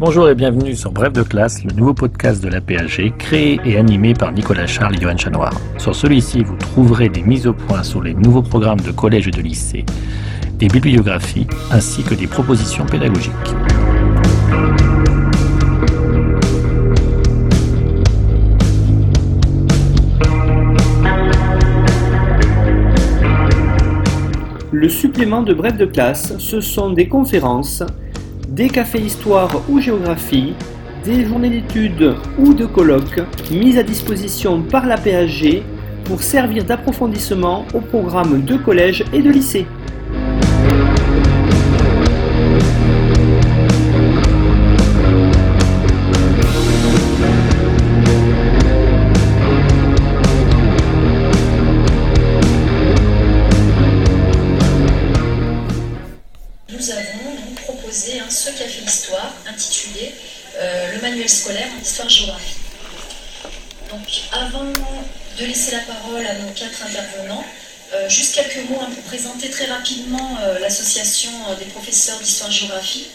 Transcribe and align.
Bonjour 0.00 0.30
et 0.30 0.34
bienvenue 0.34 0.74
sur 0.74 0.92
Bref 0.92 1.12
de 1.12 1.22
classe, 1.22 1.62
le 1.62 1.74
nouveau 1.74 1.92
podcast 1.92 2.42
de 2.42 2.48
la 2.48 2.62
PAG, 2.62 3.12
créé 3.18 3.60
et 3.66 3.76
animé 3.76 4.14
par 4.14 4.32
Nicolas 4.32 4.66
Charles 4.66 4.96
et 4.96 4.98
Johan 4.98 5.18
Chanoir. 5.18 5.52
Sur 5.76 5.94
celui-ci, 5.94 6.42
vous 6.42 6.56
trouverez 6.56 7.10
des 7.10 7.20
mises 7.20 7.46
au 7.46 7.52
point 7.52 7.82
sur 7.82 8.02
les 8.02 8.14
nouveaux 8.14 8.40
programmes 8.40 8.80
de 8.80 8.92
collège 8.92 9.28
et 9.28 9.30
de 9.30 9.42
lycée, 9.42 9.84
des 10.54 10.68
bibliographies 10.68 11.46
ainsi 11.70 12.02
que 12.02 12.14
des 12.14 12.26
propositions 12.26 12.86
pédagogiques. 12.86 13.34
Le 24.72 24.88
supplément 24.88 25.42
de 25.42 25.52
Bref 25.52 25.76
de 25.76 25.84
classe, 25.84 26.38
ce 26.38 26.62
sont 26.62 26.88
des 26.88 27.06
conférences 27.06 27.82
des 28.60 28.68
cafés 28.68 29.00
histoire 29.00 29.62
ou 29.70 29.80
géographie, 29.80 30.52
des 31.02 31.24
journées 31.24 31.48
d'études 31.48 32.14
ou 32.38 32.52
de 32.52 32.66
colloques 32.66 33.22
mises 33.50 33.78
à 33.78 33.82
disposition 33.82 34.60
par 34.60 34.84
la 34.84 34.98
PAG 34.98 35.62
pour 36.04 36.22
servir 36.22 36.62
d'approfondissement 36.66 37.64
au 37.72 37.80
programme 37.80 38.42
de 38.42 38.58
collège 38.58 39.02
et 39.14 39.22
de 39.22 39.30
lycée. 39.30 39.64
Quelques 68.32 68.68
mots 68.68 68.78
hein, 68.80 68.90
pour 68.94 69.02
présenter 69.04 69.50
très 69.50 69.66
rapidement 69.66 70.38
euh, 70.42 70.58
l'association 70.58 71.30
euh, 71.48 71.56
des 71.56 71.66
professeurs 71.66 72.18
d'histoire-géographie. 72.18 73.08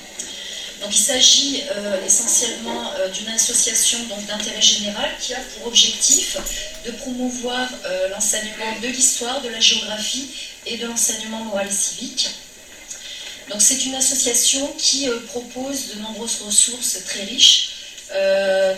Donc 0.82 0.94
il 0.94 1.02
s'agit 1.02 1.64
euh, 1.72 2.06
essentiellement 2.06 2.92
d'une 3.14 3.30
association 3.30 3.98
d'intérêt 4.28 4.62
général 4.62 5.10
qui 5.20 5.34
a 5.34 5.40
pour 5.40 5.68
objectif 5.68 6.38
de 6.86 6.92
promouvoir 6.92 7.70
l'enseignement 8.12 8.80
de 8.82 8.88
l'histoire, 8.88 9.42
de 9.42 9.50
la 9.50 9.60
géographie 9.60 10.30
et 10.66 10.78
de 10.78 10.86
l'enseignement 10.86 11.40
moral 11.46 11.68
et 11.68 11.72
civique. 11.72 12.30
Donc 13.50 13.62
c'est 13.62 13.86
une 13.86 13.96
association 13.96 14.68
qui 14.78 15.08
propose 15.28 15.96
de 15.96 16.02
nombreuses 16.02 16.42
ressources 16.46 16.98
très 17.06 17.24
riches, 17.24 17.70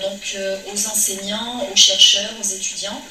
donc 0.01 0.37
aux 0.71 0.87
enseignants, 0.87 1.67
aux 1.71 1.75
chercheurs, 1.75 2.31
aux 2.39 2.47
étudiants. 2.47 3.01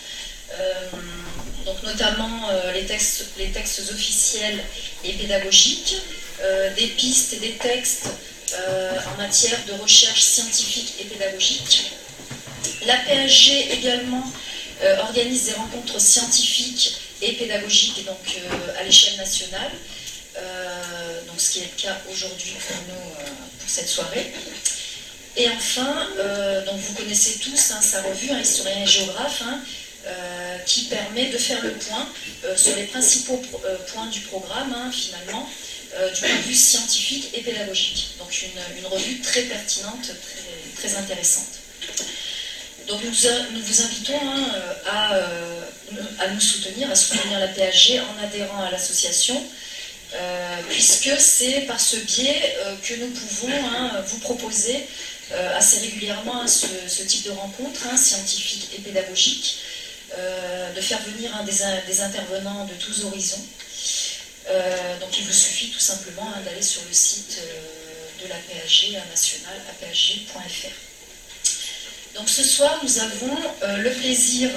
Donc 1.66 1.82
notamment 1.82 2.48
euh, 2.48 2.72
les, 2.72 2.84
textes, 2.84 3.90
officiels 3.92 4.62
et 5.04 5.12
pédagogiques, 5.14 5.96
euh, 6.40 6.72
des 6.74 6.86
pistes 6.86 7.32
et 7.34 7.38
des 7.38 7.52
textes 7.54 8.06
euh, 8.54 8.92
en 9.12 9.16
matière 9.16 9.58
de 9.66 9.72
recherche 9.82 10.20
scientifique 10.20 10.94
et 11.00 11.04
pédagogique. 11.04 11.90
La 12.86 12.96
PHG 12.98 13.72
également 13.72 14.22
organise 15.00 15.46
des 15.46 15.54
rencontres 15.54 16.00
scientifiques 16.00 16.98
et 17.22 17.32
pédagogiques 17.32 18.04
donc, 18.04 18.38
à 18.78 18.84
l'échelle 18.84 19.16
nationale. 19.16 19.70
Donc 21.26 21.40
ce 21.40 21.50
qui 21.50 21.58
est 21.60 21.70
le 21.74 21.82
cas 21.82 21.96
aujourd'hui 22.12 22.52
pour 22.68 22.76
nous 22.88 23.10
pour 23.58 23.68
cette 23.68 23.88
soirée. 23.88 24.32
Et 25.36 25.48
enfin, 25.48 26.06
donc 26.66 26.78
vous 26.78 26.94
connaissez 26.94 27.38
tous 27.38 27.70
hein, 27.70 27.80
sa 27.80 28.02
revue, 28.02 28.30
hein, 28.30 28.40
historien 28.40 28.82
et 28.82 28.86
géographe, 28.86 29.42
hein, 29.46 29.60
euh, 30.06 30.58
qui 30.66 30.82
permet 30.82 31.30
de 31.30 31.38
faire 31.38 31.60
le 31.64 31.72
point 31.72 32.08
euh, 32.44 32.56
sur 32.56 32.76
les 32.76 32.84
principaux 32.84 33.42
euh, 33.64 33.76
points 33.92 34.06
du 34.06 34.20
programme, 34.20 34.72
hein, 34.72 34.88
finalement, 34.92 35.50
du 36.14 36.20
point 36.20 36.36
de 36.36 36.42
vue 36.42 36.54
scientifique 36.54 37.30
et 37.34 37.40
pédagogique. 37.40 38.10
Donc 38.18 38.28
une, 38.42 38.86
revue 38.86 39.20
très 39.20 39.42
pertinente, 39.42 40.12
très, 40.76 40.94
intéressante. 40.94 41.58
Donc 42.86 43.00
nous, 43.02 43.10
vous 43.10 43.82
invitons 43.82 44.20
hein, 44.22 44.44
à, 44.86 45.14
à 46.20 46.28
nous 46.28 46.40
soutenir, 46.40 46.90
à 46.90 46.94
soutenir 46.94 47.40
la 47.40 47.48
PHG 47.48 47.98
en 47.98 48.22
adhérant 48.22 48.62
à 48.62 48.70
l'association. 48.70 49.42
Puisque 50.68 51.18
c'est 51.18 51.62
par 51.62 51.80
ce 51.80 51.96
biais 51.96 52.56
que 52.82 52.94
nous 52.94 53.08
pouvons 53.08 53.54
hein, 53.54 54.02
vous 54.06 54.18
proposer 54.18 54.86
assez 55.56 55.80
régulièrement 55.80 56.46
ce, 56.46 57.02
type 57.02 57.24
de 57.24 57.30
rencontres 57.30 57.86
hein, 57.90 57.96
scientifiques 57.96 58.68
et 58.76 58.80
pédagogiques, 58.82 59.58
euh, 60.18 60.72
de 60.72 60.80
faire 60.80 61.00
venir 61.02 61.30
des, 61.44 61.62
in- 61.62 61.80
des 61.86 62.00
intervenants 62.00 62.64
de 62.64 62.74
tous 62.74 63.04
horizons. 63.04 63.44
Euh, 64.48 64.98
donc 65.00 65.18
il 65.18 65.24
vous 65.24 65.32
suffit 65.32 65.70
tout 65.70 65.80
simplement 65.80 66.28
hein, 66.34 66.40
d'aller 66.44 66.62
sur 66.62 66.82
le 66.88 66.94
site 66.94 67.38
euh, 67.40 68.24
de 68.24 68.28
la 68.28 68.36
PHG 68.36 68.92
nationale, 69.10 69.60
aphg.fr. 69.70 70.70
Donc 72.14 72.28
ce 72.30 72.42
soir, 72.42 72.80
nous 72.82 72.98
avons 72.98 73.36
le 73.76 73.90
plaisir 73.90 74.48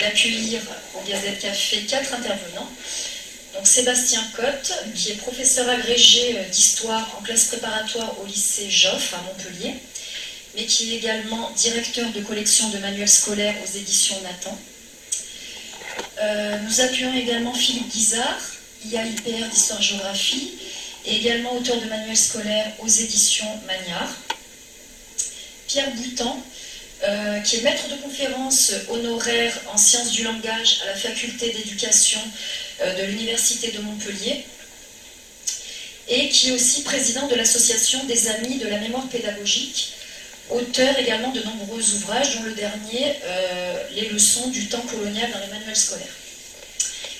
d'accueillir 0.00 0.60
au 0.94 1.00
Gazette 1.08 1.38
Café 1.38 1.82
quatre 1.82 2.12
intervenants. 2.12 2.68
Donc 3.54 3.68
Sébastien 3.68 4.20
Cotte, 4.34 4.72
qui 4.96 5.12
est 5.12 5.14
professeur 5.14 5.68
agrégé 5.68 6.36
d'histoire 6.50 7.16
en 7.16 7.22
classe 7.22 7.44
préparatoire 7.44 8.18
au 8.20 8.26
lycée 8.26 8.68
Joffre 8.68 9.14
à 9.14 9.18
Montpellier, 9.22 9.74
mais 10.56 10.64
qui 10.66 10.92
est 10.92 10.96
également 10.96 11.50
directeur 11.52 12.10
de 12.10 12.20
collection 12.20 12.68
de 12.70 12.78
manuels 12.78 13.08
scolaires 13.08 13.54
aux 13.64 13.76
éditions 13.78 14.20
Nathan. 14.22 14.58
Euh, 16.24 16.56
nous 16.64 16.80
accueillons 16.80 17.14
également 17.14 17.52
Philippe 17.52 17.88
Guizard, 17.88 18.40
IAIPR 18.86 19.46
d'histoire-géographie, 19.50 20.54
et 21.04 21.16
également 21.16 21.54
auteur 21.54 21.78
de 21.78 21.86
manuels 21.86 22.16
scolaires 22.16 22.72
aux 22.78 22.88
éditions 22.88 23.48
Magnard. 23.66 24.10
Pierre 25.66 25.90
Boutan, 25.90 26.42
euh, 27.02 27.40
qui 27.40 27.56
est 27.56 27.62
maître 27.62 27.88
de 27.88 27.96
conférence 27.96 28.72
honoraire 28.88 29.54
en 29.72 29.76
sciences 29.76 30.12
du 30.12 30.22
langage 30.22 30.80
à 30.84 30.86
la 30.86 30.94
faculté 30.94 31.52
d'éducation 31.52 32.20
euh, 32.80 32.94
de 32.94 33.06
l'Université 33.06 33.72
de 33.72 33.80
Montpellier 33.80 34.46
et 36.08 36.28
qui 36.30 36.48
est 36.48 36.52
aussi 36.52 36.84
président 36.84 37.26
de 37.28 37.34
l'association 37.34 38.02
des 38.04 38.28
Amis 38.28 38.58
de 38.58 38.68
la 38.68 38.78
mémoire 38.78 39.06
pédagogique, 39.08 39.94
auteur 40.50 40.98
également 40.98 41.30
de 41.30 41.42
nombreux 41.42 41.94
ouvrages, 41.94 42.36
dont 42.36 42.42
le 42.44 42.52
dernier, 42.52 43.14
euh, 43.24 43.82
Les 43.94 44.08
leçons 44.08 44.48
du 44.48 44.66
temps 44.68 44.80
colonial 44.80 45.30
dans 45.32 45.38
les 45.38 45.46
manuels 45.46 45.76
scolaires. 45.76 46.16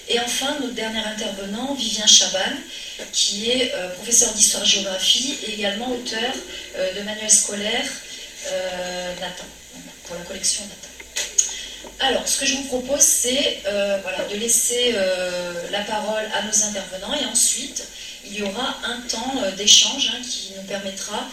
Et 0.08 0.20
enfin, 0.20 0.58
notre 0.60 0.74
dernier 0.74 0.98
intervenant, 0.98 1.74
Vivien 1.74 2.06
Chaban, 2.06 2.40
qui 3.12 3.50
est 3.50 3.72
euh, 3.74 3.88
professeur 3.94 4.32
d'histoire-géographie 4.34 5.38
et 5.46 5.54
également 5.54 5.90
auteur 5.90 6.32
euh, 6.76 6.94
de 6.94 7.00
manuels 7.02 7.30
scolaires 7.30 7.90
Nathan, 9.20 9.44
pour 10.04 10.16
la 10.16 10.22
collection 10.24 10.64
Nathan. 10.64 11.96
Alors, 12.00 12.28
ce 12.28 12.40
que 12.40 12.44
je 12.44 12.56
vous 12.56 12.64
propose, 12.64 13.00
c'est 13.00 13.62
de 13.64 14.36
laisser 14.36 14.94
la 15.70 15.81
parole 15.81 16.25
à 16.34 16.43
nos 16.43 16.64
intervenants 16.64 17.14
et 17.14 17.25
ensuite, 17.25 17.82
il 18.26 18.34
y 18.38 18.43
aura 18.43 18.76
un 18.84 19.00
temps 19.08 19.34
d'échange 19.56 20.12
hein, 20.14 20.20
qui 20.22 20.52
nous 20.58 20.64
permettra 20.64 21.26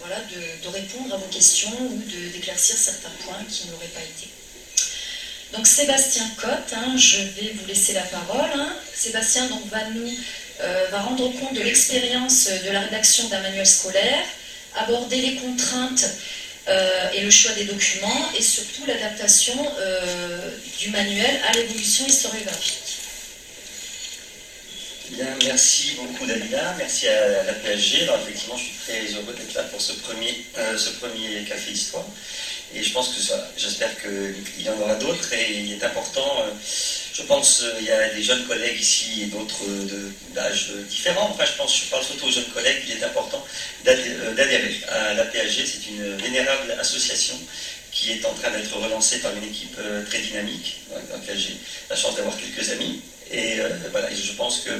voilà, 0.00 0.16
de, 0.62 0.68
répondre 0.68 1.14
à 1.14 1.18
vos 1.18 1.26
questions 1.26 1.72
ou 1.80 2.02
d'éclaircir 2.32 2.76
certains 2.76 3.12
points 3.24 3.44
qui 3.48 3.68
n'auraient 3.68 3.86
pas 3.86 4.00
été. 4.00 4.28
Donc 5.52 5.66
Sébastien 5.66 6.28
Cotte, 6.36 6.72
hein, 6.72 6.96
je 6.96 7.18
vais 7.18 7.54
vous 7.54 7.66
laisser 7.66 7.92
la 7.92 8.02
parole. 8.02 8.50
hein. 8.54 8.72
Sébastien 8.92 9.46
donc, 9.46 9.66
va, 9.70 9.84
nous, 9.90 10.10
euh, 10.60 10.86
va 10.90 11.00
rendre 11.00 11.28
compte 11.38 11.54
de 11.54 11.62
l'expérience 11.62 12.48
de 12.48 12.70
la 12.70 12.80
rédaction 12.80 13.28
d'un 13.28 13.40
manuel 13.40 13.66
scolaire, 13.66 14.24
aborder 14.76 15.16
les 15.16 15.34
contraintes 15.36 16.06
euh, 16.66 17.10
et 17.12 17.20
le 17.20 17.30
choix 17.30 17.52
des 17.52 17.64
documents 17.64 18.32
et 18.36 18.42
surtout 18.42 18.86
l'adaptation 18.86 19.54
euh, 19.78 20.50
du 20.78 20.90
manuel 20.90 21.40
à 21.46 21.52
l'évolution 21.52 22.06
historiographique. 22.06 22.83
Bien, 25.10 25.26
merci 25.44 25.92
beaucoup 25.96 26.26
Dalila, 26.26 26.74
merci 26.78 27.06
à 27.08 27.28
la. 27.28 27.40
Alors 27.40 28.20
effectivement, 28.22 28.56
je 28.56 28.62
suis 28.64 28.74
très 28.86 29.00
heureux 29.14 29.34
d'être 29.36 29.54
là 29.54 29.62
pour 29.64 29.80
ce 29.80 29.92
premier, 29.92 30.44
euh, 30.58 30.76
ce 30.78 30.90
premier 30.90 31.44
café 31.48 31.72
histoire. 31.72 32.06
Et 32.74 32.82
je 32.82 32.92
pense 32.92 33.08
que 33.14 33.20
ça, 33.20 33.48
j'espère 33.56 33.90
qu'il 34.00 34.62
y 34.64 34.68
en 34.68 34.78
aura 34.80 34.94
d'autres. 34.96 35.32
Et 35.34 35.58
il 35.60 35.72
est 35.72 35.84
important, 35.84 36.26
euh, 36.40 36.50
je 37.12 37.22
pense, 37.22 37.60
euh, 37.62 37.74
il 37.80 37.86
y 37.86 37.90
a 37.90 38.08
des 38.14 38.22
jeunes 38.22 38.44
collègues 38.46 38.80
ici 38.80 39.22
et 39.22 39.26
d'autres 39.26 39.62
d'âges 40.34 40.70
différents. 40.88 41.28
Enfin, 41.30 41.44
je 41.44 41.52
pense, 41.56 41.76
je 41.84 41.84
parle 41.90 42.02
surtout 42.04 42.26
aux 42.26 42.30
jeunes 42.32 42.50
collègues. 42.54 42.82
Il 42.88 42.92
est 42.96 43.04
important 43.04 43.44
d'adhé- 43.84 44.16
d'adhérer 44.34 44.74
à 44.88 45.14
la 45.14 45.24
PHG. 45.26 45.66
C'est 45.66 45.86
une 45.90 46.16
vénérable 46.16 46.72
association 46.80 47.38
qui 47.92 48.10
est 48.12 48.24
en 48.24 48.32
train 48.34 48.50
d'être 48.50 48.74
relancée 48.76 49.18
par 49.18 49.32
une 49.36 49.44
équipe 49.44 49.76
très 50.08 50.18
dynamique, 50.18 50.80
dans 50.90 51.16
laquelle 51.16 51.38
j'ai 51.38 51.56
la 51.88 51.94
chance 51.94 52.16
d'avoir 52.16 52.36
quelques 52.36 52.70
amis. 52.70 53.00
Et 53.30 53.60
euh, 53.60 53.68
voilà, 53.90 54.08
je 54.12 54.32
pense 54.32 54.60
qu'il 54.60 54.72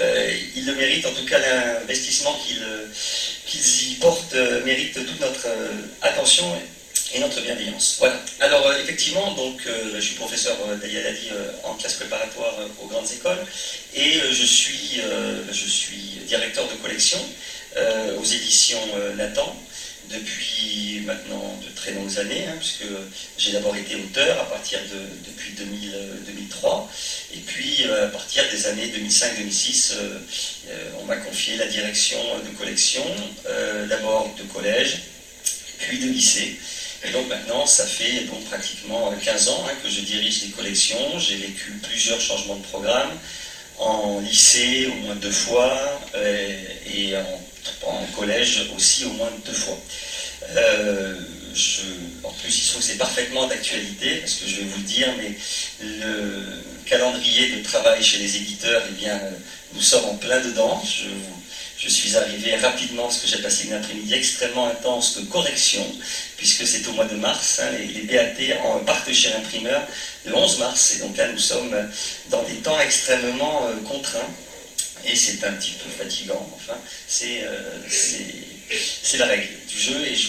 euh, 0.00 0.32
le 0.66 0.74
mérite, 0.74 1.06
en 1.06 1.12
tout 1.12 1.24
cas 1.24 1.38
l'investissement 1.38 2.34
qu'il 2.44 2.62
euh, 2.62 2.86
qu'ils 3.46 3.92
y 3.92 3.94
portent 3.96 4.34
méritent 4.64 4.94
toute 4.94 5.20
notre 5.20 5.46
attention 6.02 6.44
et 7.14 7.20
notre 7.20 7.40
bienveillance. 7.40 7.96
Voilà. 7.98 8.20
Alors 8.40 8.72
effectivement, 8.74 9.32
donc 9.34 9.60
je 9.94 10.00
suis 10.00 10.14
professeur 10.14 10.56
Dalia 10.80 11.02
Dadi 11.02 11.30
en 11.62 11.74
classe 11.74 11.94
préparatoire 11.94 12.54
aux 12.82 12.86
grandes 12.86 13.10
écoles 13.12 13.38
et 13.94 14.14
je 14.30 14.44
suis 14.44 15.00
je 15.52 15.66
suis 15.66 16.20
directeur 16.26 16.66
de 16.66 16.74
collection 16.82 17.18
aux 17.76 18.24
éditions 18.24 18.80
Nathan 19.16 19.54
depuis 20.10 21.02
maintenant 21.06 21.58
de 21.62 21.74
très 21.74 21.92
longues 21.92 22.18
années, 22.18 22.46
hein, 22.48 22.56
puisque 22.58 22.84
j'ai 23.38 23.52
d'abord 23.52 23.76
été 23.76 23.96
auteur 23.96 24.40
à 24.40 24.44
partir 24.44 24.78
de 24.80 25.30
depuis 25.30 25.52
2003, 25.52 26.90
et 27.34 27.38
puis 27.38 27.84
euh, 27.84 28.06
à 28.06 28.10
partir 28.10 28.42
des 28.50 28.66
années 28.66 28.88
2005-2006, 28.88 29.92
euh, 29.92 30.18
euh, 30.68 30.90
on 31.00 31.04
m'a 31.04 31.16
confié 31.16 31.56
la 31.56 31.66
direction 31.66 32.18
de 32.44 32.56
collection, 32.58 33.04
d'abord 33.88 34.34
de 34.38 34.42
collège, 34.44 34.98
puis 35.78 35.98
de 35.98 36.06
lycée. 36.06 36.56
Et 37.06 37.10
donc 37.10 37.28
maintenant, 37.28 37.66
ça 37.66 37.86
fait 37.86 38.26
pratiquement 38.48 39.12
15 39.12 39.48
ans 39.48 39.66
hein, 39.68 39.72
que 39.82 39.90
je 39.90 40.00
dirige 40.00 40.42
les 40.42 40.50
collections. 40.50 41.18
J'ai 41.18 41.36
vécu 41.36 41.72
plusieurs 41.82 42.20
changements 42.20 42.56
de 42.56 42.62
programme, 42.62 43.10
en 43.78 44.20
lycée 44.20 44.86
au 44.86 44.94
moins 45.04 45.14
deux 45.16 45.30
fois, 45.30 46.00
et 46.16 47.16
en 47.16 47.43
en 47.86 48.04
collège 48.16 48.70
aussi 48.76 49.04
au 49.04 49.10
moins 49.10 49.30
deux 49.44 49.52
fois. 49.52 49.78
Euh, 50.56 51.14
en 52.22 52.30
plus, 52.30 52.48
il 52.48 52.62
se 52.62 52.70
trouve 52.70 52.82
que 52.82 52.88
c'est 52.88 52.98
parfaitement 52.98 53.46
d'actualité, 53.46 54.16
parce 54.16 54.34
que 54.34 54.48
je 54.48 54.56
vais 54.56 54.64
vous 54.64 54.78
le 54.78 54.84
dire, 54.84 55.08
mais 55.18 55.34
le 55.80 56.42
calendrier 56.86 57.56
de 57.56 57.62
travail 57.62 58.02
chez 58.02 58.18
les 58.18 58.36
éditeurs, 58.36 58.82
eh 58.88 58.92
bien, 58.92 59.20
nous 59.72 59.80
sommes 59.80 60.04
en 60.06 60.16
plein 60.16 60.40
dedans. 60.40 60.82
Je, 61.78 61.88
suis 61.88 62.16
arrivé 62.16 62.56
rapidement, 62.56 63.04
parce 63.04 63.20
que 63.20 63.28
j'ai 63.28 63.42
passé 63.42 63.66
une 63.66 63.74
après-midi 63.74 64.14
extrêmement 64.14 64.68
intense 64.68 65.18
de 65.18 65.26
correction, 65.26 65.86
puisque 66.36 66.66
c'est 66.66 66.86
au 66.88 66.92
mois 66.92 67.04
de 67.04 67.16
mars, 67.16 67.60
hein, 67.62 67.70
les, 67.72 68.02
BAT 68.02 68.56
en, 68.64 68.78
partent 68.80 69.12
chez 69.12 69.28
l'imprimeur 69.30 69.82
le 70.24 70.34
11 70.34 70.58
mars, 70.60 70.94
et 70.96 71.00
donc 71.00 71.16
là, 71.16 71.28
nous 71.28 71.38
sommes 71.38 71.76
dans 72.30 72.42
des 72.44 72.54
temps 72.56 72.80
extrêmement 72.80 73.66
euh, 73.66 73.76
contraints 73.86 74.30
et 75.06 75.16
c'est 75.16 75.44
un 75.44 75.52
petit 75.52 75.72
peu 75.72 75.88
fatigant, 75.90 76.48
enfin, 76.54 76.78
euh, 77.24 77.78
c'est 77.88 79.18
la 79.18 79.26
règle 79.26 79.48
du 79.68 79.78
jeu 79.78 79.96
et 80.06 80.14
je 80.14 80.28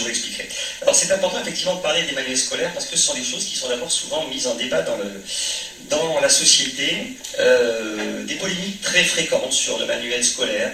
vous, 0.00 0.06
l'expliquerai. 0.06 0.48
Alors 0.82 0.94
c'est 0.94 1.10
important 1.12 1.40
effectivement 1.40 1.76
de 1.76 1.80
parler 1.80 2.02
des 2.02 2.12
manuels 2.12 2.36
scolaires 2.36 2.72
parce 2.74 2.86
que 2.86 2.96
ce 2.96 3.02
sont 3.06 3.14
des 3.14 3.24
choses 3.24 3.44
qui 3.44 3.56
sont 3.56 3.68
d'abord 3.68 3.90
souvent 3.90 4.26
mises 4.28 4.46
en 4.46 4.54
débat 4.56 4.82
dans 4.82 6.20
la 6.20 6.28
société, 6.28 7.16
euh, 7.38 8.24
des 8.24 8.34
polémiques 8.34 8.82
très 8.82 9.04
fréquentes 9.04 9.52
sur 9.52 9.78
le 9.78 9.86
manuel 9.86 10.22
scolaire, 10.24 10.72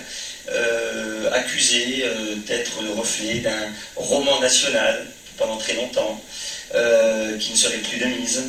euh, 0.51 1.31
accusé 1.33 2.05
d'être 2.47 2.83
le 2.83 2.91
reflet 2.91 3.39
d'un 3.39 3.73
roman 3.95 4.41
national 4.41 5.07
pendant 5.37 5.57
très 5.57 5.75
longtemps, 5.75 6.21
qui 6.73 7.51
ne 7.53 7.57
serait 7.57 7.79
plus 7.79 7.99
de 7.99 8.07
mise, 8.07 8.43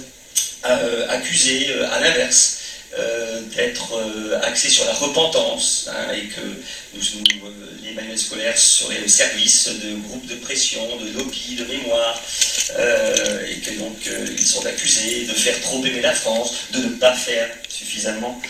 accusé 1.09 1.73
à 1.91 1.99
l'inverse 1.99 2.60
euh, 2.99 3.39
d'être 3.55 3.93
euh, 3.95 4.37
axé 4.43 4.69
sur 4.69 4.83
la 4.85 4.91
repentance 4.91 5.89
hein, 5.89 6.11
et 6.13 6.27
que 6.27 6.41
euh, 6.41 7.49
les 7.83 7.93
manuels 7.93 8.19
scolaires 8.19 8.57
seraient 8.57 8.99
le 8.99 9.07
service 9.07 9.69
de 9.69 9.95
groupes 10.07 10.25
de 10.25 10.35
pression, 10.35 10.81
de 10.97 11.17
lobbies, 11.17 11.55
de 11.55 11.63
mémoire, 11.65 12.21
et 13.47 13.55
que 13.61 13.71
donc 13.79 13.97
ils 14.05 14.45
sont 14.45 14.65
accusés 14.65 15.25
de 15.25 15.33
faire 15.33 15.59
trop 15.61 15.83
aimer 15.85 16.01
la 16.01 16.13
France, 16.13 16.53
de 16.71 16.79
ne 16.79 16.89
pas 16.95 17.13
faire 17.13 17.49
suffisamment 17.69 18.41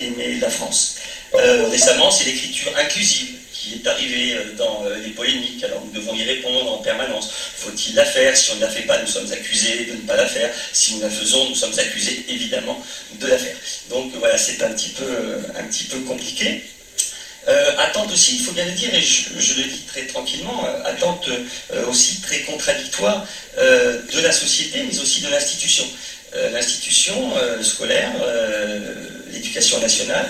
aimer 0.00 0.40
la 0.40 0.50
France. 0.50 0.96
récemment, 1.32 2.10
c'est 2.10 2.24
l'écriture 2.24 2.72
inclusive 2.76 3.36
qui 3.66 3.74
est 3.74 3.86
arrivé 3.86 4.34
euh, 4.34 4.54
dans 4.56 4.84
euh, 4.84 4.96
les 5.02 5.10
polémiques. 5.10 5.62
Alors 5.64 5.82
nous 5.84 5.92
devons 5.92 6.14
y 6.14 6.22
répondre 6.22 6.72
en 6.72 6.78
permanence. 6.78 7.30
Faut-il 7.56 7.94
la 7.94 8.04
faire 8.04 8.36
Si 8.36 8.50
on 8.52 8.56
ne 8.56 8.60
la 8.60 8.68
fait 8.68 8.82
pas, 8.82 9.00
nous 9.00 9.08
sommes 9.08 9.30
accusés 9.32 9.86
de 9.86 9.92
ne 9.92 10.06
pas 10.06 10.16
la 10.16 10.26
faire. 10.26 10.52
Si 10.72 10.94
nous 10.94 11.02
la 11.02 11.10
faisons, 11.10 11.48
nous 11.48 11.54
sommes 11.54 11.78
accusés 11.78 12.24
évidemment 12.28 12.80
de 13.20 13.26
la 13.26 13.38
faire. 13.38 13.56
Donc 13.90 14.12
voilà, 14.18 14.38
c'est 14.38 14.62
un 14.62 14.72
petit 14.72 14.90
peu, 14.90 15.04
euh, 15.04 15.38
un 15.58 15.64
petit 15.64 15.84
peu 15.84 15.98
compliqué. 16.00 16.62
attente 17.78 18.10
aussi, 18.12 18.36
il 18.36 18.42
faut 18.44 18.52
bien 18.52 18.64
le 18.64 18.72
dire, 18.72 18.92
et 18.92 19.00
je, 19.00 19.54
le 19.54 19.64
dis 19.70 19.84
très 19.86 20.04
tranquillement, 20.06 20.66
attente 20.84 21.28
aussi 21.88 22.20
très 22.20 22.40
contradictoire 22.40 23.24
de 24.14 24.20
la 24.20 24.32
société, 24.32 24.82
mais 24.82 24.98
aussi 24.98 25.20
de 25.20 25.28
l'institution. 25.28 25.86
L'institution 26.52 27.16
scolaire, 27.62 28.10
l'éducation 29.32 29.78
nationale, 29.78 30.28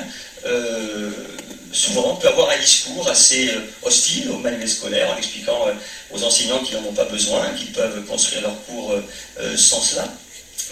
souvent 1.77 2.17
peut 2.17 2.29
avoir 2.29 2.51
un 2.51 2.59
discours 2.59 3.09
assez 3.09 3.51
euh, 3.51 3.61
hostile 3.83 4.31
au 4.31 4.39
manuel 4.39 4.69
scolaire 4.69 5.11
en 5.11 5.17
expliquant 5.17 5.69
euh, 5.69 5.73
aux 6.11 6.25
enseignants 6.25 6.61
qu'ils 6.61 6.77
n'en 6.77 6.89
ont 6.89 6.95
pas 6.95 7.05
besoin, 7.05 7.51
qu'ils 7.51 7.73
peuvent 7.73 8.05
construire 8.07 8.43
leur 8.43 8.65
cours 8.65 8.93
euh, 8.93 9.57
sans 9.57 9.81
cela. 9.81 10.09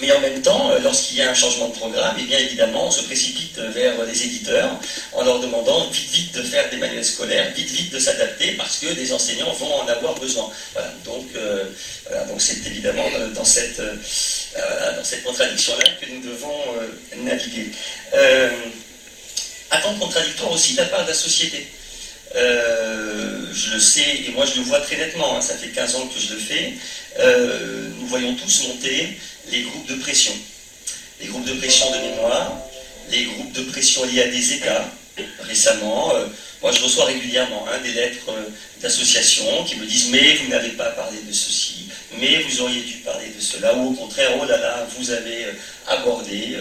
Mais 0.00 0.10
en 0.10 0.20
même 0.20 0.42
temps, 0.42 0.72
lorsqu'il 0.82 1.18
y 1.18 1.22
a 1.22 1.30
un 1.30 1.34
changement 1.34 1.68
de 1.68 1.74
programme, 1.74 2.18
et 2.18 2.22
eh 2.24 2.26
bien 2.26 2.38
évidemment, 2.40 2.88
on 2.88 2.90
se 2.90 3.02
précipite 3.02 3.56
vers 3.58 4.04
les 4.04 4.24
éditeurs 4.24 4.70
en 5.12 5.22
leur 5.22 5.38
demandant 5.38 5.88
vite 5.88 6.10
vite 6.10 6.34
de 6.34 6.42
faire 6.42 6.68
des 6.68 6.78
manuels 6.78 7.04
scolaires, 7.04 7.52
vite 7.54 7.70
vite 7.70 7.92
de 7.92 8.00
s'adapter 8.00 8.52
parce 8.52 8.78
que 8.78 8.86
les 8.86 9.12
enseignants 9.12 9.52
vont 9.52 9.72
en 9.72 9.86
avoir 9.86 10.14
besoin. 10.16 10.50
Donc, 11.04 11.26
donc 12.26 12.40
c'est 12.40 12.66
évidemment 12.66 13.06
dans 13.36 13.44
cette, 13.44 13.80
dans 14.56 15.04
cette 15.04 15.22
contradiction-là 15.22 15.84
que 16.00 16.10
nous 16.10 16.28
devons 16.28 16.58
naviguer 17.18 17.70
attente 19.74 19.98
contradictoire 19.98 20.52
aussi 20.52 20.72
de 20.74 20.78
la 20.78 20.86
part 20.86 21.02
de 21.02 21.08
la 21.08 21.14
société. 21.14 21.66
Euh, 22.36 23.46
je 23.52 23.74
le 23.74 23.80
sais, 23.80 24.24
et 24.26 24.30
moi 24.32 24.44
je 24.44 24.58
le 24.58 24.66
vois 24.66 24.80
très 24.80 24.96
nettement, 24.96 25.36
hein, 25.36 25.40
ça 25.40 25.54
fait 25.54 25.68
15 25.68 25.94
ans 25.96 26.06
que 26.08 26.18
je 26.18 26.34
le 26.34 26.40
fais, 26.40 26.72
euh, 27.20 27.88
nous 28.00 28.06
voyons 28.06 28.34
tous 28.34 28.66
monter 28.68 29.16
les 29.50 29.62
groupes 29.62 29.86
de 29.86 29.94
pression. 29.96 30.32
Les 31.20 31.28
groupes 31.28 31.44
de 31.44 31.54
pression 31.54 31.88
de 31.92 31.98
mémoire, 31.98 32.58
les 33.10 33.24
groupes 33.24 33.52
de 33.52 33.62
pression 33.70 34.04
liés 34.06 34.22
à 34.22 34.28
des 34.28 34.54
États. 34.54 34.90
Récemment, 35.42 36.12
euh, 36.16 36.26
moi 36.60 36.72
je 36.72 36.82
reçois 36.82 37.04
régulièrement 37.04 37.64
hein, 37.68 37.78
des 37.84 37.92
lettres 37.92 38.32
d'associations 38.82 39.62
qui 39.62 39.76
me 39.76 39.86
disent 39.86 40.08
mais 40.10 40.34
vous 40.34 40.48
n'avez 40.48 40.70
pas 40.70 40.90
parlé 40.90 41.18
de 41.24 41.32
ceci, 41.32 41.88
mais 42.18 42.42
vous 42.42 42.62
auriez 42.62 42.80
dû 42.80 42.94
parler 42.94 43.28
de 43.28 43.40
cela, 43.40 43.74
ou 43.76 43.90
au 43.90 43.92
contraire, 43.92 44.30
oh 44.42 44.44
là 44.44 44.56
là, 44.56 44.88
vous 44.98 45.10
avez 45.12 45.46
abordé 45.86 46.56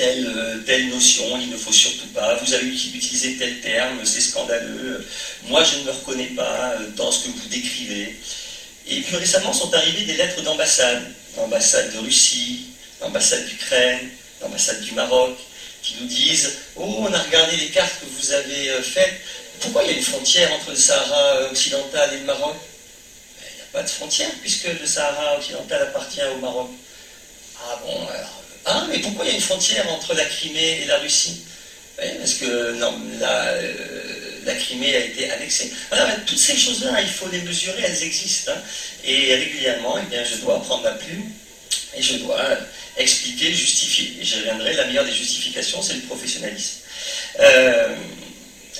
euh, 0.00 0.58
telle, 0.64 0.88
notion, 0.88 1.38
il 1.38 1.50
ne 1.50 1.56
faut 1.56 1.72
surtout 1.72 2.06
pas, 2.08 2.36
vous 2.36 2.54
avez 2.54 2.66
utilisé 2.66 3.36
tel 3.36 3.60
terme, 3.60 3.98
c'est 4.04 4.20
scandaleux, 4.20 5.06
moi 5.48 5.62
je 5.64 5.78
ne 5.78 5.84
me 5.84 5.90
reconnais 5.90 6.32
pas 6.34 6.72
euh, 6.72 6.88
dans 6.96 7.12
ce 7.12 7.26
que 7.26 7.28
vous 7.28 7.48
décrivez. 7.48 8.16
Et 8.88 9.00
puis 9.00 9.16
récemment 9.16 9.52
sont 9.52 9.72
arrivées 9.74 10.04
des 10.04 10.14
lettres 10.14 10.40
d'ambassade, 10.42 11.12
l'ambassade 11.36 11.92
de 11.92 11.98
Russie, 11.98 12.68
l'ambassade 13.00 13.46
d'Ukraine, 13.46 14.10
l'ambassade 14.40 14.80
du 14.80 14.92
Maroc, 14.92 15.36
qui 15.82 15.96
nous 16.00 16.06
disent 16.06 16.58
Oh, 16.76 16.96
on 17.00 17.12
a 17.12 17.18
regardé 17.18 17.56
les 17.56 17.68
cartes 17.68 18.00
que 18.00 18.06
vous 18.06 18.32
avez 18.32 18.70
euh, 18.70 18.82
faites, 18.82 19.20
pourquoi 19.60 19.84
il 19.84 19.90
y 19.90 19.94
a 19.94 19.96
une 19.98 20.02
frontière 20.02 20.52
entre 20.52 20.70
le 20.70 20.76
Sahara 20.76 21.50
occidental 21.50 22.14
et 22.14 22.18
le 22.18 22.24
Maroc? 22.24 22.56
Ben, 22.56 23.46
Il 23.52 23.56
n'y 23.56 23.62
a 23.62 23.72
pas 23.72 23.82
de 23.82 23.90
frontière 23.90 24.30
puisque 24.40 24.68
le 24.80 24.86
Sahara 24.86 25.36
occidental 25.36 25.82
appartient 25.82 26.22
au 26.34 26.38
Maroc. 26.38 26.70
Ah 27.64 27.78
bon, 27.84 28.08
alors 28.08 28.41
ah, 28.64 28.86
mais 28.88 28.98
pourquoi 28.98 29.24
il 29.24 29.28
y 29.28 29.32
a 29.32 29.34
une 29.34 29.40
frontière 29.40 29.88
entre 29.90 30.14
la 30.14 30.24
Crimée 30.24 30.82
et 30.82 30.86
la 30.86 30.98
Russie? 30.98 31.42
Parce 31.96 32.34
que 32.34 32.72
non, 32.74 32.94
euh, 33.22 33.72
la, 34.44 34.54
Crimée 34.54 34.96
a 34.96 35.00
été 35.00 35.30
annexée. 35.30 35.72
Voilà, 35.88 36.16
toutes 36.26 36.38
ces 36.38 36.56
choses-là, 36.56 37.00
il 37.00 37.08
faut 37.08 37.28
les 37.28 37.42
mesurer, 37.42 37.82
elles 37.84 38.02
existent. 38.02 38.52
Hein. 38.52 38.60
Et 39.04 39.34
régulièrement, 39.34 39.96
eh 39.98 40.08
bien, 40.08 40.24
je 40.24 40.36
dois 40.36 40.62
prendre 40.62 40.84
ma 40.84 40.92
plume 40.92 41.30
et 41.96 42.02
je 42.02 42.16
dois 42.16 42.40
expliquer, 42.96 43.52
justifier. 43.52 44.16
Et 44.20 44.24
je 44.24 44.36
reviendrai, 44.36 44.74
la 44.74 44.86
meilleure 44.86 45.04
des 45.04 45.12
justifications, 45.12 45.82
c'est 45.82 45.94
le 45.94 46.00
professionnalisme. 46.02 46.78
Euh, 47.40 47.94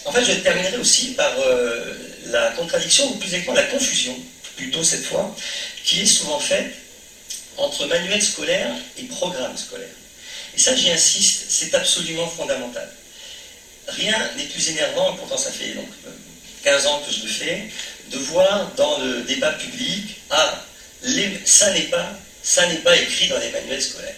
en 0.05 0.12
fait, 0.12 0.25
je 0.25 0.33
terminerai 0.33 0.77
aussi 0.79 1.12
par 1.15 1.33
euh, 1.39 1.95
la 2.27 2.51
contradiction, 2.53 3.11
ou 3.12 3.17
plus 3.17 3.29
exactement 3.29 3.57
la 3.57 3.65
confusion, 3.65 4.17
plutôt 4.57 4.83
cette 4.83 5.05
fois, 5.05 5.35
qui 5.85 6.03
est 6.03 6.07
souvent 6.07 6.41
faite 6.41 6.73
entre 7.56 7.87
manuel 7.87 8.23
scolaire 8.23 8.75
et 8.99 9.04
programme 9.04 9.56
scolaire. 9.56 9.88
Et 10.54 10.59
ça, 10.59 10.75
j'y 10.75 10.90
insiste, 10.90 11.47
c'est 11.49 11.75
absolument 11.75 12.26
fondamental. 12.28 12.90
Rien 13.88 14.30
n'est 14.37 14.44
plus 14.44 14.68
énervant, 14.71 15.14
pourtant 15.14 15.37
ça 15.37 15.50
fait 15.50 15.75
donc 15.75 15.88
15 16.62 16.87
ans 16.87 17.02
que 17.06 17.12
je 17.12 17.23
le 17.23 17.28
fais, 17.28 17.68
de 18.11 18.18
voir 18.18 18.71
dans 18.76 18.99
le 18.99 19.23
débat 19.23 19.52
public, 19.52 20.16
ah, 20.30 20.64
ça 21.44 21.73
n'est 21.73 21.88
pas, 21.88 22.18
ça 22.42 22.66
n'est 22.68 22.76
pas 22.76 22.97
écrit 22.97 23.28
dans 23.28 23.38
les 23.38 23.50
manuels 23.50 23.82
scolaires. 23.82 24.14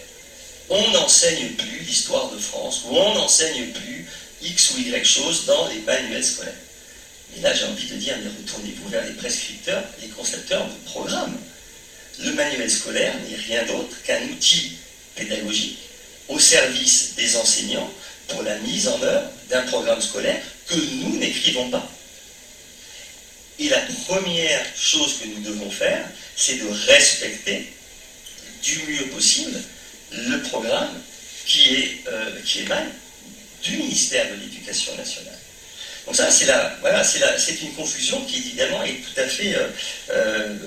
On 0.69 0.91
n'enseigne 0.91 1.49
plus 1.49 1.79
l'histoire 1.79 2.29
de 2.31 2.37
France, 2.37 2.83
ou 2.85 2.97
on 2.97 3.15
n'enseigne 3.15 3.71
plus 3.71 4.07
X 4.41 4.71
ou 4.71 4.79
Y 4.79 5.05
chose 5.05 5.45
dans 5.45 5.67
les 5.69 5.79
manuels 5.79 6.23
scolaires. 6.23 6.53
Et 7.37 7.41
là, 7.41 7.53
j'ai 7.53 7.65
envie 7.65 7.87
de 7.87 7.95
dire, 7.95 8.15
mais 8.23 8.29
retournez-vous 8.29 8.89
vers 8.89 9.03
les 9.03 9.13
prescripteurs, 9.13 9.83
les 10.01 10.07
concepteurs 10.09 10.65
de 10.65 10.89
programmes 10.89 11.37
le 12.19 12.31
manuel 12.33 12.69
scolaire 12.69 13.13
n'est 13.27 13.35
rien 13.35 13.63
d'autre 13.65 14.01
qu'un 14.03 14.21
outil 14.29 14.77
pédagogique 15.15 15.79
au 16.27 16.39
service 16.39 17.13
des 17.15 17.35
enseignants 17.37 17.91
pour 18.27 18.41
la 18.43 18.57
mise 18.59 18.87
en 18.87 19.01
œuvre 19.01 19.29
d'un 19.49 19.61
programme 19.63 20.01
scolaire 20.01 20.41
que 20.67 20.75
nous 20.75 21.17
n'écrivons 21.17 21.69
pas. 21.69 21.87
Et 23.59 23.69
la 23.69 23.79
première 24.07 24.65
chose 24.75 25.19
que 25.19 25.27
nous 25.27 25.41
devons 25.41 25.69
faire, 25.69 26.09
c'est 26.35 26.55
de 26.55 26.67
respecter 26.87 27.71
du 28.63 28.79
mieux 28.87 29.05
possible 29.07 29.61
le 30.11 30.41
programme 30.41 31.01
qui, 31.45 31.75
est, 31.75 32.03
euh, 32.07 32.41
émane 32.57 32.91
du 33.63 33.77
ministère 33.77 34.29
de 34.31 34.41
l'Éducation 34.41 34.95
nationale. 34.95 35.37
Donc 36.05 36.15
ça, 36.15 36.29
c'est 36.29 36.45
voilà, 36.81 37.03
une 37.61 37.73
confusion 37.73 38.23
qui 38.25 38.37
évidemment 38.37 38.83
est 38.83 39.01
tout 39.01 39.19
à 39.19 39.27
fait, 39.27 39.55
euh, 39.55 39.67
euh, 40.11 40.57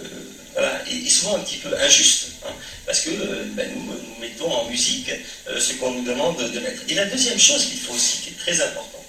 et, 0.90 1.08
souvent 1.08 1.36
un 1.36 1.40
petit 1.40 1.58
peu 1.58 1.68
injuste, 1.78 2.32
hein, 2.46 2.52
parce 2.86 3.00
que 3.00 3.10
ben, 3.54 3.70
nous, 3.74 3.94
mettons 4.20 4.50
en 4.50 4.64
musique 4.66 5.10
ce 5.46 5.72
qu'on 5.74 5.90
nous 5.92 6.04
demande 6.04 6.36
de 6.36 6.60
mettre. 6.60 6.82
Et 6.88 6.94
la 6.94 7.06
deuxième 7.06 7.38
chose 7.38 7.66
qu'il 7.66 7.78
faut 7.78 7.94
aussi, 7.94 8.18
qui 8.22 8.28
est 8.30 8.38
très 8.38 8.60
importante, 8.60 9.04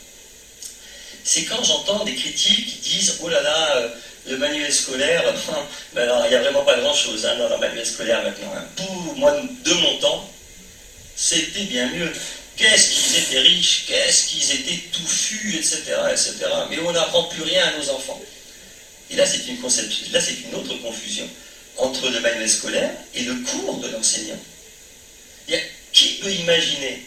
c'est 1.24 1.44
quand 1.44 1.64
j'entends 1.64 2.04
des 2.06 2.16
critiques 2.16 2.82
qui 2.82 2.90
disent 2.90 3.18
oh 3.22 3.30
là 3.30 3.42
là 3.42 3.92
le 4.28 4.38
manuel 4.38 4.72
scolaire, 4.72 5.24
ben 5.94 6.10
il 6.26 6.30
n'y 6.30 6.36
a 6.36 6.42
vraiment 6.42 6.64
pas 6.64 6.78
grand-chose 6.80 7.26
hein, 7.26 7.36
dans 7.38 7.50
le 7.50 7.58
manuel 7.58 7.86
scolaire 7.86 8.24
maintenant. 8.24 8.54
Hein. 8.56 8.66
Pour 8.76 9.16
moi, 9.16 9.36
de 9.64 9.74
mon 9.74 9.98
temps, 9.98 10.30
c'était 11.16 11.64
bien 11.64 11.90
mieux. 11.92 12.12
Qu'est-ce 12.58 12.90
qu'ils 12.90 13.24
étaient 13.24 13.40
riches, 13.40 13.86
qu'est-ce 13.88 14.28
qu'ils 14.28 14.52
étaient 14.52 14.84
touffus, 14.92 15.56
etc., 15.56 15.82
etc. 16.12 16.36
Mais 16.70 16.78
on 16.80 16.92
n'apprend 16.92 17.24
plus 17.24 17.44
rien 17.44 17.64
à 17.68 17.78
nos 17.78 17.90
enfants. 17.90 18.22
Et 19.12 19.16
là, 19.16 19.26
c'est 19.26 19.48
une 19.48 19.58
une 19.58 20.56
autre 20.56 20.76
confusion 20.82 21.28
entre 21.78 22.10
le 22.10 22.20
manuel 22.20 22.50
scolaire 22.50 22.92
et 23.16 23.24
le 23.24 23.36
cours 23.36 23.78
de 23.78 23.88
l'enseignant. 23.90 24.40
Qui 25.92 26.20
peut 26.22 26.32
imaginer 26.32 27.04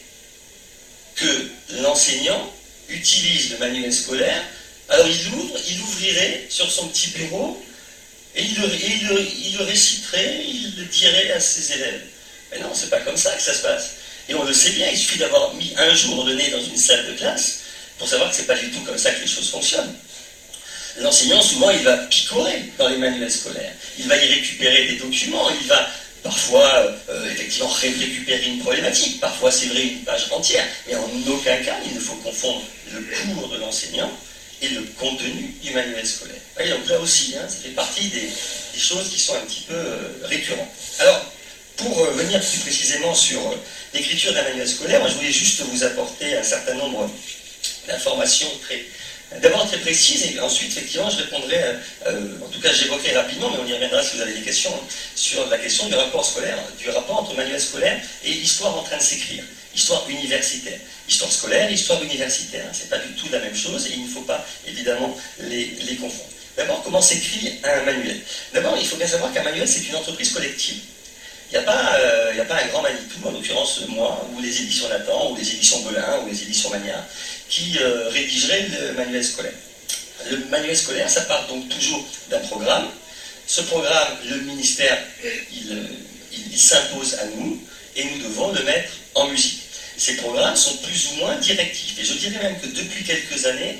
que 1.15 1.49
l'enseignant 1.83 2.53
utilise 2.89 3.53
le 3.53 3.59
manuel 3.59 3.93
scolaire? 3.93 4.43
Alors 4.89 5.07
il 5.07 5.31
l'ouvre, 5.31 5.57
il 5.69 5.79
l'ouvrirait 5.79 6.47
sur 6.49 6.71
son 6.71 6.89
petit 6.89 7.11
bureau 7.11 7.63
et 8.35 8.43
il 8.43 8.55
le, 8.57 9.65
réciterait, 9.65 10.45
il 10.47 10.75
le 10.77 10.85
dirait 10.87 11.31
à 11.33 11.41
ses 11.41 11.75
élèves. 11.75 12.03
Mais 12.51 12.59
non, 12.59 12.71
c'est 12.75 12.91
pas 12.91 13.01
comme 13.01 13.17
ça 13.17 13.35
que 13.37 13.43
ça 13.43 13.55
se 13.55 13.63
passe. 13.63 13.91
Et 14.29 14.35
on 14.35 14.45
le 14.45 14.53
sait 14.53 14.71
bien, 14.71 14.89
il 14.91 14.99
suffit 14.99 15.19
d'avoir 15.19 15.55
mis 15.55 15.73
un 15.77 15.95
jour 15.95 16.25
donné 16.25 16.51
dans 16.51 16.63
une 16.63 16.77
salle 16.77 17.07
de 17.07 17.13
classe 17.13 17.61
pour 17.99 18.09
savoir 18.09 18.31
que 18.31 18.37
c'est 18.37 18.47
pas 18.47 18.57
du 18.57 18.71
tout 18.71 18.81
comme 18.81 18.99
ça 18.99 19.13
que 19.13 19.21
les 19.21 19.27
choses 19.29 19.51
fonctionnent. 19.51 19.95
L'enseignant, 20.99 21.43
souvent, 21.43 21.71
il 21.71 21.83
va 21.83 21.97
picorer 21.97 22.65
dans 22.79 22.89
les 22.89 22.99
manuels 22.99 23.31
scolaires. 23.31 23.73
Il 23.99 24.07
va 24.09 24.17
y 24.17 24.29
récupérer 24.35 24.87
des 24.87 24.97
documents, 24.97 25.49
il 25.61 25.67
va 25.67 25.89
parfois, 26.23 26.95
euh, 27.09 27.31
effectivement, 27.33 27.69
récupérer 27.69 28.47
une 28.47 28.59
problématique. 28.61 29.21
Parfois, 29.21 29.51
c'est 29.51 29.67
vrai, 29.67 29.83
une 29.83 30.05
page 30.05 30.27
entière. 30.31 30.65
Mais 30.87 30.95
en 30.95 31.09
aucun 31.29 31.57
cas, 31.57 31.77
il 31.85 31.95
ne 31.95 32.01
faut 32.01 32.15
confondre 32.17 32.63
le 32.93 33.01
cours 33.01 33.49
de 33.49 33.59
l'enseignant 33.59 34.11
et 34.63 34.69
le 34.69 34.83
contenu 34.99 35.55
du 35.63 35.73
manuel 35.73 36.07
scolaire. 36.07 36.41
donc 36.57 36.89
là 36.89 37.01
aussi, 37.01 37.35
hein, 37.37 37.47
ça 37.49 37.57
fait 37.57 37.71
partie 37.71 38.09
des, 38.09 38.29
choses 38.79 39.11
qui 39.11 39.21
sont 39.21 39.35
un 39.35 39.41
petit 39.41 39.65
peu 39.69 39.75
euh, 39.75 39.99
récurrentes. 40.25 40.69
Alors, 41.01 41.21
pour 41.77 41.99
euh, 42.01 42.13
venir 42.13 42.41
plus 42.41 42.61
précisément 42.61 43.15
sur 43.15 43.41
euh, 43.41 43.57
l'écriture 43.93 44.33
d'un 44.33 44.43
manuel 44.45 44.69
scolaire, 44.69 45.07
je 45.09 45.15
voulais 45.15 45.33
juste 45.33 45.61
vous 45.63 45.85
apporter 45.85 46.37
un 46.37 46.43
certain 46.43 46.75
nombre 46.75 47.11
d'informations 47.87 48.49
très, 48.63 48.85
d'abord 49.41 49.67
très 49.67 49.79
précises, 49.79 50.27
et 50.27 50.41
ensuite, 50.41 50.71
effectivement, 50.71 51.09
je 51.09 51.19
répondrai, 51.19 51.57
en 52.07 52.49
tout 52.49 52.61
cas, 52.61 52.73
j'évoquerai 52.73 53.17
rapidement, 53.17 53.51
mais 53.51 53.59
on 53.63 53.67
y 53.67 53.73
reviendra 53.73 54.03
si 54.03 54.17
vous 54.17 54.23
avez 54.23 54.35
des 54.35 54.43
questions, 54.43 54.75
hein, 54.75 54.87
sur 55.15 55.49
la 55.49 55.59
question 55.59 55.87
du 55.87 55.95
rapport 55.95 56.25
scolaire, 56.25 56.59
du 56.79 56.91
rapport 56.91 57.21
entre 57.21 57.35
manuel 57.35 57.61
scolaire 57.61 58.01
et 58.25 58.31
l'histoire 58.31 58.77
en 58.79 58.83
train 58.83 58.99
de 58.99 59.03
s'écrire 59.03 59.45
histoire 59.75 60.09
universitaire. 60.09 60.79
Histoire 61.09 61.33
scolaire 61.33 61.71
histoire 61.71 62.03
universitaire. 62.03 62.67
Ce 62.73 62.83
n'est 62.83 62.89
pas 62.89 62.99
du 62.99 63.13
tout 63.15 63.27
la 63.31 63.39
même 63.39 63.55
chose 63.55 63.87
et 63.87 63.93
il 63.95 64.03
ne 64.03 64.09
faut 64.09 64.23
pas 64.23 64.45
évidemment 64.67 65.17
les, 65.41 65.97
confondre. 66.01 66.29
D'abord, 66.57 66.83
comment 66.83 67.01
s'écrit 67.01 67.61
un 67.65 67.83
manuel? 67.85 68.21
D'abord, 68.53 68.77
il 68.79 68.87
faut 68.87 68.97
bien 68.97 69.07
savoir 69.07 69.33
qu'un 69.33 69.43
manuel, 69.43 69.67
c'est 69.67 69.89
une 69.89 69.97
entreprise 69.97 70.33
collective. 70.33 70.81
Il 71.51 71.59
n'y 71.59 71.59
a, 71.59 71.63
pas, 71.63 71.97
euh, 71.99 72.41
a 72.41 72.45
pas 72.45 72.63
un 72.63 72.67
grand 72.69 72.83
Manitou, 72.83 73.19
en 73.27 73.31
l'occurrence 73.31 73.81
moi, 73.89 74.27
ou 74.35 74.41
les 74.41 74.63
éditions 74.63 74.89
Nathan, 74.89 75.31
ou 75.31 75.37
les 75.37 75.51
éditions 75.51 75.81
Belin, 75.83 76.21
ou 76.23 76.29
les 76.29 76.43
éditions 76.43 76.71
Mania, 76.71 77.07
qui 77.53 77.79
euh, 77.79 78.09
rédigeraient 78.09 78.67
le 78.69 78.93
manuel 78.95 79.25
scolaire. 79.25 79.53
Le 80.31 80.39
manuel 80.51 80.77
scolaire, 80.77 81.11
ça 81.11 81.23
part 81.23 81.47
donc 81.49 81.69
toujours 81.69 82.05
d'un 82.31 82.41
programme. 82.41 82.89
Ce 83.47 83.61
programme, 83.63 84.17
le 84.31 84.37
ministère, 84.39 84.99
il 85.53 86.59
s'impose 86.59 87.15
à 87.15 87.27
nous, 87.37 87.61
et 87.97 88.05
nous 88.05 88.23
devons 88.29 88.53
le 88.53 88.63
mettre 88.63 88.93
en 89.15 89.29
musique 89.29 89.63
ces 90.03 90.17
programmes 90.17 90.57
sont 90.57 90.77
plus 90.79 91.11
ou 91.13 91.17
moins 91.17 91.37
directifs. 91.37 91.99
Et 91.99 92.05
je 92.05 92.15
dirais 92.15 92.43
même 92.43 92.59
que 92.59 92.67
depuis 92.67 93.05
quelques 93.05 93.47
années, 93.47 93.79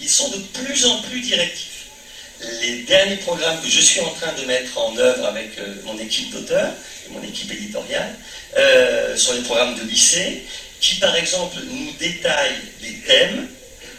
ils 0.00 0.08
sont 0.08 0.28
de 0.28 0.38
plus 0.52 0.86
en 0.86 1.02
plus 1.02 1.20
directifs. 1.20 1.86
Les 2.60 2.82
derniers 2.82 3.16
programmes 3.16 3.60
que 3.60 3.68
je 3.68 3.80
suis 3.80 4.00
en 4.00 4.10
train 4.10 4.32
de 4.40 4.46
mettre 4.46 4.76
en 4.78 4.96
œuvre 4.96 5.26
avec 5.26 5.58
euh, 5.58 5.74
mon 5.84 5.98
équipe 5.98 6.30
d'auteurs 6.30 6.72
et 7.06 7.12
mon 7.12 7.22
équipe 7.22 7.50
éditoriale 7.50 8.14
euh, 8.56 9.16
sont 9.16 9.32
les 9.32 9.42
programmes 9.42 9.76
de 9.76 9.82
lycée 9.82 10.44
qui, 10.84 10.96
par 10.96 11.16
exemple, 11.16 11.56
nous 11.70 11.92
détaillent 11.98 12.60
les 12.82 12.94
thèmes. 13.06 13.48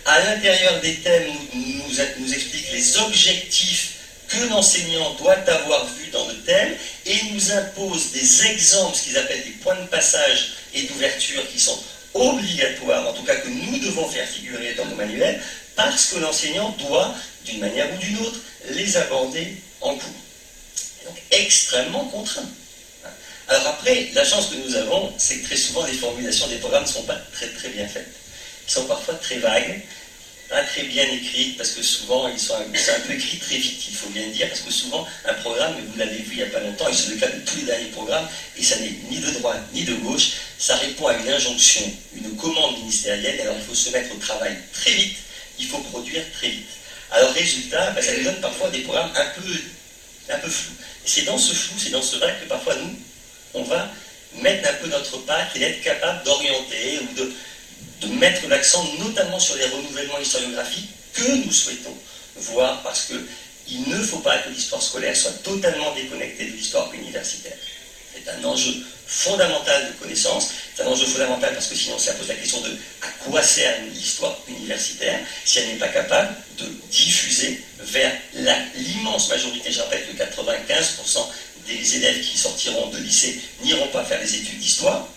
À 0.06 0.20
l'intérieur 0.22 0.80
des 0.82 0.96
thèmes, 0.98 1.32
nous, 1.56 2.34
expliquent 2.34 2.72
les 2.72 2.98
objectifs 2.98 3.94
que 4.28 4.50
l'enseignant 4.50 5.16
doit 5.16 5.34
avoir 5.34 5.86
vus 5.86 6.12
dans 6.12 6.28
le 6.28 6.36
thème 6.44 6.76
et 7.08 7.16
nous 7.32 7.52
impose 7.52 8.12
des 8.12 8.46
exemples, 8.46 8.96
ce 8.96 9.04
qu'ils 9.04 9.18
appellent 9.18 9.44
des 9.44 9.58
points 9.64 9.82
de 9.82 9.88
passage 9.88 10.52
et 10.76 10.84
d'ouverture 10.84 11.42
qui 11.52 11.60
sont 11.60 11.80
obligatoires, 12.14 13.08
en 13.08 13.14
tout 13.14 13.24
cas 13.24 13.36
que 13.36 13.50
nous 13.50 13.80
devons 13.80 14.08
faire 14.08 14.28
figurer 14.28 14.76
dans 14.76 14.86
nos 14.86 14.96
manuels, 14.96 15.42
parce 15.76 16.08
que 16.08 16.20
l'enseignant 16.20 16.70
doit, 16.78 17.16
d'une 17.46 17.60
manière 17.60 17.92
ou 17.94 17.98
d'une 17.98 18.18
autre, 18.20 18.40
les 18.70 18.98
aborder 18.98 19.58
en 19.82 19.96
cours. 19.96 20.22
Donc 21.06 21.18
extrêmement 21.32 22.06
contraint. 22.06 22.50
Alors 23.48 23.68
après, 23.68 24.10
la 24.14 24.26
chance 24.26 24.48
que 24.48 24.56
nous 24.56 24.76
avons, 24.76 25.14
c'est 25.18 25.38
que 25.38 25.46
très 25.46 25.58
souvent 25.58 25.86
les 25.86 25.94
formulations 25.94 26.48
des 26.48 26.58
programmes 26.58 26.84
ne 26.84 26.90
sont 26.90 27.04
pas 27.04 27.20
très 27.32 27.48
très 27.50 27.70
bien 27.70 27.88
faites. 27.88 28.10
Ils 28.68 28.72
sont 28.72 28.86
parfois 28.86 29.14
très 29.16 29.38
vagues, 29.38 29.82
pas 30.50 30.64
très 30.64 30.84
bien 30.84 31.04
écrites, 31.04 31.58
parce 31.58 31.72
que 31.72 31.84
souvent, 31.84 32.28
ils 32.28 32.40
sont 32.40 32.56
un 32.56 33.00
peu 33.08 33.14
écrit 33.14 33.38
très 33.38 33.58
vite, 33.58 33.84
il 33.88 33.96
faut 33.96 34.10
bien 34.10 34.28
dire, 34.28 34.48
parce 34.48 34.62
que 34.62 34.72
souvent, 34.72 35.06
un 35.26 35.34
programme, 35.36 35.76
vous 35.92 35.98
l'avez 35.98 36.18
vu 36.18 36.32
il 36.32 36.38
n'y 36.38 36.44
a 36.44 36.48
pas 36.48 36.60
longtemps, 36.60 36.90
et 36.90 36.94
c'est 36.94 37.12
le 37.12 37.18
cas 37.18 37.28
de 37.28 37.40
tous 37.42 37.58
les 37.58 37.64
derniers 37.64 37.90
programmes, 37.90 38.28
et 38.58 38.64
ça 38.64 38.78
n'est 38.80 38.94
ni 39.10 39.20
de 39.20 39.30
droite 39.32 39.62
ni 39.74 39.84
de 39.84 39.94
gauche, 39.96 40.32
ça 40.58 40.76
répond 40.78 41.08
à 41.08 41.14
une 41.14 41.30
injonction, 41.30 41.82
une 42.16 42.36
commande 42.38 42.80
ministérielle, 42.80 43.42
alors 43.42 43.56
il 43.58 43.64
faut 43.64 43.76
se 43.76 43.90
mettre 43.92 44.14
au 44.16 44.18
travail 44.18 44.58
très 44.74 44.92
vite, 44.92 45.18
il 45.60 45.68
faut 45.68 45.80
produire 45.80 46.24
très 46.34 46.50
vite. 46.50 46.70
Alors 47.12 47.32
résultat, 47.34 47.92
ben, 47.92 48.04
ça 48.04 48.18
nous 48.18 48.24
donne 48.24 48.42
parfois 48.42 48.70
des 48.70 48.80
programmes 48.80 49.12
un 49.16 49.26
peu, 49.40 49.50
un 50.30 50.40
peu 50.40 50.50
flous. 50.50 50.74
Et 51.06 51.08
c'est 51.08 51.24
dans 51.24 51.38
ce 51.38 51.54
flou, 51.54 51.76
c'est 51.80 51.92
dans 51.92 52.02
ce 52.02 52.18
vague 52.18 52.40
que 52.42 52.50
parfois 52.50 52.76
nous, 52.76 52.96
on 53.56 53.64
va 53.64 53.90
mettre 54.42 54.70
un 54.70 54.74
peu 54.74 54.88
notre 54.88 55.18
patte 55.20 55.56
et 55.56 55.64
être 55.64 55.82
capable 55.82 56.24
d'orienter 56.24 57.00
ou 57.02 57.16
de, 57.16 57.32
mettre 58.20 58.48
l'accent 58.48 58.86
notamment 59.00 59.40
sur 59.40 59.56
les 59.56 59.66
renouvellements 59.66 60.20
historiographiques 60.20 60.90
que 61.14 61.44
nous 61.44 61.52
souhaitons 61.52 61.98
voir 62.36 62.84
parce 62.84 63.06
qu'il 63.08 63.90
ne 63.90 63.98
faut 63.98 64.20
pas 64.20 64.38
que 64.40 64.50
l'histoire 64.50 64.82
scolaire 64.82 65.16
soit 65.18 65.32
totalement 65.44 65.92
déconnectée 65.96 66.46
de 66.46 66.52
l'histoire 66.52 66.94
universitaire. 66.94 67.58
C'est 68.14 68.30
un 68.30 68.44
enjeu 68.44 68.72
fondamental 69.08 69.88
de 69.88 69.94
connaissance, 69.94 70.50
c'est 70.76 70.84
un 70.84 70.88
enjeu 70.88 71.08
fondamental 71.08 71.54
parce 71.56 71.68
que 71.68 71.76
sinon 71.76 71.98
ça 71.98 72.14
pose 72.14 72.28
la 72.28 72.36
question 72.36 72.62
de 72.62 72.78
à 73.02 73.08
quoi 73.24 73.42
sert 73.42 73.76
l'histoire 73.92 74.38
universitaire 74.48 75.20
si 75.46 75.60
elle 75.60 75.70
n'est 75.70 75.80
pas 75.80 75.88
capable 75.88 76.36
de 76.60 76.66
diffuser 76.92 77.60
vers 77.80 78.12
l'immense 78.76 79.30
majorité, 79.30 79.72
je 79.72 79.80
rappelle 79.80 80.06
que 80.06 80.24
95% 80.24 81.28
des 81.68 81.96
élèves 81.96 82.22
qui 82.22 82.38
sortiront 82.38 82.90
de 82.90 82.98
lycée 83.00 83.40
n'iront 83.64 83.88
pas 83.88 84.04
faire 84.04 84.22
des 84.22 84.36
études 84.36 84.60
d'histoire, 84.60 85.08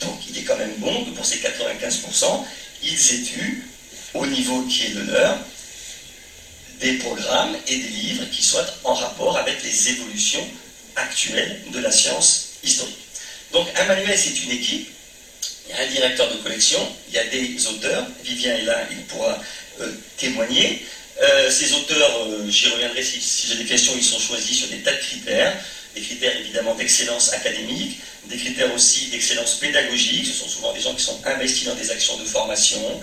donc 0.00 0.18
il 0.28 0.38
est 0.38 0.42
quand 0.42 0.56
même 0.56 0.74
bon 0.78 1.04
que 1.04 1.10
pour 1.10 1.24
ces 1.24 1.38
95%, 1.38 2.44
ils 2.82 3.14
étudient 3.14 3.62
au 4.14 4.26
niveau 4.26 4.62
qui 4.62 4.86
est 4.86 4.94
le 4.94 5.02
leur 5.04 5.38
des 6.80 6.94
programmes 6.94 7.56
et 7.66 7.76
des 7.76 7.88
livres 7.88 8.24
qui 8.30 8.42
soient 8.42 8.66
en 8.82 8.94
rapport 8.94 9.36
avec 9.38 9.62
les 9.62 9.88
évolutions 9.90 10.46
actuelles 10.96 11.62
de 11.72 11.78
la 11.78 11.90
science 11.90 12.50
historique. 12.62 12.98
Donc 13.52 13.68
un 13.76 13.84
manuel, 13.86 14.18
c'est 14.18 14.42
une 14.44 14.50
équipe. 14.50 14.88
Il 15.66 15.74
y 15.74 15.78
a 15.78 15.82
un 15.82 15.86
directeur 15.86 16.30
de 16.30 16.36
collection, 16.42 16.80
il 17.08 17.14
y 17.14 17.18
a 17.18 17.24
des 17.24 17.66
auteurs. 17.68 18.06
Vivien 18.22 18.54
est 18.56 18.62
là, 18.62 18.86
il 18.90 19.02
pourra 19.04 19.40
euh, 19.80 19.92
témoigner. 20.18 20.84
Euh, 21.22 21.50
ces 21.50 21.72
auteurs, 21.74 22.26
euh, 22.26 22.48
j'y 22.48 22.68
reviendrai 22.68 23.02
si, 23.02 23.20
j'ai 23.48 23.56
des 23.56 23.64
questions, 23.64 23.92
ils 23.96 24.04
sont 24.04 24.18
choisis 24.18 24.58
sur 24.58 24.68
des 24.68 24.78
tas 24.78 24.92
de 24.92 24.98
critères. 24.98 25.56
Des 25.94 26.00
critères 26.00 26.36
évidemment 26.36 26.74
d'excellence 26.74 27.32
académique, 27.32 28.00
des 28.28 28.36
critères 28.36 28.74
aussi 28.74 29.10
d'excellence 29.10 29.54
pédagogique. 29.54 30.26
Ce 30.26 30.32
sont 30.32 30.48
souvent 30.48 30.72
des 30.72 30.80
gens 30.80 30.92
qui 30.94 31.04
sont 31.04 31.20
investis 31.24 31.66
dans 31.66 31.76
des 31.76 31.90
actions 31.90 32.16
de 32.18 32.24
formation, 32.24 33.00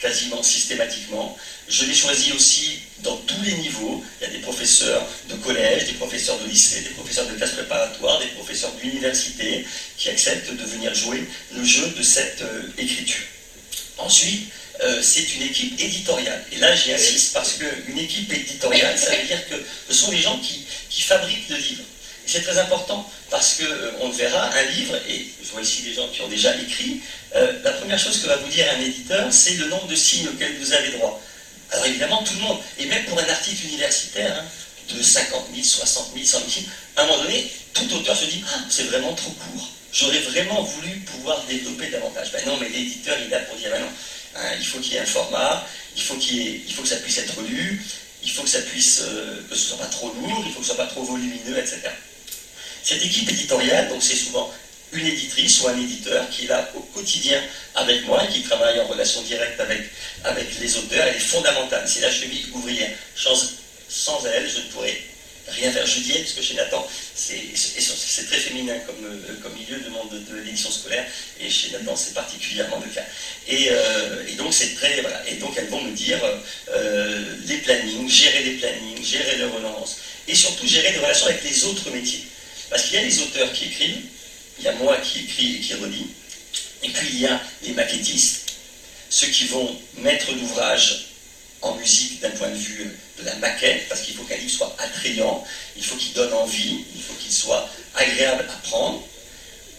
quasiment 0.00 0.42
systématiquement. 0.42 1.36
Je 1.68 1.84
les 1.84 1.94
choisis 1.94 2.34
aussi 2.34 2.80
dans 3.00 3.16
tous 3.16 3.42
les 3.42 3.54
niveaux. 3.54 4.04
Il 4.20 4.24
y 4.26 4.30
a 4.30 4.32
des 4.32 4.40
professeurs 4.40 5.06
de 5.28 5.34
collège, 5.34 5.86
des 5.86 5.94
professeurs 5.94 6.38
de 6.38 6.48
lycée, 6.48 6.82
des 6.82 6.90
professeurs 6.90 7.26
de 7.26 7.34
classe 7.34 7.52
préparatoire, 7.52 8.20
des 8.20 8.26
professeurs 8.26 8.72
d'université 8.80 9.64
qui 9.96 10.08
acceptent 10.08 10.52
de 10.52 10.64
venir 10.64 10.94
jouer 10.94 11.24
le 11.52 11.64
jeu 11.64 11.86
de 11.96 12.02
cette 12.02 12.42
euh, 12.42 12.62
écriture. 12.78 13.24
Ensuite, 13.98 14.48
euh, 14.82 15.00
c'est 15.02 15.34
une 15.34 15.42
équipe 15.42 15.80
éditoriale. 15.80 16.44
Et 16.52 16.56
là, 16.56 16.74
j'y 16.74 16.92
insiste 16.92 17.32
parce 17.32 17.54
qu'une 17.54 17.98
équipe 17.98 18.32
éditoriale, 18.32 18.98
ça 18.98 19.14
veut 19.14 19.26
dire 19.26 19.48
que 19.48 19.54
ce 19.88 19.94
sont 19.94 20.10
les 20.10 20.20
gens 20.20 20.38
qui, 20.38 20.66
qui 20.88 21.02
fabriquent 21.02 21.48
le 21.48 21.56
livre. 21.56 21.82
Et 22.26 22.30
c'est 22.30 22.42
très 22.42 22.58
important 22.58 23.10
parce 23.30 23.58
qu'on 23.58 24.06
on 24.06 24.10
verra 24.10 24.50
un 24.54 24.62
livre, 24.70 24.96
et 25.08 25.26
je 25.42 25.50
vois 25.50 25.62
ici 25.62 25.82
des 25.82 25.94
gens 25.94 26.08
qui 26.08 26.20
ont 26.20 26.28
déjà 26.28 26.54
écrit, 26.56 27.00
la 27.34 27.72
première 27.72 27.98
chose 27.98 28.20
que 28.20 28.26
va 28.28 28.36
vous 28.36 28.48
dire 28.48 28.64
un 28.76 28.80
éditeur, 28.80 29.26
c'est 29.32 29.54
le 29.54 29.66
nombre 29.66 29.88
de 29.88 29.96
signes 29.96 30.28
auxquels 30.28 30.56
vous 30.58 30.72
avez 30.72 30.90
droit. 30.90 31.20
Alors 31.72 31.86
évidemment, 31.86 32.22
tout 32.22 32.34
le 32.34 32.40
monde, 32.40 32.58
et 32.78 32.86
même 32.86 33.04
pour 33.06 33.18
un 33.18 33.28
article 33.28 33.66
universitaire, 33.66 34.36
hein, 34.38 34.44
de 34.94 35.02
50 35.02 35.46
000, 35.54 35.64
60 35.64 36.12
000, 36.14 36.24
100 36.24 36.38
000 36.38 36.66
à 36.96 37.02
un 37.02 37.06
moment 37.06 37.22
donné, 37.22 37.50
tout 37.72 37.94
auteur 37.94 38.16
se 38.16 38.26
dit 38.26 38.44
ah, 38.46 38.60
c'est 38.68 38.84
vraiment 38.84 39.14
trop 39.14 39.30
court. 39.30 39.68
J'aurais 39.92 40.20
vraiment 40.20 40.62
voulu 40.62 40.90
pouvoir 41.00 41.42
développer 41.48 41.88
davantage. 41.88 42.32
Ben 42.32 42.42
non, 42.46 42.58
mais 42.60 42.68
l'éditeur, 42.68 43.16
il 43.26 43.32
a 43.34 43.40
pour 43.40 43.56
dire 43.56 43.70
ben 43.70 43.80
non, 43.80 43.88
hein, 44.36 44.50
il 44.58 44.66
faut 44.66 44.78
qu'il 44.78 44.94
y 44.94 44.96
ait 44.96 45.00
un 45.00 45.06
format, 45.06 45.66
il 45.96 46.02
faut, 46.02 46.16
qu'il 46.16 46.64
il 46.66 46.72
faut 46.72 46.82
que 46.82 46.88
ça 46.88 46.96
puisse 46.96 47.18
être 47.18 47.40
lu, 47.42 47.82
il 48.22 48.30
faut 48.30 48.42
que 48.42 48.48
ça 48.48 48.62
puisse, 48.62 49.02
euh, 49.02 49.42
que 49.48 49.54
ce 49.54 49.62
ne 49.62 49.68
soit 49.68 49.78
pas 49.78 49.90
trop 49.90 50.12
lourd, 50.14 50.44
il 50.46 50.52
faut 50.52 50.60
que 50.60 50.66
ce 50.66 50.74
soit 50.74 50.84
pas 50.84 50.90
trop 50.90 51.02
volumineux, 51.02 51.58
etc. 51.58 51.80
Cette 52.82 53.04
équipe 53.04 53.28
éditoriale, 53.28 53.88
donc 53.88 54.02
c'est 54.02 54.16
souvent 54.16 54.52
une 54.92 55.06
éditrice 55.06 55.60
ou 55.62 55.68
un 55.68 55.78
éditeur 55.78 56.28
qui 56.30 56.44
est 56.44 56.48
là 56.48 56.70
au 56.74 56.80
quotidien 56.80 57.40
avec 57.74 58.04
moi 58.06 58.22
et 58.24 58.28
qui 58.28 58.42
travaille 58.42 58.78
en 58.80 58.86
relation 58.86 59.22
directe 59.22 59.58
avec, 59.60 59.90
avec 60.24 60.60
les 60.60 60.76
auteurs, 60.76 61.06
elle 61.06 61.16
est 61.16 61.18
fondamentale. 61.18 61.84
C'est 61.86 62.00
la 62.00 62.10
cheville 62.10 62.46
ouvrière. 62.52 62.90
Sans, 63.14 64.24
elle, 64.26 64.48
je 64.48 64.58
ne 64.58 64.64
pourrais 64.72 64.98
rien. 65.52 65.72
Je 65.84 66.00
dis 66.00 66.12
parce 66.12 66.32
que 66.32 66.42
chez 66.42 66.54
Nathan, 66.54 66.86
c'est 67.14 68.26
très 68.26 68.38
féminin 68.38 68.78
comme, 68.86 69.04
euh, 69.04 69.48
milieu 69.56 69.78
de 69.82 69.88
monde 69.90 70.10
de, 70.28 70.36
l'édition 70.36 70.70
scolaire, 70.70 71.06
et 71.40 71.50
chez 71.50 71.70
Nathan, 71.70 71.94
c'est 71.96 72.14
particulièrement 72.14 72.80
le 72.84 72.90
cas. 72.92 73.04
Et, 73.48 73.68
euh, 73.70 74.34
donc, 74.36 74.52
c'est 74.52 74.74
très. 74.74 75.02
Et 75.28 75.34
donc, 75.36 75.54
elles 75.56 75.68
vont 75.68 75.82
me 75.82 75.92
dire 75.92 76.18
euh, 76.70 77.36
les 77.46 77.58
plannings, 77.58 78.08
gérer 78.08 78.42
les 78.42 78.52
plannings, 78.54 79.04
gérer 79.04 79.36
les 79.36 79.44
relances, 79.44 79.98
et 80.28 80.34
surtout 80.34 80.66
gérer 80.66 80.92
les 80.92 80.98
relations 80.98 81.26
avec 81.26 81.44
les 81.44 81.64
autres 81.64 81.90
métiers. 81.90 82.24
Parce 82.70 82.84
qu'il 82.84 82.94
y 82.94 82.98
a 82.98 83.02
les 83.02 83.20
auteurs 83.20 83.52
qui 83.52 83.66
écrivent, 83.66 84.06
il 84.58 84.64
y 84.64 84.68
a 84.68 84.72
moi 84.72 84.96
qui 84.98 85.20
écris 85.20 85.56
et 85.56 85.60
qui 85.60 85.74
relis, 85.74 86.06
et 86.82 86.88
puis 86.88 87.08
il 87.12 87.20
y 87.20 87.26
a 87.26 87.40
les 87.62 87.72
maquettistes, 87.72 88.52
ceux 89.10 89.28
qui 89.28 89.46
vont 89.46 89.78
mettre 89.98 90.32
l'ouvrage 90.32 91.06
en 91.60 91.76
musique 91.76 92.20
d'un 92.20 92.30
point 92.30 92.48
de 92.48 92.56
vue 92.56 92.90
la 93.24 93.34
maquette, 93.36 93.88
parce 93.88 94.02
qu'il 94.02 94.14
faut 94.14 94.24
qu'un 94.24 94.36
livre 94.36 94.50
soit 94.50 94.74
attrayant, 94.78 95.44
il 95.76 95.84
faut 95.84 95.96
qu'il 95.96 96.12
donne 96.12 96.32
envie, 96.32 96.84
il 96.94 97.02
faut 97.02 97.14
qu'il 97.14 97.32
soit 97.32 97.68
agréable 97.94 98.44
à 98.48 98.68
prendre, 98.68 99.02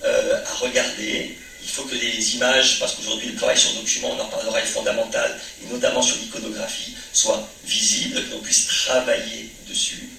euh, 0.03 0.43
à 0.45 0.53
regarder. 0.55 1.37
Il 1.61 1.69
faut 1.69 1.83
que 1.83 1.95
les 1.95 2.35
images, 2.35 2.79
parce 2.79 2.95
qu'aujourd'hui 2.95 3.29
le 3.29 3.35
travail 3.35 3.57
sur 3.57 3.73
document, 3.73 4.11
on 4.11 4.19
en 4.19 4.25
parlera, 4.25 4.59
est 4.59 4.65
fondamental, 4.65 5.39
et 5.63 5.71
notamment 5.71 6.01
sur 6.01 6.17
l'iconographie, 6.17 6.93
soient 7.13 7.47
visibles, 7.65 8.21
que 8.25 8.31
l'on 8.31 8.41
puisse 8.41 8.67
travailler 8.67 9.49
dessus. 9.67 10.09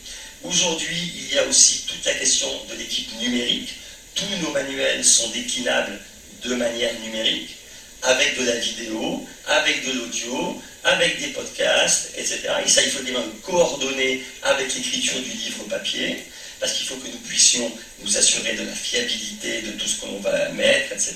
Aujourd'hui, 0.43 1.13
il 1.17 1.35
y 1.35 1.39
a 1.39 1.45
aussi 1.47 1.85
toute 1.87 2.05
la 2.05 2.15
question 2.15 2.49
de 2.71 2.77
l'équipe 2.77 3.11
numérique, 3.19 3.71
tous 4.15 4.37
nos 4.43 4.53
manuels 4.53 5.05
sont 5.05 5.29
déclinables 5.31 5.99
de 6.45 6.55
manière 6.55 6.93
numérique, 7.01 7.57
avec 8.05 8.39
de 8.39 8.45
la 8.45 8.57
vidéo, 8.57 9.27
avec 9.47 9.87
de 9.87 9.93
l'audio, 9.93 10.63
avec 10.85 11.21
des 11.21 11.29
podcasts, 11.29 12.11
etc. 12.17 12.41
Et 12.65 12.69
ça, 12.69 12.83
il 12.83 12.91
faut 12.91 13.03
bien 13.03 13.23
coordonner 13.43 14.23
avec 14.43 14.75
l'écriture 14.75 15.21
du 15.21 15.31
livre 15.31 15.65
papier, 15.65 16.19
parce 16.61 16.75
qu'il 16.75 16.87
faut 16.87 16.97
que 16.97 17.09
nous 17.09 17.19
puissions 17.19 17.71
nous 18.01 18.17
assurer 18.17 18.55
de 18.55 18.65
la 18.65 18.73
fiabilité 18.73 19.63
de 19.63 19.73
tout 19.73 19.89
ce 19.89 20.01
qu'on 20.01 20.21
va 20.21 20.51
mettre, 20.51 20.93
etc., 20.93 21.15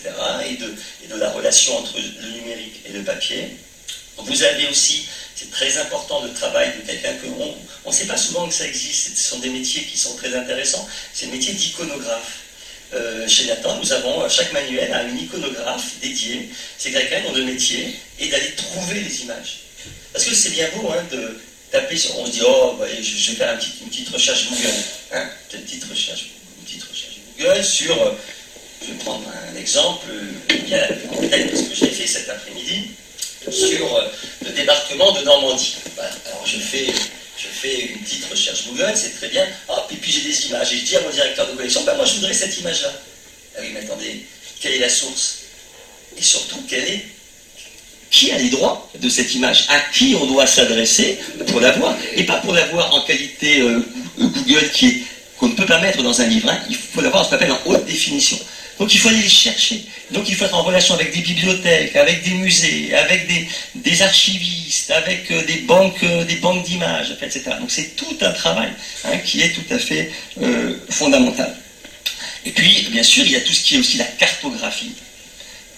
et 0.49 0.57
de, 0.57 0.75
et 1.05 1.09
de 1.09 1.17
la 1.17 1.31
relation 1.31 1.77
entre 1.77 1.97
le 1.97 2.29
numérique 2.31 2.81
et 2.89 2.93
le 2.93 3.03
papier. 3.03 3.57
Vous 4.17 4.43
avez 4.43 4.67
aussi, 4.69 5.07
c'est 5.37 5.51
très 5.51 5.79
important, 5.79 6.23
le 6.25 6.33
travail 6.33 6.73
de 6.77 6.87
quelqu'un 6.87 7.15
que 7.15 7.27
on 7.85 7.91
ne 7.91 7.95
sait 7.95 8.07
pas 8.07 8.17
souvent 8.17 8.49
que 8.49 8.55
ça 8.55 8.67
existe, 8.67 9.17
ce 9.17 9.31
sont 9.31 9.39
des 9.39 9.51
métiers 9.51 9.85
qui 9.85 9.97
sont 9.97 10.17
très 10.17 10.35
intéressants, 10.35 10.87
c'est 11.15 11.27
le 11.27 11.33
métier 11.33 11.53
d'iconographe. 11.53 12.41
Euh, 12.95 13.29
chez 13.29 13.45
Nathan, 13.47 13.77
nous 13.77 13.93
avons 13.93 14.23
euh, 14.23 14.29
chaque 14.31 14.51
manuel 14.53 14.91
a 14.95 15.03
une 15.03 15.19
iconographe 15.19 15.99
dédiée. 16.01 16.49
C'est 16.79 16.91
quelqu'un 16.91 17.21
dont 17.23 17.35
le 17.35 17.45
métier 17.45 17.95
est 18.19 18.29
d'aller 18.29 18.53
trouver 18.57 19.01
les 19.01 19.23
images. 19.23 19.61
Parce 20.13 20.25
que 20.25 20.35
c'est 20.35 20.51
bien 20.51 20.69
beau 20.75 20.91
hein, 20.91 21.05
de 21.13 21.39
taper 21.71 21.99
sur. 21.99 22.19
On 22.19 22.25
se 22.25 22.31
dit, 22.31 22.41
oh, 22.47 22.77
bah, 22.79 22.87
je, 22.89 23.31
vais 23.31 23.37
faire 23.37 23.53
une 23.53 23.89
petite 23.89 24.09
recherche 24.09 24.49
Google. 24.49 24.75
Hein, 25.13 25.29
une, 25.53 25.61
petite 25.61 25.85
recherche, 25.85 26.31
Google 27.39 27.63
sur. 27.63 28.03
Euh, 28.03 28.13
je 28.81 28.93
vais 28.93 28.99
prendre 29.01 29.25
un 29.29 29.57
exemple, 29.57 30.07
il 30.51 30.69
y 30.69 30.75
a 30.75 30.87
ce 30.89 31.63
que 31.69 31.75
j'ai 31.75 31.91
fait 31.91 32.07
cet 32.07 32.29
après-midi, 32.29 32.93
sur 33.51 34.09
le 34.47 34.53
débarquement 34.53 35.11
de 35.13 35.23
Normandie. 35.23 35.75
alors 35.99 36.47
je 36.47 36.59
fais 36.59 36.87
je 37.39 37.47
fais 37.47 37.87
une 37.87 37.99
petite 37.99 38.25
recherche 38.31 38.67
Google, 38.67 38.93
c'est 38.97 39.17
très 39.17 39.29
bien. 39.29 39.47
Hop, 39.69 39.89
et 39.93 39.97
puis 39.97 40.11
j'ai 40.11 40.23
des 40.23 40.47
images. 40.47 40.73
Et 40.73 40.79
je 40.79 40.85
dis 40.85 40.97
à 40.97 41.01
mon 41.03 41.11
directeur 41.11 41.49
de 41.49 41.57
collection, 41.57 41.85
ben 41.85 41.95
moi 41.97 42.05
je 42.05 42.15
voudrais 42.15 42.35
cette 42.35 42.59
image-là. 42.59 42.93
Ah 43.57 43.61
oui, 43.63 43.71
mais 43.73 43.81
attendez, 43.81 44.27
quelle 44.61 44.73
est 44.73 44.79
la 44.81 44.89
source? 44.89 45.39
Et 46.17 46.23
surtout, 46.23 46.63
qui 48.11 48.33
a 48.33 48.39
les 48.39 48.51
droits 48.51 48.91
de 48.99 49.09
cette 49.09 49.35
image? 49.35 49.67
À 49.69 49.81
qui 49.93 50.17
on 50.21 50.27
doit 50.27 50.47
s'adresser 50.47 51.19
pour 51.47 51.61
l'avoir 51.61 51.97
Et 52.17 52.25
pas 52.25 52.39
pour 52.39 52.53
l'avoir 52.53 52.93
en 52.95 53.03
qualité 53.03 53.61
euh, 53.61 53.87
Google 54.19 54.71
qu'on 55.39 55.49
ne 55.49 55.55
peut 55.55 55.67
pas 55.67 55.81
mettre 55.81 56.03
dans 56.03 56.21
un 56.21 56.27
livre. 56.27 56.49
Hein. 56.51 56.59
Il 56.69 56.77
faut 56.77 57.01
l'avoir 57.01 57.29
ce 57.29 57.35
en 57.37 57.61
haute 57.67 57.85
définition. 57.85 58.39
Donc 58.79 58.95
il 58.95 58.99
faut 58.99 59.09
aller 59.09 59.23
les 59.23 59.29
chercher. 59.29 59.85
Donc 60.13 60.29
il 60.29 60.35
faut 60.35 60.45
être 60.45 60.55
en 60.55 60.63
relation 60.63 60.95
avec 60.95 61.13
des 61.13 61.21
bibliothèques, 61.21 61.97
avec 61.97 62.23
des 62.23 62.31
musées, 62.31 62.95
avec 62.95 63.29
des, 63.75 64.03
archivistes, 64.03 64.91
avec 64.93 65.31
euh, 65.31 65.45
des 65.47 65.59
banques, 65.63 66.03
euh, 66.05 66.25
des 66.25 66.37
banques 66.37 66.65
d'images, 66.65 67.11
etc. 67.11 67.57
Donc 67.59 67.71
c'est 67.71 67.97
tout 67.97 68.17
un 68.21 68.31
travail 68.31 68.71
hein, 69.05 69.19
qui 69.25 69.41
est 69.41 69.51
tout 69.51 69.75
à 69.75 69.79
fait 69.79 70.13
euh, 70.41 70.75
fondamental. 70.91 71.57
Et 72.45 72.53
puis, 72.53 72.89
bien 72.91 73.03
sûr, 73.03 73.25
il 73.27 73.33
y 73.33 73.37
a 73.37 73.41
tout 73.41 73.53
ce 73.53 73.63
qui 73.63 73.75
est 73.75 73.79
aussi 73.79 73.97
la 73.97 74.05
cartographie. 74.05 74.93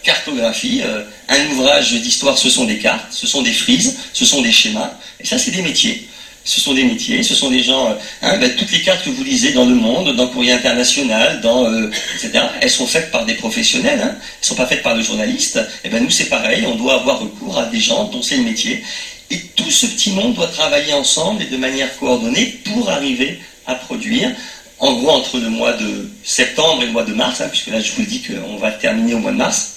Cartographie, 0.02 0.82
un 1.28 1.46
ouvrage 1.50 1.92
d'histoire, 1.92 2.38
ce 2.38 2.48
sont 2.48 2.64
des 2.64 2.78
cartes, 2.78 3.12
ce 3.12 3.26
sont 3.26 3.42
des 3.42 3.52
frises, 3.52 3.98
ce 4.14 4.24
sont 4.24 4.40
des 4.40 4.52
schémas, 4.52 4.94
et 5.18 5.26
ça, 5.26 5.38
c'est 5.38 5.50
des 5.50 5.60
métiers 5.60 6.08
ce 6.44 6.60
sont 6.60 6.72
des 6.74 6.84
métiers, 6.84 7.22
ce 7.22 7.34
sont 7.34 7.50
des 7.50 7.62
gens, 7.62 7.90
euh, 7.90 7.94
hein, 8.22 8.38
ben, 8.38 8.54
toutes 8.56 8.72
les 8.72 8.80
cartes 8.80 9.04
que 9.04 9.10
vous 9.10 9.24
lisez 9.24 9.52
dans 9.52 9.66
le 9.66 9.74
monde, 9.74 10.14
dans 10.16 10.26
Courrier 10.28 10.52
International, 10.52 11.40
dans, 11.40 11.66
euh, 11.66 11.90
etc., 12.14 12.44
elles 12.60 12.70
sont 12.70 12.86
faites 12.86 13.10
par 13.10 13.26
des 13.26 13.34
professionnels, 13.34 14.00
hein, 14.02 14.14
elles 14.14 14.40
ne 14.42 14.46
sont 14.46 14.54
pas 14.54 14.66
faites 14.66 14.82
par 14.82 14.96
des 14.96 15.02
journalistes. 15.02 15.56
Et 15.56 15.86
eh 15.86 15.88
ben 15.90 16.02
nous 16.02 16.10
c'est 16.10 16.28
pareil, 16.28 16.64
on 16.66 16.76
doit 16.76 16.94
avoir 16.94 17.20
recours 17.20 17.58
à 17.58 17.66
des 17.66 17.80
gens 17.80 18.04
dont 18.04 18.22
c'est 18.22 18.36
le 18.36 18.44
métier. 18.44 18.82
Et 19.30 19.38
tout 19.54 19.70
ce 19.70 19.86
petit 19.86 20.10
monde 20.10 20.34
doit 20.34 20.48
travailler 20.48 20.92
ensemble 20.92 21.42
et 21.42 21.46
de 21.46 21.56
manière 21.56 21.96
coordonnée 21.98 22.60
pour 22.64 22.90
arriver 22.90 23.38
à 23.66 23.74
produire. 23.74 24.32
En 24.80 24.94
gros, 24.94 25.10
entre 25.10 25.38
le 25.38 25.50
mois 25.50 25.74
de 25.74 26.10
septembre 26.24 26.82
et 26.82 26.86
le 26.86 26.92
mois 26.92 27.04
de 27.04 27.12
mars, 27.12 27.42
hein, 27.42 27.48
puisque 27.50 27.68
là 27.68 27.80
je 27.80 27.92
vous 27.92 28.02
dis 28.02 28.22
qu'on 28.22 28.56
va 28.56 28.70
terminer 28.72 29.14
au 29.14 29.18
mois 29.18 29.30
de 29.30 29.36
mars, 29.36 29.76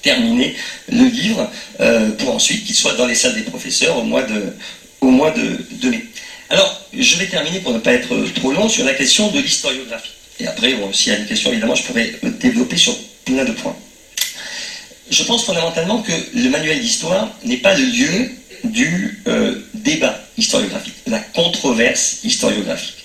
terminer 0.00 0.54
le 0.88 1.06
livre 1.06 1.50
euh, 1.80 2.12
pour 2.12 2.36
ensuite 2.36 2.64
qu'il 2.64 2.76
soit 2.76 2.94
dans 2.94 3.06
les 3.06 3.16
salles 3.16 3.34
des 3.34 3.42
professeurs 3.42 3.98
au 3.98 4.04
mois 4.04 4.22
de, 4.22 4.54
au 5.00 5.10
mois 5.10 5.30
de, 5.30 5.88
mai. 5.88 6.04
Alors, 6.50 6.80
je 6.92 7.16
vais 7.16 7.26
terminer 7.26 7.60
pour 7.60 7.72
ne 7.72 7.78
pas 7.78 7.92
être 7.92 8.14
trop 8.34 8.52
long 8.52 8.68
sur 8.68 8.84
la 8.84 8.94
question 8.94 9.30
de 9.30 9.40
l'historiographie. 9.40 10.12
Et 10.40 10.46
après, 10.46 10.74
s'il 10.92 11.12
y 11.12 11.16
a 11.16 11.18
des 11.18 11.26
questions, 11.26 11.50
évidemment, 11.50 11.74
je 11.74 11.82
pourrais 11.82 12.12
développer 12.40 12.76
sur 12.76 12.96
plein 13.24 13.44
de 13.44 13.52
points. 13.52 13.76
Je 15.10 15.22
pense 15.24 15.44
fondamentalement 15.44 16.02
que 16.02 16.12
le 16.34 16.48
manuel 16.48 16.80
d'histoire 16.80 17.34
n'est 17.44 17.56
pas 17.58 17.74
le 17.74 17.84
lieu 17.84 18.30
du 18.64 19.22
euh, 19.26 19.60
débat 19.74 20.18
historiographique, 20.36 20.94
la 21.06 21.18
controverse 21.18 22.18
historiographique. 22.24 23.04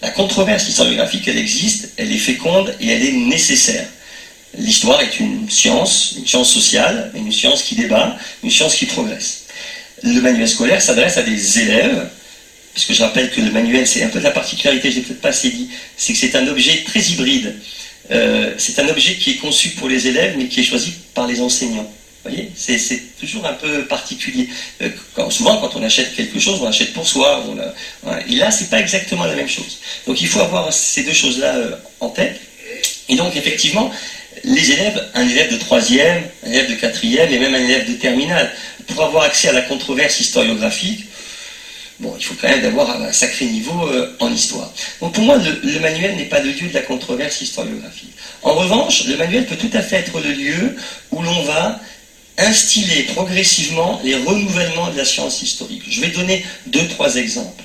La 0.00 0.10
controverse 0.10 0.68
historiographique, 0.68 1.28
elle 1.28 1.38
existe, 1.38 1.92
elle 1.96 2.10
est 2.10 2.18
féconde 2.18 2.74
et 2.80 2.88
elle 2.88 3.04
est 3.04 3.12
nécessaire. 3.12 3.86
L'histoire 4.58 5.00
est 5.00 5.20
une 5.20 5.48
science, 5.48 6.14
une 6.18 6.26
science 6.26 6.52
sociale, 6.52 7.12
une 7.14 7.32
science 7.32 7.62
qui 7.62 7.76
débat, 7.76 8.16
une 8.42 8.50
science 8.50 8.74
qui 8.74 8.86
progresse 8.86 9.41
le 10.02 10.20
manuel 10.20 10.48
scolaire 10.48 10.82
s'adresse 10.82 11.16
à 11.16 11.22
des 11.22 11.58
élèves, 11.60 12.08
puisque 12.74 12.92
je 12.92 13.02
rappelle 13.02 13.30
que 13.30 13.40
le 13.40 13.50
manuel, 13.50 13.86
c'est 13.86 14.02
un 14.02 14.08
peu 14.08 14.18
la 14.20 14.30
particularité, 14.30 14.90
je 14.90 14.96
n'ai 14.96 15.02
peut-être 15.02 15.20
pas 15.20 15.28
assez 15.28 15.50
dit, 15.50 15.68
c'est 15.96 16.12
que 16.12 16.18
c'est 16.18 16.34
un 16.36 16.46
objet 16.48 16.82
très 16.84 17.00
hybride. 17.00 17.54
Euh, 18.10 18.54
c'est 18.58 18.78
un 18.78 18.88
objet 18.88 19.14
qui 19.14 19.32
est 19.32 19.36
conçu 19.36 19.70
pour 19.70 19.88
les 19.88 20.08
élèves, 20.08 20.34
mais 20.36 20.46
qui 20.46 20.60
est 20.60 20.64
choisi 20.64 20.92
par 21.14 21.26
les 21.26 21.40
enseignants. 21.40 21.90
Vous 22.24 22.30
voyez, 22.30 22.50
c'est 22.54 22.78
toujours 23.18 23.44
un 23.46 23.54
peu 23.54 23.84
particulier. 23.86 24.48
Euh, 24.80 24.90
souvent, 25.30 25.56
quand 25.56 25.74
on 25.74 25.82
achète 25.82 26.14
quelque 26.14 26.38
chose, 26.38 26.60
on 26.62 26.68
achète 26.68 26.92
pour 26.92 27.06
soi. 27.06 27.44
et 28.28 28.36
là, 28.36 28.50
c'est 28.50 28.70
pas 28.70 28.78
exactement 28.78 29.24
la 29.24 29.34
même 29.34 29.48
chose. 29.48 29.78
Donc, 30.06 30.20
il 30.20 30.28
faut 30.28 30.40
avoir 30.40 30.72
ces 30.72 31.02
deux 31.02 31.12
choses-là 31.12 31.56
euh, 31.56 31.76
en 31.98 32.10
tête. 32.10 32.40
Et 33.08 33.16
donc, 33.16 33.34
effectivement, 33.36 33.90
les 34.44 34.72
élèves, 34.72 35.04
un 35.14 35.28
élève 35.28 35.52
de 35.52 35.56
troisième, 35.56 36.22
un 36.46 36.50
élève 36.50 36.70
de 36.70 36.74
quatrième 36.74 37.32
et 37.32 37.38
même 37.38 37.54
un 37.54 37.64
élève 37.64 37.88
de 37.88 37.94
terminale, 37.94 38.52
pour 38.88 39.04
avoir 39.04 39.24
accès 39.24 39.48
à 39.48 39.52
la 39.52 39.62
controverse 39.62 40.20
historiographique, 40.20 41.06
bon, 42.00 42.14
il 42.18 42.24
faut 42.24 42.34
quand 42.40 42.48
même 42.48 42.64
avoir 42.64 43.00
un 43.00 43.12
sacré 43.12 43.46
niveau 43.46 43.86
euh, 43.88 44.14
en 44.20 44.32
histoire. 44.32 44.72
Donc 45.00 45.14
pour 45.14 45.24
moi, 45.24 45.38
le, 45.38 45.80
manuel 45.80 46.16
n'est 46.16 46.26
pas 46.26 46.40
le 46.40 46.50
lieu 46.50 46.68
de 46.68 46.74
la 46.74 46.82
controverse 46.82 47.40
historiographique. 47.40 48.12
En 48.42 48.54
revanche, 48.54 49.06
le 49.06 49.16
manuel 49.16 49.46
peut 49.46 49.56
tout 49.56 49.70
à 49.72 49.82
fait 49.82 49.96
être 49.96 50.20
le 50.20 50.32
lieu 50.32 50.76
où 51.10 51.22
l'on 51.22 51.42
va 51.42 51.80
instiller 52.38 53.04
progressivement 53.04 54.00
les 54.04 54.16
renouvellements 54.16 54.90
de 54.90 54.96
la 54.96 55.04
science 55.04 55.42
historique. 55.42 55.82
Je 55.88 56.00
vais 56.00 56.08
donner 56.08 56.44
deux, 56.66 56.86
trois 56.88 57.16
exemples. 57.16 57.62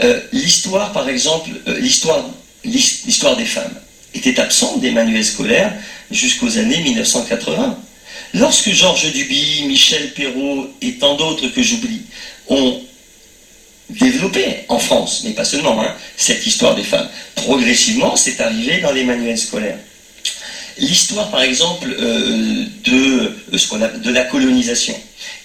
Euh, 0.00 0.20
l'histoire, 0.32 0.92
par 0.92 1.08
exemple, 1.08 1.50
euh, 1.68 1.78
l'histoire, 1.78 2.24
l'histoire 2.64 3.36
des 3.36 3.44
femmes 3.44 3.74
était 4.14 4.40
absente 4.40 4.80
des 4.80 4.90
manuels 4.90 5.24
scolaires 5.24 5.72
jusqu'aux 6.10 6.58
années 6.58 6.80
1980. 6.80 7.78
Lorsque 8.34 8.70
Georges 8.70 9.12
Duby, 9.12 9.64
Michel 9.66 10.12
Perrault 10.12 10.68
et 10.82 10.94
tant 10.94 11.14
d'autres 11.14 11.48
que 11.48 11.62
j'oublie 11.62 12.02
ont 12.48 12.80
développé 13.90 14.44
en 14.68 14.78
France, 14.78 15.22
mais 15.24 15.30
pas 15.30 15.44
seulement, 15.44 15.80
hein, 15.80 15.94
cette 16.16 16.46
histoire 16.46 16.74
des 16.74 16.82
femmes, 16.82 17.08
progressivement, 17.34 18.16
c'est 18.16 18.40
arrivé 18.40 18.80
dans 18.80 18.92
les 18.92 19.04
manuels 19.04 19.38
scolaires. 19.38 19.78
L'histoire, 20.78 21.30
par 21.30 21.42
exemple, 21.42 21.88
euh, 21.98 22.64
de, 22.84 23.32
ce 23.56 23.98
de 23.98 24.10
la 24.10 24.24
colonisation, 24.24 24.94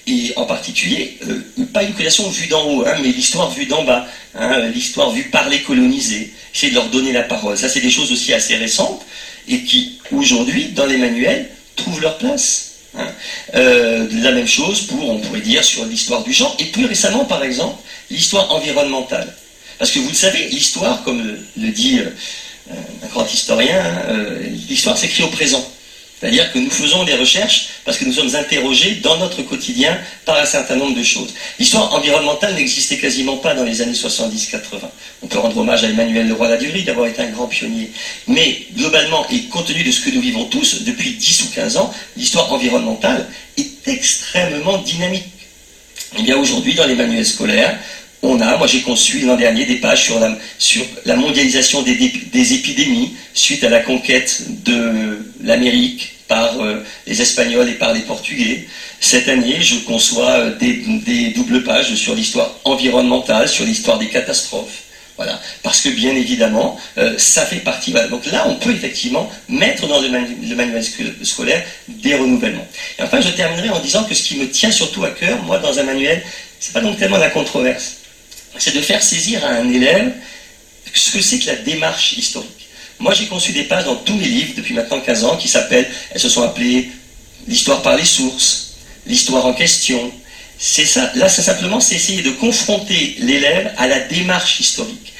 et 0.07 0.33
en 0.35 0.45
particulier, 0.45 1.17
euh, 1.29 1.41
pas 1.71 1.83
une 1.83 1.91
colonisation 1.91 2.29
vue 2.29 2.47
d'en 2.47 2.65
haut, 2.65 2.85
hein, 2.85 2.95
mais 3.01 3.09
l'histoire 3.09 3.51
vue 3.51 3.67
d'en 3.67 3.83
bas, 3.83 4.07
hein, 4.35 4.59
l'histoire 4.73 5.11
vue 5.11 5.25
par 5.25 5.47
les 5.47 5.61
colonisés, 5.61 6.33
essayer 6.53 6.71
de 6.71 6.75
leur 6.75 6.89
donner 6.89 7.13
la 7.13 7.23
parole. 7.23 7.57
Ça, 7.57 7.69
c'est 7.69 7.79
des 7.79 7.91
choses 7.91 8.11
aussi 8.11 8.33
assez 8.33 8.55
récentes 8.55 9.05
et 9.47 9.63
qui, 9.63 9.99
aujourd'hui, 10.11 10.69
dans 10.69 10.85
les 10.85 10.97
manuels, 10.97 11.49
trouvent 11.75 12.01
leur 12.01 12.17
place. 12.17 12.70
Hein. 12.97 13.08
Euh, 13.56 14.08
la 14.12 14.32
même 14.32 14.47
chose 14.47 14.82
pour, 14.82 15.10
on 15.10 15.19
pourrait 15.19 15.41
dire, 15.41 15.63
sur 15.63 15.86
l'histoire 15.86 16.23
du 16.23 16.34
genre, 16.34 16.56
et 16.60 16.65
plus 16.65 16.86
récemment, 16.86 17.25
par 17.25 17.43
exemple, 17.43 17.82
l'histoire 18.10 18.51
environnementale. 18.51 19.36
Parce 19.77 19.91
que 19.91 19.99
vous 19.99 20.10
le 20.10 20.15
savez, 20.15 20.47
l'histoire, 20.49 21.04
comme 21.04 21.38
le, 21.58 21.69
dit 21.69 21.99
euh, 21.99 22.73
un 23.04 23.08
grand 23.08 23.32
historien, 23.32 23.84
euh, 24.08 24.39
l'histoire 24.69 24.97
s'écrit 24.97 25.23
au 25.23 25.30
présent. 25.30 25.65
C'est-à-dire 26.21 26.53
que 26.53 26.60
nous 26.60 26.69
faisons 26.69 27.03
des 27.03 27.15
recherches 27.15 27.69
parce 27.84 27.97
que 27.97 28.05
nous 28.05 28.13
sommes 28.13 28.36
interrogés 28.36 28.99
dans 29.01 29.17
notre 29.17 29.41
quotidien 29.41 29.97
par 30.23 30.38
un 30.38 30.45
certain 30.45 30.75
nombre 30.75 30.95
de 30.95 31.01
choses. 31.01 31.34
L'histoire 31.57 31.91
environnementale 31.95 32.53
n'existait 32.53 32.99
quasiment 32.99 33.38
pas 33.38 33.55
dans 33.55 33.63
les 33.63 33.81
années 33.81 33.93
70-80. 33.93 34.62
On 35.23 35.27
peut 35.27 35.39
rendre 35.39 35.57
hommage 35.57 35.84
à 35.84 35.89
Emmanuel 35.89 36.27
Leroy-Ladurie 36.27 36.84
d'avoir 36.84 37.07
été 37.07 37.23
un 37.23 37.29
grand 37.31 37.47
pionnier. 37.47 37.89
Mais 38.27 38.67
globalement, 38.75 39.25
et 39.31 39.45
compte 39.45 39.65
tenu 39.65 39.84
de 39.84 39.91
ce 39.91 40.01
que 40.01 40.12
nous 40.12 40.21
vivons 40.21 40.45
tous 40.45 40.84
depuis 40.84 41.15
10 41.15 41.41
ou 41.41 41.49
15 41.55 41.77
ans, 41.77 41.91
l'histoire 42.15 42.53
environnementale 42.53 43.27
est 43.57 43.88
extrêmement 43.88 44.77
dynamique. 44.77 45.25
Eh 46.19 46.21
bien 46.21 46.38
aujourd'hui, 46.38 46.75
dans 46.75 46.86
les 46.86 46.95
manuels 46.95 47.25
scolaires, 47.25 47.79
on 48.23 48.39
a, 48.39 48.57
moi 48.57 48.67
j'ai 48.67 48.81
conçu 48.81 49.19
l'an 49.21 49.36
dernier 49.36 49.65
des 49.65 49.75
pages 49.75 50.05
sur 50.60 50.86
la, 51.05 51.15
mondialisation 51.15 51.81
des, 51.81 52.53
épidémies 52.53 53.15
suite 53.34 53.63
à 53.63 53.69
la 53.69 53.79
conquête 53.79 54.43
de 54.63 55.25
l'Amérique 55.43 56.13
par 56.27 56.62
euh, 56.62 56.84
les 57.07 57.21
Espagnols 57.21 57.67
et 57.67 57.73
par 57.73 57.93
les 57.93 58.01
Portugais. 58.01 58.67
Cette 58.99 59.27
année, 59.27 59.57
je 59.60 59.79
conçois 59.79 60.29
euh, 60.29 60.55
des, 60.57 61.34
doubles 61.36 61.63
pages 61.63 61.93
sur 61.95 62.15
l'histoire 62.15 62.55
environnementale, 62.63 63.49
sur 63.49 63.65
l'histoire 63.65 63.97
des 63.97 64.07
catastrophes. 64.07 64.84
Voilà. 65.17 65.41
Parce 65.62 65.81
que 65.81 65.89
bien 65.89 66.15
évidemment, 66.15 66.79
euh, 66.97 67.15
ça 67.17 67.45
fait 67.45 67.57
partie. 67.57 67.93
Donc 68.10 68.25
là, 68.27 68.47
on 68.47 68.55
peut 68.55 68.71
effectivement 68.71 69.29
mettre 69.49 69.88
dans 69.88 69.99
le, 69.99 70.07
le, 70.07 70.55
manuel 70.55 70.84
scolaire 71.23 71.63
des 71.89 72.15
renouvellements. 72.15 72.67
Et 72.97 73.03
enfin, 73.03 73.19
je 73.19 73.29
terminerai 73.29 73.69
en 73.69 73.79
disant 73.79 74.03
que 74.05 74.15
ce 74.15 74.23
qui 74.23 74.38
me 74.38 74.47
tient 74.47 74.71
surtout 74.71 75.03
à 75.03 75.10
cœur, 75.10 75.41
moi, 75.43 75.60
dans 75.60 75.77
un 75.77 75.84
manuel, 75.84 76.23
c'est 76.60 76.71
pas 76.71 76.81
donc 76.81 76.97
tellement 76.97 77.17
la 77.17 77.29
controverse 77.29 78.00
c'est 78.57 78.75
de 78.75 78.81
faire 78.81 79.01
saisir 79.01 79.43
à 79.45 79.49
un 79.49 79.71
élève 79.71 80.13
ce 80.93 81.11
que 81.11 81.21
c'est 81.21 81.39
que 81.39 81.47
la 81.47 81.55
démarche 81.55 82.13
historique. 82.13 82.67
Moi, 82.99 83.13
j'ai 83.13 83.25
conçu 83.27 83.51
des 83.51 83.63
pages 83.63 83.85
dans 83.85 83.95
tous 83.95 84.15
mes 84.15 84.25
livres 84.25 84.53
depuis 84.55 84.73
maintenant 84.73 84.99
15 84.99 85.23
ans 85.23 85.37
qui 85.37 85.47
s'appellent, 85.47 85.89
elles 86.11 86.19
se 86.19 86.29
sont 86.29 86.43
appelées 86.43 86.89
l'histoire 87.47 87.81
par 87.81 87.97
les 87.97 88.05
sources, 88.05 88.73
l'histoire 89.07 89.45
en 89.45 89.53
question. 89.53 90.11
C'est 90.59 90.85
ça. 90.85 91.11
Là, 91.15 91.27
c'est 91.27 91.41
simplement, 91.41 91.79
c'est 91.79 91.95
essayer 91.95 92.21
de 92.21 92.29
confronter 92.31 93.15
l'élève 93.19 93.73
à 93.77 93.87
la 93.87 93.99
démarche 94.01 94.59
historique. 94.59 95.13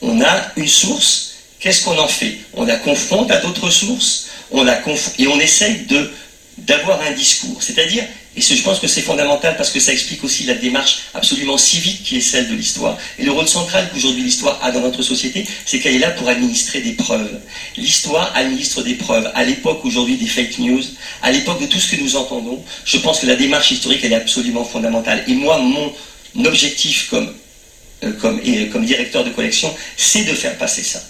On 0.00 0.22
a 0.22 0.52
une 0.56 0.68
source, 0.68 1.34
qu'est-ce 1.60 1.84
qu'on 1.84 1.98
en 1.98 2.08
fait? 2.08 2.38
On 2.54 2.64
la 2.64 2.76
confronte 2.76 3.30
à 3.30 3.38
d'autres 3.38 3.70
sources, 3.70 4.28
on 4.50 4.64
la 4.64 4.80
et 5.18 5.26
on 5.26 5.38
essaye 5.38 5.80
de 5.86 6.10
d'avoir 6.56 7.00
un 7.02 7.12
discours. 7.12 7.62
C'est-à-dire, 7.62 8.04
et 8.38 8.56
je 8.56 8.62
pense 8.62 8.78
que 8.78 8.86
c'est 8.86 9.02
fondamental 9.02 9.56
parce 9.56 9.70
que 9.70 9.80
ça 9.80 9.92
explique 9.92 10.22
aussi 10.22 10.44
la 10.44 10.54
démarche 10.54 11.00
absolument 11.12 11.58
civique 11.58 12.04
qui 12.04 12.18
est 12.18 12.20
celle 12.20 12.48
de 12.48 12.54
l'histoire. 12.54 12.96
Et 13.18 13.24
le 13.24 13.32
rôle 13.32 13.48
central 13.48 13.88
qu'aujourd'hui 13.92 14.22
l'histoire 14.22 14.60
a 14.62 14.70
dans 14.70 14.80
notre 14.80 15.02
société, 15.02 15.44
c'est 15.66 15.80
qu'elle 15.80 15.96
est 15.96 15.98
là 15.98 16.12
pour 16.12 16.28
administrer 16.28 16.80
des 16.80 16.92
preuves. 16.92 17.40
L'histoire 17.76 18.32
administre 18.36 18.82
des 18.82 18.94
preuves. 18.94 19.28
À 19.34 19.44
l'époque 19.44 19.84
aujourd'hui 19.84 20.16
des 20.16 20.28
fake 20.28 20.58
news, 20.60 20.82
à 21.22 21.32
l'époque 21.32 21.60
de 21.60 21.66
tout 21.66 21.80
ce 21.80 21.90
que 21.90 22.00
nous 22.00 22.14
entendons, 22.14 22.62
je 22.84 22.98
pense 22.98 23.18
que 23.20 23.26
la 23.26 23.34
démarche 23.34 23.72
historique, 23.72 24.00
elle 24.04 24.12
est 24.12 24.16
absolument 24.16 24.64
fondamentale. 24.64 25.24
Et 25.26 25.34
moi, 25.34 25.58
mon 25.58 25.92
objectif 26.44 27.10
comme, 27.10 27.34
euh, 28.04 28.80
directeur 28.84 29.24
de 29.24 29.30
collection, 29.30 29.74
c'est 29.96 30.24
de 30.24 30.34
faire 30.34 30.56
passer 30.58 30.84
ça. 30.84 31.02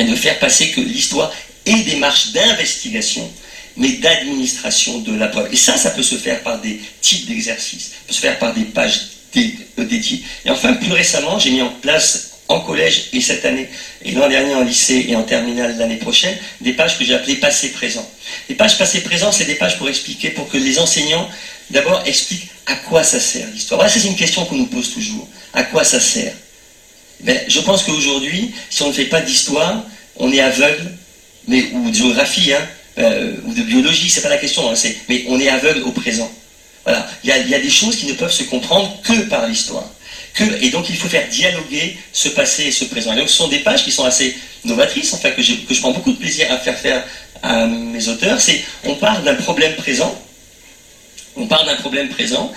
Et 0.00 0.04
de 0.04 0.16
faire 0.16 0.38
passer 0.40 0.70
que 0.72 0.80
l'histoire 0.80 1.32
est 1.64 1.84
des 1.84 1.96
marches 1.96 2.32
d'investigation 2.32 3.30
mais 3.76 3.92
d'administration 3.92 4.98
de 4.98 5.14
la 5.14 5.28
preuve. 5.28 5.52
Et 5.52 5.56
ça, 5.56 5.76
ça 5.76 5.90
peut 5.90 6.02
se 6.02 6.16
faire 6.16 6.42
par 6.42 6.60
des 6.60 6.80
types 7.00 7.26
d'exercices, 7.26 7.92
peut 8.06 8.12
se 8.12 8.20
faire 8.20 8.38
par 8.38 8.54
des 8.54 8.64
pages 8.64 9.00
euh, 9.36 9.84
dédiées. 9.84 10.22
Et 10.44 10.50
enfin, 10.50 10.74
plus 10.74 10.92
récemment, 10.92 11.38
j'ai 11.38 11.50
mis 11.50 11.62
en 11.62 11.70
place 11.70 12.30
en 12.48 12.60
collège 12.60 13.08
et 13.12 13.20
cette 13.20 13.44
année, 13.44 13.68
et 14.02 14.12
l'an 14.12 14.28
dernier 14.28 14.54
en 14.54 14.62
lycée 14.62 15.06
et 15.08 15.16
en 15.16 15.24
terminale 15.24 15.76
l'année 15.78 15.96
prochaine, 15.96 16.36
des 16.60 16.72
pages 16.72 16.96
que 16.98 17.04
j'ai 17.04 17.14
appelées 17.14 17.36
passé-présent. 17.36 18.08
Les 18.48 18.54
pages 18.54 18.78
passé-présent, 18.78 19.32
c'est 19.32 19.44
des 19.44 19.56
pages 19.56 19.78
pour 19.78 19.88
expliquer, 19.88 20.30
pour 20.30 20.48
que 20.48 20.56
les 20.56 20.78
enseignants, 20.78 21.28
d'abord, 21.70 22.02
expliquent 22.06 22.48
à 22.66 22.76
quoi 22.76 23.02
ça 23.02 23.20
sert 23.20 23.48
l'histoire. 23.52 23.80
Voilà, 23.80 23.92
c'est 23.92 24.06
une 24.06 24.16
question 24.16 24.44
qu'on 24.44 24.56
nous 24.56 24.66
pose 24.66 24.92
toujours. 24.92 25.28
À 25.52 25.64
quoi 25.64 25.84
ça 25.84 26.00
sert? 26.00 26.32
Ben, 27.20 27.38
Je 27.48 27.60
pense 27.60 27.82
qu'aujourd'hui, 27.82 28.52
si 28.70 28.82
on 28.82 28.88
ne 28.88 28.92
fait 28.92 29.06
pas 29.06 29.20
d'histoire, 29.20 29.84
on 30.16 30.32
est 30.32 30.40
aveugle, 30.40 30.92
mais, 31.48 31.64
ou 31.72 31.90
de 31.90 31.94
géographie, 31.94 32.52
hein, 32.52 32.68
euh, 32.98 33.32
ou 33.44 33.52
de 33.52 33.62
biologie, 33.62 34.08
c'est 34.08 34.22
pas 34.22 34.28
la 34.28 34.38
question, 34.38 34.70
hein, 34.70 34.74
mais 35.08 35.24
on 35.28 35.38
est 35.38 35.48
aveugle 35.48 35.82
au 35.82 35.92
présent. 35.92 36.30
Voilà, 36.84 37.06
il 37.24 37.30
y, 37.30 37.54
a, 37.54 37.58
des 37.58 37.70
choses 37.70 37.96
qui 37.96 38.06
ne 38.06 38.12
peuvent 38.12 38.32
se 38.32 38.44
comprendre 38.44 38.96
que 39.02 39.22
par 39.22 39.46
l'histoire. 39.48 39.90
et 40.60 40.70
donc 40.70 40.88
il 40.88 40.96
faut 40.96 41.08
faire 41.08 41.28
dialoguer 41.28 41.98
ce 42.12 42.28
passé 42.28 42.66
et 42.66 42.70
ce 42.70 42.84
présent. 42.84 43.12
Et 43.12 43.16
donc 43.16 43.28
ce 43.28 43.36
sont 43.36 43.48
des 43.48 43.58
pages 43.58 43.84
qui 43.84 43.90
sont 43.90 44.04
assez 44.04 44.36
novatrices, 44.64 45.12
enfin 45.12 45.30
que, 45.30 45.40
que 45.40 45.74
je 45.74 45.80
prends 45.80 45.90
beaucoup 45.90 46.12
de 46.12 46.16
plaisir 46.16 46.46
à 46.50 46.58
faire 46.58 46.78
faire 46.78 47.04
à 47.42 47.66
mes 47.66 48.08
auteurs. 48.08 48.40
C'est 48.40 48.62
on 48.84 48.94
parle 48.94 49.24
d'un 49.24 49.34
problème 49.34 49.74
présent, 49.74 50.16
on 51.34 51.46
parle 51.48 51.66
d'un 51.66 51.76
problème 51.76 52.08
présent, 52.08 52.52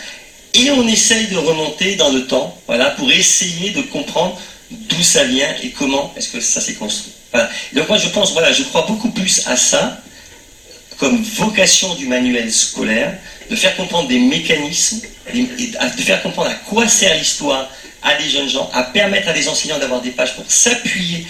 et 0.54 0.70
on 0.72 0.88
essaye 0.88 1.28
de 1.28 1.38
remonter 1.38 1.96
dans 1.96 2.12
le 2.12 2.28
temps, 2.28 2.56
voilà, 2.68 2.92
pour 2.92 3.12
essayer 3.12 3.72
de 3.72 3.82
comprendre 3.82 4.40
d'où 4.72 5.02
ça 5.02 5.24
vient 5.24 5.50
et 5.64 5.72
comment 5.72 6.14
est-ce 6.16 6.30
que 6.30 6.40
ça 6.40 6.62
s'est 6.62 6.76
construit. 6.76 7.14
Voilà. 7.34 7.50
Donc 7.74 7.90
moi 7.90 7.98
je 7.98 8.10
pense, 8.10 8.32
voilà, 8.34 8.52
je 8.52 8.64
crois 8.64 8.84
beaucoup 8.84 9.10
plus 9.10 9.48
à 9.48 9.58
ça 9.58 10.02
comme 11.00 11.24
vocation 11.24 11.96
du 11.96 12.08
manuel 12.08 12.52
scolaire 12.52 13.18
de 13.50 13.56
faire 13.56 13.76
comprendre 13.76 14.08
des 14.08 14.20
mécanismes, 14.20 15.02
de 15.34 16.02
faire 16.02 16.22
comprendre 16.22 16.50
à 16.50 16.56
quoi 16.56 16.88
sert 16.88 17.18
l'histoire 17.18 17.70
à 18.02 18.16
des 18.16 18.30
jeunes 18.30 18.50
gens, 18.50 18.70
à 18.74 18.84
permettre 18.84 19.30
à 19.30 19.34
des 19.34 19.48
enseignants 19.48 19.80
d'avoir 19.80 20.02
des 20.02 20.12
pages 20.12 20.36
pour 20.36 20.46
s'appuyer 20.48 21.26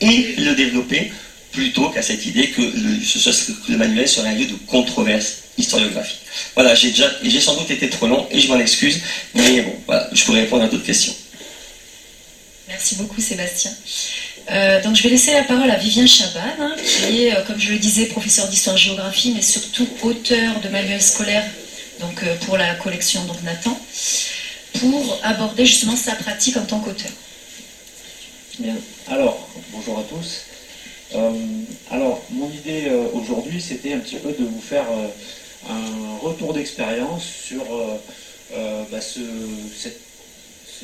et 0.00 0.34
le 0.38 0.54
développer, 0.54 1.12
plutôt 1.52 1.88
qu'à 1.90 2.02
cette 2.02 2.24
idée 2.26 2.50
que 2.50 2.62
le, 2.62 3.76
manuel 3.76 4.08
serait 4.08 4.28
un 4.28 4.34
lieu 4.34 4.46
de 4.46 4.54
controverse 4.66 5.34
historiographique. 5.56 6.20
Voilà, 6.54 6.74
j'ai 6.74 6.90
déjà, 6.90 7.10
j'ai 7.22 7.40
sans 7.40 7.56
doute 7.56 7.70
été 7.70 7.88
trop 7.90 8.06
long, 8.06 8.26
et 8.30 8.40
je 8.40 8.48
m'en 8.48 8.58
excuse, 8.58 9.00
mais 9.34 9.62
bon, 9.62 9.74
voilà, 9.86 10.08
je 10.12 10.24
pourrais 10.24 10.40
répondre 10.40 10.64
à 10.64 10.68
d'autres 10.68 10.84
questions. 10.84 11.14
Merci 12.68 12.96
beaucoup 12.96 13.20
Sébastien. 13.20 13.70
Euh, 14.50 14.82
donc 14.82 14.96
je 14.96 15.02
vais 15.04 15.10
laisser 15.10 15.32
la 15.32 15.44
parole 15.44 15.70
à 15.70 15.76
Vivien 15.76 16.06
Chaban, 16.06 16.40
hein, 16.58 16.74
qui 16.84 17.24
est, 17.24 17.34
euh, 17.34 17.42
comme 17.46 17.58
je 17.60 17.72
le 17.72 17.78
disais, 17.78 18.06
professeur 18.06 18.48
d'histoire-géographie, 18.48 19.32
mais 19.34 19.42
surtout 19.42 19.86
auteur 20.02 20.60
de 20.60 20.68
manuels 20.68 21.02
scolaires 21.02 21.48
donc, 22.00 22.22
euh, 22.24 22.34
pour 22.46 22.56
la 22.56 22.74
collection 22.74 23.20
Nathan, 23.44 23.78
pour 24.80 25.20
aborder 25.22 25.64
justement 25.64 25.96
sa 25.96 26.14
pratique 26.16 26.56
en 26.56 26.64
tant 26.64 26.80
qu'auteur. 26.80 27.10
Alors, 29.08 29.48
bonjour 29.70 29.98
à 29.98 30.02
tous. 30.02 30.42
alors, 31.90 32.22
mon 32.30 32.50
idée 32.50 32.90
aujourd'hui, 33.12 33.60
c'était 33.60 33.94
un 33.94 33.98
petit 33.98 34.16
peu 34.16 34.32
de 34.32 34.44
vous 34.44 34.60
faire 34.60 34.84
un 35.68 36.18
retour 36.20 36.52
d'expérience 36.52 37.24
sur 37.24 37.64
bah, 38.90 39.00
ce, 39.00 39.20
cette 39.76 40.00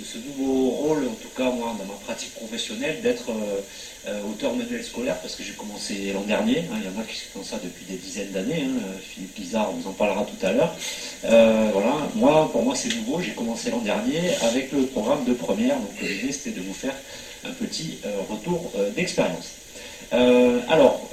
ce, 0.04 0.18
nouveau 0.18 0.70
rôle, 0.70 1.04
en 1.04 1.14
tout 1.14 1.28
cas 1.36 1.50
moi, 1.50 1.74
dans 1.78 1.84
ma 1.84 1.98
pratique 2.04 2.34
professionnelle, 2.34 3.00
d'être 3.02 3.30
euh, 3.30 3.60
euh, 4.06 4.22
auteur 4.30 4.54
manuel 4.54 4.82
scolaire, 4.82 5.18
parce 5.20 5.34
que 5.34 5.42
j'ai 5.42 5.52
commencé 5.52 6.12
l'an 6.12 6.22
dernier, 6.22 6.58
hein, 6.70 6.78
il 6.78 6.84
y 6.84 6.88
en 6.88 7.00
a 7.00 7.04
qui 7.04 7.16
font 7.32 7.42
ça 7.42 7.58
depuis 7.62 7.84
des 7.84 7.96
dizaines 7.96 8.32
d'années, 8.32 8.64
hein, 8.64 8.82
Philippe 9.00 9.36
Lizard 9.36 9.72
vous 9.72 9.88
en 9.88 9.92
parlera 9.92 10.24
tout 10.24 10.46
à 10.46 10.52
l'heure. 10.52 10.74
Euh, 11.24 11.70
voilà, 11.72 12.08
moi, 12.14 12.48
pour 12.52 12.62
moi 12.62 12.74
c'est 12.74 12.94
nouveau, 12.96 13.20
j'ai 13.20 13.32
commencé 13.32 13.70
l'an 13.70 13.80
dernier 13.80 14.30
avec 14.42 14.72
le 14.72 14.82
programme 14.86 15.24
de 15.24 15.32
première, 15.32 15.76
donc 15.76 16.00
l'idée 16.00 16.32
c'était 16.32 16.58
de 16.58 16.64
vous 16.64 16.74
faire 16.74 16.94
un 17.44 17.52
petit 17.52 17.98
retour 18.28 18.72
d'expérience. 18.96 19.57
Alors, 20.12 21.08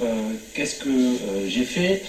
qu'est-ce 0.54 0.76
que 0.76 1.18
j'ai 1.48 1.64
fait 1.64 2.02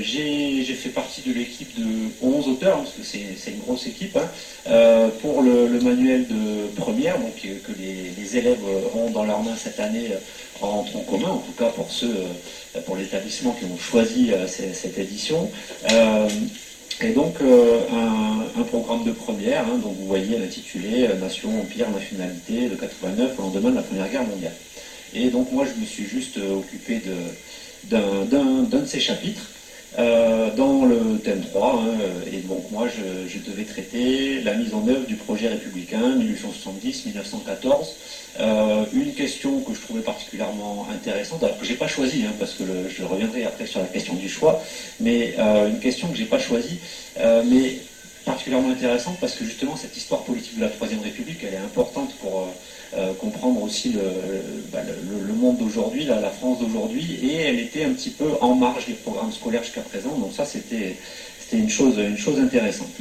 J'ai 0.00 0.74
fait 0.74 0.88
partie 0.90 1.22
de 1.22 1.32
l'équipe 1.32 1.78
de 1.78 2.10
11 2.22 2.48
auteurs, 2.48 2.78
parce 2.78 2.92
que 2.92 3.02
c'est 3.02 3.50
une 3.50 3.60
grosse 3.60 3.86
équipe, 3.86 4.16
hein, 4.16 5.10
pour 5.20 5.42
le, 5.42 5.68
manuel 5.80 6.26
de 6.26 6.68
première, 6.80 7.18
donc, 7.18 7.34
que 7.36 7.72
les, 7.78 8.36
élèves 8.36 8.64
ont 8.94 9.10
dans 9.10 9.24
leurs 9.24 9.42
mains 9.42 9.56
cette 9.56 9.78
année 9.78 10.08
en 10.62 10.84
commun, 11.08 11.28
en 11.28 11.38
tout 11.38 11.52
cas 11.52 11.68
pour 11.68 11.90
ceux, 11.90 12.24
pour 12.86 12.96
les 12.96 13.04
établissements 13.04 13.52
qui 13.52 13.64
ont 13.66 13.76
choisi 13.78 14.30
cette 14.46 14.98
édition. 14.98 15.50
Et 17.00 17.10
donc 17.10 17.36
un, 17.40 18.62
programme 18.64 19.04
de 19.04 19.12
première, 19.12 19.62
hein, 19.62 19.78
dont 19.82 19.90
vous 19.90 20.06
voyez 20.06 20.38
l'intitulé 20.38 21.08
Nation, 21.20 21.60
Empire, 21.60 21.90
Nationalité 21.90 22.68
de 22.68 22.74
89 22.74 23.38
au 23.38 23.42
lendemain 23.42 23.70
de 23.70 23.76
la 23.76 23.82
Première 23.82 24.08
Guerre 24.08 24.24
mondiale. 24.24 24.54
Et 25.14 25.28
donc 25.28 25.52
moi 25.52 25.64
je 25.64 25.80
me 25.80 25.86
suis 25.86 26.06
juste 26.06 26.38
occupé 26.38 27.00
d'un 27.90 28.62
de 28.62 28.86
ces 28.86 29.00
chapitres 29.00 29.50
euh, 29.98 30.50
dans 30.54 30.86
le 30.86 31.18
thème 31.22 31.42
3, 31.42 31.82
hein, 31.82 31.96
et 32.32 32.38
donc 32.38 32.70
moi 32.70 32.86
je, 32.88 33.38
devais 33.46 33.64
traiter 33.64 34.40
la 34.40 34.54
mise 34.54 34.72
en 34.72 34.86
œuvre 34.88 35.04
du 35.04 35.16
projet 35.16 35.48
républicain 35.48 36.16
1870-1914. 36.16 37.88
Euh, 38.40 38.86
une 38.94 39.12
question 39.12 39.60
que 39.60 39.74
je 39.74 39.80
trouvais 39.80 40.00
particulièrement 40.00 40.86
intéressante, 40.90 41.42
alors 41.42 41.58
que 41.58 41.66
j'ai 41.66 41.74
pas 41.74 41.88
choisi, 41.88 42.24
hein, 42.24 42.32
parce 42.38 42.54
que 42.54 42.64
je 42.88 43.02
reviendrai 43.02 43.44
après 43.44 43.66
sur 43.66 43.80
la 43.80 43.86
question 43.86 44.14
du 44.14 44.30
choix, 44.30 44.62
mais 45.00 45.34
euh, 45.38 45.68
une 45.68 45.78
question 45.78 46.08
que 46.08 46.16
j'ai 46.16 46.24
pas 46.24 46.38
choisie, 46.38 46.78
mais 47.44 47.76
particulièrement 48.24 48.70
intéressante 48.70 49.18
parce 49.20 49.34
que 49.34 49.44
justement 49.44 49.76
cette 49.76 49.96
histoire 49.96 50.22
politique 50.22 50.56
de 50.56 50.62
la 50.62 50.68
Troisième 50.68 51.00
République, 51.00 51.42
elle 51.42 51.54
est 51.54 51.56
importante 51.56 52.14
pour 52.20 52.46
euh, 52.94 53.14
comprendre 53.14 53.62
aussi 53.62 53.96
bah, 54.70 54.80
le, 54.82 55.26
le, 55.26 55.32
monde 55.32 55.56
d'aujourd'hui, 55.56 56.04
la, 56.04 56.28
France 56.28 56.58
d'aujourd'hui, 56.58 57.18
et 57.22 57.36
elle 57.36 57.58
était 57.58 57.84
un 57.84 57.92
petit 57.94 58.10
peu 58.10 58.28
en 58.42 58.54
marge 58.54 58.86
des 58.86 58.92
programmes 58.92 59.32
scolaires 59.32 59.62
jusqu'à 59.62 59.80
présent. 59.80 60.10
Donc 60.10 60.32
ça, 60.36 60.44
c'était 60.44 60.96
une 61.52 61.70
chose, 61.70 61.96
une 61.98 62.18
chose 62.18 62.38
intéressante. 62.38 62.92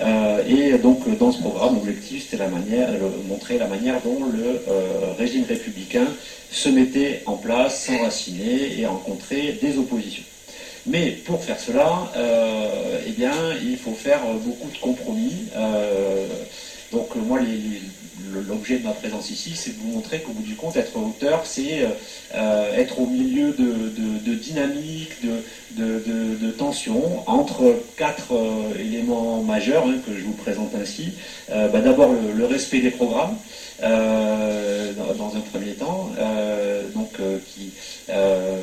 Euh, 0.00 0.42
et 0.46 0.78
donc 0.78 1.08
dans 1.18 1.30
ce 1.30 1.40
programme, 1.40 1.74
l'objectif 1.74 2.24
c'était 2.24 2.42
la 2.42 2.48
manière, 2.48 2.88
montrer 3.26 3.58
la 3.58 3.66
manière 3.66 4.00
dont 4.02 4.24
le 4.24 4.62
euh, 4.68 5.12
régime 5.18 5.44
républicain 5.48 6.06
se 6.50 6.68
mettait 6.68 7.22
en 7.26 7.34
place, 7.34 7.84
s'enracinait 7.84 8.78
et 8.78 8.86
rencontrait 8.86 9.58
des 9.60 9.78
oppositions. 9.78 10.22
Mais 10.86 11.10
pour 11.10 11.44
faire 11.44 11.60
cela, 11.60 12.10
eh 13.06 13.10
bien, 13.10 13.32
il 13.62 13.76
faut 13.76 13.92
faire 13.92 14.20
beaucoup 14.44 14.70
de 14.70 14.78
compromis. 14.78 15.34
Donc 16.92 17.14
moi, 17.16 17.40
les, 17.40 17.80
l'objet 18.46 18.78
de 18.78 18.84
ma 18.84 18.92
présence 18.92 19.30
ici, 19.30 19.52
c'est 19.54 19.76
de 19.76 19.80
vous 19.80 19.92
montrer 19.92 20.20
qu'au 20.20 20.32
bout 20.32 20.42
du 20.42 20.54
compte, 20.54 20.76
être 20.76 20.96
auteur, 20.96 21.42
c'est 21.44 21.82
euh, 21.82 21.88
euh, 22.34 22.76
être 22.76 23.00
au 23.00 23.06
milieu 23.06 23.52
de, 23.52 24.34
dynamique, 24.34 25.22
de, 25.22 25.42
de, 25.76 26.50
tension 26.50 27.22
entre 27.28 27.76
quatre 27.96 28.32
euh, 28.32 28.74
éléments 28.78 29.40
majeurs 29.42 29.86
hein, 29.86 29.98
que 30.04 30.16
je 30.16 30.24
vous 30.24 30.32
présente 30.32 30.74
ainsi. 30.74 31.12
Bah, 31.48 31.80
d'abord 31.80 32.12
le, 32.12 32.44
respect 32.44 32.80
des 32.80 32.90
programmes. 32.90 33.36
dans, 33.80 35.36
un 35.36 35.40
premier 35.40 35.74
temps, 35.74 36.10
donc 36.94 37.12
qui 37.54 37.70
euh, 38.10 38.60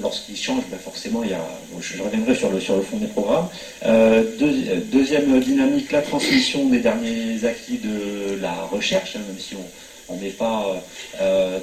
lorsqu'il 0.00 0.36
change, 0.36 0.64
ben, 0.70 0.78
forcément, 0.78 1.22
il 1.24 1.30
y 1.30 1.34
a, 1.34 1.44
je 1.80 2.02
reviendrai 2.02 2.34
sur 2.34 2.50
le, 2.50 2.60
fond 2.60 2.98
des 2.98 3.06
programmes. 3.06 3.48
Euh, 3.84 4.22
deuxième 4.92 5.40
dynamique, 5.40 5.92
la 5.92 6.02
transmission 6.02 6.68
des 6.68 6.80
derniers 6.80 7.44
acquis 7.44 7.78
de 7.78 8.40
la 8.40 8.54
recherche, 8.70 9.16
hein, 9.16 9.20
même 9.26 9.38
si 9.38 9.54
on 9.54 9.64
on 10.08 10.16
n'est 10.18 10.28
pas, 10.28 10.80
euh, 11.20 11.58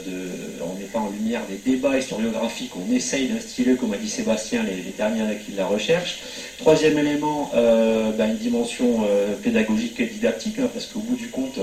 en 0.93 1.09
lumière 1.09 1.41
des 1.49 1.55
débats 1.55 1.97
historiographiques, 1.97 2.73
on 2.75 2.93
essaye 2.93 3.29
d'instiller, 3.29 3.75
comme 3.75 3.93
a 3.93 3.97
dit 3.97 4.09
Sébastien, 4.09 4.63
les, 4.63 4.91
derniers 4.97 5.21
acquis 5.31 5.53
de 5.53 5.57
la 5.57 5.65
recherche. 5.65 6.19
Troisième 6.57 6.97
élément, 6.97 7.49
ben, 7.53 8.31
une 8.31 8.37
dimension 8.37 9.07
pédagogique 9.41 9.97
et 10.01 10.07
didactique, 10.07 10.59
hein, 10.59 10.69
parce 10.73 10.87
qu'au 10.87 10.99
bout 10.99 11.15
du 11.15 11.29
compte, 11.29 11.57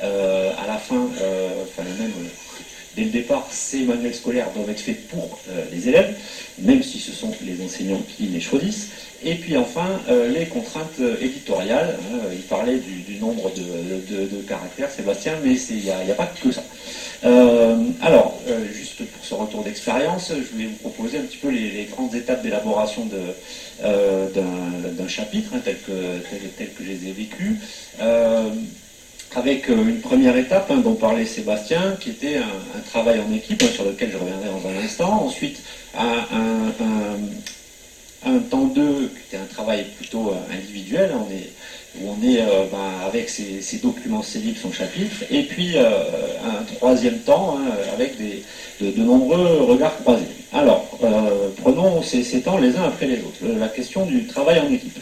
à 0.00 0.66
la 0.66 0.76
fin, 0.76 1.06
enfin 1.62 1.84
même 1.84 2.12
dès 2.98 3.04
le 3.04 3.10
départ, 3.10 3.46
ces 3.52 3.84
manuels 3.84 4.14
scolaires 4.14 4.50
doivent 4.54 4.70
être 4.70 4.80
faits 4.80 5.06
pour 5.08 5.38
euh, 5.48 5.64
les 5.72 5.88
élèves, 5.88 6.16
même 6.58 6.82
si 6.82 6.98
ce 6.98 7.12
sont 7.12 7.32
les 7.42 7.64
enseignants 7.64 8.02
qui 8.16 8.24
les 8.24 8.40
choisissent. 8.40 8.88
Et 9.22 9.36
puis 9.36 9.56
enfin, 9.56 10.00
euh, 10.08 10.28
les 10.28 10.46
contraintes 10.46 10.98
euh, 11.00 11.16
éditoriales. 11.20 11.96
Hein, 12.12 12.18
il 12.32 12.42
parlait 12.42 12.78
du, 12.78 13.18
nombre 13.20 13.52
de, 13.54 14.40
caractères, 14.48 14.90
Sébastien, 14.90 15.34
mais 15.44 15.54
il 15.54 15.76
n'y 15.76 15.90
a, 15.90 16.14
pas 16.14 16.26
que 16.26 16.50
ça. 16.50 16.62
alors, 18.02 18.38
juste 18.72 19.04
pour 19.04 19.24
ce 19.24 19.34
retour 19.34 19.62
d'expérience, 19.62 20.30
je 20.30 20.52
voulais 20.52 20.66
vous 20.66 20.88
proposer 20.88 21.18
un 21.18 21.22
petit 21.22 21.36
peu 21.36 21.50
les, 21.50 21.84
grandes 21.90 22.14
étapes 22.14 22.42
d'élaboration 22.42 23.08
d'un 23.82 25.08
chapitre, 25.08 25.50
hein, 25.54 25.60
tel, 25.64 25.76
que, 25.84 25.92
tel, 26.56 26.72
que 26.72 26.84
je 26.84 26.88
les 26.88 27.08
ai 27.08 27.12
vécus 27.12 27.56
avec 29.34 29.68
euh, 29.68 29.88
une 29.88 30.00
première 30.00 30.36
étape 30.36 30.70
hein, 30.70 30.78
dont 30.78 30.94
parlait 30.94 31.26
Sébastien, 31.26 31.96
qui 32.00 32.10
était 32.10 32.36
un, 32.36 32.80
travail 32.90 33.20
en 33.20 33.32
équipe, 33.32 33.62
hein, 33.62 33.70
sur 33.72 33.84
lequel 33.84 34.10
je 34.12 34.16
reviendrai 34.16 34.48
dans 34.48 34.68
un 34.68 34.84
instant. 34.84 35.24
Ensuite, 35.24 35.60
un, 35.94 36.28
temps 38.50 38.66
2, 38.66 39.08
qui 39.08 39.20
était 39.28 39.42
un 39.42 39.46
travail 39.46 39.84
plutôt 39.96 40.30
euh, 40.30 40.54
individuel, 40.54 41.12
où 42.00 42.08
on 42.08 42.22
est 42.26 42.40
euh, 42.40 42.64
ben, 42.70 43.06
avec 43.06 43.28
ses, 43.28 43.60
documents, 43.82 44.22
ses 44.22 44.38
livres, 44.38 44.58
son 44.60 44.72
chapitre. 44.72 45.16
Et 45.30 45.42
puis, 45.42 45.76
un 45.78 46.64
troisième 46.76 47.18
temps, 47.20 47.58
hein, 47.58 47.70
avec 47.92 48.16
de, 48.18 49.02
nombreux 49.02 49.62
regards 49.64 49.96
croisés. 49.98 50.24
Alors, 50.52 50.86
prenons 51.62 52.02
ces 52.02 52.40
temps 52.40 52.58
les 52.58 52.76
uns 52.76 52.84
après 52.84 53.06
les 53.06 53.18
autres. 53.18 53.44
La 53.58 53.68
question 53.68 54.06
du 54.06 54.26
travail 54.26 54.60
en 54.60 54.72
équipe 54.72 54.98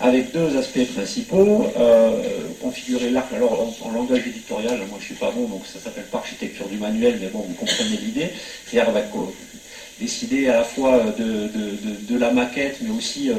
avec 0.00 0.32
deux 0.32 0.56
aspects 0.56 0.92
principaux. 0.94 1.66
Euh, 1.78 2.22
configurer 2.60 3.10
l'arc, 3.10 3.32
alors 3.32 3.74
en, 3.82 3.92
langage 3.92 4.26
éditorial, 4.26 4.78
moi 4.88 4.98
je 5.00 5.06
suis 5.06 5.14
pas 5.14 5.30
bon, 5.30 5.46
donc 5.46 5.62
ça 5.66 5.78
s'appelle 5.78 6.04
pas 6.04 6.18
architecture 6.18 6.66
du 6.68 6.78
manuel, 6.78 7.18
mais 7.20 7.28
bon, 7.28 7.40
vous 7.40 7.54
comprenez 7.54 7.96
l'idée. 7.96 8.30
C'est-à-dire 8.66 8.92
décider 9.98 10.48
à 10.48 10.56
la 10.56 10.64
fois 10.64 11.02
de, 11.18 12.18
la 12.18 12.30
maquette, 12.30 12.78
mais 12.82 12.90
aussi 12.90 13.30
euh, 13.30 13.34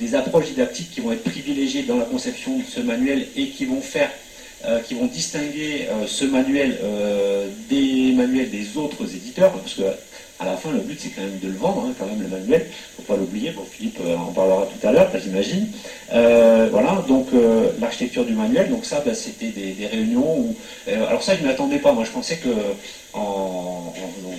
des 0.00 0.14
approches 0.14 0.46
didactiques 0.46 0.90
qui 0.90 1.00
vont 1.00 1.12
être 1.12 1.24
privilégiées 1.24 1.84
dans 1.84 1.96
la 1.96 2.04
conception 2.04 2.58
de 2.58 2.64
ce 2.64 2.80
manuel 2.80 3.26
et 3.36 3.48
qui 3.48 3.64
vont 3.64 3.80
faire 3.80 4.10
euh, 4.66 4.80
qui 4.80 4.94
vont 4.94 5.06
distinguer 5.06 5.86
ce 6.06 6.24
manuel 6.24 6.78
des 7.70 8.12
manuels 8.12 8.50
des 8.50 8.76
autres 8.76 9.04
éditeurs, 9.14 9.52
parce 9.52 9.74
que 9.74 9.82
à 10.40 10.44
la 10.44 10.56
fin, 10.56 10.70
le 10.70 10.78
but, 10.78 10.98
c'est 11.00 11.08
quand 11.10 11.22
même 11.22 11.38
de 11.40 11.48
le 11.48 11.56
vendre, 11.56 11.86
hein, 11.86 11.94
quand 11.98 12.06
même, 12.06 12.22
le 12.22 12.28
manuel. 12.28 12.66
Faut 12.96 13.02
pas 13.02 13.16
l'oublier. 13.16 13.50
Bon, 13.50 13.64
Philippe 13.68 13.98
euh, 14.04 14.16
en 14.16 14.32
parlera 14.32 14.66
tout 14.66 14.86
à 14.86 14.92
l'heure, 14.92 15.10
j'imagine. 15.20 15.68
Euh, 16.12 16.68
voilà, 16.70 17.04
donc 17.08 17.28
euh, 17.34 17.70
l'architecture 17.80 18.24
du 18.24 18.34
manuel, 18.34 18.70
donc 18.70 18.84
ça, 18.84 19.02
bah, 19.04 19.14
c'était 19.14 19.48
des, 19.48 19.86
réunions 19.86 20.38
où... 20.38 20.56
alors 20.86 21.22
ça, 21.22 21.34
je 21.34 21.42
ne 21.42 21.48
m'attendais 21.48 21.78
pas. 21.78 21.92
Moi, 21.92 22.04
je 22.04 22.10
pensais 22.10 22.36
que 22.36 22.48
en, 23.14 23.92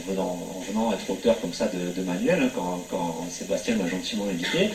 venant, 0.07 0.93
être 0.93 1.09
auteur 1.09 1.39
comme 1.41 1.53
ça 1.53 1.67
de, 1.67 2.01
manuel, 2.01 2.43
hein, 2.43 2.79
quand, 2.89 3.25
Sébastien 3.29 3.75
m'a 3.75 3.89
gentiment 3.89 4.25
invité 4.25 4.69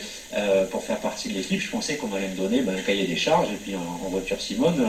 pour 0.69 0.83
faire 0.83 0.97
partie 0.97 1.29
de 1.29 1.33
l'équipe, 1.33 1.59
je 1.59 1.71
pensais 1.71 1.95
qu'on 1.95 2.13
allait 2.13 2.27
me 2.27 2.35
donner 2.35 2.61
bah, 2.61 2.73
un 2.77 2.81
cahier 2.81 3.07
des 3.07 3.15
charges 3.15 3.47
et 3.51 3.55
puis 3.55 3.75
en, 3.75 4.09
voiture 4.09 4.39
Simone, 4.39 4.85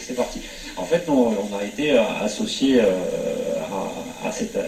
c'est 0.00 0.14
parti. 0.14 0.40
En 0.76 0.84
fait, 0.84 1.06
non, 1.08 1.34
on 1.50 1.56
a 1.56 1.64
été 1.64 1.96
associé 1.96 2.80
à 2.80 4.32
cette 4.32 4.58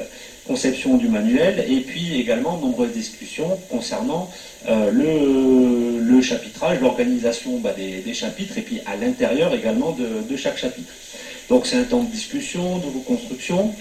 conception 0.47 0.97
du 0.97 1.09
manuel 1.09 1.65
et 1.69 1.81
puis 1.81 2.21
également 2.21 2.59
nombreuses 2.59 2.93
discussions 2.93 3.59
concernant 3.71 4.31
euh, 4.69 4.91
le, 4.91 6.21
chapitrage, 6.21 6.81
l'organisation 6.81 7.59
bah, 7.61 7.73
des, 7.75 8.15
chapitres 8.15 8.59
et 8.59 8.63
puis 8.63 8.81
à 8.85 8.95
l'intérieur 8.97 9.55
également 9.55 9.93
de, 9.93 10.37
chaque 10.37 10.59
chapitre. 10.59 10.93
Donc 11.49 11.67
c'est 11.67 11.77
un 11.77 11.85
temps 11.85 12.03
de 12.03 12.11
discussion, 12.11 12.79
de 12.79 12.87
reconstruction 12.99 13.75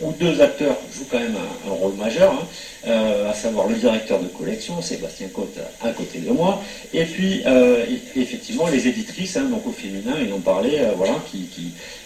où 0.00 0.12
deux 0.12 0.40
acteurs 0.40 0.76
jouent 0.94 1.06
quand 1.10 1.20
même 1.20 1.36
un, 1.66 1.70
rôle 1.70 1.94
majeur, 1.94 2.32
hein, 2.32 2.46
euh, 2.86 3.30
à 3.30 3.34
savoir 3.34 3.68
le 3.68 3.76
directeur 3.76 4.18
de 4.18 4.26
collection, 4.26 4.82
Sébastien 4.82 5.28
Cotte, 5.28 5.58
à 5.82 5.90
côté 5.90 6.18
de 6.18 6.30
moi, 6.30 6.60
et 6.92 7.04
puis 7.04 7.42
euh, 7.46 7.84
effectivement 8.16 8.66
les 8.66 8.88
éditrices, 8.88 9.36
hein, 9.36 9.44
donc 9.44 9.66
au 9.66 9.72
féminin, 9.72 10.14
ils 10.24 10.32
ont 10.32 10.40
parlé, 10.40 10.80
voilà, 10.96 11.14
qui, 11.30 11.48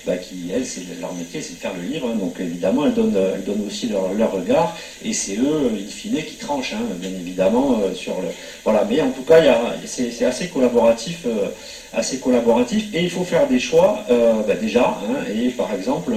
bah, 0.06 0.16
qui, 0.16 0.50
elles, 0.54 0.64
c'est 0.64 0.82
leur 1.00 1.12
métier, 1.14 1.42
c'est 1.42 1.54
de 1.54 1.58
faire 1.58 1.74
le 1.74 1.82
livre. 1.82 2.12
Donc 2.14 2.38
évidemment, 2.38 2.86
elles 2.86 2.94
donnent, 2.94 3.18
elles 3.34 3.42
donnent 3.42 3.66
aussi 3.66 3.88
leur, 3.88 4.32
regard, 4.32 4.76
et 5.04 5.12
c'est 5.12 5.36
eux, 5.36 5.72
in 5.72 5.88
fine, 5.88 6.22
qui 6.22 6.36
tranchent, 6.36 6.74
hein, 6.74 6.86
bien 6.94 7.10
évidemment, 7.10 7.80
euh, 7.82 7.92
sur 7.92 8.20
le. 8.20 8.28
Voilà, 8.64 8.84
mais 8.88 9.00
en 9.00 9.10
tout 9.10 9.22
cas, 9.22 9.42
c'est 9.84 10.24
assez 10.24 10.48
collaboratif, 10.48 11.26
euh, 11.26 11.48
assez 11.92 12.18
collaboratif, 12.18 12.94
et 12.94 13.02
il 13.02 13.10
faut 13.10 13.24
faire 13.24 13.48
des 13.48 13.58
choix, 13.58 14.04
euh, 14.10 14.42
bah, 14.46 14.54
déjà, 14.54 15.00
hein, 15.02 15.24
et 15.34 15.48
par 15.50 15.74
exemple, 15.74 16.12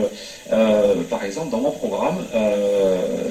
par 1.10 1.24
exemple, 1.24 1.50
dans 1.50 1.60
mon 1.60 1.72
programme, 1.72 2.18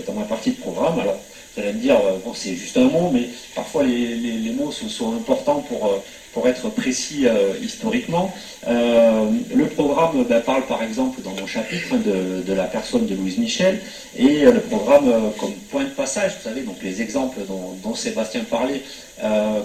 dans 0.06 0.12
ma 0.12 0.24
partie 0.24 0.52
de 0.52 0.60
programme, 0.60 0.98
alors 1.00 1.17
vous 1.54 1.62
allez 1.62 1.72
me 1.72 1.80
dire, 1.80 1.98
bon, 2.24 2.32
c'est 2.34 2.54
juste 2.54 2.76
un 2.76 2.84
mot, 2.84 3.10
mais 3.12 3.28
parfois 3.54 3.82
les, 3.82 4.14
les, 4.16 4.50
mots 4.52 4.70
sont, 4.70 5.14
importants 5.14 5.60
pour, 5.60 6.02
pour 6.32 6.46
être 6.48 6.68
précis 6.70 7.26
historiquement. 7.62 8.32
le 8.66 9.64
programme 9.64 10.24
ben, 10.28 10.40
parle 10.40 10.66
par 10.66 10.82
exemple 10.82 11.20
dans 11.22 11.32
mon 11.32 11.46
chapitre 11.46 11.96
de, 11.96 12.42
de, 12.42 12.52
la 12.52 12.64
personne 12.64 13.06
de 13.06 13.14
Louise 13.14 13.38
Michel 13.38 13.80
et 14.16 14.42
le 14.44 14.60
programme 14.60 15.32
comme 15.38 15.52
point 15.70 15.84
de 15.84 15.90
passage, 15.90 16.36
vous 16.38 16.48
savez, 16.48 16.62
donc 16.62 16.76
les 16.82 17.02
exemples 17.02 17.40
dont, 17.48 17.94
Sébastien 17.94 18.44
parlait, 18.44 18.82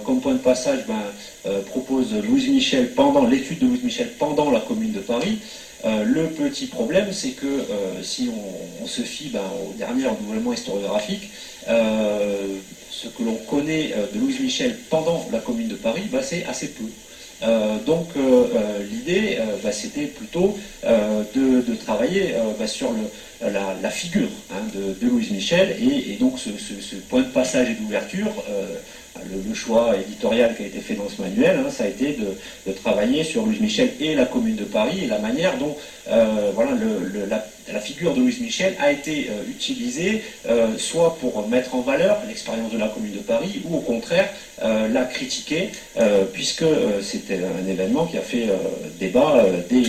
comme 0.05 0.19
point 0.21 0.33
de 0.33 0.39
passage, 0.39 0.85
ben, 0.87 1.53
propose 1.65 2.13
Louise 2.13 2.49
Michel 2.49 2.93
pendant 2.93 3.25
l'étude 3.27 3.59
de 3.59 3.67
Louise 3.67 3.83
Michel 3.83 4.11
pendant 4.17 4.49
la 4.49 4.61
Commune 4.61 4.93
de 4.93 4.99
Paris. 4.99 5.39
Euh, 5.85 6.05
le 6.05 6.27
petit 6.27 6.67
problème, 6.67 7.11
c'est 7.11 7.31
que 7.31 7.45
euh, 7.45 8.01
si 8.03 8.29
on, 8.81 8.87
se 8.87 9.01
fie 9.01 9.29
ben, 9.29 9.41
au 9.65 9.73
dernier 9.73 10.07
renouvellement 10.07 10.53
historiographique, 10.53 11.23
euh, 11.23 11.52
ce 11.67 13.07
que 13.07 13.23
l'on 13.23 13.35
connaît 13.49 13.93
de 14.13 14.19
Louise 14.19 14.39
Michel 14.39 14.77
pendant 14.89 15.27
la 15.31 15.39
Commune 15.39 15.67
de 15.67 15.75
Paris, 15.75 16.03
ben, 16.11 16.21
c'est 16.21 16.45
assez 16.45 16.69
peu. 16.69 16.85
donc 17.85 18.09
l'idée, 18.91 19.37
ben, 19.63 19.71
c'était 19.71 20.05
plutôt 20.05 20.57
de, 20.83 21.75
travailler 21.75 22.35
sur 22.67 22.91
la, 23.41 23.89
figure 23.89 24.29
hein, 24.51 24.61
de, 24.73 25.07
Louise 25.07 25.31
Michel 25.31 25.75
et, 25.81 26.15
donc 26.15 26.39
ce, 26.39 26.95
point 27.09 27.21
de 27.21 27.27
passage 27.27 27.69
et 27.69 27.73
d'ouverture 27.73 28.31
le, 29.21 29.53
choix 29.53 29.95
éditorial 29.95 30.55
qui 30.55 30.63
a 30.63 30.65
été 30.67 30.79
fait 30.79 30.95
dans 30.95 31.07
ce 31.07 31.21
manuel, 31.21 31.59
hein, 31.59 31.69
ça 31.69 31.83
a 31.83 31.87
été 31.87 32.17
de, 32.17 32.71
travailler 32.73 33.23
sur 33.23 33.45
Louise 33.45 33.61
Michel 33.61 33.91
et 33.99 34.15
la 34.15 34.25
Commune 34.25 34.55
de 34.55 34.63
Paris 34.63 35.01
et 35.03 35.07
la 35.07 35.19
manière 35.19 35.57
dont 35.57 35.77
euh, 36.09 36.51
voilà, 36.53 36.71
la, 37.71 37.79
figure 37.79 38.13
de 38.13 38.19
Louise 38.19 38.41
Michel 38.41 38.75
a 38.79 38.91
été 38.91 39.29
euh, 39.29 39.49
utilisée 39.49 40.23
euh, 40.49 40.77
soit 40.77 41.17
pour 41.19 41.47
mettre 41.47 41.75
en 41.75 41.81
valeur 41.81 42.17
l'expérience 42.27 42.71
de 42.71 42.77
la 42.77 42.87
Commune 42.87 43.13
de 43.13 43.19
Paris 43.19 43.61
ou 43.65 43.77
au 43.77 43.81
contraire 43.81 44.29
la 44.61 45.03
critiquer 45.03 45.71
puisque 46.31 46.63
c'était 47.01 47.39
un 47.43 47.67
événement 47.67 48.05
qui 48.05 48.17
a 48.17 48.21
fait 48.21 48.47
débat 48.99 49.45
dès, 49.69 49.83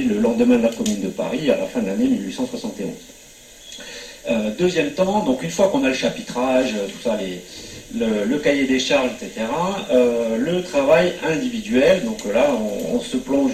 le 0.00 0.18
lendemain 0.18 0.56
de 0.56 0.62
la 0.62 0.70
Commune 0.70 1.02
de 1.02 1.08
Paris 1.08 1.50
à 1.50 1.56
la 1.56 1.66
fin 1.66 1.80
de 1.80 1.88
l'année 1.88 2.06
1871. 2.06 2.88
deuxième 4.58 4.92
temps, 4.92 5.22
donc 5.24 5.42
une 5.42 5.50
fois 5.50 5.68
qu'on 5.68 5.84
a 5.84 5.88
le 5.88 5.94
chapitrage, 5.94 6.74
tout 6.92 7.02
ça, 7.02 7.16
les, 7.16 7.42
le, 7.94 8.38
cahier 8.38 8.64
des 8.64 8.78
charges, 8.78 9.10
etc. 9.20 9.46
Euh, 9.90 10.36
le 10.36 10.62
travail 10.62 11.12
individuel, 11.28 12.04
donc 12.04 12.24
là 12.32 12.50
on, 12.92 13.00
se 13.00 13.16
plonge 13.16 13.52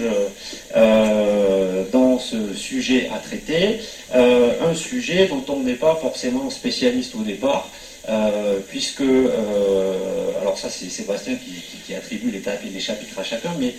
euh, 0.75 1.83
dans 1.91 2.19
ce 2.19 2.53
sujet 2.53 3.09
à 3.13 3.19
traiter, 3.19 3.79
euh, 4.15 4.51
un 4.69 4.73
sujet 4.73 5.27
dont 5.27 5.43
on 5.49 5.61
n'est 5.61 5.75
pas 5.75 5.95
forcément 5.95 6.49
spécialiste 6.49 7.15
au 7.15 7.23
départ, 7.23 7.69
puisque, 8.69 9.03
alors 10.41 10.57
ça 10.57 10.69
c'est 10.69 10.89
Sébastien 10.89 11.35
qui, 11.35 11.93
attribue 11.93 12.31
les, 12.31 12.79
chapitres 12.79 13.19
à 13.19 13.23
chacun, 13.23 13.51
mais 13.59 13.73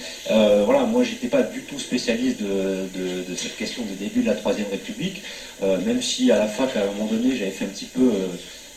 voilà, 0.64 0.81
moi 0.85 1.03
j'étais 1.05 1.29
pas 1.29 1.42
du 1.42 1.62
tout 1.62 1.79
spécialiste 1.79 2.40
de, 2.42 3.25
de, 3.29 3.35
cette 3.35 3.57
question 3.57 3.83
du 3.85 3.94
début 3.94 4.21
de 4.21 4.27
la 4.27 4.35
Troisième 4.35 4.68
République, 4.71 5.23
même 5.62 6.03
si 6.03 6.31
à 6.31 6.38
la 6.38 6.47
fac 6.47 6.77
à 6.77 6.83
un 6.83 6.87
moment 6.87 7.07
donné 7.07 7.37
j'avais 7.37 7.51
fait 7.51 7.64
un 7.64 7.68
petit 7.68 7.87
peu 7.87 8.11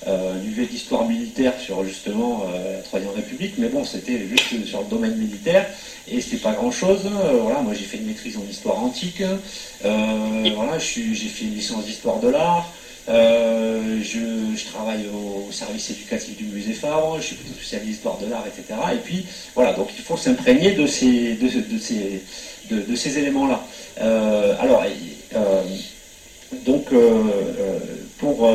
euh, 0.07 0.33
une 0.41 0.49
UV 0.49 0.65
d'histoire 0.65 1.07
militaire 1.07 1.53
sur 1.59 1.83
justement 1.83 2.47
euh, 2.47 2.77
la 2.77 2.81
Troisième 2.81 3.11
République, 3.11 3.53
mais 3.59 3.67
bon, 3.67 3.83
c'était 3.85 4.19
juste 4.27 4.65
sur 4.65 4.79
le 4.79 4.87
domaine 4.87 5.15
militaire 5.15 5.67
et 6.07 6.19
c'était 6.21 6.37
pas 6.37 6.53
grand 6.53 6.71
chose. 6.71 7.01
Euh, 7.05 7.37
voilà, 7.39 7.61
moi 7.61 7.75
j'ai 7.75 7.83
fait 7.83 7.97
une 7.97 8.07
maîtrise 8.07 8.35
en 8.35 8.43
histoire 8.49 8.79
antique, 8.79 9.21
voilà, 9.83 10.79
j'ai 10.79 11.13
fait 11.13 11.45
une 11.45 11.53
licence 11.53 11.85
d'histoire 11.85 12.19
de 12.19 12.29
l'art. 12.29 12.73
je, 13.07 14.65
travaille 14.71 15.05
au, 15.13 15.51
service 15.51 15.91
éducatif 15.91 16.35
du 16.35 16.45
musée 16.45 16.73
Fabre, 16.73 17.17
je 17.17 17.27
suis 17.27 17.35
plutôt 17.35 17.53
spécialiste 17.53 17.91
d'histoire 17.91 18.17
de 18.17 18.25
l'art, 18.25 18.45
etc. 18.47 18.79
Et 18.93 18.97
puis 18.97 19.25
voilà, 19.53 19.73
donc 19.73 19.89
il 19.95 20.03
faut 20.03 20.17
s'imprégner 20.17 20.71
de 20.71 20.87
ces, 20.87 21.33
de, 21.33 21.47
ces, 21.77 22.23
de, 22.71 22.95
ces 22.95 23.17
éléments-là. 23.19 23.63
alors, 24.59 24.83
donc 26.65 26.85
pour 28.17 28.49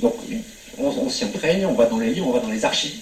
donc 0.00 0.14
on, 0.78 1.08
s'y 1.08 1.24
imprègne, 1.24 1.66
on 1.66 1.74
va 1.74 1.86
dans 1.86 1.98
les 1.98 2.10
livres, 2.10 2.28
on 2.28 2.32
va 2.32 2.40
dans 2.40 2.50
les 2.50 2.64
archives. 2.64 3.00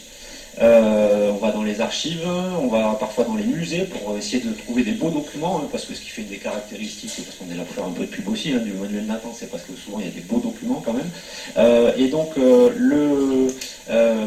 Euh, 0.59 1.33
on 1.33 1.37
va 1.37 1.53
dans 1.53 1.63
les 1.63 1.83
archives, 1.83 2.27
on 2.27 2.69
va 2.69 2.97
parfois 2.99 3.25
dans 3.25 3.35
les 3.35 3.45
musées 3.45 3.85
pour 3.85 4.17
essayer 4.17 4.43
de 4.43 4.53
trouver 4.53 4.83
des 4.83 4.93
beaux 4.93 5.11
documents, 5.11 5.59
hein, 5.59 5.69
parce 5.71 5.85
que 5.85 5.93
ce 5.93 6.01
qui 6.01 6.09
fait 6.09 6.23
des 6.23 6.39
caractéristiques, 6.39 7.11
parce 7.27 7.37
qu'on 7.37 7.53
est 7.53 7.57
là 7.57 7.65
pour 7.65 7.75
faire 7.75 7.85
un 7.85 7.91
peu 7.91 8.07
de 8.07 8.11
pub 8.11 8.27
aussi 8.29 8.53
hein, 8.53 8.61
du 8.65 8.73
manuel 8.73 9.05
Nathan, 9.05 9.35
c'est 9.39 9.51
parce 9.51 9.65
que 9.65 9.73
souvent 9.77 9.99
il 10.01 10.07
y 10.07 10.09
a 10.09 10.13
des 10.13 10.23
beaux 10.23 10.39
documents 10.39 10.83
quand 10.83 10.95
même. 10.95 11.11
Euh, 11.59 11.93
et 11.99 12.09
donc, 12.09 12.39
euh, 12.39 12.71
le, 12.75 13.49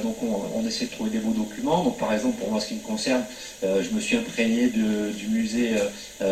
donc 0.04 0.18
on, 0.22 0.68
essaie 0.68 0.86
de 0.86 0.92
trouver 0.92 1.10
des 1.10 1.18
beaux 1.18 1.34
documents. 1.34 1.84
Donc 1.84 1.98
par 1.98 2.14
exemple, 2.14 2.38
pour 2.38 2.52
moi, 2.52 2.60
ce 2.60 2.68
qui 2.68 2.76
me 2.76 2.82
concerne, 2.82 3.24
je 3.64 3.90
me 3.96 4.00
suis 4.00 4.16
imprégné 4.16 4.68
du 4.68 5.28
musée 5.30 5.72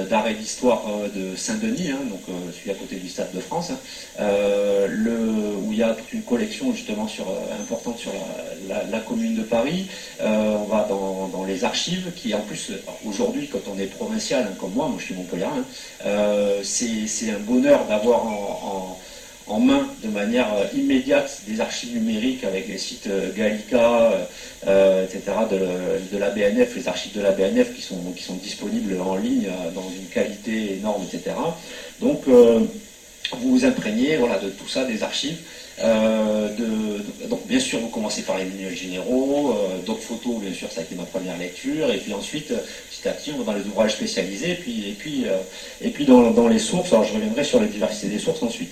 d'art 0.10 0.28
et 0.28 0.34
d'histoire 0.34 0.84
de 1.15 1.36
Saint-Denis, 1.36 1.91
hein, 1.91 2.00
donc 2.10 2.21
celui 2.54 2.71
à 2.71 2.73
côté 2.73 2.97
du 2.97 3.08
Stade 3.08 3.32
de 3.34 3.39
France, 3.39 3.71
le, 4.19 5.56
où 5.63 5.71
il 5.71 5.78
y 5.78 5.84
a 5.84 5.93
toute 5.93 6.12
une 6.13 6.23
collection 6.23 6.73
justement 6.73 7.08
sur, 7.08 7.26
importante 7.62 7.97
sur 7.97 8.12
la 8.67 9.00
commune 9.00 9.36
de 9.36 9.43
Paris. 9.43 9.88
Euh, 10.21 10.56
on 10.60 10.65
va 10.65 10.88
dans, 10.88 11.43
les 11.45 11.63
archives, 11.63 12.12
qui 12.15 12.34
en 12.34 12.41
plus, 12.41 12.71
aujourd'hui, 13.06 13.47
quand 13.47 13.60
on 13.73 13.80
est 13.80 13.86
provincial, 13.86 14.47
hein, 14.50 14.56
comme 14.60 14.73
moi, 14.73 14.88
moi 14.88 14.97
je 15.00 15.06
suis 15.06 15.15
Montpellier, 15.15 15.45
hein, 15.45 15.63
euh, 16.06 16.62
c'est 16.63 17.30
un 17.30 17.39
bonheur 17.39 17.86
d'avoir 17.86 18.26
en, 18.26 19.00
main 19.60 19.88
de 20.03 20.10
manière 20.10 20.53
euh, 20.53 20.65
immédiate 20.75 21.41
des 21.47 21.62
archives 21.62 21.93
numériques 21.93 22.43
avec 22.43 22.67
les 22.67 22.77
sites 22.77 23.10
Gallica, 23.36 24.12
etc., 24.63 25.21
de, 25.49 26.17
la 26.17 26.29
BNF, 26.29 26.75
les 26.75 26.88
archives 26.88 27.13
de 27.13 27.21
la 27.21 27.31
BNF 27.31 27.73
qui 27.73 27.81
sont, 27.81 27.95
disponibles 28.41 28.99
en 29.01 29.15
ligne 29.15 29.49
dans 29.73 29.89
une 29.89 30.07
qualité 30.13 30.75
énorme, 30.77 31.03
etc. 31.03 31.36
Donc, 32.01 32.23
vous 32.27 33.49
vous 33.51 33.65
imprégnez 33.65 34.17
de 34.17 34.49
tout 34.49 34.67
ça, 34.67 34.83
des 34.86 35.03
archives. 35.03 35.38
Euh, 35.79 36.49
donc 37.29 37.45
bien 37.45 37.59
sûr, 37.59 37.79
vous 37.79 37.89
commencez 37.89 38.23
par 38.23 38.37
les 38.37 38.45
manuels 38.45 38.75
généraux, 38.75 39.51
euh, 39.51 39.77
d'autres 39.85 40.01
photos, 40.01 40.41
bien 40.41 40.53
sûr, 40.53 40.71
ça 40.71 40.81
a 40.81 40.83
été 40.83 40.95
ma 40.95 41.03
première 41.03 41.37
lecture, 41.37 41.91
et 41.91 41.97
puis 41.97 42.13
ensuite, 42.13 42.49
euh, 42.49 42.57
petit 42.89 43.07
à 43.07 43.11
petit, 43.11 43.31
on 43.31 43.43
va 43.43 43.53
dans 43.53 43.59
les 43.59 43.65
ouvrages 43.65 43.93
spécialisés, 43.93 44.51
et 44.51 44.55
puis, 44.55 44.89
et 44.89 44.93
puis, 44.93 45.25
et 45.81 45.89
puis 45.89 46.05
dans, 46.05 46.47
les 46.47 46.59
sources, 46.59 46.93
alors 46.93 47.03
je 47.03 47.13
reviendrai 47.13 47.43
sur 47.43 47.59
la 47.59 47.67
diversité 47.67 48.07
des 48.07 48.19
sources 48.19 48.41
ensuite. 48.41 48.71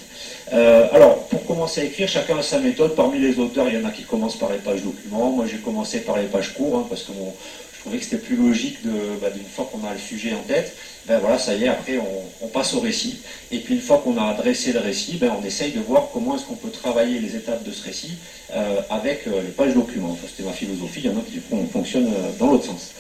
alors, 0.52 1.26
pour 1.28 1.46
commencer 1.46 1.82
à 1.82 1.84
écrire, 1.84 2.08
chacun 2.08 2.38
a 2.38 2.42
sa 2.42 2.60
méthode. 2.60 2.96
Parmi 2.96 3.20
les 3.20 3.38
auteurs, 3.40 3.68
il 3.68 3.76
y 3.76 3.78
en 3.78 3.86
a 3.86 3.92
qui 3.92 4.04
commencent 4.04 4.38
par 4.38 4.52
les 4.52 4.58
pages 4.58 4.82
documents. 4.82 5.32
Moi, 5.32 5.46
j'ai 5.52 5.58
commencé 5.58 6.00
par 6.00 6.18
les 6.18 6.26
pages 6.26 6.54
courtes, 6.54 6.74
hein, 6.76 6.86
parce 6.90 7.04
que 7.04 7.12
je 7.14 7.65
trouvais 7.86 8.00
que 8.00 8.04
c'était 8.06 8.18
plus 8.18 8.36
logique 8.36 8.80
bah, 9.22 9.30
d'une 9.30 9.46
fois 9.46 9.70
qu'on 9.72 9.86
a 9.88 9.94
le 9.94 10.00
sujet 10.00 10.34
en 10.34 10.42
tête 10.42 10.76
ben 11.08 11.20
voilà, 11.20 11.38
ça 11.38 11.54
y 11.54 11.66
est, 11.66 11.68
après 11.68 12.00
on, 12.42 12.48
passe 12.48 12.74
au 12.74 12.80
récit. 12.80 13.20
Et 13.52 13.60
puis 13.60 13.76
une 13.76 13.82
fois 13.82 14.02
qu'on 14.04 14.18
a 14.18 14.34
dressé 14.34 14.72
le 14.72 14.80
récit, 14.80 15.18
ben 15.18 15.32
on 15.40 15.46
essaye 15.46 15.72
de 15.72 15.80
voir 15.82 16.10
comment 16.14 16.36
est-ce 16.36 16.46
qu'on 16.46 16.56
peut 16.56 16.70
travailler 16.70 17.20
les 17.20 17.36
étapes 17.36 17.64
de 17.64 17.72
ce 17.72 17.84
récit 17.84 18.14
euh, 18.54 18.82
avec 18.90 19.28
euh, 19.28 19.42
les 19.42 19.50
pages 19.50 19.74
documents. 19.74 20.18
c'était 20.26 20.48
ma 20.48 20.54
philosophie, 20.54 21.02
il 21.04 21.12
y 21.12 21.14
en 21.14 21.18
a 21.18 21.22
qui 21.22 21.40
fonctionnent 21.72 22.08
euh, 22.08 22.32
dans 22.40 22.52
l'autre 22.52 22.66
sens. 22.66 22.94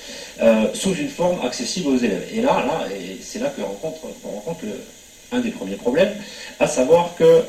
sous 0.73 0.93
une 0.93 1.09
forme 1.09 1.43
accessible 1.45 1.87
aux 1.87 1.97
élèves. 1.97 2.27
Et 2.33 2.41
là, 2.41 2.63
là 2.67 2.87
c'est 3.21 3.39
là 3.39 3.51
que 3.55 3.61
rencontre, 3.61 4.01
rencontre 4.23 4.65
un 5.31 5.39
des 5.39 5.51
premiers 5.51 5.75
problèmes, 5.75 6.13
à 6.59 6.67
savoir 6.67 7.15
que 7.15 7.41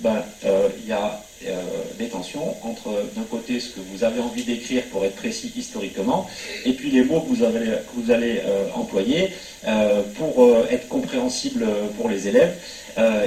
ben, 0.00 0.22
y 0.86 0.92
a 0.92 1.20
euh, 1.46 1.62
des 1.98 2.08
tensions 2.08 2.56
entre 2.66 2.88
d'un 3.14 3.22
côté 3.22 3.60
ce 3.60 3.68
que 3.68 3.80
vous 3.92 4.02
avez 4.02 4.18
envie 4.20 4.42
d'écrire 4.42 4.82
pour 4.90 5.04
être 5.04 5.14
précis 5.14 5.52
historiquement 5.56 6.28
et 6.64 6.72
puis 6.72 6.90
les 6.90 7.04
mots 7.04 7.20
que 7.20 7.28
vous, 7.28 7.44
allez 7.44 8.40
euh, 8.44 8.66
employer 8.74 9.30
euh, 9.68 10.02
pour 10.16 10.44
être 10.68 10.88
compréhensible 10.88 11.64
pour 11.96 12.08
les 12.08 12.26
élèves. 12.26 12.54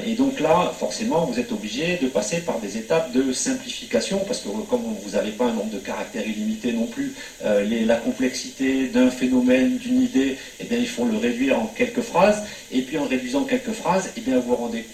et 0.05 0.13
donc 0.15 0.41
là, 0.41 0.73
forcément, 0.77 1.23
vous 1.25 1.39
êtes 1.39 1.53
obligé 1.53 1.97
de 2.01 2.07
passer 2.07 2.41
par 2.41 2.59
des 2.59 2.77
étapes 2.77 3.13
de 3.13 3.31
simplification 3.31 4.19
parce 4.27 4.41
que 4.41 4.49
comme 4.69 4.83
vous 5.03 5.11
n'avez 5.11 5.31
pas 5.31 5.45
un 5.45 5.53
nombre 5.53 5.71
de 5.71 5.79
caractères 5.79 6.27
illimité 6.27 6.73
non 6.73 6.87
plus, 6.87 7.13
la 7.41 7.95
complexité 7.95 8.87
d'un 8.87 9.09
phénomène, 9.09 9.77
d'une 9.77 10.01
idée, 10.01 10.37
eh 10.59 10.65
il 10.75 10.87
faut 10.87 11.05
le 11.05 11.17
réduire 11.17 11.57
en 11.57 11.67
quelques 11.67 12.01
phrases. 12.01 12.43
Et 12.73 12.81
puis 12.81 12.97
en 12.97 13.05
réduisant 13.05 13.43
quelques 13.45 13.71
phrases, 13.71 14.11
eh 14.17 14.21
bien, 14.21 14.39
vous 14.39 14.55
rendez, 14.55 14.85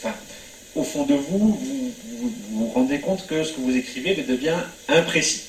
au 0.77 0.83
fond 0.83 1.03
de 1.03 1.15
vous, 1.15 1.59
vous 2.19 2.31
vous, 2.51 2.67
rendez 2.67 2.99
compte 2.99 3.25
que 3.27 3.43
ce 3.43 3.53
que 3.53 3.61
vous 3.61 3.75
écrivez 3.75 4.15
devient 4.15 4.59
imprécis. 4.87 5.41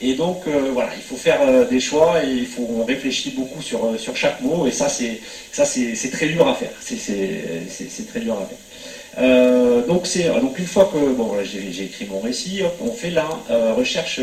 Et 0.00 0.14
donc 0.14 0.42
euh, 0.46 0.70
voilà, 0.72 0.90
il 0.96 1.02
faut 1.02 1.16
faire 1.16 1.40
euh, 1.42 1.64
des 1.66 1.80
choix 1.80 2.22
et 2.24 2.30
il 2.30 2.46
faut 2.46 2.68
on 2.68 2.84
réfléchit 2.84 3.30
beaucoup 3.30 3.62
sur, 3.62 3.84
euh, 3.84 3.96
sur 3.96 4.16
chaque 4.16 4.40
mot 4.40 4.66
et 4.66 4.72
ça 4.72 4.88
c'est 4.88 5.20
ça 5.52 5.64
c'est 5.64 6.10
très 6.10 6.26
dur 6.26 6.46
à 6.46 6.54
faire. 6.54 6.72
C'est 6.80 8.06
très 8.08 8.20
dur 8.20 8.36
à 8.36 8.46
faire. 8.46 9.86
donc 9.86 10.08
donc 10.42 10.58
une 10.58 10.66
fois 10.66 10.90
que 10.92 10.98
bon 11.14 11.32
j'ai 11.44 11.84
écrit 11.84 12.06
mon 12.06 12.20
récit, 12.20 12.62
on 12.80 12.92
fait 12.92 13.10
la 13.10 13.28
recherche 13.76 14.20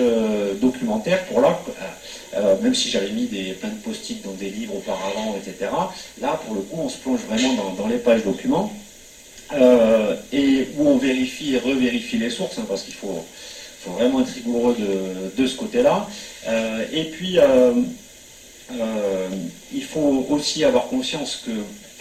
documentaire 0.62 1.24
pour 1.26 1.40
là, 1.40 1.60
même 2.62 2.76
si 2.76 2.90
j'avais 2.90 3.12
mis 3.12 3.26
des 3.26 3.54
plein 3.54 3.70
de 3.70 3.76
post-it 3.76 4.24
dans 4.24 4.34
des 4.34 4.50
livres 4.50 4.76
auparavant, 4.76 5.36
etc. 5.38 5.72
Là 6.22 6.40
pour 6.46 6.56
le 6.56 6.62
coup 6.62 6.82
on 6.84 6.90
se 6.90 6.98
plonge 6.98 7.22
vraiment 7.30 7.74
dans 7.78 7.88
les 7.88 7.98
pages 7.98 8.24
documents 8.24 8.72
et 10.32 10.68
où 10.78 10.88
on 10.88 10.98
vérifie 10.98 11.56
et 11.56 11.60
revérifie 11.60 12.18
les 12.18 12.30
sources, 12.30 12.58
hein, 12.58 12.66
parce 12.68 12.84
qu'il 12.84 12.94
faut, 12.94 13.26
vraiment 13.88 14.22
être 14.22 14.34
rigoureux 14.34 14.76
de, 14.78 15.42
de 15.42 15.48
ce 15.48 15.58
côté-là. 15.58 16.08
et 16.94 17.06
puis, 17.06 17.40
il 19.74 19.84
faut 19.84 20.28
aussi 20.30 20.64
avoir 20.64 20.88
conscience 20.88 21.44
que 21.46 21.52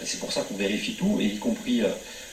c'est 0.05 0.19
pour 0.21 0.33
ça 0.33 0.43
qu'on 0.43 0.57
vérifie 0.57 0.95
tout, 0.95 1.19
et 1.21 1.25
y 1.25 1.39
compris 1.39 1.83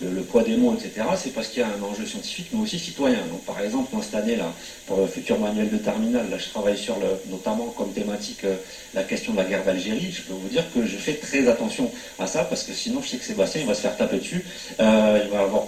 le, 0.02 0.22
poids 0.22 0.44
des 0.44 0.56
mots, 0.56 0.76
etc., 0.76 1.06
c'est 1.18 1.34
parce 1.34 1.48
qu'il 1.48 1.62
y 1.62 1.64
a 1.64 1.68
un 1.68 1.82
enjeu 1.84 2.06
scientifique, 2.06 2.48
mais 2.54 2.62
aussi 2.62 2.78
citoyen. 2.78 3.20
Donc, 3.32 3.44
par 3.46 3.60
exemple, 3.62 3.90
moi, 3.94 4.04
cette 4.04 4.16
année, 4.16 4.38
pour 4.86 4.98
le 4.98 5.08
futur 5.08 5.40
manuel 5.40 5.70
de 5.70 5.78
terminal, 5.78 6.30
là, 6.30 6.38
je 6.38 6.50
travaille 6.50 6.78
sur, 6.78 6.98
notamment 7.30 7.74
comme 7.78 7.94
thématique, 7.94 8.44
euh, 8.44 8.56
la 8.94 9.04
question 9.04 9.34
de 9.34 9.38
la 9.38 9.46
guerre 9.46 9.64
d'Algérie. 9.64 10.12
Je 10.12 10.22
peux 10.24 10.34
vous 10.34 10.48
dire 10.50 10.64
que 10.74 10.86
je 10.86 10.98
fais 10.98 11.16
très 11.16 11.48
attention 11.48 11.92
à 12.20 12.28
ça, 12.28 12.44
parce 12.44 12.64
que 12.64 12.74
sinon, 12.74 13.02
je 13.02 13.10
sais 13.10 13.18
que 13.18 13.26
Sébastien, 13.26 13.62
il 13.62 13.68
va 13.68 13.74
se 13.74 13.82
faire 13.82 13.98
taper 13.98 14.18
dessus. 14.18 14.46
Euh, 14.80 15.24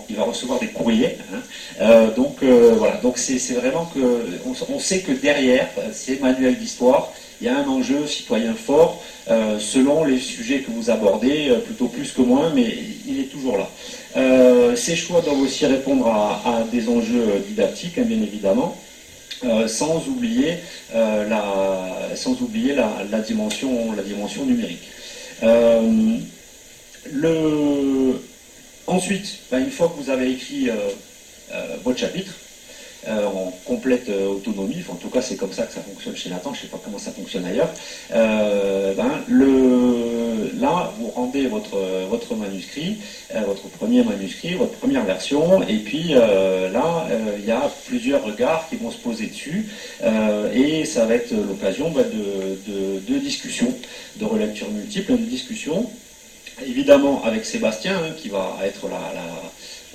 il, 0.09 0.15
va 0.15 0.23
recevoir 0.23 0.59
des 0.59 0.67
courriers. 0.67 1.17
Hein. 1.33 1.41
Euh, 1.81 2.11
donc, 2.11 2.43
voilà. 2.43 2.97
Donc, 2.97 3.17
c'est 3.17 3.53
vraiment 3.53 3.85
que, 3.85 3.99
on 4.69 4.79
sait 4.79 4.99
que 4.99 5.11
derrière 5.11 5.69
ces 5.91 6.19
manuels 6.19 6.57
d'histoire, 6.57 7.11
il 7.41 7.47
y 7.47 7.49
a 7.49 7.57
un 7.57 7.67
enjeu 7.67 8.05
citoyen 8.05 8.53
fort, 8.53 9.01
selon 9.27 10.03
les 10.03 10.19
sujets 10.19 10.59
que 10.59 10.71
vous 10.71 10.89
abordez, 10.89 11.53
plutôt 11.65 11.87
plus 11.87 12.11
que 12.11 12.21
moins, 12.21 12.51
mais 12.53 12.65
il 13.07 13.19
est 13.19 13.31
toujours 13.31 13.57
là. 13.57 13.69
Euh, 14.17 14.75
ces 14.75 14.95
choix 14.95 15.21
doivent 15.21 15.41
aussi 15.41 15.65
répondre 15.65 16.07
à, 16.07 16.63
des 16.71 16.89
enjeux 16.89 17.43
didactiques, 17.47 17.97
hein, 17.97 18.03
bien 18.05 18.21
évidemment. 18.21 18.77
Euh, 19.45 19.67
sans 19.67 20.05
oublier, 20.07 20.57
euh, 20.93 21.27
la, 21.29 22.15
sans 22.15 22.41
oublier 22.41 22.75
la, 22.75 23.19
dimension, 23.19 23.93
la 23.93 24.03
dimension 24.03 24.45
numérique. 24.45 24.89
Le... 27.11 28.21
Ensuite, 28.87 29.39
ben, 29.51 29.59
une 29.59 29.71
fois 29.71 29.87
que 29.87 30.01
vous 30.01 30.09
avez 30.09 30.31
écrit 30.31 30.69
votre 31.83 31.99
chapitre, 31.99 32.33
euh, 33.07 33.25
en 33.27 33.53
complète 33.63 34.09
euh, 34.09 34.27
autonomie, 34.27 34.83
en 34.89 34.95
tout 34.95 35.07
cas 35.07 35.21
c'est 35.21 35.37
comme 35.37 35.53
ça 35.53 35.63
que 35.63 35.73
ça 35.73 35.79
fonctionne 35.79 36.17
chez 36.17 36.29
Nathan, 36.29 36.53
je 36.53 36.59
ne 36.59 36.61
sais 36.63 36.67
pas 36.67 36.81
comment 36.83 36.97
ça 36.97 37.11
fonctionne 37.11 37.45
ailleurs, 37.45 37.69
euh, 38.13 38.93
ben, 38.93 39.23
là 40.59 40.91
vous 40.99 41.07
rendez 41.07 41.47
votre, 41.47 42.35
manuscrit, 42.35 42.97
votre 43.45 43.69
premier 43.69 44.03
manuscrit, 44.03 44.55
votre 44.55 44.73
première 44.73 45.05
version, 45.05 45.63
et 45.63 45.77
puis 45.77 46.09
là 46.09 47.07
il 47.37 47.45
y 47.45 47.51
a 47.51 47.71
plusieurs 47.87 48.25
regards 48.25 48.67
qui 48.67 48.75
vont 48.75 48.91
se 48.91 48.97
poser 48.97 49.27
dessus, 49.27 49.69
et 50.53 50.83
ça 50.83 51.05
va 51.05 51.15
être 51.15 51.31
l'occasion 51.31 51.91
ben, 51.91 52.03
de, 52.03 53.17
discussions, 53.19 53.73
de 54.17 54.25
relectures 54.25 54.69
multiples, 54.71 55.13
de 55.13 55.17
discussions, 55.19 55.89
évidemment 56.65 57.23
avec 57.23 57.45
Sébastien 57.45 57.95
hein, 57.95 58.13
qui 58.17 58.27
va 58.27 58.57
être 58.65 58.89
la 58.89 59.23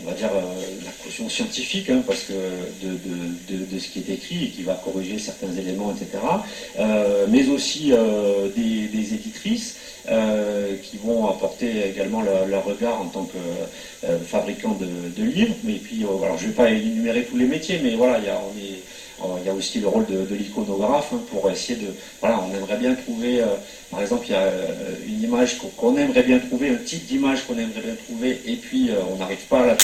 on 0.01 0.11
va 0.11 0.13
dire, 0.13 0.31
euh, 0.35 0.85
la 0.85 0.91
caution 1.03 1.29
scientifique, 1.29 1.89
hein, 1.89 2.03
parce 2.07 2.25
que 2.25 2.33
de, 2.33 3.79
ce 3.79 3.89
qui 3.89 4.01
est 4.01 4.13
écrit 4.13 4.45
et 4.45 4.49
qui 4.49 4.63
va 4.63 4.75
corriger 4.75 5.19
certains 5.19 5.53
éléments, 5.53 5.93
etc. 5.93 6.19
Euh, 6.79 7.27
mais 7.29 7.49
aussi 7.49 7.93
euh, 7.93 8.49
des, 8.55 9.15
éditrices 9.15 9.77
qui 10.83 10.99
vont 10.99 11.29
apporter 11.29 11.89
également 11.89 12.23
leur, 12.23 12.65
regard 12.65 13.01
en 13.01 13.07
tant 13.07 13.25
que 13.25 13.39
fabricant 14.27 14.77
de, 14.79 15.23
livres. 15.23 15.55
Mais 15.65 15.75
puis, 15.75 16.03
alors, 16.03 16.37
je 16.37 16.45
ne 16.45 16.49
vais 16.51 16.55
pas 16.55 16.71
énumérer 16.71 17.25
tous 17.25 17.37
les 17.37 17.47
métiers, 17.47 17.81
mais 17.83 17.95
voilà, 17.95 18.19
il 18.19 18.25
y 18.25 18.29
a, 18.29 18.39
il 19.41 19.47
y 19.47 19.51
a 19.51 19.55
aussi 19.55 19.81
le 19.81 19.89
rôle 19.89 20.07
de, 20.07 20.35
l'iconographe 20.35 21.11
hein, 21.13 21.21
pour 21.31 21.51
essayer 21.51 21.79
de. 21.79 21.89
Voilà, 22.21 22.41
on 22.41 22.55
aimerait 22.55 22.79
bien 22.79 22.95
trouver, 22.95 23.43
par 23.91 24.01
exemple, 24.01 24.27
il 24.29 24.33
y 24.33 24.35
a 24.35 24.51
une 25.07 25.23
image 25.23 25.59
qu'on 25.59 25.97
aimerait 25.97 26.23
bien 26.23 26.39
trouver, 26.39 26.71
un 26.71 26.77
type 26.77 27.07
d'image 27.07 27.47
qu'on 27.47 27.59
aimerait 27.59 27.83
bien 27.83 27.95
trouver, 27.95 28.41
et 28.47 28.57
puis 28.57 28.91
on 29.13 29.17
n'arrive 29.17 29.47
pas 29.49 29.63
à 29.63 29.67
la 29.67 29.77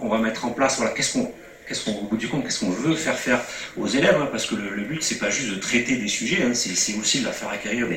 qu'on 0.00 0.08
va 0.08 0.18
mettre 0.18 0.44
en 0.44 0.50
place. 0.50 0.76
Voilà, 0.76 0.92
qu'est-ce 0.92 1.14
qu'on 1.14 1.30
qu'est-ce 1.66 1.90
au 1.90 2.02
bout 2.02 2.16
du 2.16 2.28
compte, 2.28 2.44
qu'est-ce 2.44 2.60
qu'on 2.60 2.70
veut 2.70 2.94
faire 2.94 3.18
faire 3.18 3.40
aux 3.76 3.86
élèves, 3.86 4.16
hein, 4.20 4.28
parce 4.30 4.46
que 4.46 4.54
le, 4.54 4.82
but, 4.82 5.02
c'est 5.02 5.18
pas 5.18 5.30
juste 5.30 5.50
de 5.50 5.56
traiter 5.56 5.96
des 5.96 6.08
sujets, 6.08 6.42
hein, 6.42 6.54
c'est, 6.54 6.96
aussi 6.96 7.20
de 7.20 7.24
leur 7.24 7.34
faire 7.34 7.48
acquérir 7.48 7.88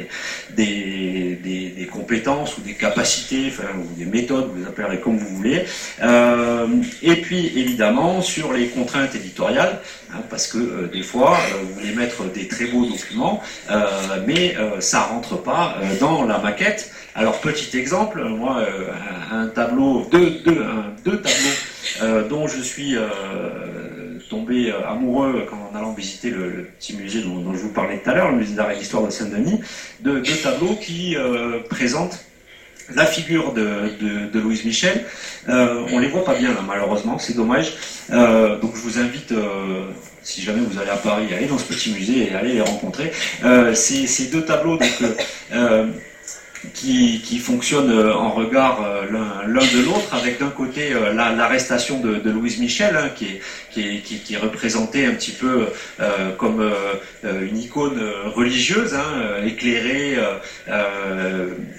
des, 0.55 1.35
des, 1.35 1.87
compétences 1.91 2.57
ou 2.57 2.61
des 2.61 2.73
capacités, 2.73 3.51
ou 3.77 3.95
des 3.95 4.05
méthodes, 4.05 4.49
vous 4.51 4.61
les 4.61 4.67
appellerez 4.67 4.99
comme 4.99 5.17
vous 5.17 5.35
voulez. 5.35 5.65
Euh, 6.01 6.67
et 7.01 7.15
puis, 7.17 7.47
évidemment, 7.55 8.21
sur 8.21 8.53
les 8.53 8.67
contraintes 8.67 9.15
éditoriales, 9.15 9.79
hein, 10.13 10.21
parce 10.29 10.47
que 10.47 10.57
euh, 10.57 10.87
des 10.91 11.03
fois, 11.03 11.37
euh, 11.37 11.63
vous 11.63 11.73
voulez 11.75 11.93
mettre 11.93 12.23
des 12.31 12.47
très 12.47 12.65
beaux 12.65 12.85
documents, 12.85 13.41
mais 14.25 14.55
ça 14.79 15.01
rentre 15.01 15.41
pas 15.41 15.75
dans 15.99 16.23
la 16.23 16.37
maquette. 16.39 16.91
Alors, 17.15 17.39
petit 17.41 17.77
exemple, 17.77 18.23
moi, 18.23 18.65
un, 19.31 19.47
tableau, 19.47 20.07
deux, 20.11 20.41
deux, 20.45 20.63
deux 21.03 21.21
tableaux 21.21 21.57
euh, 22.01 22.27
dont 22.27 22.47
je 22.47 22.61
suis 22.61 22.95
euh, 22.95 24.19
tombé 24.29 24.71
euh, 24.71 24.87
amoureux 24.87 25.47
en 25.51 25.75
allant 25.75 25.93
visiter 25.93 26.29
le, 26.29 26.67
petit 26.77 26.95
musée 26.95 27.21
dont, 27.21 27.53
je 27.53 27.59
vous 27.59 27.73
parlais 27.73 27.99
tout 27.99 28.09
à 28.09 28.15
l'heure, 28.15 28.31
le 28.31 28.37
musée 28.37 28.55
d'art 28.55 28.71
et 28.71 28.77
d'histoire 28.77 29.03
de 29.03 29.09
Saint-Denis, 29.09 29.59
de 30.01 30.19
deux 30.19 30.37
tableaux 30.41 30.75
qui 30.75 31.15
présentent 31.69 32.19
la 32.95 33.05
figure 33.05 33.53
de, 33.53 34.39
Louise 34.39 34.65
Michel. 34.65 35.05
on 35.47 35.99
les 35.99 36.07
voit 36.07 36.23
pas 36.23 36.35
bien 36.35 36.49
là, 36.49 36.61
malheureusement, 36.65 37.17
c'est 37.19 37.35
dommage. 37.35 37.73
donc 38.09 38.75
je 38.75 38.81
vous 38.81 38.99
invite, 38.99 39.33
si 40.23 40.41
jamais 40.41 40.61
vous 40.61 40.79
allez 40.79 40.89
à 40.89 40.97
Paris, 40.97 41.27
à 41.33 41.37
aller 41.37 41.47
dans 41.47 41.57
ce 41.57 41.65
petit 41.65 41.91
musée 41.91 42.31
et 42.31 42.35
aller 42.35 42.53
les 42.53 42.61
rencontrer. 42.61 43.11
ces, 43.73 44.27
deux 44.31 44.45
tableaux, 44.45 44.77
donc 44.77 45.11
qui, 46.73 47.21
qui 47.21 47.39
fonctionnent 47.39 47.91
euh, 47.91 48.13
en 48.13 48.31
regard 48.31 48.83
euh, 48.83 49.05
l'un 49.47 49.61
de 49.61 49.85
l'autre, 49.85 50.13
avec 50.13 50.39
d'un 50.39 50.49
côté 50.49 50.93
euh, 50.93 51.13
l'arrestation 51.13 51.99
de, 51.99 52.29
Louise 52.29 52.59
Michel, 52.59 52.95
hein, 52.95 53.09
qui, 53.15 53.39
est, 53.77 54.37
représentée 54.37 55.05
un 55.05 55.13
petit 55.13 55.31
peu 55.31 55.67
comme 56.37 56.71
une 57.23 57.57
icône 57.57 57.99
religieuse, 58.35 58.93
hein, 58.93 59.43
éclairée, 59.45 60.17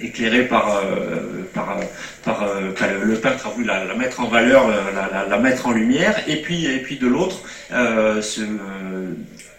éclairée 0.01 0.47
par, 0.47 0.83
le, 3.05 3.15
peintre 3.17 3.47
a 3.47 3.51
voulu 3.51 3.67
la, 3.67 3.95
mettre 3.95 4.21
en 4.21 4.29
valeur, 4.29 4.67
la, 5.29 5.39
mettre 5.39 5.69
en 5.69 5.73
lumière, 5.73 6.21
et 6.27 6.43
puis, 6.43 6.67
et 6.67 6.81
puis 6.81 6.97
de 6.97 7.07
l'autre, 7.07 7.43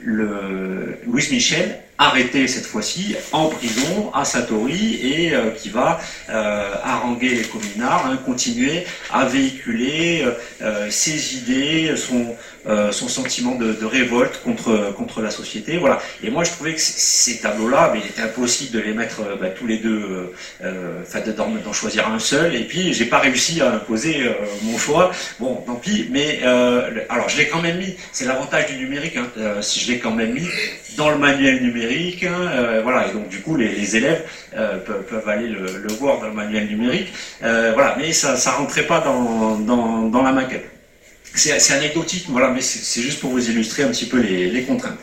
le 0.03 0.97
Louis 1.05 1.27
Michel 1.31 1.79
arrêté 2.01 2.47
cette 2.47 2.65
fois-ci 2.65 3.15
en 3.31 3.47
prison 3.49 4.11
à 4.13 4.25
Satori 4.25 4.99
et 5.03 5.35
euh, 5.35 5.51
qui 5.51 5.69
va 5.69 5.99
euh, 6.29 6.73
haranguer 6.83 7.29
les 7.29 7.43
communards, 7.43 8.07
hein, 8.07 8.17
continuer 8.25 8.85
à 9.11 9.25
véhiculer 9.25 10.25
euh, 10.61 10.89
ses 10.89 11.35
idées, 11.37 11.95
son, 11.95 12.35
euh, 12.67 12.91
son 12.91 13.07
sentiment 13.07 13.55
de, 13.55 13.75
révolte 13.83 14.41
contre, 14.43 14.93
contre 14.93 15.21
la 15.21 15.31
société. 15.31 15.77
Voilà. 15.77 15.99
Et 16.23 16.29
moi, 16.29 16.43
je 16.43 16.51
trouvais 16.51 16.73
que 16.73 16.81
ces 16.81 17.39
tableaux-là, 17.39 17.93
il 17.95 18.07
était 18.07 18.21
impossible 18.21 18.71
de 18.71 18.79
les 18.79 18.93
mettre 18.93 19.21
euh, 19.21 19.35
bah, 19.35 19.47
tous 19.49 19.65
les 19.65 19.77
deux, 19.77 20.31
euh, 20.63 21.01
enfin, 21.01 21.21
d'en 21.21 21.73
choisir 21.73 22.07
un 22.07 22.19
seul. 22.19 22.55
Et 22.55 22.63
puis, 22.65 22.93
j'ai 22.93 23.05
pas 23.05 23.19
réussi 23.19 23.61
à 23.61 23.73
imposer 23.73 24.29
mon 24.63 24.77
choix. 24.77 25.11
Bon, 25.39 25.55
tant 25.65 25.75
pis. 25.75 26.07
Mais 26.11 26.41
alors, 27.09 27.29
je 27.29 27.37
l'ai 27.37 27.47
quand 27.47 27.61
même 27.61 27.77
mis. 27.77 27.95
C'est 28.11 28.25
l'avantage 28.25 28.67
du 28.67 28.77
numérique. 28.77 29.17
Hein, 29.17 29.27
si 29.61 29.79
je 29.79 29.91
l'ai 29.91 29.99
quand 29.99 30.11
même 30.11 30.33
mis 30.33 30.47
dans 30.97 31.09
le 31.09 31.17
manuel 31.17 31.63
numérique. 31.63 32.23
Hein, 32.23 32.81
voilà. 32.83 33.07
Et 33.07 33.13
donc, 33.13 33.29
du 33.29 33.39
coup, 33.39 33.55
les, 33.55 33.95
élèves 33.95 34.23
peuvent, 34.51 35.03
peuvent, 35.09 35.29
aller 35.29 35.47
le, 35.47 35.93
voir 35.99 36.19
dans 36.19 36.27
le 36.27 36.33
manuel 36.33 36.67
numérique. 36.67 37.11
voilà. 37.41 37.95
Mais 37.97 38.13
ça, 38.13 38.35
ça 38.35 38.51
rentrait 38.51 38.85
pas 38.85 38.99
dans, 38.99 39.57
dans, 39.57 40.03
dans 40.03 40.21
la 40.21 40.31
maquette. 40.31 40.80
C'est 41.33 41.73
anecdotique, 41.73 42.25
voilà, 42.27 42.49
mais 42.49 42.61
c'est 42.61 43.01
juste 43.01 43.21
pour 43.21 43.31
vous 43.31 43.49
illustrer 43.49 43.83
un 43.83 43.87
petit 43.87 44.05
peu 44.05 44.19
les, 44.19 44.63
contraintes. 44.63 44.99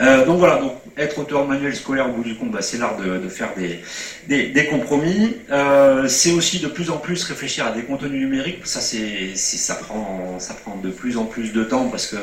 Euh, 0.00 0.26
donc 0.26 0.38
voilà, 0.38 0.56
donc 0.56 0.72
être 0.96 1.18
auteur 1.20 1.46
manuel 1.46 1.74
scolaire 1.76 2.08
au 2.08 2.12
bout 2.12 2.24
du 2.24 2.34
compte, 2.34 2.50
bah, 2.50 2.62
c'est 2.62 2.78
l'art 2.78 2.96
de, 2.96 3.28
faire 3.28 3.50
des, 3.56 4.64
compromis. 4.66 5.36
Euh, 5.50 6.08
c'est 6.08 6.32
aussi 6.32 6.58
de 6.58 6.66
plus 6.66 6.90
en 6.90 6.96
plus 6.96 7.22
réfléchir 7.22 7.64
à 7.64 7.70
des 7.70 7.82
contenus 7.82 8.20
numériques. 8.20 8.66
Ça, 8.66 8.80
c'est 8.80 9.36
ça 9.36 9.76
prend 9.76 10.38
ça 10.40 10.54
prend 10.54 10.76
de 10.76 10.90
plus 10.90 11.16
en 11.16 11.24
plus 11.24 11.52
de 11.52 11.62
temps 11.62 11.88
parce 11.88 12.08
que 12.08 12.16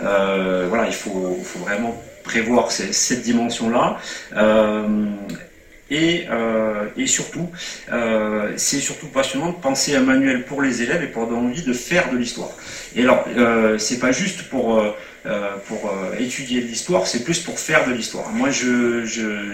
euh, 0.00 0.66
voilà, 0.68 0.86
il 0.86 0.94
faut, 0.94 1.38
faut 1.44 1.58
vraiment 1.58 2.02
prévoir 2.24 2.72
cette 2.72 3.22
dimension-là. 3.22 3.98
Euh, 5.92 6.86
et, 6.96 7.06
surtout, 7.06 7.50
euh, 7.90 8.52
c'est 8.56 8.78
surtout 8.78 9.06
passionnant 9.06 9.50
de 9.50 9.56
penser 9.56 9.94
un 9.94 10.00
manuel 10.02 10.44
pour 10.44 10.62
les 10.62 10.82
élèves 10.82 11.02
et 11.02 11.06
pour 11.06 11.26
donner 11.26 11.48
envie 11.48 11.62
de 11.62 11.72
faire 11.72 12.10
de 12.10 12.16
l'histoire. 12.16 12.50
Et 12.96 13.02
alors, 13.02 13.24
euh, 13.36 13.78
c'est 13.78 13.98
pas 13.98 14.12
juste 14.12 14.48
pour 14.48 14.82
euh, 15.24 15.56
pour 15.68 15.88
euh, 15.88 16.16
étudier 16.18 16.60
l'histoire, 16.60 17.06
c'est 17.06 17.22
plus 17.22 17.38
pour 17.38 17.56
faire 17.56 17.86
de 17.86 17.92
l'histoire. 17.92 18.28
Moi, 18.30 18.50
je, 18.50 19.04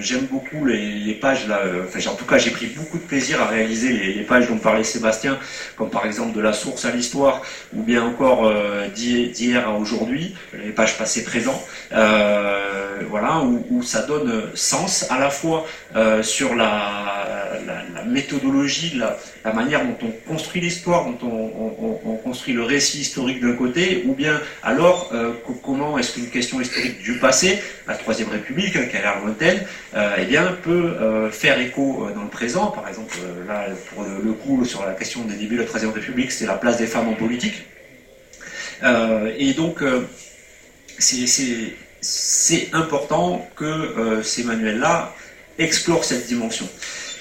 j'aime 0.00 0.24
beaucoup 0.24 0.64
les, 0.64 1.12
pages 1.20 1.46
là. 1.46 1.58
Euh, 1.58 1.84
enfin, 1.86 2.10
en 2.10 2.14
tout 2.14 2.24
cas, 2.24 2.38
j'ai 2.38 2.50
pris 2.50 2.66
beaucoup 2.66 2.96
de 2.96 3.02
plaisir 3.02 3.42
à 3.42 3.46
réaliser 3.48 3.92
les, 3.92 4.22
pages 4.22 4.48
dont 4.48 4.56
parlait 4.56 4.82
Sébastien, 4.82 5.38
comme 5.76 5.90
par 5.90 6.06
exemple 6.06 6.34
de 6.34 6.40
la 6.40 6.54
source 6.54 6.86
à 6.86 6.90
l'histoire, 6.90 7.42
ou 7.74 7.82
bien 7.82 8.02
encore 8.02 8.50
d'hier 8.94 9.68
à 9.68 9.72
aujourd'hui, 9.72 10.34
les 10.52 10.70
pages 10.70 10.96
passées 10.96 11.24
présent. 11.24 11.62
voilà, 11.90 13.42
où, 13.70 13.82
ça 13.82 14.02
donne 14.02 14.42
sens 14.54 15.06
à 15.10 15.18
la 15.18 15.30
fois 15.30 15.66
sur 16.22 16.54
la, 16.54 17.54
méthodologie, 18.06 18.94
de 18.94 19.00
la, 19.00 19.52
manière 19.52 19.84
dont 19.84 19.96
on 20.02 20.30
construit 20.30 20.60
l'histoire, 20.60 21.06
dont 21.06 21.18
on, 22.04 22.16
construit 22.16 22.52
le 22.52 22.62
récit 22.62 23.00
historique 23.00 23.40
d'un 23.40 23.54
côté, 23.54 24.04
ou 24.06 24.14
bien 24.14 24.40
alors 24.62 25.10
euh, 25.14 25.32
comment 25.62 25.98
est-ce 25.98 26.14
qu'une 26.14 26.30
question 26.30 26.60
historique 26.60 27.02
du 27.02 27.18
passé, 27.18 27.60
la 27.86 27.94
Troisième 27.94 28.28
République, 28.28 28.72
qui 28.72 28.96
a 28.96 29.00
l'air 29.00 29.20
lointaine, 29.24 29.64
euh, 29.94 30.16
eh 30.18 30.24
bien, 30.24 30.56
peut 30.62 31.30
faire 31.30 31.58
écho 31.60 32.08
dans 32.14 32.22
le 32.22 32.28
présent. 32.28 32.68
Par 32.68 32.88
exemple, 32.88 33.16
là, 33.46 33.66
pour 33.94 34.04
le, 34.04 34.32
coup, 34.32 34.64
sur 34.64 34.84
la 34.84 34.92
question 34.92 35.22
des 35.22 35.34
débuts 35.34 35.56
de 35.56 35.62
la 35.62 35.66
Troisième 35.66 35.92
République, 35.92 36.32
c'est 36.32 36.46
la 36.46 36.54
place 36.54 36.78
des 36.78 36.86
femmes 36.86 37.08
en 37.08 37.14
politique. 37.14 37.64
et 39.38 39.52
donc, 39.54 39.82
c'est 40.98 42.68
important 42.72 43.48
que 43.56 44.20
ces 44.22 44.44
manuels-là 44.44 45.14
explore 45.58 46.04
cette 46.04 46.26
dimension. 46.26 46.68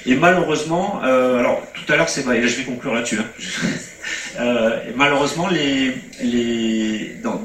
Et 0.05 0.15
malheureusement, 0.15 1.01
euh, 1.03 1.39
alors 1.39 1.61
tout 1.73 1.91
à 1.91 1.97
l'heure 1.97 2.07
c'est 2.07 2.23
je 2.23 2.57
vais 2.57 2.63
conclure 2.63 2.93
là-dessus. 2.93 3.19
Hein. 3.19 3.29
Euh, 4.39 4.79
malheureusement, 4.95 5.47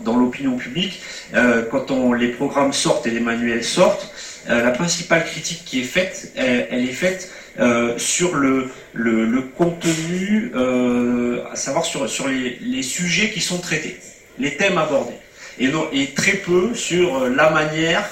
dans, 0.05 0.17
l'opinion 0.17 0.57
publique, 0.57 1.01
euh, 1.35 1.65
quand 1.71 2.13
les 2.13 2.29
programmes 2.29 2.73
sortent 2.73 3.07
et 3.07 3.11
les 3.11 3.21
manuels 3.21 3.65
sortent, 3.65 4.13
la 4.49 4.73
principale 4.73 5.25
critique 5.25 5.63
qui 5.65 5.81
est 5.81 5.85
faite, 5.85 6.33
elle, 6.35 6.85
est 6.85 6.93
faite 6.93 7.31
sur 7.97 8.35
le, 8.35 8.71
contenu, 9.57 10.53
à 11.51 11.57
savoir 11.57 11.85
sur, 11.85 12.29
les, 12.29 12.83
sujets 12.83 13.31
qui 13.31 13.41
sont 13.41 13.59
traités, 13.59 13.99
les 14.39 14.57
thèmes 14.57 14.79
abordés. 14.79 15.15
Et, 15.59 15.71
très 16.15 16.33
peu 16.33 16.75
sur 16.75 17.29
la 17.29 17.51
manière 17.51 18.09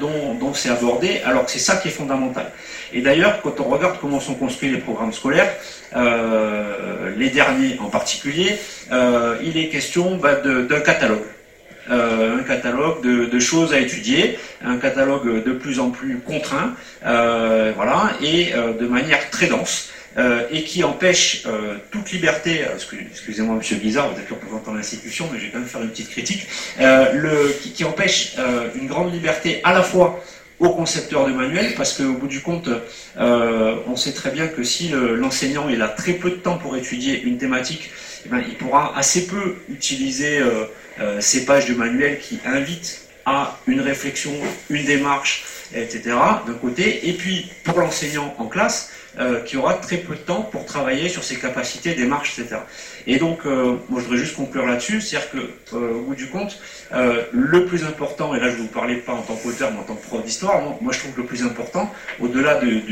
dont, 0.00 0.34
dont 0.34 0.54
c'est 0.54 0.70
abordé, 0.70 1.20
alors 1.24 1.44
que 1.44 1.50
c'est 1.50 1.58
ça 1.58 1.76
qui 1.76 1.88
est 1.88 1.90
fondamental. 1.90 2.50
Et 2.94 3.00
d'ailleurs, 3.00 3.42
quand 3.42 3.58
on 3.60 3.64
regarde 3.64 3.96
comment 4.00 4.20
sont 4.20 4.34
construits 4.34 4.70
les 4.70 4.78
programmes 4.78 5.12
scolaires, 5.12 5.52
euh, 5.96 7.10
les 7.16 7.28
derniers 7.28 7.76
en 7.80 7.90
particulier, 7.90 8.56
euh, 8.92 9.36
il 9.42 9.56
est 9.58 9.68
question 9.68 10.16
bah, 10.16 10.36
d'un 10.36 10.80
catalogue. 10.80 11.24
Euh, 11.90 12.38
un 12.38 12.42
catalogue 12.44 13.02
de, 13.02 13.38
choses 13.40 13.74
à 13.74 13.80
étudier, 13.80 14.38
un 14.64 14.76
catalogue 14.76 15.44
de 15.44 15.52
plus 15.52 15.80
en 15.80 15.90
plus 15.90 16.18
contraint, 16.18 16.74
voilà, 17.02 18.12
et 18.22 18.52
de 18.80 18.86
manière 18.86 19.28
très 19.30 19.48
dense. 19.48 19.90
Et 20.50 20.62
qui 20.62 20.84
empêche 20.84 21.44
toute 21.90 22.12
liberté, 22.12 22.64
excusez-moi 23.10 23.56
Monsieur 23.56 23.76
Guizard, 23.76 24.12
vous 24.12 24.20
êtes 24.20 24.28
représentant 24.28 24.72
de 24.72 24.76
l'institution, 24.76 25.28
mais 25.32 25.40
je 25.40 25.46
vais 25.46 25.50
quand 25.50 25.58
même 25.58 25.68
faire 25.68 25.82
une 25.82 25.90
petite 25.90 26.10
critique, 26.10 26.46
qui, 27.74 27.84
empêche 27.84 28.36
une 28.74 28.86
grande 28.86 29.12
liberté 29.12 29.60
à 29.64 29.72
la 29.72 29.82
fois 29.82 30.22
aux 30.58 30.70
concepteurs 30.70 31.26
de 31.26 31.32
manuels, 31.32 31.74
parce 31.76 31.94
qu'au 31.94 32.12
bout 32.12 32.28
du 32.28 32.40
compte, 32.40 32.68
euh, 33.18 33.76
on 33.86 33.96
sait 33.96 34.12
très 34.12 34.30
bien 34.30 34.46
que 34.46 34.62
si 34.62 34.88
l'enseignant 34.88 35.66
a 35.68 35.88
très 35.88 36.14
peu 36.14 36.30
de 36.30 36.36
temps 36.36 36.58
pour 36.58 36.76
étudier 36.76 37.20
une 37.22 37.38
thématique, 37.38 37.90
eh 38.24 38.28
ben, 38.28 38.42
il 38.46 38.54
pourra 38.54 38.96
assez 38.96 39.26
peu 39.26 39.56
utiliser 39.68 40.38
euh, 40.38 40.64
euh, 41.00 41.20
ces 41.20 41.44
pages 41.44 41.66
de 41.66 41.74
manuel 41.74 42.18
qui 42.20 42.38
invitent 42.44 43.02
à 43.26 43.58
une 43.66 43.80
réflexion, 43.80 44.32
une 44.70 44.84
démarche, 44.84 45.44
etc. 45.74 46.02
d'un 46.46 46.54
côté, 46.54 47.08
et 47.08 47.14
puis 47.14 47.50
pour 47.64 47.80
l'enseignant 47.80 48.34
en 48.38 48.46
classe, 48.46 48.90
qui 49.44 49.56
aura 49.56 49.74
très 49.74 49.98
peu 49.98 50.14
de 50.14 50.20
temps 50.20 50.42
pour 50.42 50.64
travailler 50.64 51.08
sur 51.08 51.22
ses 51.22 51.36
capacités, 51.36 51.94
démarches, 51.94 52.38
etc. 52.38 52.56
Et 53.06 53.16
donc, 53.16 53.44
moi 53.44 54.00
je 54.00 54.04
voudrais 54.04 54.18
juste 54.18 54.36
conclure 54.36 54.66
là-dessus, 54.66 55.00
c'est-à-dire 55.00 55.30
que, 55.30 55.76
au 55.76 56.02
bout 56.02 56.14
du 56.14 56.28
compte, 56.28 56.58
euh, 56.92 57.22
le 57.32 57.64
plus 57.66 57.84
important, 57.84 58.34
et 58.34 58.40
là 58.40 58.50
je 58.50 58.56
ne 58.56 58.62
vous 58.62 58.68
parlais 58.68 58.96
pas 58.96 59.12
en 59.12 59.22
tant 59.22 59.34
qu'auteur 59.34 59.72
mais 59.72 59.78
en 59.78 59.82
tant 59.82 59.94
que 59.94 60.06
prof 60.06 60.24
d'histoire, 60.24 60.60
moi 60.80 60.92
je 60.92 61.00
trouve 61.00 61.12
que 61.12 61.20
le 61.22 61.26
plus 61.26 61.42
important, 61.42 61.90
au-delà 62.20 62.60
du, 62.60 62.84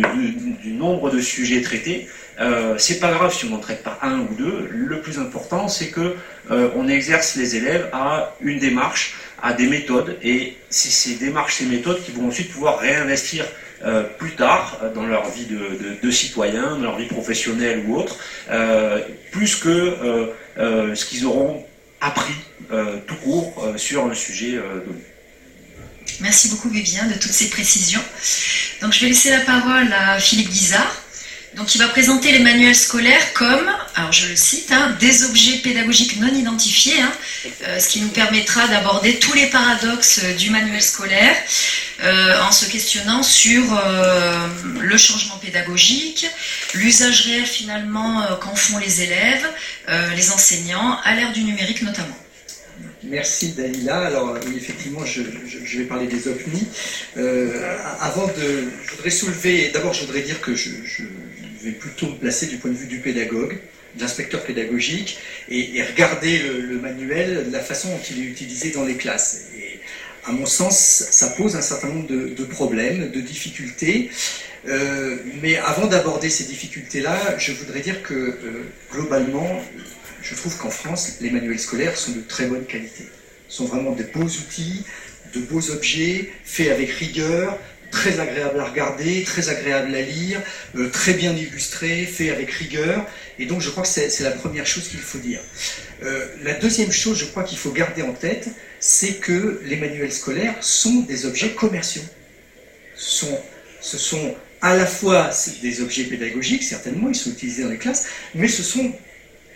nombre 0.72 1.10
de 1.10 1.20
sujets 1.20 1.60
traités, 1.62 2.08
euh, 2.40 2.74
c'est 2.78 2.98
pas 2.98 3.12
grave 3.12 3.32
si 3.32 3.44
on 3.44 3.50
n'en 3.50 3.58
traite 3.58 3.82
pas 3.82 3.98
un 4.02 4.20
ou 4.20 4.34
deux, 4.36 4.66
le 4.70 5.00
plus 5.00 5.18
important 5.18 5.68
c'est 5.68 5.90
que 5.90 6.16
euh, 6.50 6.70
on 6.74 6.88
exerce 6.88 7.36
les 7.36 7.56
élèves 7.56 7.88
à 7.92 8.34
une 8.40 8.58
démarche, 8.58 9.14
à 9.42 9.52
des 9.52 9.66
méthodes, 9.66 10.18
et 10.22 10.56
c'est 10.70 10.90
ces 10.90 11.14
démarches, 11.14 11.56
ces 11.56 11.66
méthodes 11.66 12.02
qui 12.02 12.12
vont 12.12 12.28
ensuite 12.28 12.50
pouvoir 12.50 12.78
réinvestir 12.78 13.44
euh, 13.84 14.02
plus 14.18 14.34
tard 14.34 14.80
dans 14.94 15.06
leur 15.06 15.28
vie 15.30 15.46
de, 15.46 16.00
de, 16.02 16.10
citoyen, 16.10 16.76
dans 16.76 16.82
leur 16.82 16.98
vie 16.98 17.06
professionnelle 17.06 17.84
ou 17.86 17.96
autre, 17.96 18.18
plus 19.30 19.56
que 19.56 20.32
ce 20.56 21.04
qu'ils 21.04 21.26
auront 21.26 21.64
appris 22.02 22.34
euh, 22.72 22.98
tout 23.06 23.14
court 23.16 23.64
euh, 23.64 23.78
sur 23.78 24.06
un 24.06 24.14
sujet 24.14 24.56
euh, 24.56 24.80
donné. 24.84 25.02
Merci 26.20 26.48
beaucoup 26.48 26.68
Vivien 26.68 27.06
de 27.06 27.14
toutes 27.14 27.32
ces 27.32 27.48
précisions. 27.48 28.02
Donc 28.80 28.92
je 28.92 29.00
vais 29.00 29.08
laisser 29.08 29.30
la 29.30 29.40
parole 29.40 29.92
à 29.92 30.18
Philippe 30.18 30.50
Guizard. 30.50 31.01
Donc 31.56 31.74
il 31.74 31.78
va 31.78 31.88
présenter 31.88 32.32
les 32.32 32.38
manuels 32.38 32.74
scolaires 32.74 33.32
comme, 33.34 33.70
alors 33.94 34.12
je 34.12 34.28
le 34.28 34.36
cite, 34.36 34.72
hein, 34.72 34.96
des 35.00 35.24
objets 35.24 35.58
pédagogiques 35.58 36.18
non 36.18 36.28
identifiés, 36.28 36.98
hein, 37.00 37.12
ce 37.78 37.88
qui 37.88 38.00
nous 38.00 38.08
permettra 38.08 38.66
d'aborder 38.68 39.18
tous 39.18 39.34
les 39.34 39.46
paradoxes 39.46 40.24
du 40.38 40.50
manuel 40.50 40.80
scolaire 40.80 41.36
en 42.42 42.50
se 42.50 42.64
questionnant 42.64 43.22
sur 43.22 43.62
le 44.80 44.96
changement 44.96 45.36
pédagogique, 45.36 46.26
l'usage 46.74 47.26
réel 47.26 47.46
finalement 47.46 48.26
qu'en 48.40 48.54
font 48.54 48.78
les 48.78 49.02
élèves, 49.02 49.46
les 50.16 50.30
enseignants, 50.32 50.98
à 51.04 51.14
l'ère 51.14 51.32
du 51.32 51.44
numérique 51.44 51.82
notamment. 51.82 52.16
Merci 53.04 53.52
Dalila. 53.52 54.06
Alors 54.06 54.38
effectivement, 54.56 55.04
je, 55.04 55.22
vais 55.78 55.84
parler 55.84 56.06
des 56.06 56.28
OVNI. 56.28 56.66
Euh, 57.16 57.76
avant 58.00 58.26
de, 58.28 58.64
je 58.84 58.90
voudrais 58.92 59.10
soulever, 59.10 59.70
d'abord 59.74 59.92
je 59.92 60.04
voudrais 60.04 60.22
dire 60.22 60.40
que 60.40 60.54
je, 60.54 60.70
vais 61.64 61.72
plutôt 61.72 62.06
me 62.06 62.16
placer 62.16 62.46
du 62.46 62.56
point 62.56 62.70
de 62.70 62.76
vue 62.76 62.86
du 62.86 62.98
pédagogue, 62.98 63.58
de 63.96 64.00
l'inspecteur 64.00 64.42
pédagogique, 64.42 65.18
et, 65.48 65.82
regarder 65.82 66.38
le, 66.38 66.78
manuel, 66.78 67.48
la 67.50 67.60
façon 67.60 67.88
dont 67.88 68.00
il 68.10 68.20
est 68.20 68.26
utilisé 68.26 68.70
dans 68.70 68.84
les 68.84 68.96
classes. 68.96 69.48
À 70.24 70.32
mon 70.32 70.46
sens, 70.46 70.78
ça 71.10 71.30
pose 71.30 71.56
un 71.56 71.62
certain 71.62 71.88
nombre 71.88 72.08
de, 72.08 72.44
problèmes, 72.44 73.10
de 73.10 73.20
difficultés. 73.20 74.10
Euh, 74.68 75.16
mais 75.42 75.56
avant 75.56 75.86
d'aborder 75.86 76.30
ces 76.30 76.44
difficultés-là, 76.44 77.36
je 77.38 77.50
voudrais 77.52 77.80
dire 77.80 78.00
que 78.04 78.14
euh, 78.14 78.64
globalement, 78.92 79.60
je 80.22 80.34
trouve 80.36 80.56
qu'en 80.56 80.70
France, 80.70 81.16
les 81.20 81.30
manuels 81.30 81.58
scolaires 81.58 81.96
sont 81.96 82.12
de 82.12 82.20
très 82.20 82.46
bonne 82.46 82.64
qualité. 82.64 83.04
Ce 83.48 83.56
sont 83.56 83.64
vraiment 83.64 83.90
de 83.90 84.04
beaux 84.04 84.22
outils, 84.22 84.84
de 85.34 85.40
beaux 85.40 85.70
objets, 85.70 86.30
faits 86.44 86.70
avec 86.70 86.90
rigueur, 86.90 87.58
très 87.92 88.18
agréables 88.18 88.58
à 88.58 88.64
regarder, 88.64 89.22
très 89.22 89.48
agréables 89.48 89.94
à 89.94 90.00
lire, 90.00 90.40
euh, 90.76 90.90
très 90.90 91.12
bien 91.12 91.32
illustrés, 91.36 92.04
faits 92.06 92.30
avec 92.32 92.50
rigueur. 92.50 93.06
Et 93.38 93.46
donc 93.46 93.60
je 93.60 93.70
crois 93.70 93.84
que 93.84 93.88
c'est 93.88 94.20
la 94.22 94.32
première 94.32 94.66
chose 94.66 94.88
qu'il 94.88 94.98
faut 94.98 95.18
dire. 95.18 95.40
Euh, 96.02 96.26
la 96.42 96.54
deuxième 96.54 96.90
chose, 96.90 97.16
je 97.18 97.26
crois 97.26 97.44
qu'il 97.44 97.58
faut 97.58 97.70
garder 97.70 98.02
en 98.02 98.12
tête, 98.12 98.48
c'est 98.80 99.20
que 99.20 99.60
les 99.64 99.76
manuels 99.76 100.12
scolaires 100.12 100.56
sont 100.60 101.00
des 101.02 101.26
objets 101.26 101.50
commerciaux. 101.50 102.02
Ce 102.96 103.98
sont 103.98 104.34
à 104.60 104.76
la 104.76 104.86
fois 104.86 105.30
des 105.60 105.80
objets 105.80 106.04
pédagogiques, 106.04 106.64
certainement, 106.64 107.08
ils 107.08 107.14
sont 107.14 107.30
utilisés 107.30 107.62
dans 107.62 107.70
les 107.70 107.78
classes, 107.78 108.06
mais 108.34 108.48
ce 108.48 108.62
sont 108.62 108.92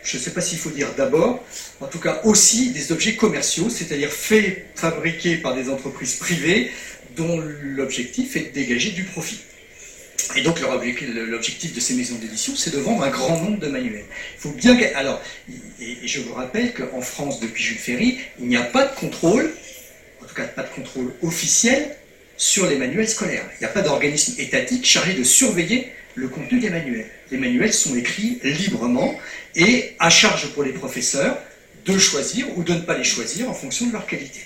je 0.07 0.18
ne 0.18 0.22
sais 0.22 0.30
pas 0.30 0.41
s'il 0.41 0.59
faut 0.59 0.70
dire 0.70 0.89
d'abord, 0.97 1.45
en 1.80 1.87
tout 1.87 1.99
cas 1.99 2.20
aussi 2.22 2.70
des 2.70 2.93
objets 2.93 3.16
commerciaux, 3.16 3.68
c'est-à-dire 3.68 4.11
faits, 4.12 4.66
fabriqués 4.76 5.37
par 5.37 5.55
des 5.55 5.68
entreprises 5.68 6.14
privées 6.14 6.70
dont 7.17 7.43
l'objectif 7.62 8.37
est 8.37 8.51
de 8.51 8.53
dégager 8.53 8.91
du 8.91 9.05
profit. 9.05 9.41
Et 10.35 10.43
donc 10.43 10.61
l'objectif 10.61 11.73
de 11.73 11.81
ces 11.81 11.95
maisons 11.95 12.17
d'édition, 12.17 12.55
c'est 12.57 12.73
de 12.75 12.79
vendre 12.79 13.05
un 13.05 13.11
grand 13.11 13.41
nombre 13.41 13.59
de 13.59 13.69
manuels. 13.69 14.05
Il 14.35 14.41
faut 14.41 14.51
bien 14.51 14.77
alors, 14.95 15.23
et 15.81 16.07
je 16.07 16.21
vous 16.21 16.35
rappelle 16.35 16.75
qu'en 16.75 17.01
France, 17.01 17.41
depuis 17.41 17.62
Jules 17.62 17.79
Ferry, 17.79 18.19
il 18.41 18.47
n'y 18.47 18.57
a 18.57 18.62
pas 18.62 18.87
de 18.87 18.95
contrôle, 18.95 19.53
en 20.23 20.27
tout 20.27 20.35
cas 20.35 20.45
pas 20.45 20.62
de 20.62 20.71
contrôle 20.71 21.12
officiel 21.23 21.97
sur 22.37 22.67
les 22.67 22.77
manuels 22.77 23.09
scolaires. 23.09 23.49
Il 23.55 23.61
n'y 23.61 23.67
a 23.67 23.73
pas 23.73 23.83
d'organisme 23.83 24.35
étatique 24.39 24.85
chargé 24.85 25.14
de 25.14 25.25
surveiller 25.25 25.93
le 26.14 26.29
contenu 26.29 26.59
des 26.59 26.71
manuels. 26.71 27.07
Les 27.31 27.39
manuels 27.39 27.73
sont 27.73 27.95
écrits 27.97 28.39
librement 28.43 29.19
et 29.55 29.95
à 29.99 30.11
charge 30.11 30.49
pour 30.49 30.64
les 30.64 30.73
professeurs 30.73 31.39
de 31.85 31.99
choisir 31.99 32.47
ou 32.59 32.62
de 32.62 32.73
ne 32.75 32.81
pas 32.81 32.99
les 32.99 33.05
choisir 33.05 33.49
en 33.49 33.55
fonction 33.55 33.87
de 33.87 33.93
leur 33.93 34.07
qualité. 34.07 34.41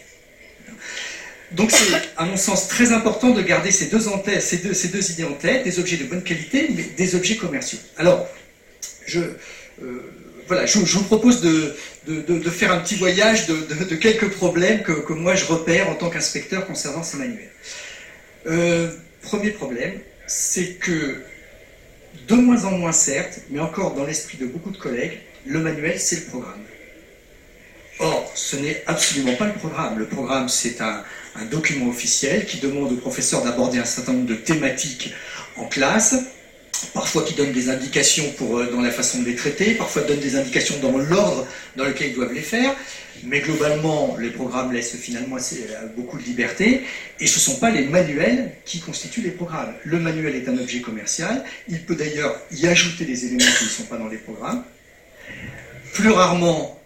Donc 1.52 1.72
c'est, 1.72 1.92
à 2.16 2.24
mon 2.24 2.36
sens, 2.36 2.68
très 2.68 2.92
important 2.92 3.30
de 3.30 3.42
garder 3.42 3.70
ces 3.72 3.86
deux, 3.86 4.06
idées 4.06 5.24
en 5.24 5.32
tête, 5.32 5.64
des 5.64 5.78
objets 5.78 5.96
de 5.96 6.04
bonne 6.04 6.22
qualité, 6.22 6.68
mais 6.74 6.84
des 6.96 7.14
objets 7.16 7.36
commerciaux. 7.36 7.78
Alors, 7.96 8.28
je, 9.06 9.20
euh, 9.82 10.12
voilà, 10.46 10.66
je, 10.66 10.78
vous 10.78 11.04
propose 11.04 11.40
de, 11.40 11.74
faire 12.50 12.72
un 12.72 12.78
petit 12.78 12.94
voyage 12.94 13.46
de, 13.46 13.96
quelques 13.96 14.30
problèmes 14.30 14.82
que, 14.82 14.92
que, 14.92 15.12
moi 15.12 15.34
je 15.34 15.44
repère 15.46 15.88
en 15.88 15.94
tant 15.96 16.08
qu'inspecteur 16.08 16.66
concernant 16.66 17.02
ces 17.02 17.16
manuels. 17.16 17.50
Euh, 18.46 18.90
premier 19.22 19.50
problème, 19.50 19.98
c'est 20.26 20.74
que 20.74 21.20
de 22.28 22.34
moins 22.34 22.64
en 22.64 22.72
moins 22.72 22.92
certes, 22.92 23.40
mais 23.50 23.58
encore 23.58 23.94
dans 23.94 24.04
l'esprit 24.04 24.38
de 24.38 24.46
beaucoup 24.46 24.70
de 24.70 24.76
collègues, 24.76 25.18
le 25.46 25.58
manuel, 25.58 25.98
c'est 25.98 26.16
le 26.16 26.26
programme. 26.26 26.62
Or, 27.98 28.30
ce 28.34 28.56
n'est 28.56 28.82
absolument 28.86 29.34
pas 29.34 29.46
le 29.46 29.52
programme. 29.54 29.98
Le 29.98 30.06
programme, 30.06 30.48
c'est 30.48 30.80
un, 30.80 31.02
document 31.50 31.88
officiel 31.88 32.46
qui 32.46 32.58
demande 32.58 32.92
aux 32.92 32.96
professeurs 32.96 33.42
d'aborder 33.42 33.78
un 33.78 33.84
certain 33.84 34.12
nombre 34.12 34.26
de 34.26 34.34
thématiques 34.34 35.12
en 35.56 35.66
classe 35.66 36.16
parfois 36.94 37.22
qui 37.24 37.34
donnent 37.34 37.52
des 37.52 37.68
indications 37.68 38.30
pour, 38.36 38.58
euh, 38.58 38.70
dans 38.70 38.80
la 38.80 38.90
façon 38.90 39.20
de 39.20 39.26
les 39.26 39.34
traiter, 39.34 39.74
parfois 39.74 40.02
donnent 40.02 40.20
des 40.20 40.36
indications 40.36 40.76
dans 40.80 40.96
l'ordre 40.96 41.46
dans 41.76 41.84
lequel 41.84 42.08
ils 42.10 42.14
doivent 42.14 42.32
les 42.32 42.40
faire, 42.40 42.74
mais 43.24 43.40
globalement, 43.40 44.16
les 44.18 44.30
programmes 44.30 44.72
laissent 44.72 44.96
finalement 44.96 45.36
euh, 45.36 45.86
beaucoup 45.96 46.18
de 46.18 46.22
liberté, 46.22 46.82
et 47.18 47.26
ce 47.26 47.36
ne 47.36 47.40
sont 47.40 47.60
pas 47.60 47.70
les 47.70 47.84
manuels 47.84 48.52
qui 48.64 48.80
constituent 48.80 49.22
les 49.22 49.30
programmes. 49.30 49.74
Le 49.84 49.98
manuel 49.98 50.34
est 50.34 50.48
un 50.48 50.58
objet 50.58 50.80
commercial, 50.80 51.44
il 51.68 51.82
peut 51.82 51.96
d'ailleurs 51.96 52.40
y 52.52 52.66
ajouter 52.66 53.04
des 53.04 53.26
éléments 53.26 53.50
qui 53.58 53.64
ne 53.64 53.70
sont 53.70 53.84
pas 53.84 53.96
dans 53.96 54.08
les 54.08 54.18
programmes, 54.18 54.64
plus 55.92 56.10
rarement 56.10 56.79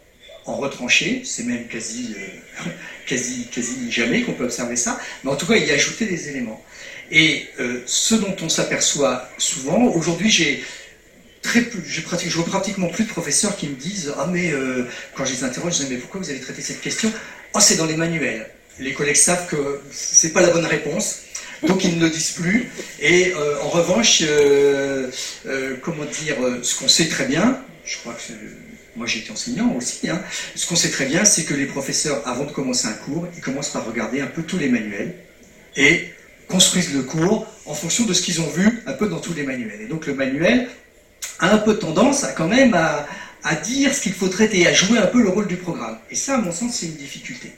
en 0.47 0.57
retrancher, 0.57 1.22
c'est 1.24 1.45
même 1.45 1.66
quasi, 1.66 2.14
euh, 2.16 2.70
quasi, 3.07 3.47
quasi 3.47 3.90
jamais 3.90 4.22
qu'on 4.22 4.32
peut 4.32 4.45
observer 4.45 4.76
ça, 4.76 4.99
mais 5.22 5.30
en 5.30 5.36
tout 5.36 5.47
cas 5.47 5.57
y 5.57 5.70
ajouter 5.70 6.07
des 6.07 6.28
éléments. 6.28 6.62
Et 7.11 7.47
euh, 7.61 7.82
ce 7.86 8.14
dont 8.14 8.36
on 8.42 8.49
s'aperçoit 8.49 9.28
souvent, 9.38 9.84
aujourd'hui 9.84 10.30
j'ai 10.30 10.64
très 11.42 11.66
je, 11.86 12.01
pratique, 12.01 12.30
je 12.30 12.36
vois 12.36 12.47
pratiquement 12.47 12.88
plus 12.88 13.05
de 13.05 13.11
professeurs 13.11 13.57
qui 13.57 13.68
me 13.68 13.74
disent 13.74 14.12
Ah, 14.16 14.28
mais 14.30 14.51
euh, 14.53 14.86
quand 15.14 15.24
je 15.24 15.32
les 15.32 15.45
interroge, 15.45 15.78
je 15.78 15.84
dis 15.84 15.92
Mais 15.92 15.99
pourquoi 15.99 16.20
vous 16.20 16.30
avez 16.30 16.40
traité 16.40 16.62
cette 16.62 16.80
question? 16.80 17.12
Ah, 17.53 17.61
c'est 17.61 17.76
dans 17.76 17.86
les 17.86 17.97
manuels. 17.97 18.51
Les 18.80 18.92
collègues 18.92 19.16
savent 19.16 19.47
que 19.47 19.80
c'est 19.92 20.32
pas 20.32 20.40
la 20.40 20.51
bonne 20.51 20.66
réponse. 20.66 21.20
Donc 21.62 21.84
ils 21.84 21.97
ne 21.97 22.01
le 22.05 22.11
disent 22.11 22.32
plus. 22.32 22.70
Et 23.01 23.32
en 23.62 23.68
revanche, 23.68 24.24
comment 25.82 26.05
dire, 26.05 26.36
ce 26.62 26.74
qu'on 26.74 26.88
sait 26.88 27.09
très 27.09 27.26
bien, 27.26 27.62
je 27.84 27.99
crois 27.99 28.14
que 28.14 28.32
moi 28.97 29.07
été 29.09 29.30
enseignant 29.30 29.74
aussi, 29.74 30.09
hein, 30.09 30.22
ce 30.55 30.66
qu'on 30.66 30.76
sait 30.76 30.90
très 30.90 31.07
bien, 31.07 31.24
c'est 31.24 31.45
que 31.45 31.55
les 31.55 31.66
professeurs, 31.66 32.26
avant 32.26 32.45
de 32.45 32.53
commencer 32.53 32.86
un 32.86 32.92
cours, 32.92 33.26
ils 33.34 33.40
commencent 33.40 33.70
par 33.70 33.84
regarder 33.84 34.20
un 34.20 34.26
peu 34.26 34.42
tous 34.42 34.59
les 34.59 34.68
manuels 34.68 35.14
et 35.76 36.12
construisent 36.49 36.95
le 36.95 37.03
cours 37.03 37.47
en 37.66 37.74
fonction 37.74 38.05
de 38.05 38.12
ce 38.12 38.22
qu'ils 38.22 38.40
ont 38.40 38.49
vu 38.49 38.82
un 38.86 38.92
peu 38.92 39.09
dans 39.09 39.20
tous 39.20 39.34
les 39.34 39.42
manuels. 39.42 39.80
Et 39.80 39.86
donc 39.86 40.07
le 40.07 40.14
manuel 40.14 40.68
a 41.38 41.53
un 41.53 41.59
peu 41.59 41.78
tendance 41.78 42.24
à 42.24 42.32
quand 42.32 42.49
même 42.49 42.74
à, 42.74 43.07
dire 43.57 43.95
ce 43.95 44.01
qu'il 44.01 44.12
faut 44.12 44.28
traiter, 44.28 44.66
à 44.66 44.72
jouer 44.72 44.99
un 44.99 45.07
peu 45.07 45.22
le 45.22 45.28
rôle 45.28 45.47
du 45.47 45.57
programme. 45.57 45.99
Et 46.11 46.14
ça, 46.14 46.36
à 46.36 46.38
mon 46.38 46.53
sens, 46.53 46.76
c'est 46.76 46.86
une 46.86 46.97
difficulté. 46.97 47.53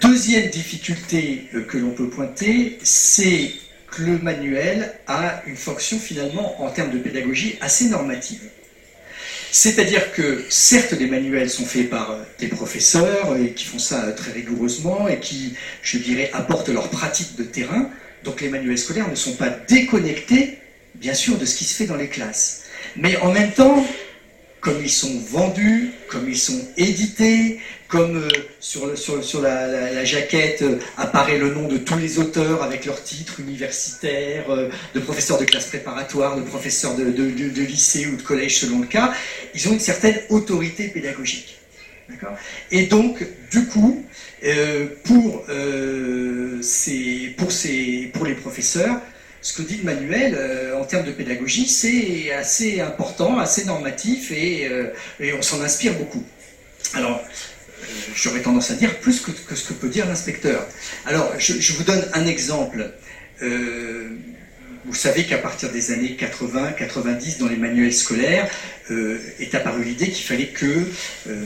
Deuxième 0.00 0.48
difficulté 0.50 1.48
euh, 1.54 1.62
que 1.62 1.78
l'on 1.78 1.90
peut 1.90 2.08
pointer, 2.08 2.78
c'est 2.82 3.52
que 3.90 4.02
le 4.02 4.18
manuel 4.18 4.94
a 5.06 5.42
une 5.46 5.56
fonction 5.56 5.98
finalement 5.98 6.62
en 6.62 6.70
termes 6.70 6.90
de 6.90 6.98
pédagogie 6.98 7.56
assez 7.60 7.86
normative. 7.86 8.40
C'est-à-dire 9.50 10.12
que 10.12 10.44
certes 10.48 10.92
les 10.92 11.06
manuels 11.06 11.50
sont 11.50 11.64
faits 11.64 11.88
par 11.88 12.10
euh, 12.10 12.22
des 12.38 12.48
professeurs 12.48 13.36
et 13.36 13.52
qui 13.52 13.64
font 13.64 13.78
ça 13.78 14.04
euh, 14.04 14.14
très 14.14 14.32
rigoureusement 14.32 15.08
et 15.08 15.18
qui, 15.18 15.54
je 15.82 15.98
dirais, 15.98 16.30
apportent 16.32 16.68
leur 16.68 16.88
pratique 16.90 17.36
de 17.36 17.44
terrain. 17.44 17.90
Donc 18.24 18.40
les 18.40 18.48
manuels 18.48 18.78
scolaires 18.78 19.08
ne 19.08 19.14
sont 19.14 19.34
pas 19.34 19.50
déconnectés, 19.50 20.58
bien 20.94 21.14
sûr, 21.14 21.38
de 21.38 21.44
ce 21.46 21.56
qui 21.56 21.64
se 21.64 21.74
fait 21.74 21.86
dans 21.86 21.96
les 21.96 22.08
classes. 22.08 22.64
Mais 22.96 23.16
en 23.18 23.32
même 23.32 23.52
temps, 23.52 23.86
comme 24.60 24.82
ils 24.82 24.90
sont 24.90 25.18
vendus, 25.30 25.92
comme 26.08 26.28
ils 26.28 26.38
sont 26.38 26.66
édités, 26.76 27.60
comme 27.88 28.16
euh, 28.16 28.28
sur, 28.60 28.96
sur, 28.96 29.40
la, 29.40 30.04
jaquette 30.04 30.62
euh, 30.62 30.78
apparaît 30.98 31.38
le 31.38 31.54
nom 31.54 31.66
de 31.66 31.78
tous 31.78 31.96
les 31.98 32.18
auteurs 32.18 32.62
avec 32.62 32.84
leurs 32.84 33.02
titres 33.02 33.40
universitaires, 33.40 34.50
euh, 34.50 34.68
de 34.94 35.00
professeurs 35.00 35.38
de 35.38 35.46
classe 35.46 35.66
préparatoire, 35.66 36.36
de 36.36 36.42
professeurs 36.42 36.94
de, 36.94 37.62
lycée 37.62 38.06
ou 38.06 38.16
de 38.16 38.22
collège 38.22 38.58
selon 38.58 38.80
le 38.80 38.86
cas, 38.86 39.12
ils 39.54 39.68
ont 39.68 39.72
une 39.72 39.80
certaine 39.80 40.20
autorité 40.28 40.88
pédagogique. 40.88 41.56
Et 42.70 42.86
donc, 42.86 43.22
du 43.50 43.66
coup, 43.66 44.02
pour, 45.04 45.44
ces, 46.62 47.34
pour, 47.36 47.52
ces, 47.52 48.10
pour 48.14 48.24
les 48.24 48.34
professeurs, 48.34 48.96
ce 49.42 49.52
que 49.52 49.60
dit 49.60 49.76
le 49.76 49.84
manuel 49.84 50.38
en 50.80 50.84
termes 50.84 51.04
de 51.04 51.12
pédagogie, 51.12 51.68
c'est 51.68 52.32
assez 52.32 52.80
important, 52.80 53.38
assez 53.38 53.66
normatif 53.66 54.32
et, 54.32 54.70
et 55.20 55.34
on 55.34 55.42
s'en 55.42 55.60
inspire 55.60 55.92
beaucoup. 55.94 56.24
Alors, 56.94 57.22
j'aurais 58.14 58.42
tendance 58.42 58.70
à 58.70 58.74
dire 58.74 58.98
plus 59.00 59.20
que, 59.20 59.54
ce 59.54 59.68
que 59.68 59.72
peut 59.72 59.88
dire 59.88 60.06
l'inspecteur. 60.06 60.66
Alors, 61.06 61.32
je, 61.38 61.72
vous 61.72 61.84
donne 61.84 62.04
un 62.14 62.26
exemple. 62.26 62.90
Euh, 63.42 64.10
vous 64.84 64.94
savez 64.94 65.24
qu'à 65.24 65.38
partir 65.38 65.70
des 65.70 65.92
années 65.92 66.16
80-90, 66.18 67.38
dans 67.38 67.48
les 67.48 67.56
manuels 67.56 67.92
scolaires, 67.92 68.50
euh, 68.90 69.18
est 69.38 69.54
apparue 69.54 69.84
l'idée 69.84 70.10
qu'il 70.10 70.24
fallait 70.24 70.48
que 70.48 70.86
euh, 71.28 71.44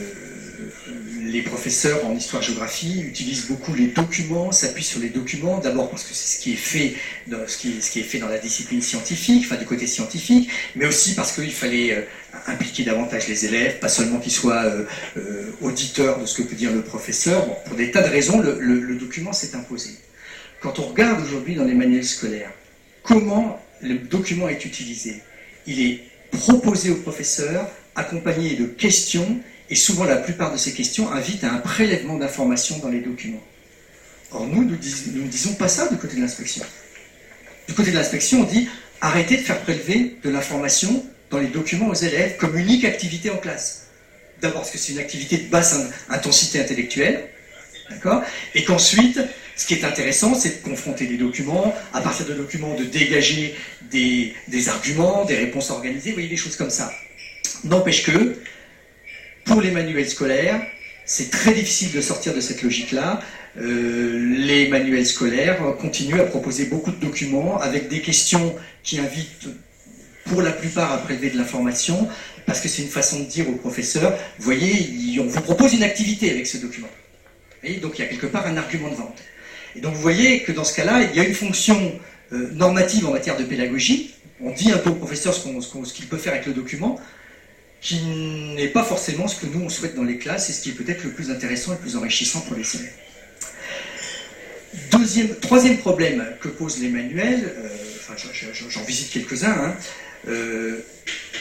les 1.33 1.43
professeurs 1.43 2.05
en 2.05 2.15
histoire-géographie 2.15 3.01
utilisent 3.01 3.47
beaucoup 3.47 3.75
les 3.75 3.87
documents, 3.87 4.53
s'appuient 4.53 4.85
sur 4.85 5.01
les 5.01 5.09
documents, 5.09 5.59
d'abord 5.59 5.89
parce 5.89 6.05
que 6.05 6.13
c'est 6.13 6.37
ce 6.37 6.43
qui 6.43 6.53
est 6.53 6.57
fait 6.57 6.95
dans, 7.27 7.49
ce 7.49 7.57
qui, 7.57 7.71
est 7.71 8.03
fait 8.03 8.19
dans 8.19 8.29
la 8.29 8.39
discipline 8.39 8.83
scientifique, 8.83 9.51
du 9.59 9.65
côté 9.65 9.87
scientifique, 9.87 10.51
mais 10.77 10.87
aussi 10.87 11.15
parce 11.15 11.33
qu'il 11.33 11.53
fallait 11.53 11.95
euh, 11.95 12.03
impliquer 12.47 12.85
davantage 12.85 13.29
les 13.29 13.47
élèves, 13.47 13.79
pas 13.79 13.89
seulement 13.89 14.19
qu'ils 14.19 14.33
soient 14.33 14.65
euh, 14.65 14.85
euh, 15.17 15.51
auditeurs 15.63 16.21
de 16.21 16.27
ce 16.27 16.43
que 16.43 16.43
peut 16.43 16.55
dire 16.55 16.73
le 16.73 16.83
professeur. 16.83 17.63
pour 17.65 17.77
des 17.77 17.91
tas 17.91 18.03
de 18.03 18.11
raisons, 18.11 18.41
le, 18.41 18.59
le 18.61 18.97
document 18.97 19.33
s'est 19.33 19.57
imposé. 19.57 19.91
Quand 20.61 20.79
on 20.79 20.89
regarde 20.89 21.25
aujourd'hui 21.25 21.55
dans 21.55 21.65
les 21.65 21.75
manuels 21.75 22.05
scolaires, 22.05 22.53
comment 23.03 23.59
le 23.81 23.95
document 23.95 24.49
est 24.49 24.65
utilisé, 24.67 25.23
il 25.67 25.81
est 25.81 26.01
proposé 26.31 26.91
au 26.91 26.97
professeur, 26.97 27.69
accompagné 27.95 28.55
de 28.55 28.67
questions 28.67 29.41
et 29.73 29.75
souvent, 29.75 30.05
la 30.05 30.17
plupart 30.17 30.53
de 30.53 30.59
ces 30.59 30.75
questions 30.75 31.11
invitent 31.13 31.45
à 31.45 31.51
un 31.51 31.57
prélèvement 31.57 32.19
d'informations 32.19 32.77
dans 32.81 32.91
les 32.91 33.01
documents. 33.01 33.43
Or, 34.31 34.47
nous, 34.47 34.65
nous, 34.65 34.73
ne 34.73 35.29
disons 35.29 35.55
pas 35.55 35.67
ça 35.67 35.89
du 35.89 35.97
côté 35.97 36.17
de 36.17 36.21
l'inspection. 36.21 36.63
Du 37.67 37.73
côté 37.73 37.91
de 37.91 37.97
l'inspection, 37.97 38.43
on 38.43 38.45
dit 38.45 38.69
arrêtez 39.01 39.39
de 39.39 39.43
faire 39.43 39.59
prélever 39.63 40.19
de 40.23 40.29
l'information 40.29 41.03
dans 41.31 41.39
les 41.39 41.47
documents 41.47 41.89
aux 41.89 41.95
élèves 41.95 42.37
comme 42.37 42.59
unique 42.59 42.85
activité 42.85 43.31
en 43.31 43.39
classe. 43.39 43.87
D'abord 44.43 44.61
parce 44.61 44.73
que 44.73 44.77
c'est 44.77 44.93
une 44.93 44.99
activité 44.99 45.39
de 45.39 45.49
basse 45.49 45.75
intensité 46.11 46.61
intellectuelle, 46.61 47.31
d'accord? 47.89 48.23
Et 48.55 48.65
qu'ensuite, 48.65 49.21
ce 49.57 49.67
qui 49.67 49.73
est 49.73 49.85
intéressant, 49.85 50.35
c'est 50.35 50.63
de 50.63 50.69
confronter 50.69 51.07
les 51.07 51.17
documents, 51.17 51.75
à 51.95 52.03
partir 52.03 52.27
de 52.27 52.35
documents, 52.35 52.75
de 52.75 52.85
dégager 52.85 53.55
des, 53.91 54.35
des 54.49 54.69
arguments, 54.69 55.25
des 55.25 55.37
réponses 55.37 55.71
organisées, 55.71 56.11
vous 56.11 56.17
voyez, 56.17 56.29
des 56.29 56.37
choses 56.37 56.57
comme 56.57 56.69
ça. 56.69 56.93
N'empêche 57.65 58.03
que, 58.03 58.37
pour 59.45 59.61
les 59.61 59.71
manuels 59.71 60.09
scolaires, 60.09 60.61
c'est 61.05 61.31
très 61.31 61.53
difficile 61.53 61.93
de 61.93 62.01
sortir 62.01 62.35
de 62.35 62.41
cette 62.41 62.63
logique-là. 62.63 63.21
Euh, 63.59 64.37
les 64.39 64.69
manuels 64.69 65.07
scolaires 65.07 65.59
continuent 65.81 66.21
à 66.21 66.25
proposer 66.25 66.67
beaucoup 66.67 66.91
de 66.91 66.97
documents 66.97 67.61
avec 67.61 67.89
des 67.89 68.01
questions 68.01 68.55
qui 68.83 68.99
invitent 68.99 69.49
pour 70.25 70.41
la 70.43 70.53
plupart 70.53 70.93
à 70.93 70.99
prélever 70.99 71.31
de 71.31 71.37
l'information, 71.37 72.09
parce 72.47 72.61
que 72.61 72.69
c'est 72.69 72.83
une 72.83 72.89
façon 72.89 73.21
de 73.21 73.25
dire 73.25 73.49
aux 73.49 73.57
professeurs, 73.57 74.17
voyez, 74.39 75.19
on 75.21 75.27
vous 75.27 75.41
propose 75.41 75.75
une 75.75 75.83
activité 75.83 76.31
avec 76.31 76.47
ce 76.47 76.59
document. 76.59 76.89
Donc 77.81 77.99
il 77.99 78.03
y 78.03 78.05
a 78.05 78.09
quelque 78.09 78.27
part 78.27 78.47
un 78.47 78.57
argument 78.57 78.89
de 78.89 78.95
vente. 78.95 79.19
Et 79.77 79.81
donc 79.81 79.95
vous 79.95 80.01
voyez 80.01 80.43
que 80.43 80.53
dans 80.53 80.65
ce 80.65 80.75
cas-là, 80.75 81.03
il 81.03 81.17
y 81.17 81.21
a 81.21 81.25
une 81.25 81.35
fonction 81.35 81.93
euh, 82.33 82.51
normative 82.53 83.07
en 83.07 83.13
matière 83.13 83.37
de 83.37 83.45
pédagogie. 83.45 84.15
On 84.41 84.51
dit 84.51 84.73
un 84.73 84.79
peu 84.79 84.91
au 84.91 84.95
professeur 84.95 85.35
ce 85.35 85.93
qu'il 85.93 86.07
peut 86.07 86.17
faire 86.17 86.33
avec 86.33 86.47
le 86.47 86.53
document, 86.53 86.99
qui 87.83 88.01
n'est 88.55 88.69
pas 88.69 88.85
forcément 88.85 89.27
ce 89.27 89.41
que 89.41 89.47
nous 89.47 89.61
on 89.61 89.69
souhaite 89.69 89.97
dans 89.97 90.05
les 90.05 90.17
classes 90.17 90.49
et 90.49 90.53
ce 90.53 90.63
qui 90.63 90.71
est 90.71 90.73
peut-être 90.73 91.03
le 91.03 91.11
plus 91.11 91.31
intéressant 91.31 91.73
et 91.73 91.75
le 91.75 91.81
plus 91.81 91.97
enrichissant 91.97 92.41
pour 92.43 92.57
les 92.57 92.77
élèves. 92.77 92.95
Deuxième, 94.93 95.35
troisième 95.35 95.79
problème 95.79 96.25
que 96.41 96.49
posent 96.49 96.79
les 96.79 96.89
manuels, 96.89 97.53
euh, 97.59 97.69
enfin 98.01 98.15
j'en 98.69 98.85
visite 98.85 99.11
quelques-uns, 99.11 99.51
hein, 99.51 99.77
euh, 100.29 100.79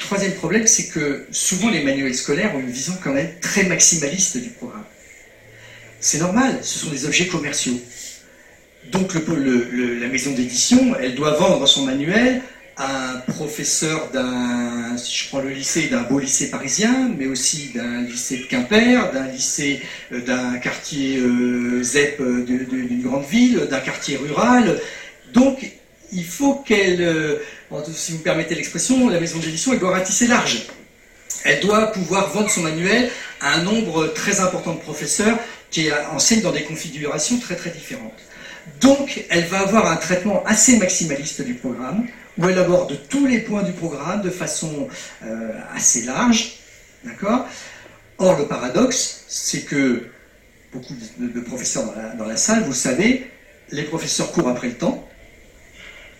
troisième 0.01 0.33
problème 0.33 0.65
c'est 0.65 0.87
que 0.87 1.27
souvent 1.31 1.69
les 1.69 1.83
manuels 1.83 2.15
scolaires 2.15 2.55
ont 2.55 2.59
une 2.59 2.71
vision 2.71 2.97
quand 3.01 3.13
même 3.13 3.29
très 3.39 3.63
maximaliste 3.63 4.37
du 4.37 4.49
programme. 4.49 4.83
C'est 5.99 6.17
normal, 6.17 6.59
ce 6.63 6.79
sont 6.79 6.89
des 6.89 7.05
objets 7.05 7.27
commerciaux. 7.27 7.79
Donc 8.91 9.13
la 9.13 10.07
maison 10.07 10.31
d'édition, 10.31 10.95
elle 10.99 11.13
doit 11.13 11.35
vendre 11.35 11.67
son 11.67 11.85
manuel 11.85 12.41
un 12.81 13.19
professeur 13.31 14.09
d'un, 14.11 14.97
si 14.97 15.15
je 15.15 15.29
prends 15.29 15.39
le 15.39 15.49
lycée, 15.49 15.87
d'un 15.87 16.01
beau 16.01 16.19
lycée 16.19 16.49
parisien, 16.49 17.11
mais 17.17 17.27
aussi 17.27 17.71
d'un 17.75 18.01
lycée 18.01 18.37
de 18.37 18.43
Quimper, 18.45 19.11
d'un 19.13 19.27
lycée 19.27 19.81
euh, 20.11 20.21
d'un 20.21 20.57
quartier 20.57 21.17
euh, 21.17 21.83
ZEP 21.83 22.19
euh, 22.19 22.43
d'une 22.43 23.01
grande 23.03 23.25
ville, 23.25 23.67
d'un 23.69 23.79
quartier 23.79 24.17
rural. 24.17 24.79
Donc, 25.33 25.71
il 26.11 26.25
faut 26.25 26.55
qu'elle, 26.55 27.39
si 27.93 28.11
vous 28.11 28.17
me 28.17 28.23
permettez 28.23 28.55
l'expression, 28.55 29.07
la 29.07 29.19
maison 29.19 29.39
d'édition, 29.39 29.71
elle 29.71 29.79
doit 29.79 29.91
ratisser 29.91 30.27
large. 30.27 30.63
Elle 31.45 31.61
doit 31.61 31.87
pouvoir 31.93 32.31
vendre 32.33 32.49
son 32.49 32.61
manuel 32.61 33.09
à 33.39 33.53
un 33.53 33.63
nombre 33.63 34.07
très 34.07 34.41
important 34.41 34.73
de 34.73 34.79
professeurs 34.79 35.37
qui 35.69 35.89
enseignent 36.11 36.41
dans 36.41 36.51
des 36.51 36.63
configurations 36.63 37.39
très 37.39 37.55
très 37.55 37.69
différentes. 37.69 38.19
Donc, 38.81 39.25
elle 39.29 39.45
va 39.45 39.59
avoir 39.61 39.91
un 39.91 39.95
traitement 39.95 40.43
assez 40.45 40.77
maximaliste 40.77 41.41
du 41.41 41.53
programme, 41.55 42.05
où 42.37 42.47
elle 42.47 42.57
aborde 42.57 42.97
tous 43.09 43.25
les 43.25 43.39
points 43.39 43.63
du 43.63 43.73
programme 43.73 44.21
de 44.21 44.29
façon 44.29 44.87
euh, 45.23 45.51
assez 45.75 46.03
large. 46.03 46.53
D'accord? 47.03 47.47
Or, 48.17 48.37
le 48.37 48.45
paradoxe, 48.45 49.25
c'est 49.27 49.61
que 49.61 50.05
beaucoup 50.71 50.93
de, 51.17 51.39
professeurs 51.41 51.93
dans 52.17 52.25
la, 52.25 52.37
salle, 52.37 52.61
vous 52.61 52.69
le 52.69 52.75
savez, 52.75 53.29
les 53.71 53.83
professeurs 53.83 54.31
courent 54.31 54.49
après 54.49 54.67
le 54.67 54.75
temps. 54.75 55.07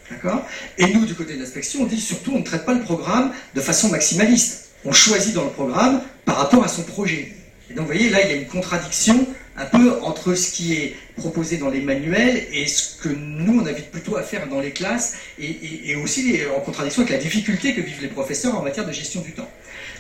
D'accord? 0.10 0.46
Et 0.78 0.94
nous, 0.94 1.06
du 1.06 1.14
côté 1.14 1.36
de 1.36 1.40
l'inspection, 1.40 1.84
on 1.84 1.86
dit 1.86 2.02
surtout 2.02 2.34
on 2.34 2.40
ne 2.40 2.44
traite 2.44 2.66
pas 2.66 2.74
le 2.74 2.82
programme 2.82 3.32
de 3.56 3.62
façon 3.62 3.90
maximaliste. 3.90 4.72
On 4.84 4.92
choisit 4.92 5.34
dans 5.34 5.46
le 5.46 5.52
programme 5.52 6.02
par 6.26 6.38
rapport 6.38 6.64
à 6.64 6.68
son 6.68 6.84
projet. 6.84 7.34
Et 7.70 7.74
donc, 7.74 7.86
vous 7.86 7.94
voyez, 7.94 8.10
là, 8.10 8.22
il 8.24 8.30
y 8.30 8.34
a 8.34 8.36
une 8.36 8.48
contradiction 8.48 9.26
un 9.62 9.66
peu 9.66 10.02
entre 10.02 10.34
ce 10.34 10.52
qui 10.52 10.74
est 10.74 10.96
proposé 11.16 11.58
dans 11.58 11.70
les 11.70 11.82
manuels 11.82 12.48
et 12.52 12.66
ce 12.68 12.96
que 13.02 13.10
nous, 13.10 13.62
on 13.62 13.66
invite 13.66 13.92
plutôt 13.92 14.18
à 14.18 14.24
faire 14.24 14.48
dans 14.48 14.60
les 14.60 14.72
classes, 14.72 15.16
et, 15.40 15.96
aussi 15.96 16.40
en 16.56 16.62
contradiction 16.62 17.04
avec 17.04 17.14
la 17.14 17.22
difficulté 17.22 17.76
que 17.76 17.82
vivent 17.82 18.02
les 18.02 18.08
professeurs 18.08 18.58
en 18.58 18.64
matière 18.64 18.86
de 18.86 18.92
gestion 18.92 19.22
du 19.22 19.34
temps. 19.34 19.50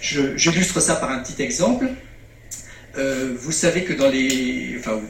J'illustre 0.01 0.79
ça 0.79 0.95
par 0.95 1.11
un 1.11 1.19
petit 1.19 1.41
exemple. 1.41 1.89
Euh, 2.97 3.35
vous 3.39 3.51
savez 3.51 3.83
que 3.83 3.93
dans 3.93 4.09
les... 4.09 4.75
Enfin, 4.79 4.95
vous, 4.95 5.07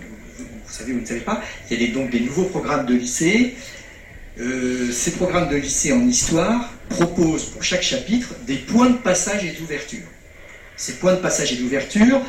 savez 0.68 0.92
ou 0.92 0.96
vous 0.96 1.02
ne 1.02 1.08
savez 1.08 1.22
pas, 1.22 1.42
il 1.70 1.82
y 1.82 1.90
a 1.90 1.94
donc 1.94 2.10
des 2.10 2.20
nouveaux 2.20 2.46
programmes 2.46 2.86
de 2.86 2.94
lycée. 2.94 3.56
Euh, 4.40 4.92
ces 4.92 5.12
programmes 5.12 5.50
de 5.50 5.56
lycée 5.56 5.94
en 5.94 6.06
histoire 6.08 6.72
proposent 6.90 7.46
pour 7.46 7.64
chaque 7.64 7.84
chapitre 7.84 8.36
des 8.46 8.56
points 8.56 8.90
de 8.90 8.98
passage 8.98 9.46
et 9.46 9.52
d'ouverture. 9.52 10.08
Ces 10.76 10.94
points 10.94 11.14
de 11.14 11.20
passage 11.20 11.54
et 11.54 11.56
d'ouverture, 11.58 12.22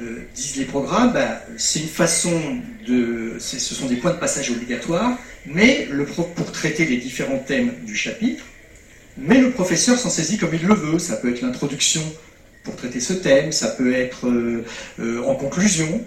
euh, 0.00 0.26
disent 0.34 0.56
les 0.56 0.64
programmes, 0.64 1.12
ben, 1.12 1.38
c'est 1.56 1.80
une 1.80 1.88
façon 1.88 2.58
de. 2.86 3.36
Ce 3.38 3.58
sont 3.58 3.86
des 3.86 3.96
points 3.96 4.12
de 4.12 4.18
passage 4.18 4.50
obligatoires, 4.50 5.18
mais 5.46 5.86
le 5.90 6.04
pour 6.04 6.52
traiter 6.52 6.84
les 6.84 6.96
différents 6.96 7.38
thèmes 7.38 7.72
du 7.84 7.94
chapitre, 7.94 8.44
mais 9.18 9.38
le 9.38 9.50
professeur 9.50 9.98
s'en 9.98 10.10
saisit 10.10 10.38
comme 10.38 10.54
il 10.54 10.66
le 10.66 10.74
veut. 10.74 10.98
Ça 10.98 11.16
peut 11.16 11.30
être 11.30 11.42
l'introduction 11.42 12.02
pour 12.62 12.76
traiter 12.76 13.00
ce 13.00 13.12
thème, 13.12 13.52
ça 13.52 13.68
peut 13.68 13.94
être 13.94 14.26
euh, 14.26 14.64
euh, 15.00 15.22
en 15.24 15.34
conclusion 15.34 16.02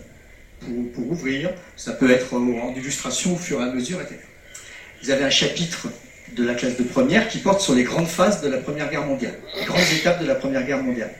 pour, 0.95 1.11
ouvrir, 1.11 1.51
ça 1.75 1.91
peut 1.91 2.09
être 2.09 2.33
en 2.35 2.73
illustration 2.73 3.33
au 3.33 3.37
fur 3.37 3.59
et 3.59 3.63
à 3.63 3.73
mesure, 3.73 3.99
etc. 4.01 4.15
Vous 5.03 5.09
avez 5.09 5.25
un 5.25 5.29
chapitre 5.29 5.89
de 6.35 6.43
la 6.45 6.55
classe 6.55 6.77
de 6.77 6.83
première 6.83 7.27
qui 7.27 7.39
porte 7.39 7.61
sur 7.61 7.75
les 7.75 7.83
grandes 7.83 8.07
phases 8.07 8.41
de 8.41 8.47
la 8.47 8.57
Première 8.57 8.89
Guerre 8.89 9.05
mondiale, 9.05 9.35
les 9.59 9.65
grandes 9.65 9.91
étapes 9.93 10.21
de 10.21 10.25
la 10.25 10.35
Première 10.35 10.65
Guerre 10.65 10.81
mondiale. 10.81 11.11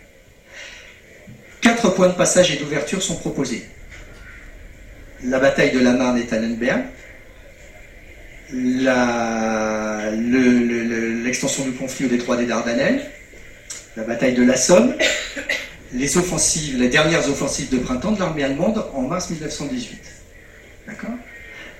Quatre 1.64 1.89
points 1.91 2.09
de 2.09 2.14
passage 2.14 2.51
et 2.51 2.57
d'ouverture 2.57 3.01
sont 3.01 3.16
proposés. 3.16 3.66
La 5.24 5.39
bataille 5.39 5.72
de 5.72 5.80
la 5.80 5.93
Marne 5.93 6.18
et 6.18 6.26
Tannenberg, 6.26 6.84
l'extension 11.24 11.64
du 11.64 11.72
conflit 11.72 12.07
au 12.07 12.09
détroit 12.09 12.36
des 12.36 12.47
Dardanelles, 12.47 13.09
la 13.95 14.03
bataille 14.03 14.34
de 14.34 14.43
la 14.43 14.57
Somme, 14.57 14.93
les 15.93 16.18
offensives, 16.18 16.78
les 16.78 16.89
dernières 16.89 17.30
offensives 17.30 17.70
de 17.70 17.78
printemps 17.78 18.11
de 18.11 18.20
l'armée 18.20 18.43
allemande 18.43 18.86
en 18.93 19.03
mars 19.03 19.30
1918. 19.30 20.01
D'accord? 20.88 21.11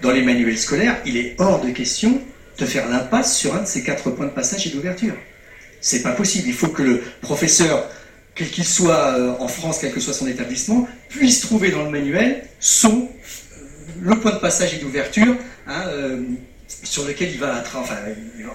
Dans 0.02 0.12
les 0.12 0.22
manuels 0.22 0.58
scolaires, 0.58 0.96
il 1.06 1.18
est 1.18 1.36
hors 1.40 1.60
de 1.60 1.72
question 1.72 2.22
de 2.58 2.66
faire 2.66 2.88
l'impasse 2.88 3.38
sur 3.38 3.54
un 3.54 3.64
de 3.64 3.68
ces 3.68 3.84
quatre 3.84 4.12
points 4.12 4.28
de 4.28 4.32
passage 4.32 4.66
et 4.66 4.70
d'ouverture. 4.70 5.16
C'est 5.82 6.04
pas 6.04 6.14
possible. 6.14 6.48
Il 6.48 6.54
faut 6.54 6.70
que 6.70 6.84
le 6.84 7.04
professeur 7.22 7.90
quel 8.36 8.50
qu'il 8.50 8.66
soit 8.66 9.18
euh, 9.18 9.36
en 9.40 9.48
France, 9.48 9.80
quel 9.82 9.92
que 9.92 10.00
soit 10.00 10.14
son 10.14 10.28
établissement, 10.28 10.88
puisse 11.10 11.42
trouver 11.42 11.72
dans 11.72 11.84
le 11.84 11.90
manuel 11.90 12.44
son, 12.60 13.04
euh, 13.04 13.66
le 14.02 14.20
point 14.20 14.32
de 14.32 14.40
passage 14.40 14.74
et 14.74 14.78
d'ouverture, 14.78 15.36
hein, 15.68 15.84
euh, 15.88 16.22
sur 16.84 17.06
lequel 17.06 17.32
il 17.32 17.40
va, 17.40 17.64
enfin, 17.76 17.96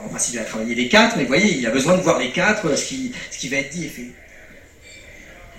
en 0.04 0.08
principe, 0.08 0.34
il 0.34 0.38
va 0.38 0.44
travailler 0.44 0.74
les 0.74 0.88
quatre, 0.88 1.16
mais 1.16 1.22
vous 1.22 1.28
voyez, 1.28 1.56
il 1.56 1.66
a 1.66 1.70
besoin 1.70 1.96
de 1.96 2.02
voir 2.02 2.18
les 2.18 2.30
quatre, 2.30 2.76
ce 2.76 2.84
qui, 2.84 3.12
ce 3.30 3.38
qui 3.38 3.48
va 3.48 3.58
être 3.58 3.70
dit 3.70 3.84
et 3.84 3.88
fait. 3.88 4.10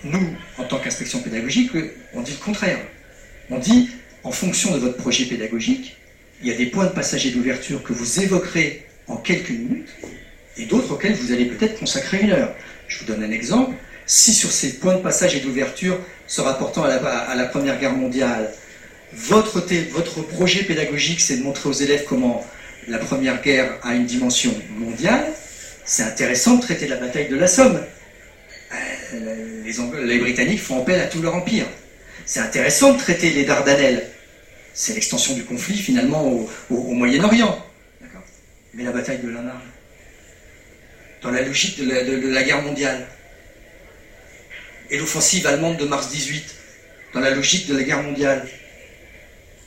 Nous, 0.04 0.34
en 0.58 0.64
tant 0.64 0.78
qu'inspection 0.78 1.20
pédagogique, 1.20 1.70
on 2.14 2.20
dit 2.22 2.32
le 2.32 2.44
contraire. 2.44 2.78
On 3.50 3.58
dit, 3.58 3.90
en 4.22 4.32
fonction 4.32 4.72
de 4.72 4.78
votre 4.78 4.96
projet 4.96 5.24
pédagogique, 5.24 5.96
il 6.42 6.48
y 6.48 6.52
a 6.52 6.56
des 6.56 6.66
points 6.66 6.86
de 6.86 6.92
passage 6.92 7.26
et 7.26 7.30
d'ouverture 7.30 7.82
que 7.82 7.92
vous 7.92 8.20
évoquerez 8.20 8.86
en 9.08 9.16
quelques 9.16 9.50
minutes, 9.50 9.88
et 10.56 10.66
d'autres 10.66 10.92
auxquels 10.92 11.14
vous 11.14 11.32
allez 11.32 11.46
peut-être 11.46 11.78
consacrer 11.78 12.20
une 12.20 12.30
heure. 12.30 12.54
Je 12.88 12.98
vous 12.98 13.04
donne 13.06 13.22
un 13.22 13.30
exemple 13.30 13.74
si 14.10 14.34
sur 14.34 14.50
ces 14.50 14.72
points 14.72 14.96
de 14.96 15.02
passage 15.02 15.36
et 15.36 15.40
d'ouverture 15.40 15.96
se 16.26 16.40
rapportant 16.40 16.82
à 16.82 16.88
la, 17.36 17.44
Première 17.44 17.78
Guerre 17.78 17.92
mondiale, 17.92 18.52
votre, 19.12 19.60
projet 20.22 20.64
pédagogique, 20.64 21.20
c'est 21.20 21.36
de 21.36 21.44
montrer 21.44 21.68
aux 21.68 21.74
élèves 21.74 22.04
comment 22.08 22.44
la 22.88 22.98
Première 22.98 23.40
Guerre 23.40 23.78
a 23.84 23.94
une 23.94 24.06
dimension 24.06 24.52
mondiale, 24.70 25.26
c'est 25.84 26.02
intéressant 26.02 26.56
de 26.56 26.62
traiter 26.62 26.88
la 26.88 26.96
bataille 26.96 27.28
de 27.28 27.36
la 27.36 27.46
Somme. 27.46 27.80
Euh, 29.14 29.62
les, 29.64 30.06
les, 30.06 30.18
Britanniques 30.18 30.60
font 30.60 30.82
appel 30.82 31.00
à 31.00 31.06
tout 31.06 31.22
leur 31.22 31.36
empire. 31.36 31.66
C'est 32.26 32.40
intéressant 32.40 32.94
de 32.94 32.98
traiter 32.98 33.30
les 33.30 33.44
Dardanelles. 33.44 34.08
C'est 34.74 34.94
l'extension 34.94 35.34
du 35.34 35.44
conflit 35.44 35.78
finalement 35.78 36.48
au, 36.68 36.92
Moyen-Orient. 36.94 37.64
Mais 38.74 38.82
la 38.82 38.90
bataille 38.90 39.18
de 39.18 39.28
la 39.28 39.40
Marne, 39.40 39.60
dans 41.22 41.30
la 41.30 41.42
logique 41.42 41.78
de 41.78 42.28
la 42.28 42.42
guerre 42.42 42.62
mondiale, 42.62 43.06
et 44.90 44.98
l'offensive 44.98 45.46
allemande 45.46 45.76
de 45.76 45.84
mars 45.84 46.10
18, 46.10 46.54
dans 47.14 47.20
la 47.20 47.30
logique 47.30 47.68
de 47.68 47.76
la 47.76 47.82
guerre 47.82 48.02
mondiale. 48.02 48.46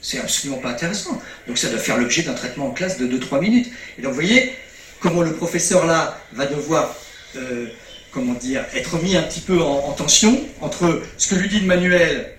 C'est 0.02 0.20
absolument 0.20 0.60
pas 0.60 0.70
intéressant. 0.70 1.22
Donc 1.48 1.58
ça 1.58 1.70
doit 1.70 1.80
faire 1.80 1.98
l'objet 1.98 2.24
d'un 2.24 2.34
traitement 2.34 2.68
en 2.68 2.72
classe 2.72 2.98
de 2.98 3.08
2-3 3.08 3.40
minutes. 3.40 3.72
Et 3.98 4.02
donc 4.02 4.12
vous 4.12 4.20
voyez 4.20 4.54
comment 5.00 5.22
le 5.22 5.34
professeur 5.34 5.86
là 5.86 6.20
va 6.34 6.46
devoir, 6.46 6.96
euh, 7.36 7.68
comment 8.12 8.34
dire, 8.34 8.66
être 8.74 9.02
mis 9.02 9.16
un 9.16 9.24
petit 9.24 9.42
peu 9.42 9.62
en, 9.62 9.92
tension 9.94 10.42
entre 10.62 11.02
ce 11.18 11.28
que 11.28 11.36
lui 11.36 11.48
dit 11.48 11.60
le 11.60 11.68
manuel, 11.68 12.34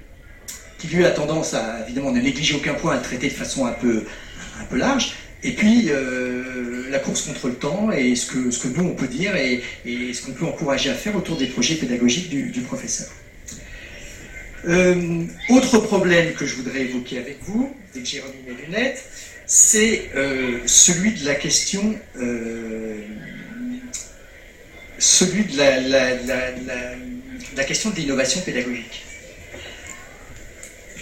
qui 0.78 0.88
lui 0.88 1.04
a 1.06 1.10
tendance 1.10 1.54
à 1.54 1.84
évidemment 1.84 2.10
ne 2.10 2.20
négliger 2.20 2.54
aucun 2.54 2.74
point, 2.74 2.92
à 2.92 2.96
le 2.96 3.02
traiter 3.02 3.28
de 3.28 3.34
façon 3.34 3.66
un 3.66 3.72
peu, 3.72 4.04
un 4.60 4.64
peu 4.64 4.76
large, 4.76 5.14
et 5.44 5.52
puis, 5.52 5.90
euh, 5.90 6.88
la 6.90 6.98
course 6.98 7.22
contre 7.26 7.48
le 7.48 7.54
temps 7.54 7.92
et 7.92 8.16
ce 8.16 8.26
que, 8.26 8.50
ce 8.50 8.60
que 8.60 8.68
nous, 8.68 8.88
on 8.88 8.94
peut 8.94 9.06
dire 9.06 9.36
et, 9.36 9.62
ce 9.84 10.22
qu'on 10.22 10.32
peut 10.32 10.46
encourager 10.46 10.88
à 10.88 10.94
faire 10.94 11.14
autour 11.14 11.36
des 11.36 11.46
projets 11.46 11.74
pédagogiques 11.74 12.30
du, 12.30 12.60
professeur. 12.62 13.08
Euh, 14.66 15.24
autre 15.50 15.78
problème 15.80 16.32
que 16.32 16.46
je 16.46 16.54
voudrais 16.54 16.80
évoquer 16.80 17.18
avec 17.18 17.36
vous, 17.42 17.70
dès 17.92 18.00
que 18.00 18.06
j'ai 18.06 18.20
remis 18.20 18.42
mes 18.46 18.54
lunettes, 18.54 19.04
c'est 19.46 20.08
euh, 20.16 20.60
celui 20.64 21.12
de 21.12 21.26
la 21.26 21.34
question, 21.34 21.94
celui 24.98 25.44
de 25.44 25.58
la, 25.58 25.80
la 27.54 27.64
question 27.64 27.90
de 27.90 27.96
l'innovation 27.96 28.40
pédagogique. 28.40 29.04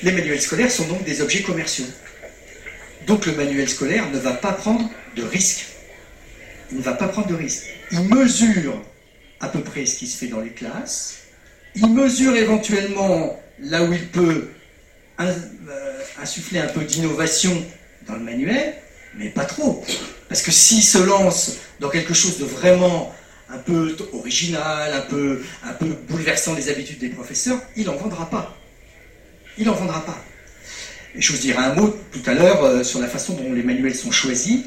Les 0.03 0.11
manuels 0.11 0.41
scolaires 0.41 0.73
sont 0.73 0.89
donc 0.89 1.05
des 1.05 1.21
objets 1.21 1.43
commerciaux. 1.43 1.87
Donc 3.07 3.27
le 3.27 3.33
manuel 3.33 3.69
scolaire 3.69 4.11
ne 4.11 4.19
va 4.19 4.33
pas 4.33 4.53
prendre 4.53 4.89
de 5.17 5.23
risques. 5.23 5.67
Il 6.71 6.79
ne 6.79 6.83
va 6.83 6.95
pas 6.95 7.09
prendre 7.09 7.29
de 7.29 7.35
risques. 7.35 7.67
Il 7.91 8.01
mesure 8.09 8.81
à 9.41 9.49
peu 9.49 9.61
près 9.61 9.87
ce 9.87 9.97
qui 9.97 10.07
se 10.07 10.17
fait 10.17 10.29
dans 10.29 10.41
les 10.41 10.51
classes. 10.51 11.19
Il 11.75 11.89
mesure 11.89 12.35
éventuellement 12.37 13.39
là 13.59 13.83
où 13.83 13.93
il 13.93 14.09
peut 14.09 14.49
euh, 15.21 15.35
insuffler 16.21 16.61
un 16.61 16.69
peu 16.69 16.85
d'innovation 16.85 17.53
dans 18.07 18.15
le 18.15 18.21
manuel, 18.21 18.75
mais 19.17 19.29
pas 19.29 19.45
trop. 19.45 19.85
Parce 20.29 20.43
que 20.43 20.51
s'il 20.51 20.83
se 20.83 20.99
lance 20.99 21.59
dans 21.81 21.91
quelque 21.91 22.15
chose 22.15 22.39
de 22.39 22.45
vraiment 22.45 23.15
un 23.49 23.59
peu 23.59 23.95
original, 24.13 24.93
un 24.95 25.01
peu, 25.03 25.43
un 25.65 25.73
peu 25.75 25.87
bouleversant 26.09 26.55
les 26.55 26.71
habitudes 26.71 26.99
des 26.99 27.11
professeurs, 27.11 27.61
il 27.77 27.87
n'en 27.87 27.97
vendra 27.97 28.29
pas. 28.31 28.57
Il 29.59 29.67
n'en 29.67 29.75
vendra 29.75 30.05
pas. 30.05 30.25
Je 31.15 31.33
vous 31.33 31.39
dirai 31.39 31.59
un 31.59 31.75
mot 31.75 31.95
tout 32.11 32.23
à 32.31 32.35
l'heure 32.35 32.65
euh, 32.65 32.83
sur 32.83 33.01
la 33.01 33.07
façon 33.07 33.35
dont 33.35 33.53
les 33.53 33.63
manuels 33.63 33.95
sont 33.95 34.11
choisis. 34.11 34.61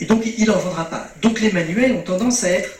Et 0.00 0.04
donc, 0.04 0.24
il 0.26 0.46
n'en 0.46 0.58
vendra 0.58 0.88
pas. 0.88 1.12
Donc, 1.22 1.40
les 1.40 1.50
manuels 1.50 1.92
ont 1.92 2.02
tendance 2.02 2.44
à 2.44 2.50
être, 2.50 2.70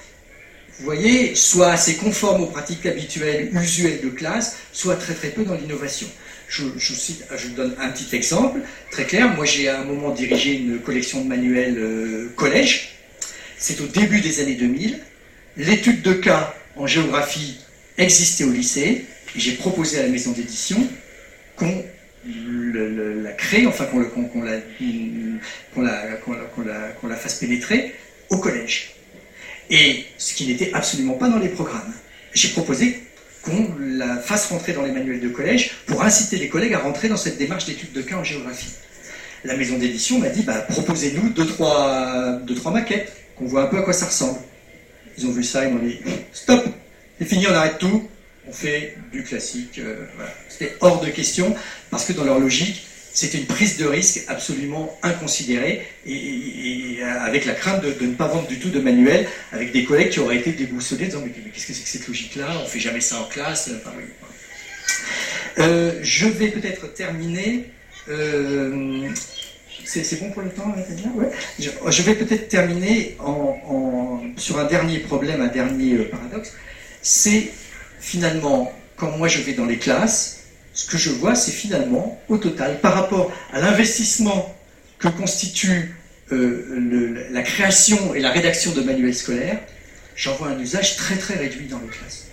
vous 0.78 0.84
voyez, 0.84 1.34
soit 1.34 1.72
assez 1.72 1.96
conformes 1.96 2.42
aux 2.42 2.46
pratiques 2.46 2.86
habituelles, 2.86 3.50
usuelles 3.54 4.00
de 4.02 4.10
classe, 4.10 4.56
soit 4.72 4.96
très 4.96 5.14
très 5.14 5.28
peu 5.28 5.44
dans 5.44 5.54
l'innovation. 5.54 6.06
Je, 6.48 6.62
vous 6.62 7.54
donne 7.56 7.74
un 7.80 7.88
petit 7.90 8.14
exemple 8.14 8.60
très 8.90 9.04
clair. 9.04 9.34
Moi, 9.34 9.44
j'ai 9.44 9.68
à 9.68 9.80
un 9.80 9.84
moment 9.84 10.10
dirigé 10.10 10.54
une 10.54 10.78
collection 10.78 11.22
de 11.22 11.28
manuels 11.28 11.78
euh, 11.78 12.32
collège. 12.36 12.96
C'est 13.58 13.80
au 13.80 13.86
début 13.86 14.20
des 14.20 14.40
années 14.40 14.54
2000. 14.54 15.00
L'étude 15.56 16.02
de 16.02 16.12
cas 16.12 16.54
en 16.76 16.86
géographie 16.86 17.58
existait 17.98 18.44
au 18.44 18.52
lycée. 18.52 19.04
J'ai 19.34 19.52
proposé 19.52 19.98
à 19.98 20.02
la 20.02 20.08
maison 20.08 20.30
d'édition 20.30 20.86
qu'on 21.56 21.84
la 22.24 23.32
créer, 23.32 23.66
enfin 23.66 23.86
qu'on 23.86 24.00
la, 25.82 27.16
fasse 27.16 27.34
pénétrer 27.36 27.94
au 28.30 28.38
collège. 28.38 28.94
Et 29.70 30.04
ce 30.16 30.34
qui 30.34 30.46
n'était 30.46 30.72
absolument 30.72 31.14
pas 31.14 31.28
dans 31.28 31.38
les 31.38 31.48
programmes. 31.48 31.92
J'ai 32.32 32.48
proposé 32.48 33.02
qu'on 33.42 33.74
la 33.78 34.16
fasse 34.16 34.46
rentrer 34.46 34.72
dans 34.72 34.82
les 34.82 34.92
manuels 34.92 35.20
de 35.20 35.28
collège 35.28 35.72
pour 35.86 36.02
inciter 36.02 36.36
les 36.36 36.48
collègues 36.48 36.74
à 36.74 36.78
rentrer 36.78 37.08
dans 37.08 37.16
cette 37.16 37.38
démarche 37.38 37.66
d'étude 37.66 37.92
de 37.92 38.02
cas 38.02 38.16
en 38.16 38.24
géographie. 38.24 38.72
La 39.44 39.56
maison 39.56 39.78
d'édition 39.78 40.18
m'a 40.18 40.28
dit 40.28 40.42
bah, 40.42 40.66
proposez-nous 40.68 41.30
deux 41.30 41.46
trois, 41.46 42.40
deux, 42.44 42.54
trois 42.54 42.72
maquettes, 42.72 43.12
qu'on 43.36 43.46
voit 43.46 43.62
un 43.62 43.66
peu 43.66 43.78
à 43.78 43.82
quoi 43.82 43.92
ça 43.92 44.06
ressemble. 44.06 44.40
Ils 45.16 45.26
ont 45.26 45.30
vu 45.30 45.44
ça, 45.44 45.64
ils 45.64 45.72
m'ont 45.72 45.84
dit 45.84 45.98
stop, 46.32 46.64
c'est 47.18 47.24
fini, 47.24 47.46
on 47.46 47.54
arrête 47.54 47.78
tout, 47.78 48.08
on 48.48 48.52
fait 48.52 48.96
du 49.12 49.22
classique. 49.22 49.78
Euh, 49.78 50.06
C'était 50.48 50.74
hors 50.80 51.00
de 51.00 51.10
question, 51.10 51.54
parce 51.90 52.04
que 52.04 52.12
dans 52.12 52.24
leur 52.24 52.38
logique, 52.38 52.86
c'était 53.12 53.38
une 53.38 53.46
prise 53.46 53.78
de 53.78 53.84
risque 53.84 54.22
absolument 54.28 54.96
inconsidérée 55.02 55.82
et, 56.06 56.98
avec 57.02 57.46
la 57.46 57.54
crainte 57.54 57.82
de, 57.82 58.06
ne 58.06 58.14
pas 58.14 58.28
vendre 58.28 58.46
du 58.46 58.60
tout 58.60 58.70
de 58.70 58.78
manuel 58.78 59.26
avec 59.50 59.72
des 59.72 59.84
collègues 59.84 60.10
qui 60.10 60.20
auraient 60.20 60.36
été 60.36 60.52
déboussolés 60.52 61.06
disant 61.06 61.22
mais, 61.24 61.32
qu'est-ce 61.50 61.66
que 61.66 61.72
c'est 61.72 61.82
que 61.82 61.88
cette 61.88 62.06
logique-là? 62.06 62.46
On 62.62 62.66
fait 62.66 62.78
jamais 62.78 63.00
ça 63.00 63.20
en 63.20 63.24
classe. 63.24 63.70
Euh, 65.58 65.98
je 66.02 66.28
vais 66.28 66.48
peut-être 66.48 66.94
terminer. 66.94 67.64
Euh, 68.08 69.08
c'est 69.84 70.20
bon 70.20 70.30
pour 70.30 70.42
le 70.42 70.50
temps, 70.50 70.72
ouais. 71.16 71.30
je, 71.58 72.02
vais 72.02 72.14
peut-être 72.14 72.48
terminer 72.48 73.16
sur 74.36 74.58
un 74.58 74.64
dernier 74.64 74.98
problème, 74.98 75.40
un 75.40 75.48
dernier 75.48 75.94
euh, 75.94 76.10
paradoxe. 76.10 76.52
C'est 77.00 77.50
finalement, 78.08 78.72
quand 78.96 79.18
moi 79.18 79.28
je 79.28 79.42
vais 79.42 79.52
dans 79.52 79.66
les 79.66 79.76
classes, 79.76 80.44
ce 80.72 80.86
que 80.86 80.96
je 80.96 81.10
vois, 81.10 81.34
c'est 81.34 81.52
finalement, 81.52 82.18
au 82.28 82.38
total, 82.38 82.80
par 82.80 82.94
rapport 82.94 83.30
à 83.52 83.60
l'investissement 83.60 84.54
que 84.98 85.08
constitue 85.08 85.94
euh, 86.32 87.28
la 87.30 87.42
création 87.42 88.14
et 88.14 88.20
la 88.20 88.30
rédaction 88.30 88.72
de 88.72 88.80
manuels 88.80 89.14
scolaires, 89.14 89.60
j'en 90.16 90.34
vois 90.36 90.48
un 90.48 90.58
usage 90.58 90.96
très 90.96 91.16
très 91.16 91.34
réduit 91.34 91.66
dans 91.66 91.80
les 91.80 91.88
classes. 91.88 92.28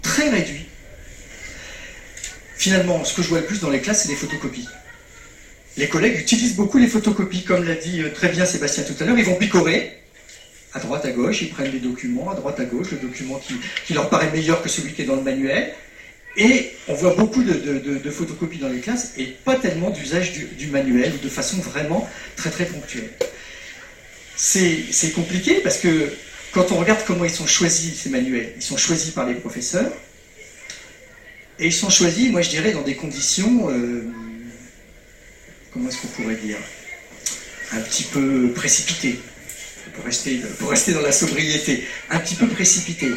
Très 0.00 0.30
réduit. 0.30 0.66
Finalement, 2.56 3.04
ce 3.04 3.14
que 3.14 3.22
je 3.22 3.28
vois 3.28 3.40
le 3.40 3.46
plus 3.46 3.60
dans 3.60 3.70
les 3.70 3.80
classes, 3.80 4.04
c'est 4.04 4.08
les 4.08 4.16
photocopies. 4.16 4.68
Les 5.76 5.88
collègues 5.88 6.18
utilisent 6.18 6.56
beaucoup 6.56 6.78
les 6.78 6.86
photocopies, 6.86 7.44
comme 7.44 7.64
l'a 7.64 7.74
dit 7.74 8.00
euh, 8.00 8.10
très 8.10 8.30
bien 8.30 8.46
Sébastien 8.46 8.84
tout 8.84 8.94
à 9.00 9.04
l'heure, 9.04 9.18
ils 9.18 9.26
vont 9.26 9.36
picorer 9.36 10.01
à 10.74 10.80
droite 10.80 11.04
à 11.04 11.10
gauche, 11.10 11.42
ils 11.42 11.50
prennent 11.50 11.70
des 11.70 11.78
documents 11.78 12.30
à 12.30 12.34
droite 12.34 12.58
à 12.60 12.64
gauche, 12.64 12.90
le 12.92 12.98
document 12.98 13.40
qui, 13.86 13.94
leur 13.94 14.08
paraît 14.08 14.30
meilleur 14.30 14.62
que 14.62 14.68
celui 14.68 14.92
qui 14.92 15.02
est 15.02 15.06
dans 15.06 15.16
le 15.16 15.22
manuel, 15.22 15.74
et 16.36 16.72
on 16.88 16.94
voit 16.94 17.14
beaucoup 17.14 17.42
de, 17.42 18.10
photocopies 18.10 18.58
dans 18.58 18.68
les 18.68 18.80
classes 18.80 19.12
et 19.18 19.26
pas 19.26 19.56
tellement 19.56 19.90
d'usage 19.90 20.32
du, 20.32 20.66
manuel 20.68 21.12
de 21.22 21.28
façon 21.28 21.58
vraiment 21.58 22.08
très 22.36 22.50
très 22.50 22.64
ponctuelle. 22.64 23.10
C'est 24.36 25.12
compliqué 25.14 25.56
parce 25.56 25.78
que 25.78 26.10
quand 26.52 26.72
on 26.72 26.76
regarde 26.76 27.00
comment 27.06 27.24
ils 27.24 27.30
sont 27.30 27.46
choisis, 27.46 28.00
ces 28.00 28.08
manuels, 28.08 28.52
ils 28.56 28.62
sont 28.62 28.78
choisis 28.78 29.10
par 29.10 29.26
les 29.26 29.34
professeurs. 29.34 29.92
Et 31.58 31.66
ils 31.66 31.72
sont 31.72 31.90
choisis, 31.90 32.30
moi 32.30 32.40
je 32.40 32.48
dirais, 32.48 32.72
dans 32.72 32.82
des 32.82 32.94
conditions, 32.94 33.68
euh, 33.70 34.10
comment 35.72 35.88
est-ce 35.88 35.98
qu'on 35.98 36.08
pourrait 36.08 36.36
dire, 36.36 36.56
un 37.72 37.80
petit 37.80 38.04
peu 38.04 38.50
précipitées, 38.54 39.20
pour 39.94 40.04
rester, 40.04 40.92
dans 40.92 41.00
la 41.00 41.12
sobriété, 41.12 41.84
un 42.10 42.18
petit 42.18 42.34
peu 42.34 42.46
précipitées. 42.46 43.12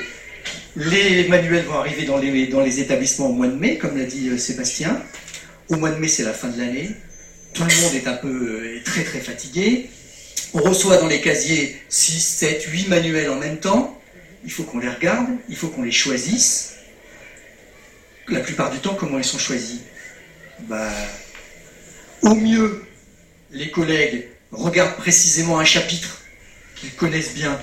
Les 0.75 1.27
manuels 1.27 1.65
vont 1.65 1.79
arriver 1.79 2.03
dans 2.03 2.17
les, 2.17 2.47
dans 2.47 2.61
les 2.61 2.79
établissements 2.79 3.29
au 3.29 3.33
mois 3.33 3.47
de 3.47 3.55
mai, 3.55 3.77
comme 3.77 3.97
l'a 3.97 4.05
dit 4.05 4.29
euh, 4.29 4.37
Sébastien. 4.37 5.01
Au 5.69 5.77
mois 5.77 5.91
de 5.91 5.97
mai, 5.97 6.07
c'est 6.07 6.23
la 6.23 6.33
fin 6.33 6.49
de 6.49 6.59
l'année. 6.59 6.91
Tout 7.53 7.63
le 7.63 7.81
monde 7.81 7.95
est 7.95 8.07
un 8.07 8.15
peu 8.15 8.27
euh, 8.27 8.81
très 8.83 9.03
très 9.03 9.19
fatigué. 9.19 9.89
On 10.53 10.61
reçoit 10.61 10.97
dans 10.97 11.07
les 11.07 11.21
casiers 11.21 11.81
6, 11.89 12.19
7, 12.19 12.63
8 12.63 12.87
manuels 12.89 13.29
en 13.29 13.39
même 13.39 13.57
temps. 13.57 13.99
Il 14.43 14.51
faut 14.51 14.63
qu'on 14.63 14.79
les 14.79 14.89
regarde, 14.89 15.27
il 15.49 15.55
faut 15.55 15.69
qu'on 15.69 15.83
les 15.83 15.91
choisisse. 15.91 16.75
La 18.27 18.41
plupart 18.41 18.71
du 18.71 18.79
temps, 18.79 18.95
comment 18.95 19.17
ils 19.17 19.23
sont 19.23 19.37
choisis? 19.37 19.79
Bah, 20.61 20.91
Au 22.21 22.35
mieux, 22.35 22.83
les 23.51 23.71
collègues 23.71 24.27
regardent 24.51 24.97
précisément 24.97 25.59
un 25.59 25.65
chapitre 25.65 26.24
qu'ils 26.75 26.93
connaissent 26.93 27.33
bien 27.33 27.57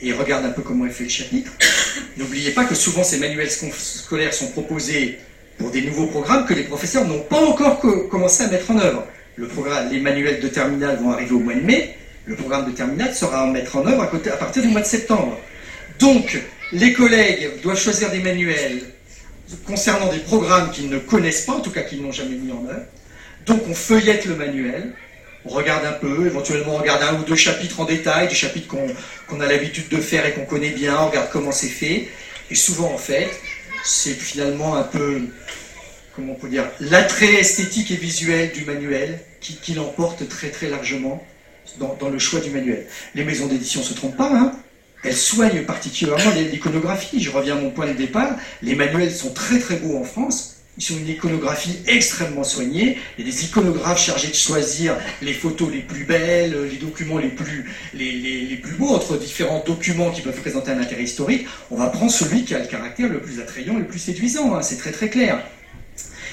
et 0.00 0.12
regardent 0.12 0.46
un 0.46 0.50
peu 0.50 0.62
comment 0.62 0.86
est 0.86 0.90
fait 0.90 1.04
le 1.04 1.10
chapitre. 1.10 1.52
N'oubliez 2.16 2.50
pas 2.50 2.64
que 2.64 2.74
souvent 2.74 3.04
ces 3.04 3.18
manuels 3.18 3.50
scolaires 3.50 4.34
sont 4.34 4.48
proposés 4.48 5.18
pour 5.58 5.70
des 5.70 5.82
nouveaux 5.82 6.06
programmes 6.06 6.46
que 6.46 6.54
les 6.54 6.64
professeurs 6.64 7.06
n'ont 7.06 7.20
pas 7.20 7.40
encore 7.40 7.80
commencé 8.10 8.44
à 8.44 8.48
mettre 8.48 8.70
en 8.70 8.78
œuvre. 8.78 9.06
Les 9.90 10.00
manuels 10.00 10.40
de 10.40 10.48
terminale 10.48 10.98
vont 10.98 11.12
arriver 11.12 11.32
au 11.32 11.40
mois 11.40 11.54
de 11.54 11.60
mai, 11.60 11.96
le 12.26 12.36
programme 12.36 12.70
de 12.70 12.76
terminale 12.76 13.14
sera 13.14 13.42
à 13.42 13.46
mettre 13.46 13.76
en 13.76 13.86
œuvre 13.86 14.02
à, 14.02 14.32
à 14.32 14.36
partir 14.36 14.62
du 14.62 14.68
mois 14.68 14.80
de 14.80 14.86
septembre. 14.86 15.38
Donc, 15.98 16.40
les 16.72 16.92
collègues 16.92 17.60
doivent 17.62 17.78
choisir 17.78 18.10
des 18.10 18.20
manuels 18.20 18.82
concernant 19.66 20.10
des 20.10 20.18
programmes 20.18 20.70
qu'ils 20.70 20.88
ne 20.88 20.98
connaissent 20.98 21.42
pas, 21.42 21.52
en 21.52 21.60
tout 21.60 21.70
cas 21.70 21.82
qu'ils 21.82 22.02
n'ont 22.02 22.12
jamais 22.12 22.36
mis 22.36 22.52
en 22.52 22.64
œuvre. 22.68 22.86
Donc, 23.46 23.62
on 23.68 23.74
feuillette 23.74 24.24
le 24.24 24.36
manuel, 24.36 24.92
on 25.44 25.50
regarde 25.50 25.84
un 25.84 25.92
peu, 25.92 26.26
éventuellement 26.26 26.76
on 26.76 26.78
regarde 26.78 27.02
un 27.02 27.20
ou 27.20 27.24
deux 27.24 27.36
chapitres 27.36 27.80
en 27.80 27.84
détail, 27.84 28.28
des 28.28 28.34
chapitres 28.34 28.74
qu'on 29.28 29.40
a 29.40 29.46
l'habitude 29.46 29.88
de 29.88 29.98
faire 29.98 30.24
et 30.26 30.32
qu'on 30.32 30.46
connaît 30.46 30.70
bien, 30.70 30.98
on 31.00 31.08
regarde 31.08 31.28
comment 31.30 31.52
c'est 31.52 31.68
fait. 31.68 32.08
Et 32.50 32.54
souvent 32.54 32.92
en 32.92 32.98
fait, 32.98 33.30
c'est 33.84 34.14
finalement 34.14 34.76
un 34.76 34.82
peu, 34.82 35.22
comment 36.14 36.32
on 36.32 36.36
peut 36.36 36.48
dire, 36.48 36.64
l'attrait 36.80 37.34
esthétique 37.34 37.90
et 37.90 37.96
visuel 37.96 38.52
du 38.52 38.64
manuel 38.64 39.20
qui, 39.40 39.74
l'emporte 39.74 40.26
très 40.28 40.48
très 40.48 40.68
largement 40.70 41.24
dans, 41.78 42.08
le 42.08 42.18
choix 42.18 42.40
du 42.40 42.50
manuel. 42.50 42.86
Les 43.14 43.24
maisons 43.24 43.46
d'édition 43.46 43.80
ne 43.80 43.84
se 43.84 43.94
trompent 43.94 44.16
pas, 44.16 44.30
hein 44.32 44.52
elles 45.02 45.16
soignent 45.16 45.64
particulièrement 45.64 46.30
l'iconographie. 46.30 47.22
Je 47.22 47.30
reviens 47.30 47.58
à 47.58 47.60
mon 47.60 47.70
point 47.70 47.86
de 47.86 47.92
départ, 47.92 48.36
les 48.62 48.74
manuels 48.74 49.12
sont 49.12 49.34
très 49.34 49.58
très 49.58 49.76
beaux 49.76 49.98
en 49.98 50.04
France, 50.04 50.53
ils 50.76 50.92
ont 50.92 50.98
une 50.98 51.08
iconographie 51.08 51.78
extrêmement 51.86 52.44
soignée. 52.44 52.98
Il 53.16 53.24
y 53.24 53.28
a 53.28 53.32
des 53.32 53.44
iconographes 53.44 54.00
chargés 54.04 54.28
de 54.28 54.34
choisir 54.34 54.96
les 55.22 55.32
photos 55.32 55.70
les 55.72 55.80
plus 55.80 56.04
belles, 56.04 56.68
les 56.70 56.78
documents 56.78 57.18
les 57.18 57.28
plus, 57.28 57.70
les, 57.94 58.58
plus 58.62 58.74
beaux, 58.74 58.88
entre 58.88 59.16
différents 59.16 59.62
documents 59.64 60.10
qui 60.10 60.20
peuvent 60.20 60.40
présenter 60.40 60.72
un 60.72 60.80
intérêt 60.80 61.04
historique. 61.04 61.46
On 61.70 61.76
va 61.76 61.86
prendre 61.86 62.10
celui 62.10 62.44
qui 62.44 62.54
a 62.54 62.58
le 62.58 62.66
caractère 62.66 63.08
le 63.08 63.20
plus 63.20 63.40
attrayant, 63.40 63.76
le 63.78 63.86
plus 63.86 64.00
séduisant. 64.00 64.54
Hein. 64.54 64.62
c'est 64.62 64.76
très 64.76 64.92
très 64.92 65.08
clair. 65.08 65.40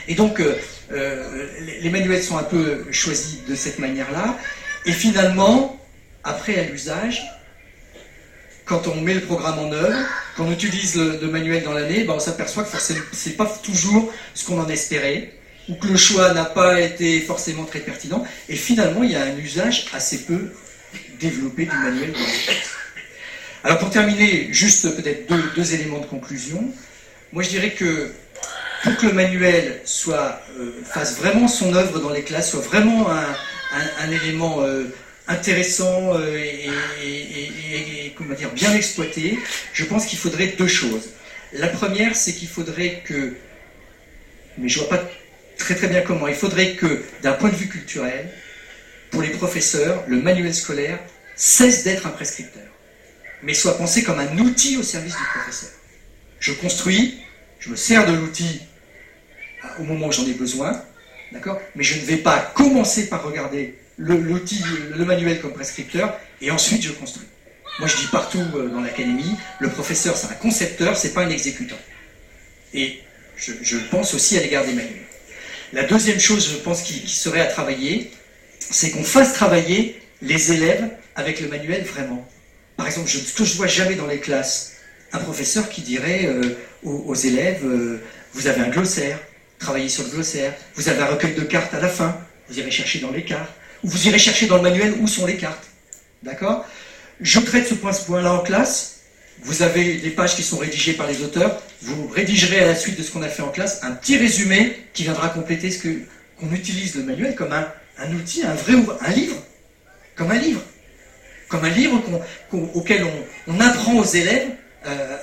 Et 0.08 0.16
donc, 0.16 0.39
euh, 0.39 0.56
euh, 0.92 1.48
les, 1.82 1.89
manuels 1.89 2.24
sont 2.24 2.38
un 2.38 2.44
peu 2.44 2.86
choisis 2.92 3.46
de 3.48 3.54
cette 3.54 3.78
manière-là. 3.78 4.38
Et 4.86 4.92
finalement, 4.92 5.80
après 6.24 6.58
à 6.58 6.64
l'usage, 6.64 7.24
quand 8.66 8.88
on 8.88 9.01
met 9.01 9.14
le 9.14 9.22
programme 9.22 9.59
en 9.59 9.72
œuvre, 9.72 9.97
quand 10.36 10.45
on 10.45 10.51
utilise 10.51 10.95
le, 10.95 11.28
manuel 11.28 11.64
dans 11.64 11.74
l'année, 11.74 12.03
ben 12.03 12.14
on 12.14 12.20
s'aperçoit 12.20 12.64
que 12.64 12.78
ce 12.80 12.93
n'est 12.93 13.36
pas 13.36 13.45
toujours 13.64 14.12
ce 14.34 14.45
qu'on 14.45 14.59
en 14.59 14.70
espérait, 14.70 15.34
ou 15.70 15.76
que 15.76 15.88
le 15.88 15.97
choix 15.97 16.34
n'a 16.34 16.45
pas 16.45 16.80
été 16.80 17.20
forcément 17.22 17.66
très 17.66 17.80
pertinent, 17.80 18.26
et 18.49 18.55
finalement 18.55 19.03
il 19.03 19.12
y 19.12 19.16
a 19.16 19.24
un 19.24 19.38
usage 19.38 19.88
assez 19.93 20.24
peu 20.24 20.51
développé 21.20 21.66
du 21.66 21.76
manuel 21.76 22.14
dans 22.14 22.20
les 22.20 22.62
Alors 23.64 23.78
pour 23.78 23.89
terminer, 23.89 24.47
juste 24.51 24.95
peut-être 24.95 25.32
deux, 25.55 25.74
éléments 25.74 25.99
de 25.99 26.05
conclusion. 26.05 26.64
Moi 27.32 27.43
je 27.43 27.49
dirais 27.49 27.72
que 27.72 28.12
pour 28.84 28.97
que 28.97 29.05
le 29.05 29.14
manuel 29.14 29.82
soit, 29.86 30.41
euh, 30.59 30.72
fasse 30.84 31.18
vraiment 31.18 31.47
son 31.47 31.74
œuvre 31.76 31.99
dans 31.99 32.09
les 32.09 32.24
classes, 32.24 32.51
soit 32.51 32.62
vraiment 32.62 33.07
un, 33.12 34.12
élément 34.12 34.64
euh, 34.64 34.86
intéressant 35.28 36.18
euh, 36.18 36.38
et, 37.04 38.14
comment 38.18 38.36
dire, 38.36 38.52
bien 38.52 38.74
exploité, 38.74 39.40
je 39.74 39.86
pense 39.86 40.06
qu'il 40.06 40.20
faudrait 40.20 40.48
deux 40.48 40.68
choses. 40.68 41.10
La 41.54 41.68
première, 41.68 42.16
c'est 42.16 42.34
qu'il 42.34 42.48
faudrait 42.48 43.02
que, 43.06 43.36
mais 44.58 44.70
je 44.70 44.80
vois 44.80 44.90
pas 44.90 45.04
très 45.58 45.76
très 45.76 45.88
bien 45.88 46.02
comment, 46.02 46.28
il 46.28 46.36
faudrait 46.36 46.76
que, 46.76 47.04
d'un 47.22 47.34
point 47.34 47.50
de 47.50 47.56
vue 47.56 47.68
culturel, 47.68 48.30
pour 49.10 49.22
les 49.22 49.30
professeurs, 49.30 50.04
le 50.08 50.22
manuel 50.22 50.54
scolaire 50.54 51.00
cesse 51.36 51.84
d'être 51.84 52.08
un 52.08 52.12
prescripteur, 52.12 52.68
mais 53.44 53.54
soit 53.54 53.78
pensé 53.78 54.04
comme 54.04 54.20
un 54.20 54.38
outil 54.40 54.78
au 54.78 54.84
service 54.84 55.16
du 55.16 55.24
professeur. 55.36 55.72
Je 56.40 56.54
construis, 56.54 57.20
je 57.60 57.70
me 57.70 57.76
sers 57.76 58.06
de 58.06 58.14
l'outil 58.14 58.62
au 59.80 59.84
moment 59.84 60.08
où 60.08 60.12
j'en 60.12 60.26
ai 60.26 60.34
besoin, 60.34 60.84
d'accord 61.32 61.60
Mais 61.76 61.84
je 61.84 62.00
ne 62.00 62.06
vais 62.06 62.18
pas 62.18 62.40
commencer 62.56 63.10
par 63.10 63.24
regarder 63.24 63.76
l'outil, 63.98 64.64
le, 64.96 65.06
manuel 65.06 65.42
comme 65.42 65.54
prescripteur, 65.54 66.18
et 66.42 66.52
ensuite 66.52 66.82
je 66.82 66.92
construis. 66.92 67.28
Moi 67.80 67.88
je 67.88 67.98
dis 67.98 68.08
partout 68.08 68.44
euh, 68.56 68.68
dans 68.70 68.82
l'académie, 68.82 69.36
le 69.60 69.70
professeur 69.70 70.18
c'est 70.18 70.28
un 70.28 70.36
concepteur, 70.36 70.98
c'est 70.98 71.14
pas 71.14 71.22
un 71.22 71.30
exécutant. 71.30 71.78
Et 72.74 73.02
je, 73.36 73.78
pense 73.89 74.14
aussi 74.14 74.38
à 74.38 74.42
l'égard 74.42 74.66
des 74.66 74.74
manuels. 74.74 75.06
La 75.74 75.84
deuxième 75.84 76.20
chose, 76.20 76.50
je 76.52 76.58
pense, 76.58 76.82
qui, 76.84 77.08
serait 77.08 77.42
à 77.42 77.46
travailler, 77.46 78.12
c'est 78.60 78.92
qu'on 78.92 79.04
fasse 79.04 79.34
travailler 79.34 80.00
les 80.22 80.52
élèves 80.52 80.89
avec 81.16 81.39
le 81.39 81.48
manuel 81.48 81.84
vraiment. 81.84 82.28
Par 82.78 82.88
exemple, 82.88 83.10
ce 83.10 83.34
que 83.34 83.44
je 83.44 83.56
vois 83.56 83.68
jamais 83.68 83.96
dans 83.96 84.08
les 84.08 84.20
classes, 84.20 84.74
un 85.14 85.20
professeur 85.20 85.70
qui 85.70 85.82
dirait 85.82 86.26
euh, 86.26 86.58
aux, 86.84 87.16
élèves, 87.16 87.66
euh, 87.66 88.02
vous 88.34 88.48
avez 88.48 88.62
un 88.62 88.70
glossaire, 88.70 89.20
travaillez 89.60 89.89
sur 89.89 90.04
le 90.04 90.10
glossaire, 90.10 90.54
vous 90.76 90.89
avez 90.89 91.02
un 91.02 91.06
recueil 91.06 91.34
de 91.34 91.42
cartes 91.42 91.74
à 91.74 91.80
la 91.80 91.89
fin, 91.89 92.18
vous 92.50 92.60
irez 92.60 92.72
chercher 92.72 93.00
dans 93.00 93.12
les 93.12 93.24
cartes, 93.24 93.52
vous 93.84 94.08
irez 94.08 94.20
chercher 94.20 94.48
dans 94.48 94.58
le 94.58 94.62
manuel 94.64 94.94
où 95.00 95.08
sont 95.08 95.26
les 95.26 95.38
cartes. 95.38 95.68
D'accord? 96.24 96.66
Je 97.20 97.40
traite 97.40 97.68
ce 97.68 97.76
point-là 97.76 98.34
en 98.34 98.40
classe. 98.40 99.00
Vous 99.44 99.64
avez 99.64 99.98
des 99.98 100.12
pages 100.12 100.36
qui 100.36 100.44
sont 100.44 100.58
rédigées 100.58 100.94
par 100.94 101.08
les 101.08 101.22
auteurs. 101.22 101.62
Vous 101.82 102.08
rédigerez 102.08 102.60
à 102.60 102.68
la 102.68 102.76
suite 102.76 102.98
de 102.98 103.04
ce 103.04 103.12
qu'on 103.12 103.24
a 103.24 103.28
fait 103.28 103.42
en 103.42 103.50
classe 103.50 103.80
un 103.84 103.92
petit 103.92 104.18
résumé 104.18 104.78
qui 104.94 105.04
viendra 105.04 105.30
compléter 105.30 105.72
ce 105.72 105.82
qu'on 105.82 106.54
utilise 106.54 106.96
le 106.96 107.04
manuel 107.04 107.36
comme 107.36 107.52
un, 107.54 108.14
outil, 108.14 108.44
un 108.44 108.54
vrai 108.54 108.74
un 109.02 109.12
livre, 109.12 109.38
comme 110.16 110.32
un 110.32 110.38
livre, 110.38 110.62
comme 111.48 111.66
un 111.66 111.70
livre 111.70 112.02
auquel 112.52 113.06
on, 113.48 113.60
apprend 113.60 113.96
aux 113.96 114.06
élèves 114.06 114.50
euh, 114.86 115.18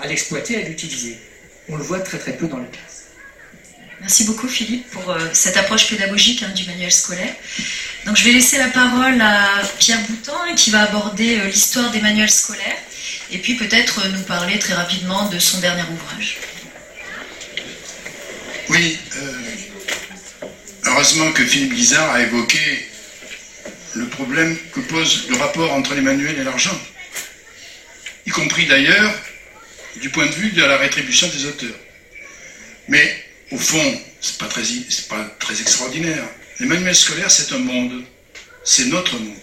à 0.00 0.06
l'exploiter, 0.08 0.56
à 0.56 0.68
l'utiliser. 0.68 1.18
On 1.68 1.76
le 1.76 1.82
voit 1.84 2.00
très 2.00 2.18
très 2.18 2.32
peu 2.32 2.48
dans 2.48 2.58
les 2.58 2.68
classes. 2.68 2.91
Merci 4.02 4.24
beaucoup 4.24 4.48
Philippe 4.48 4.90
pour 4.90 5.10
euh, 5.10 5.28
cette 5.32 5.56
approche 5.56 5.86
pédagogique 5.88 6.42
hein, 6.42 6.50
du 6.50 6.64
manuel 6.64 6.90
scolaire. 6.90 7.34
Donc 8.04 8.16
je 8.16 8.24
vais 8.24 8.32
laisser 8.32 8.58
la 8.58 8.66
parole 8.66 9.20
à 9.20 9.62
Pierre 9.78 10.00
Boutan 10.08 10.54
qui 10.56 10.70
va 10.70 10.82
aborder 10.82 11.38
euh, 11.38 11.46
l'histoire 11.46 11.88
des 11.92 12.00
manuels 12.00 12.30
scolaires 12.30 12.78
et 13.30 13.38
puis 13.38 13.54
peut-être 13.54 14.00
euh, 14.00 14.08
nous 14.08 14.22
parler 14.24 14.58
très 14.58 14.74
rapidement 14.74 15.28
de 15.28 15.38
son 15.38 15.60
dernier 15.60 15.84
ouvrage. 15.84 16.38
Oui, 18.70 18.98
heureusement 20.84 21.30
que 21.32 21.44
Philippe 21.44 21.74
Guizard 21.74 22.10
a 22.10 22.22
évoqué 22.22 22.88
le 23.94 24.08
problème 24.08 24.58
que 24.72 24.80
pose 24.80 25.28
le 25.28 25.36
rapport 25.36 25.72
entre 25.72 25.94
les 25.94 26.00
manuels 26.00 26.40
et 26.40 26.44
l'argent, 26.44 26.78
y 28.26 28.30
compris 28.30 28.66
d'ailleurs 28.66 29.14
du 30.00 30.10
point 30.10 30.26
de 30.26 30.32
vue 30.32 30.50
de 30.50 30.64
la 30.64 30.78
rétribution 30.78 31.28
des 31.28 31.44
auteurs. 31.46 31.78
Mais 32.88 33.31
au 33.52 33.58
fond, 33.58 34.00
c'est 34.20 34.38
pas 34.38 34.46
très, 34.46 34.62
pas 35.08 35.24
très 35.38 35.60
extraordinaire. 35.60 36.24
Les 36.58 36.66
manuels 36.66 36.96
scolaires, 36.96 37.30
c'est 37.30 37.52
un 37.52 37.58
monde. 37.58 38.02
C'est 38.64 38.86
notre 38.86 39.18
monde. 39.18 39.36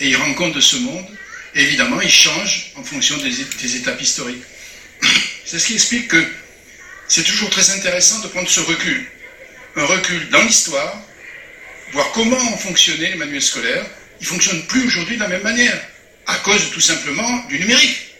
Et 0.00 0.08
il 0.08 0.16
rend 0.16 0.34
compte 0.34 0.54
de 0.54 0.60
ce 0.60 0.76
monde. 0.76 1.06
Évidemment, 1.54 2.00
il 2.00 2.10
change 2.10 2.72
en 2.76 2.84
fonction 2.84 3.16
des, 3.16 3.32
des 3.60 3.76
étapes 3.76 4.00
historiques. 4.00 4.42
C'est 5.44 5.58
ce 5.58 5.66
qui 5.66 5.74
explique 5.74 6.08
que 6.08 6.22
c'est 7.08 7.24
toujours 7.24 7.48
très 7.48 7.70
intéressant 7.70 8.18
de 8.20 8.28
prendre 8.28 8.50
ce 8.50 8.60
recul. 8.60 9.06
Un 9.76 9.86
recul 9.86 10.28
dans 10.28 10.42
l'histoire, 10.42 11.00
voir 11.92 12.12
comment 12.12 12.36
ont 12.36 12.58
fonctionné 12.58 13.08
les 13.08 13.14
manuels 13.14 13.40
scolaires. 13.40 13.86
Ils 14.20 14.24
ne 14.24 14.28
fonctionnent 14.28 14.66
plus 14.66 14.86
aujourd'hui 14.86 15.16
de 15.16 15.22
la 15.22 15.28
même 15.28 15.42
manière, 15.42 15.80
à 16.26 16.36
cause 16.40 16.70
tout 16.70 16.82
simplement 16.82 17.46
du 17.46 17.60
numérique. 17.60 18.12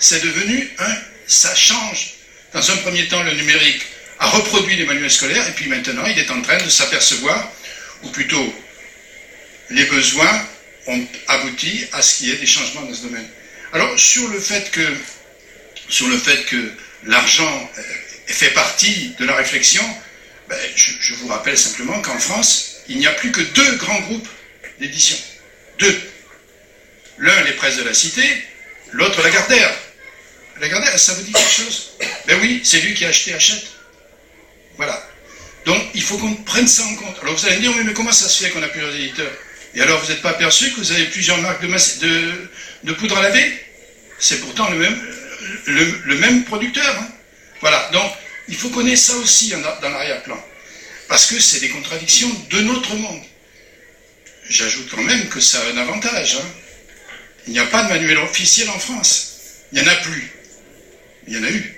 C'est 0.00 0.24
devenu 0.24 0.68
un, 0.80 0.96
ça 1.28 1.54
change. 1.54 2.13
Dans 2.54 2.70
un 2.70 2.76
premier 2.78 3.08
temps, 3.08 3.22
le 3.24 3.32
numérique 3.32 3.82
a 4.20 4.28
reproduit 4.28 4.76
les 4.76 4.86
manuels 4.86 5.10
scolaires, 5.10 5.46
et 5.48 5.52
puis 5.52 5.66
maintenant, 5.66 6.06
il 6.06 6.16
est 6.16 6.30
en 6.30 6.40
train 6.40 6.56
de 6.58 6.70
s'apercevoir, 6.70 7.50
ou 8.04 8.10
plutôt, 8.10 8.54
les 9.70 9.84
besoins 9.86 10.46
ont 10.86 11.04
abouti 11.26 11.84
à 11.92 12.00
ce 12.00 12.18
qu'il 12.18 12.28
y 12.28 12.30
ait 12.30 12.36
des 12.36 12.46
changements 12.46 12.82
dans 12.82 12.94
ce 12.94 13.02
domaine. 13.02 13.26
Alors, 13.72 13.98
sur 13.98 14.28
le 14.28 14.38
fait 14.38 14.70
que, 14.70 14.86
sur 15.88 16.06
le 16.06 16.16
fait 16.16 16.44
que 16.44 16.70
l'argent 17.06 17.70
euh, 17.76 17.82
fait 18.28 18.50
partie 18.50 19.16
de 19.18 19.24
la 19.24 19.34
réflexion, 19.34 19.82
ben, 20.48 20.56
je, 20.76 21.14
vous 21.14 21.26
rappelle 21.26 21.58
simplement 21.58 22.00
qu'en 22.02 22.18
France, 22.20 22.76
il 22.88 22.98
n'y 22.98 23.06
a 23.08 23.12
plus 23.12 23.32
que 23.32 23.40
deux 23.40 23.76
grands 23.78 24.00
groupes 24.02 24.28
d'édition. 24.78 25.16
Deux. 25.80 26.00
L'un, 27.18 27.42
les 27.42 27.52
presses 27.52 27.78
de 27.78 27.82
la 27.82 27.94
cité, 27.94 28.22
l'autre, 28.92 29.20
la 29.22 29.30
Gardère. 29.30 29.74
Regardez, 30.60 30.98
ça 30.98 31.14
vous 31.14 31.22
dit 31.22 31.32
quelque 31.32 31.50
chose 31.50 31.92
Ben 32.26 32.38
oui, 32.40 32.60
c'est 32.64 32.80
lui 32.80 32.94
qui 32.94 33.04
a 33.04 33.08
acheté 33.08 33.34
Hachette. 33.34 33.66
Voilà. 34.76 35.04
Donc, 35.64 35.82
il 35.94 36.02
faut 36.02 36.18
qu'on 36.18 36.34
prenne 36.34 36.68
ça 36.68 36.84
en 36.84 36.94
compte. 36.96 37.16
Alors, 37.22 37.34
vous 37.36 37.46
allez 37.46 37.56
me 37.56 37.60
dire, 37.62 37.72
mais 37.84 37.92
comment 37.92 38.12
ça 38.12 38.28
se 38.28 38.44
fait 38.44 38.50
qu'on 38.50 38.62
a 38.62 38.68
plusieurs 38.68 38.94
éditeurs? 38.94 39.32
Et 39.74 39.80
alors, 39.80 40.00
vous 40.00 40.10
n'êtes 40.10 40.22
pas 40.22 40.30
aperçu 40.30 40.70
que 40.72 40.76
vous 40.76 40.92
avez 40.92 41.06
plusieurs 41.06 41.38
marques 41.38 41.62
de, 41.62 42.50
de, 42.84 42.92
poudre 42.92 43.18
à 43.18 43.22
laver? 43.22 43.52
C'est 44.18 44.40
pourtant 44.40 44.70
le 44.70 44.78
même, 44.78 45.00
le, 45.66 46.14
même 46.16 46.44
producteur. 46.44 46.96
Hein. 47.00 47.08
voilà. 47.60 47.88
Donc, 47.92 48.10
il 48.48 48.56
faut 48.56 48.68
qu'on 48.68 48.86
ait 48.86 48.96
ça 48.96 49.16
aussi 49.16 49.50
dans 49.50 49.88
l'arrière-plan. 49.88 50.42
Parce 51.08 51.26
que 51.26 51.40
c'est 51.40 51.60
des 51.60 51.70
contradictions 51.70 52.30
de 52.50 52.60
notre 52.60 52.94
monde. 52.94 53.22
J'ajoute 54.48 54.90
quand 54.90 55.02
même 55.02 55.28
que 55.28 55.40
ça 55.40 55.58
a 55.60 55.72
un 55.72 55.78
avantage. 55.78 56.36
Hein. 56.36 56.46
Il 57.46 57.52
n'y 57.54 57.58
a 57.58 57.66
pas 57.66 57.84
de 57.84 57.88
manuel 57.88 58.18
officiel 58.18 58.68
en 58.70 58.78
France. 58.78 59.38
Il 59.72 59.82
n'y 59.82 59.88
en 59.88 59.90
a 59.90 59.96
plus. 59.96 60.33
Il 61.26 61.34
y 61.34 61.38
en 61.38 61.44
a 61.44 61.50
eu. 61.50 61.74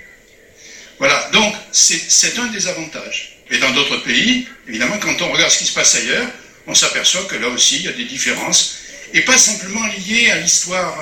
Voilà, 0.98 1.28
donc 1.32 1.54
c'est 1.72 2.38
un 2.38 2.46
des 2.46 2.66
avantages. 2.68 3.38
Et 3.50 3.58
dans 3.58 3.70
d'autres 3.70 3.98
pays, 3.98 4.48
évidemment, 4.66 4.98
quand 4.98 5.20
on 5.22 5.30
regarde 5.30 5.52
ce 5.52 5.58
qui 5.58 5.66
se 5.66 5.74
passe 5.74 5.94
ailleurs, 5.94 6.26
on 6.66 6.74
s'aperçoit 6.74 7.24
que 7.24 7.36
là 7.36 7.48
aussi, 7.48 7.76
il 7.76 7.82
y 7.82 7.88
a 7.88 7.92
des 7.92 8.04
différences, 8.04 8.78
et 9.12 9.20
pas 9.20 9.38
simplement 9.38 9.86
liées 9.86 10.30
à 10.30 10.38
l'histoire, 10.38 10.98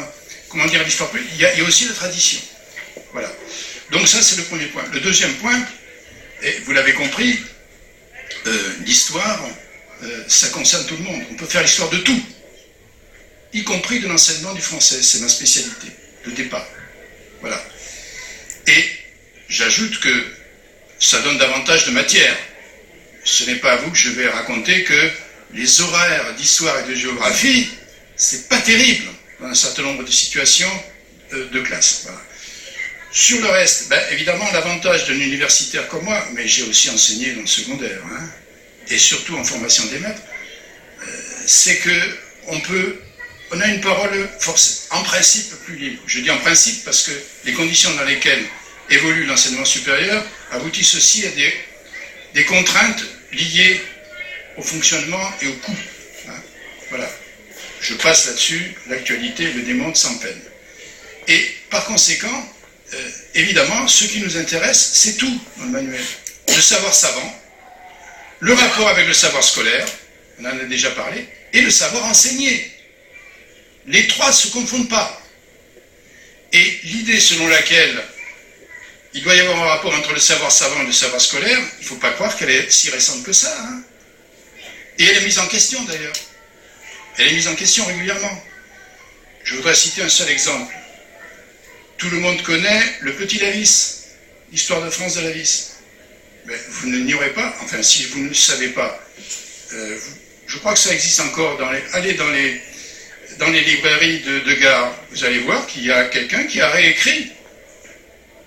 comment 0.48 0.66
dire, 0.66 0.80
à 0.80 0.84
l'histoire, 0.84 1.10
il, 1.14 1.40
y 1.40 1.44
a 1.44 1.64
aussi 1.64 1.86
la 1.86 1.94
tradition. 1.94 2.40
Voilà. 3.12 3.32
Donc 3.90 4.06
ça, 4.08 4.22
c'est 4.22 4.36
le 4.36 4.44
premier 4.44 4.66
point. 4.66 4.84
Le 4.92 5.00
deuxième 5.00 5.34
point, 5.34 5.58
et 6.42 6.58
vous 6.64 6.72
l'avez 6.72 6.92
compris, 6.92 7.38
euh, 8.46 8.72
l'histoire, 8.84 9.40
euh, 10.02 10.24
ça 10.28 10.48
concerne 10.48 10.84
tout 10.86 10.96
le 10.96 11.04
monde. 11.04 11.22
On 11.30 11.34
peut 11.34 11.46
faire 11.46 11.62
l'histoire 11.62 11.88
de 11.88 11.98
tout, 11.98 12.22
y 13.54 13.62
compris 13.64 14.00
de 14.00 14.08
l'enseignement 14.08 14.52
du 14.52 14.60
français. 14.60 15.02
C'est 15.02 15.20
ma 15.20 15.28
spécialité, 15.28 15.86
de 16.26 16.30
départ. 16.32 16.66
Voilà. 17.40 17.62
Et 18.66 18.84
j'ajoute 19.48 20.00
que 20.00 20.24
ça 20.98 21.20
donne 21.20 21.38
davantage 21.38 21.86
de 21.86 21.90
matière. 21.90 22.36
Ce 23.24 23.44
n'est 23.44 23.56
pas 23.56 23.72
à 23.72 23.76
vous 23.76 23.90
que 23.90 23.96
je 23.96 24.10
vais 24.10 24.28
raconter 24.28 24.84
que 24.84 25.10
les 25.52 25.80
horaires 25.80 26.34
d'histoire 26.34 26.78
et 26.80 26.90
de 26.90 26.94
géographie, 26.94 27.68
c'est 28.16 28.48
pas 28.48 28.60
terrible 28.60 29.06
dans 29.40 29.46
un 29.46 29.54
certain 29.54 29.82
nombre 29.82 30.04
de 30.04 30.10
situations 30.10 30.70
euh, 31.32 31.48
de, 31.50 31.60
classe. 31.60 32.06
Sur 33.12 33.40
le 33.40 33.48
reste, 33.48 33.88
ben, 33.88 34.00
évidemment, 34.10 34.50
l'avantage 34.52 35.06
d'un 35.06 35.14
universitaire 35.14 35.88
comme 35.88 36.04
moi, 36.04 36.26
mais 36.34 36.48
j'ai 36.48 36.64
aussi 36.64 36.90
enseigné 36.90 37.32
dans 37.32 37.42
le 37.42 37.46
secondaire, 37.46 38.00
hein, 38.04 38.28
et 38.88 38.98
surtout 38.98 39.36
en 39.36 39.44
formation 39.44 39.84
des 39.86 39.98
maîtres, 39.98 40.22
euh, 41.02 41.10
c'est 41.46 41.78
que 41.78 42.18
on 42.48 42.60
peut 42.60 42.98
on 43.54 43.60
a 43.60 43.66
une 43.68 43.80
parole 43.80 44.28
force, 44.40 44.88
en 44.90 45.02
principe 45.02 45.54
plus 45.64 45.76
libre. 45.76 46.02
Je 46.06 46.20
dis 46.20 46.30
en 46.30 46.38
principe 46.38 46.84
parce 46.84 47.02
que 47.02 47.12
les 47.44 47.52
conditions 47.52 47.94
dans 47.94 48.04
lesquelles 48.04 48.44
évolue 48.90 49.24
l'enseignement 49.24 49.64
supérieur 49.64 50.24
aboutissent 50.50 50.96
aussi 50.96 51.24
à 51.26 51.30
des, 51.30 51.54
des, 52.34 52.44
contraintes 52.44 53.04
liées 53.32 53.80
au 54.56 54.62
fonctionnement 54.62 55.32
et 55.40 55.48
au 55.48 55.52
coût. 55.54 55.76
Hein. 56.28 56.42
voilà. 56.90 57.08
Je 57.80 57.94
passe 57.94 58.26
là-dessus, 58.26 58.74
l'actualité 58.88 59.52
le 59.52 59.62
démontre 59.62 59.98
sans 59.98 60.16
peine. 60.16 60.40
Et 61.28 61.46
par 61.70 61.84
conséquent, 61.84 62.52
euh, 62.92 63.10
évidemment, 63.34 63.86
ce 63.88 64.04
qui 64.04 64.20
nous 64.20 64.36
intéresse, 64.36 64.90
c'est 64.94 65.16
tout 65.16 65.40
dans 65.58 65.64
le 65.64 65.70
manuel. 65.70 66.04
Le 66.48 66.60
savoir 66.60 66.94
savant, 66.94 67.42
le 68.40 68.52
rapport 68.52 68.88
avec 68.88 69.06
le 69.06 69.14
savoir 69.14 69.44
scolaire, 69.44 69.86
on 70.40 70.44
en 70.44 70.58
a 70.58 70.64
déjà 70.64 70.90
parlé, 70.90 71.28
et 71.52 71.60
le 71.60 71.70
savoir 71.70 72.04
enseigné. 72.06 72.73
Les 73.86 74.06
trois 74.06 74.28
ne 74.28 74.32
se 74.32 74.48
confondent 74.48 74.88
pas. 74.88 75.20
Et 76.52 76.80
l'idée 76.84 77.20
selon 77.20 77.48
laquelle 77.48 78.02
il 79.12 79.22
doit 79.22 79.34
y 79.34 79.40
avoir 79.40 79.62
un 79.62 79.66
rapport 79.66 79.94
entre 79.94 80.12
le 80.12 80.20
savoir 80.20 80.50
savant 80.50 80.82
et 80.82 80.86
le 80.86 80.92
savoir 80.92 81.20
scolaire, 81.20 81.58
il 81.78 81.82
ne 81.82 81.88
faut 81.88 81.96
pas 81.96 82.10
croire 82.12 82.36
qu'elle 82.36 82.50
est 82.50 82.70
si 82.70 82.90
récente 82.90 83.22
que 83.22 83.32
ça. 83.32 83.54
Hein. 83.60 83.82
et 84.98 85.04
elle 85.04 85.18
est 85.18 85.24
mise 85.24 85.38
en 85.38 85.46
question 85.46 85.82
d'ailleurs. 85.84 86.14
Elle 87.18 87.28
est 87.28 87.32
mise 87.32 87.48
en 87.48 87.54
question 87.54 87.84
régulièrement. 87.86 88.44
Je 89.44 89.56
voudrais 89.56 89.74
citer 89.74 90.02
un 90.02 90.08
seul 90.08 90.30
exemple. 90.30 90.74
Tout 91.98 92.10
le 92.10 92.18
monde 92.18 92.42
connaît 92.42 92.82
le 93.00 93.12
petit 93.12 93.38
Lavis, 93.38 94.04
l'histoire 94.50 94.82
de 94.82 94.90
France 94.90 95.14
de 95.14 95.20
Lavis. 95.20 95.74
Mais 96.46 96.56
vous 96.68 96.88
ne 96.88 96.96
l'ignorez 96.96 97.30
pas, 97.30 97.56
enfin 97.62 97.82
si 97.82 98.04
vous 98.06 98.20
ne 98.20 98.28
le 98.28 98.34
savez 98.34 98.68
pas, 98.68 99.00
euh, 99.72 99.98
je 100.46 100.58
crois 100.58 100.74
que 100.74 100.78
ça 100.78 100.92
existe 100.92 101.20
encore. 101.20 101.56
Dans 101.56 101.70
les, 101.70 101.82
allez 101.92 102.14
dans 102.14 102.28
les, 102.30 102.60
dans 103.38 103.50
les 103.50 103.62
librairies 103.62 104.20
de, 104.20 104.54
gare, 104.54 104.94
vous 105.10 105.24
allez 105.24 105.38
voir 105.40 105.66
qu'il 105.66 105.84
y 105.84 105.92
a 105.92 106.04
quelqu'un 106.04 106.44
qui 106.44 106.60
a 106.60 106.68
réécrit 106.68 107.30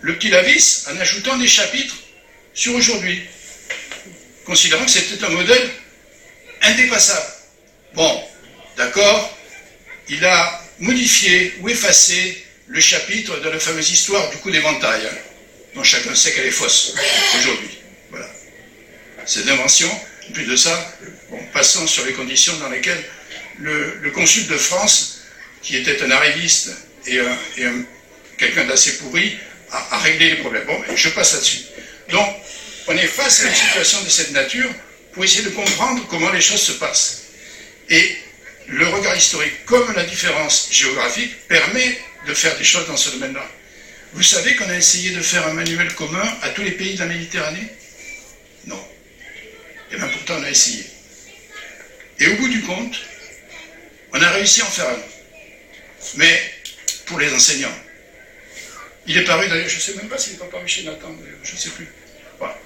le 0.01 0.15
petit 0.15 0.29
Lavis 0.29 0.85
en 0.89 0.97
ajoutant 0.99 1.37
des 1.37 1.47
chapitres 1.47 1.95
sur 2.53 2.75
aujourd'hui, 2.75 3.21
considérant 4.45 4.85
que 4.85 4.91
c'était 4.91 5.23
un 5.23 5.29
modèle 5.29 5.69
indépassable. 6.61 7.27
Bon, 7.93 8.23
d'accord, 8.77 9.37
il 10.09 10.23
a 10.25 10.63
modifié 10.79 11.55
ou 11.61 11.69
effacé 11.69 12.43
le 12.67 12.79
chapitre 12.79 13.39
de 13.39 13.49
la 13.49 13.59
fameuse 13.59 13.91
histoire 13.91 14.29
du 14.29 14.37
coup 14.37 14.51
d'éventail, 14.51 15.01
hein, 15.05 15.17
dont 15.75 15.83
chacun 15.83 16.15
sait 16.15 16.33
qu'elle 16.33 16.45
est 16.45 16.51
fausse 16.51 16.93
aujourd'hui. 17.39 17.77
Voilà. 18.09 18.27
C'est 19.25 19.45
d'invention. 19.45 19.89
Plus 20.33 20.43
de 20.43 20.57
ça, 20.57 20.93
bon, 21.29 21.39
passons 21.53 21.87
sur 21.87 22.05
les 22.05 22.11
conditions 22.11 22.53
dans 22.57 22.67
lesquelles 22.67 23.01
le, 23.59 24.11
consul 24.11 24.47
de 24.47 24.57
France, 24.57 25.21
qui 25.61 25.77
était 25.77 26.01
un 26.03 26.11
arriviste 26.11 26.71
et, 27.05 27.19
quelqu'un 28.37 28.65
d'assez 28.65 28.97
pourri, 28.97 29.37
a, 29.71 29.97
réglé 29.99 30.31
les 30.31 30.35
problèmes. 30.37 30.65
Bon, 30.65 30.81
je 30.95 31.09
passe 31.09 31.33
là-dessus. 31.33 31.59
Donc, 32.09 32.35
on 32.87 32.95
est 32.95 33.07
face 33.07 33.43
à 33.43 33.49
une 33.49 33.55
situation 33.55 34.01
de 34.03 34.09
cette 34.09 34.31
nature 34.31 34.69
pour 35.13 35.23
essayer 35.23 35.43
de 35.43 35.49
comprendre 35.49 36.05
comment 36.09 36.31
les 36.31 36.41
choses 36.41 36.61
se 36.61 36.73
passent. 36.73 37.23
Et 37.89 38.17
le 38.67 38.87
regard 38.87 39.15
historique, 39.15 39.65
comme 39.65 39.91
la 39.93 40.03
différence 40.03 40.69
géographique, 40.71 41.47
permet 41.47 41.99
de 42.27 42.33
faire 42.33 42.57
des 42.57 42.63
choses 42.63 42.87
dans 42.87 42.97
ce 42.97 43.09
domaine-là. 43.11 43.45
Vous 44.13 44.23
savez 44.23 44.55
qu'on 44.55 44.69
a 44.69 44.75
essayé 44.75 45.11
de 45.11 45.21
faire 45.21 45.45
un 45.47 45.53
manuel 45.53 45.93
commun 45.95 46.23
à 46.41 46.49
tous 46.49 46.63
les 46.63 46.71
pays 46.71 46.95
de 46.95 46.99
la 46.99 47.05
Méditerranée? 47.05 47.67
Non. 48.65 48.87
Et 49.91 49.95
bien 49.95 50.07
pourtant, 50.07 50.35
on 50.39 50.43
a 50.43 50.49
essayé. 50.49 50.85
Et 52.19 52.27
au 52.27 52.35
bout 52.35 52.49
du 52.49 52.61
compte, 52.61 52.95
on 54.17 54.23
a 54.23 54.29
réussi 54.31 54.61
à 54.61 54.65
en 54.65 54.69
faire 54.69 54.89
un. 54.89 54.99
Mais 56.15 56.53
pour 57.05 57.19
les 57.19 57.33
enseignants. 57.33 57.73
Il 59.05 59.17
est 59.17 59.23
paru 59.23 59.47
d'ailleurs, 59.47 59.69
je 59.69 59.75
ne 59.75 59.81
sais 59.81 59.93
même 59.93 60.09
pas 60.09 60.17
s'il 60.17 60.33
n'est 60.33 60.39
pas 60.39 60.45
paru 60.45 60.67
chez 60.67 60.83
Nathan, 60.83 61.15
je 61.43 61.53
ne 61.53 61.57
sais 61.57 61.69
plus. 61.69 61.87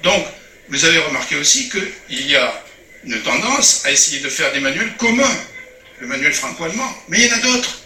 Donc, 0.01 0.25
vous 0.69 0.85
avez 0.85 0.97
remarqué 0.97 1.35
aussi 1.35 1.69
qu'il 1.69 2.27
y 2.27 2.35
a 2.35 2.63
une 3.03 3.21
tendance 3.21 3.85
à 3.85 3.91
essayer 3.91 4.19
de 4.19 4.29
faire 4.29 4.51
des 4.51 4.59
manuels 4.59 4.95
communs, 4.97 5.37
le 5.99 6.07
manuel 6.07 6.33
franco-allemand, 6.33 7.03
mais 7.07 7.19
il 7.19 7.27
y 7.27 7.31
en 7.31 7.35
a 7.35 7.39
d'autres. 7.39 7.81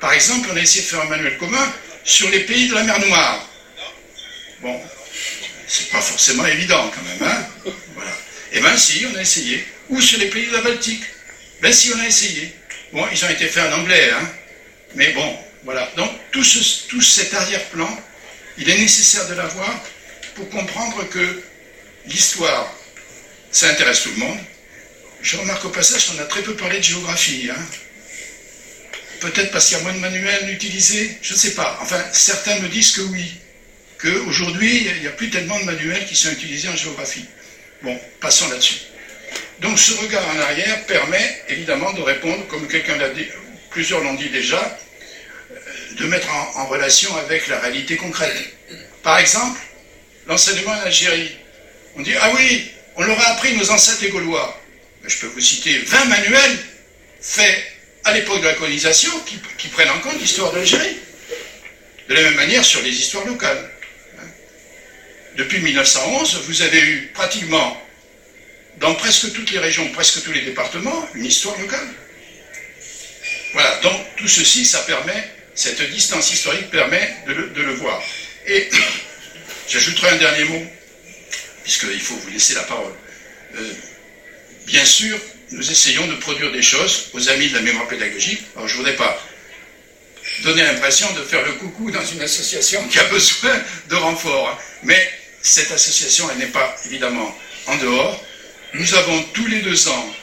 Par 0.00 0.12
exemple, 0.12 0.48
on 0.52 0.56
a 0.56 0.60
essayé 0.60 0.82
de 0.84 0.88
faire 0.88 1.00
un 1.02 1.08
manuel 1.08 1.38
commun 1.38 1.72
sur 2.04 2.28
les 2.30 2.40
pays 2.40 2.68
de 2.68 2.74
la 2.74 2.82
mer 2.82 2.98
Noire. 2.98 3.48
Bon, 4.60 4.80
c'est 5.68 5.90
pas 5.90 6.00
forcément 6.00 6.46
évident 6.46 6.90
quand 6.92 7.02
même, 7.02 7.30
hein 7.30 7.46
Voilà. 7.94 8.16
Eh 8.52 8.60
bien 8.60 8.76
si, 8.76 9.06
on 9.12 9.16
a 9.16 9.22
essayé. 9.22 9.64
Ou 9.88 10.00
sur 10.00 10.18
les 10.18 10.26
pays 10.26 10.46
de 10.46 10.52
la 10.52 10.62
Baltique. 10.62 11.04
Ben 11.60 11.72
si, 11.72 11.92
on 11.94 12.00
a 12.00 12.06
essayé. 12.06 12.52
Bon, 12.92 13.06
ils 13.12 13.24
ont 13.24 13.28
été 13.28 13.46
faits 13.48 13.64
en 13.70 13.80
anglais, 13.80 14.10
hein 14.12 14.28
Mais 14.94 15.12
bon, 15.12 15.36
voilà. 15.64 15.90
Donc, 15.96 16.10
tout, 16.32 16.44
tout 16.88 17.02
cet 17.02 17.34
arrière-plan, 17.34 18.02
il 18.56 18.68
est 18.68 18.78
nécessaire 18.78 19.28
de 19.28 19.34
l'avoir 19.34 19.70
pour 20.34 20.48
comprendre 20.48 21.06
que 21.08 21.42
l'histoire, 22.06 22.72
ça 23.50 23.68
intéresse 23.68 24.02
tout 24.02 24.10
le 24.10 24.16
monde. 24.16 24.38
Je 25.20 25.36
remarque 25.36 25.64
au 25.64 25.70
passage 25.70 26.06
qu'on 26.06 26.18
a 26.18 26.24
très 26.24 26.42
peu 26.42 26.54
parlé 26.54 26.78
de 26.78 26.84
géographie. 26.84 27.50
Hein 27.50 27.66
Peut-être 29.20 29.50
parce 29.50 29.68
qu'il 29.68 29.76
y 29.76 29.80
a 29.80 29.82
moins 29.82 29.92
de 29.92 29.98
manuels 29.98 30.48
utilisés, 30.50 31.18
je 31.22 31.34
ne 31.34 31.38
sais 31.38 31.54
pas. 31.54 31.78
Enfin, 31.82 32.02
certains 32.12 32.60
me 32.60 32.68
disent 32.68 32.92
que 32.92 33.00
oui, 33.00 33.32
qu'aujourd'hui, 34.00 34.86
il 34.94 35.00
n'y 35.00 35.08
a 35.08 35.12
plus 35.12 35.28
tellement 35.28 35.58
de 35.58 35.64
manuels 35.64 36.06
qui 36.06 36.14
sont 36.14 36.30
utilisés 36.30 36.68
en 36.68 36.76
géographie. 36.76 37.24
Bon, 37.82 37.98
passons 38.20 38.48
là-dessus. 38.48 38.76
Donc 39.60 39.78
ce 39.78 39.92
regard 40.00 40.24
en 40.28 40.38
arrière 40.40 40.86
permet 40.86 41.42
évidemment 41.48 41.92
de 41.92 42.02
répondre, 42.02 42.46
comme 42.46 42.66
plusieurs 43.70 44.00
l'ont 44.00 44.14
dit 44.14 44.28
déjà, 44.28 44.78
euh, 45.50 45.56
de 45.98 46.06
mettre 46.06 46.28
en, 46.56 46.66
relation 46.66 47.14
avec 47.16 47.48
la 47.48 47.58
réalité 47.58 47.96
concrète. 47.96 48.36
Par 49.02 49.18
exemple, 49.18 49.60
l'enseignement 50.26 50.72
en 50.72 50.80
Algérie. 50.82 51.36
On 51.96 52.02
dit, 52.02 52.14
ah 52.20 52.30
oui, 52.36 52.70
on 52.96 53.02
leur 53.02 53.20
appris 53.28 53.56
nos 53.56 53.70
ancêtres 53.70 54.02
les 54.02 54.10
Gaulois. 54.10 54.60
je 55.04 55.16
peux 55.18 55.26
vous 55.26 55.40
citer 55.40 55.78
20 55.78 56.04
manuels 56.04 56.58
faits 57.20 57.72
à 58.04 58.12
l'époque 58.14 58.40
de 58.40 58.46
la 58.46 58.54
colonisation 58.54 59.10
qui, 59.56 59.68
prennent 59.68 59.90
en 59.90 59.98
compte 60.00 60.20
l'histoire 60.20 60.52
d'Algérie. 60.52 60.98
De 62.08 62.14
la 62.14 62.22
même 62.22 62.34
manière 62.36 62.64
sur 62.64 62.80
les 62.82 62.90
histoires 62.90 63.26
locales. 63.26 63.70
Depuis 65.36 65.60
1911, 65.60 66.44
vous 66.46 66.62
avez 66.62 66.80
eu 66.80 67.10
pratiquement, 67.12 67.80
dans 68.80 68.94
presque 68.94 69.32
toutes 69.32 69.50
les 69.50 69.58
régions, 69.58 69.88
presque 69.92 70.22
tous 70.22 70.32
les 70.32 70.42
départements, 70.42 71.08
une 71.14 71.24
histoire 71.24 71.58
locale. 71.58 71.88
Voilà, 73.52 73.76
donc 73.80 74.00
tout 74.16 74.28
ceci, 74.28 74.64
ça 74.64 74.80
permet, 74.80 75.28
cette 75.54 75.82
distance 75.90 76.32
historique 76.32 76.70
permet 76.70 77.16
de 77.26 77.62
le, 77.62 77.72
voir. 77.74 78.02
Et 78.46 78.68
j'ajouterai 79.68 80.10
un 80.10 80.16
dernier 80.16 80.44
mot, 80.44 80.62
puisqu'il 81.62 82.00
faut 82.00 82.16
vous 82.16 82.30
laisser 82.30 82.54
la 82.54 82.62
parole. 82.62 82.92
Euh, 83.56 83.72
bien 84.66 84.84
sûr, 84.84 85.18
nous 85.50 85.70
essayons 85.70 86.06
de 86.06 86.14
produire 86.16 86.52
des 86.52 86.62
choses 86.62 87.08
aux 87.14 87.28
amis 87.30 87.48
de 87.48 87.54
la 87.54 87.62
mémoire 87.62 87.88
pédagogique. 87.88 88.42
Alors 88.54 88.68
je 88.68 88.74
ne 88.74 88.78
voudrais 88.78 88.96
pas 88.96 89.18
donner 90.44 90.62
l'impression 90.62 91.10
de 91.14 91.22
faire 91.22 91.44
le 91.44 91.52
coucou 91.54 91.90
dans 91.90 92.04
une 92.04 92.20
association 92.20 92.86
qui 92.88 92.98
a 92.98 93.04
besoin 93.04 93.58
de 93.88 93.94
renfort. 93.96 94.50
Hein. 94.50 94.58
Mais 94.82 95.10
cette 95.40 95.72
association, 95.72 96.28
elle 96.30 96.38
n'est 96.38 96.52
pas 96.52 96.76
évidemment 96.84 97.34
en 97.66 97.76
dehors. 97.76 98.22
Nous 98.74 98.94
avons 98.94 99.22
tous 99.32 99.46
les 99.46 99.60
deux 99.60 99.88
ans, 99.88 100.14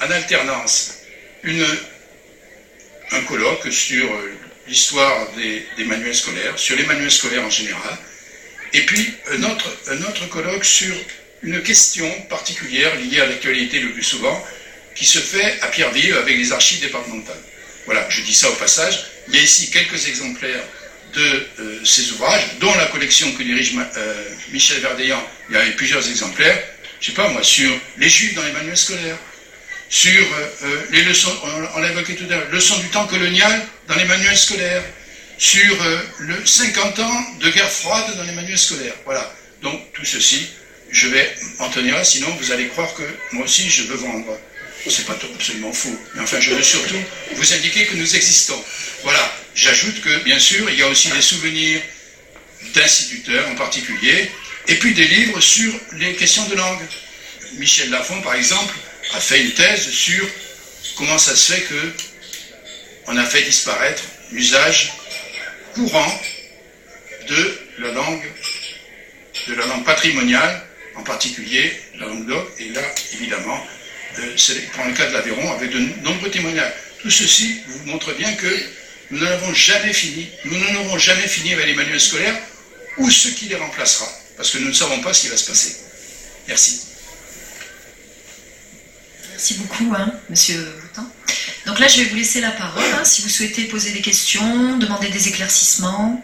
en 0.00 0.10
alternance, 0.10 0.94
un 3.12 3.20
colloque 3.28 3.72
sur 3.72 4.08
l'histoire 4.66 5.28
des, 5.36 5.84
manuels 5.84 6.14
scolaires, 6.14 6.58
sur 6.58 6.76
les 6.76 6.84
manuels 6.84 7.10
scolaires 7.10 7.44
en 7.44 7.50
général, 7.50 7.96
et 8.72 8.80
puis 8.80 9.14
un 9.30 9.44
autre, 9.44 9.76
un 9.88 10.02
autre 10.02 10.28
colloque 10.28 10.64
sur 10.64 10.94
une 11.42 11.62
question 11.62 12.10
particulière 12.28 12.96
liée 12.96 13.20
à 13.20 13.26
l'actualité 13.26 13.78
le 13.78 13.92
plus 13.92 14.02
souvent, 14.02 14.44
qui 14.96 15.04
se 15.06 15.20
fait 15.20 15.60
à 15.62 15.68
Pierreville 15.68 16.14
avec 16.14 16.36
les 16.36 16.52
archives 16.52 16.80
départementales. 16.80 17.42
Voilà, 17.86 18.08
je 18.08 18.22
dis 18.22 18.34
ça 18.34 18.50
au 18.50 18.54
passage. 18.54 19.06
Il 19.28 19.36
y 19.36 19.38
a 19.38 19.42
ici 19.42 19.70
quelques 19.70 20.08
exemplaires 20.08 20.64
de 21.12 21.46
euh, 21.60 21.84
ces 21.84 22.10
ouvrages, 22.12 22.42
dont 22.60 22.74
la 22.74 22.86
collection 22.86 23.30
que 23.34 23.42
dirige 23.42 23.72
euh, 23.96 24.24
Michel 24.50 24.80
Verdeillan. 24.80 25.22
Il 25.48 25.54
y 25.54 25.58
a 25.58 25.62
plusieurs 25.76 26.08
exemplaires, 26.08 26.60
je 27.04 27.10
sais 27.10 27.16
pas 27.16 27.28
moi, 27.28 27.42
sur 27.42 27.70
les 27.98 28.08
juifs 28.08 28.34
dans 28.34 28.42
les 28.42 28.52
manuels 28.52 28.78
scolaires, 28.78 29.18
sur 29.90 30.10
euh, 30.10 30.86
les 30.90 31.02
leçons, 31.04 31.30
on, 31.74 31.78
l'a 31.78 31.90
évoqué 31.90 32.14
tout 32.14 32.24
à 32.24 32.28
l'heure, 32.28 32.48
leçons 32.50 32.78
du 32.78 32.88
temps 32.88 33.06
colonial 33.06 33.62
dans 33.86 33.94
les 33.96 34.06
manuels 34.06 34.38
scolaires, 34.38 34.82
sur 35.36 35.76
le 36.20 36.46
50 36.46 36.98
ans 37.00 37.26
de 37.40 37.50
guerre 37.50 37.70
froide 37.70 38.16
dans 38.16 38.22
les 38.22 38.32
manuels 38.32 38.58
scolaires. 38.58 38.94
Voilà. 39.04 39.30
Donc 39.60 39.92
tout 39.92 40.06
ceci, 40.06 40.48
je 40.90 41.08
vais 41.08 41.36
en 41.58 41.68
tenir 41.68 41.94
là, 41.94 42.04
sinon 42.04 42.28
vous 42.40 42.52
allez 42.52 42.68
croire 42.68 42.94
que 42.94 43.02
moi 43.32 43.44
aussi 43.44 43.68
je 43.68 43.82
veux 43.82 43.96
vendre 43.96 44.38
c'est 44.88 45.06
pas 45.06 45.16
absolument 45.34 45.72
faux. 45.74 45.98
Mais 46.14 46.22
enfin, 46.22 46.40
je 46.40 46.54
veux 46.54 46.62
surtout 46.62 46.96
vous 47.32 47.52
indiquer 47.54 47.86
que 47.86 47.96
nous 47.96 48.16
existons. 48.16 48.62
Voilà. 49.02 49.32
J'ajoute 49.54 50.00
que, 50.02 50.22
bien 50.24 50.38
sûr, 50.38 50.68
il 50.68 50.78
y 50.78 50.82
a 50.82 50.88
aussi 50.88 51.08
des 51.08 51.22
souvenirs 51.22 51.80
d'instituteurs 52.74 53.48
en 53.48 53.54
particulier, 53.54 54.30
et 54.68 54.74
puis 54.76 54.94
des 54.94 55.06
livres 55.06 55.40
sur 55.40 55.72
les 55.92 56.14
questions 56.14 56.46
de 56.48 56.54
langue. 56.54 56.80
Michel 57.54 57.90
Lafont, 57.90 58.20
par 58.22 58.34
exemple, 58.34 58.74
a 59.14 59.20
fait 59.20 59.42
une 59.42 59.52
thèse 59.52 59.90
sur 59.90 60.26
comment 60.96 61.18
ça 61.18 61.36
se 61.36 61.52
fait 61.52 61.62
que 61.62 61.92
on 63.06 63.16
a 63.16 63.24
fait 63.24 63.42
disparaître 63.42 64.02
l'usage 64.32 64.92
courant 65.74 66.20
de 67.28 67.58
la 67.78 67.90
langue, 67.92 68.24
de 69.48 69.54
la 69.54 69.66
langue 69.66 69.84
patrimoniale, 69.84 70.62
en 70.94 71.02
particulier 71.02 71.72
la 71.98 72.06
langue 72.06 72.26
d'oc, 72.26 72.48
et 72.58 72.68
là, 72.70 72.80
évidemment, 73.12 73.60
dans 74.16 74.84
le 74.84 74.92
cas 74.94 75.06
de 75.06 75.12
l'Aveyron, 75.12 75.52
avec 75.52 75.70
de 75.70 75.78
nombreux 76.02 76.30
témoignages. 76.30 76.72
Tout 77.02 77.10
ceci 77.10 77.60
vous 77.66 77.86
montre 77.86 78.12
bien 78.14 78.32
que 78.34 78.62
nous 79.10 79.18
n'avons 79.18 79.52
jamais 79.52 79.92
fini, 79.92 80.28
nous 80.44 80.58
n'aurons 80.72 80.98
jamais 80.98 81.28
fini 81.28 81.52
avec 81.52 81.66
les 81.66 81.74
manuels 81.74 82.00
scolaires 82.00 82.36
ou 82.96 83.10
ce 83.10 83.28
qui 83.28 83.46
les 83.46 83.56
remplacera, 83.56 84.08
parce 84.36 84.50
que 84.50 84.58
nous 84.58 84.68
ne 84.68 84.72
savons 84.72 85.00
pas 85.00 85.12
ce 85.12 85.22
qui 85.22 85.28
va 85.28 85.36
se 85.36 85.46
passer. 85.46 85.76
Merci. 86.48 86.80
Merci 89.30 89.54
beaucoup, 89.54 89.92
hein, 89.96 90.12
Monsieur 90.30 90.64
Boutin. 90.80 91.10
Donc 91.66 91.78
là, 91.78 91.88
je 91.88 92.02
vais 92.02 92.04
vous 92.04 92.16
laisser 92.16 92.40
la 92.40 92.50
parole, 92.50 92.84
hein, 92.94 93.04
si 93.04 93.22
vous 93.22 93.28
souhaitez 93.28 93.64
poser 93.64 93.92
des 93.92 94.00
questions, 94.00 94.76
demander 94.78 95.08
des 95.08 95.28
éclaircissements. 95.28 96.22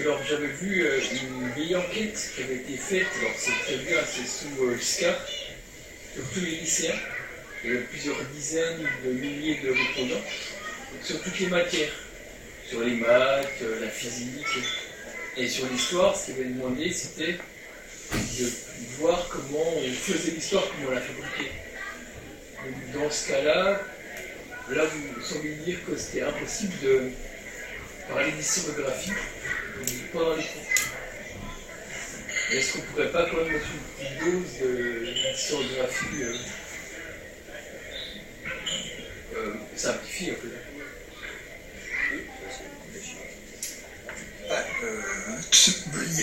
Alors 0.00 0.20
j'avais 0.28 0.46
vu 0.46 0.86
euh, 0.86 1.00
une 1.12 1.50
vieille 1.54 1.74
enquête 1.74 2.30
qui 2.34 2.42
avait 2.42 2.56
été 2.56 2.76
faite, 2.76 3.08
alors 3.18 3.32
c'est 3.36 3.50
très 3.64 3.76
bien, 3.78 3.98
c'est 4.06 4.26
sous 4.26 4.64
euh, 4.64 4.78
Giscard, 4.78 5.16
sur 6.14 6.22
tous 6.32 6.40
les 6.40 6.52
lycéens. 6.52 6.94
Il 7.62 7.70
y 7.70 7.72
avait 7.74 7.84
plusieurs 7.86 8.22
dizaines 8.32 8.88
de 9.04 9.10
milliers 9.10 9.60
de 9.60 9.70
répondants, 9.70 10.22
sur 11.02 11.20
toutes 11.20 11.38
les 11.40 11.48
matières, 11.48 11.90
sur 12.68 12.80
les 12.80 12.96
maths, 12.96 13.62
euh, 13.62 13.80
la 13.80 13.88
physique. 13.88 14.46
Et 15.36 15.48
sur 15.48 15.66
l'histoire, 15.68 16.16
ce 16.16 16.26
qu'il 16.26 16.34
avait 16.34 16.50
demandé, 16.50 16.92
c'était 16.92 17.38
de 18.12 18.46
voir 18.98 19.28
comment 19.28 19.76
on 19.76 19.92
faisait 19.92 20.32
l'histoire, 20.32 20.64
comment 20.68 20.90
on 20.90 20.94
la 20.94 21.00
fabriquait. 21.00 21.52
dans 22.94 23.10
ce 23.10 23.28
cas-là, 23.28 23.80
là 24.70 24.84
vous 24.84 25.22
semblez 25.22 25.54
dire 25.56 25.78
que 25.86 25.96
c'était 25.96 26.22
impossible 26.22 26.72
de 26.82 27.10
parler 28.08 28.32
d'historiographie 28.32 29.12
pendant 30.12 30.34
les 30.34 30.42
cours. 30.42 30.62
Est-ce 32.50 32.72
qu'on 32.72 32.78
ne 32.78 32.84
pourrait 32.84 33.12
pas 33.12 33.28
quand 33.30 33.36
même 33.36 33.52
mettre 33.52 33.66
une 33.66 34.06
petite 34.06 34.18
dose 34.24 35.14
d'historiographie 35.32 36.22
euh, 36.22 36.34
euh, 39.36 39.54
simplifiée 39.76 40.30
un 40.32 40.34
peu 40.34 40.48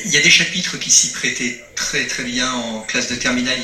il 0.06 0.12
y 0.12 0.18
a 0.18 0.22
des 0.22 0.30
chapitres 0.30 0.78
qui 0.78 0.92
s'y 0.92 1.12
prêtaient 1.12 1.64
très 1.76 2.06
très 2.06 2.24
bien 2.24 2.52
en 2.52 2.82
classe 2.82 3.10
de 3.10 3.16
terminale 3.16 3.60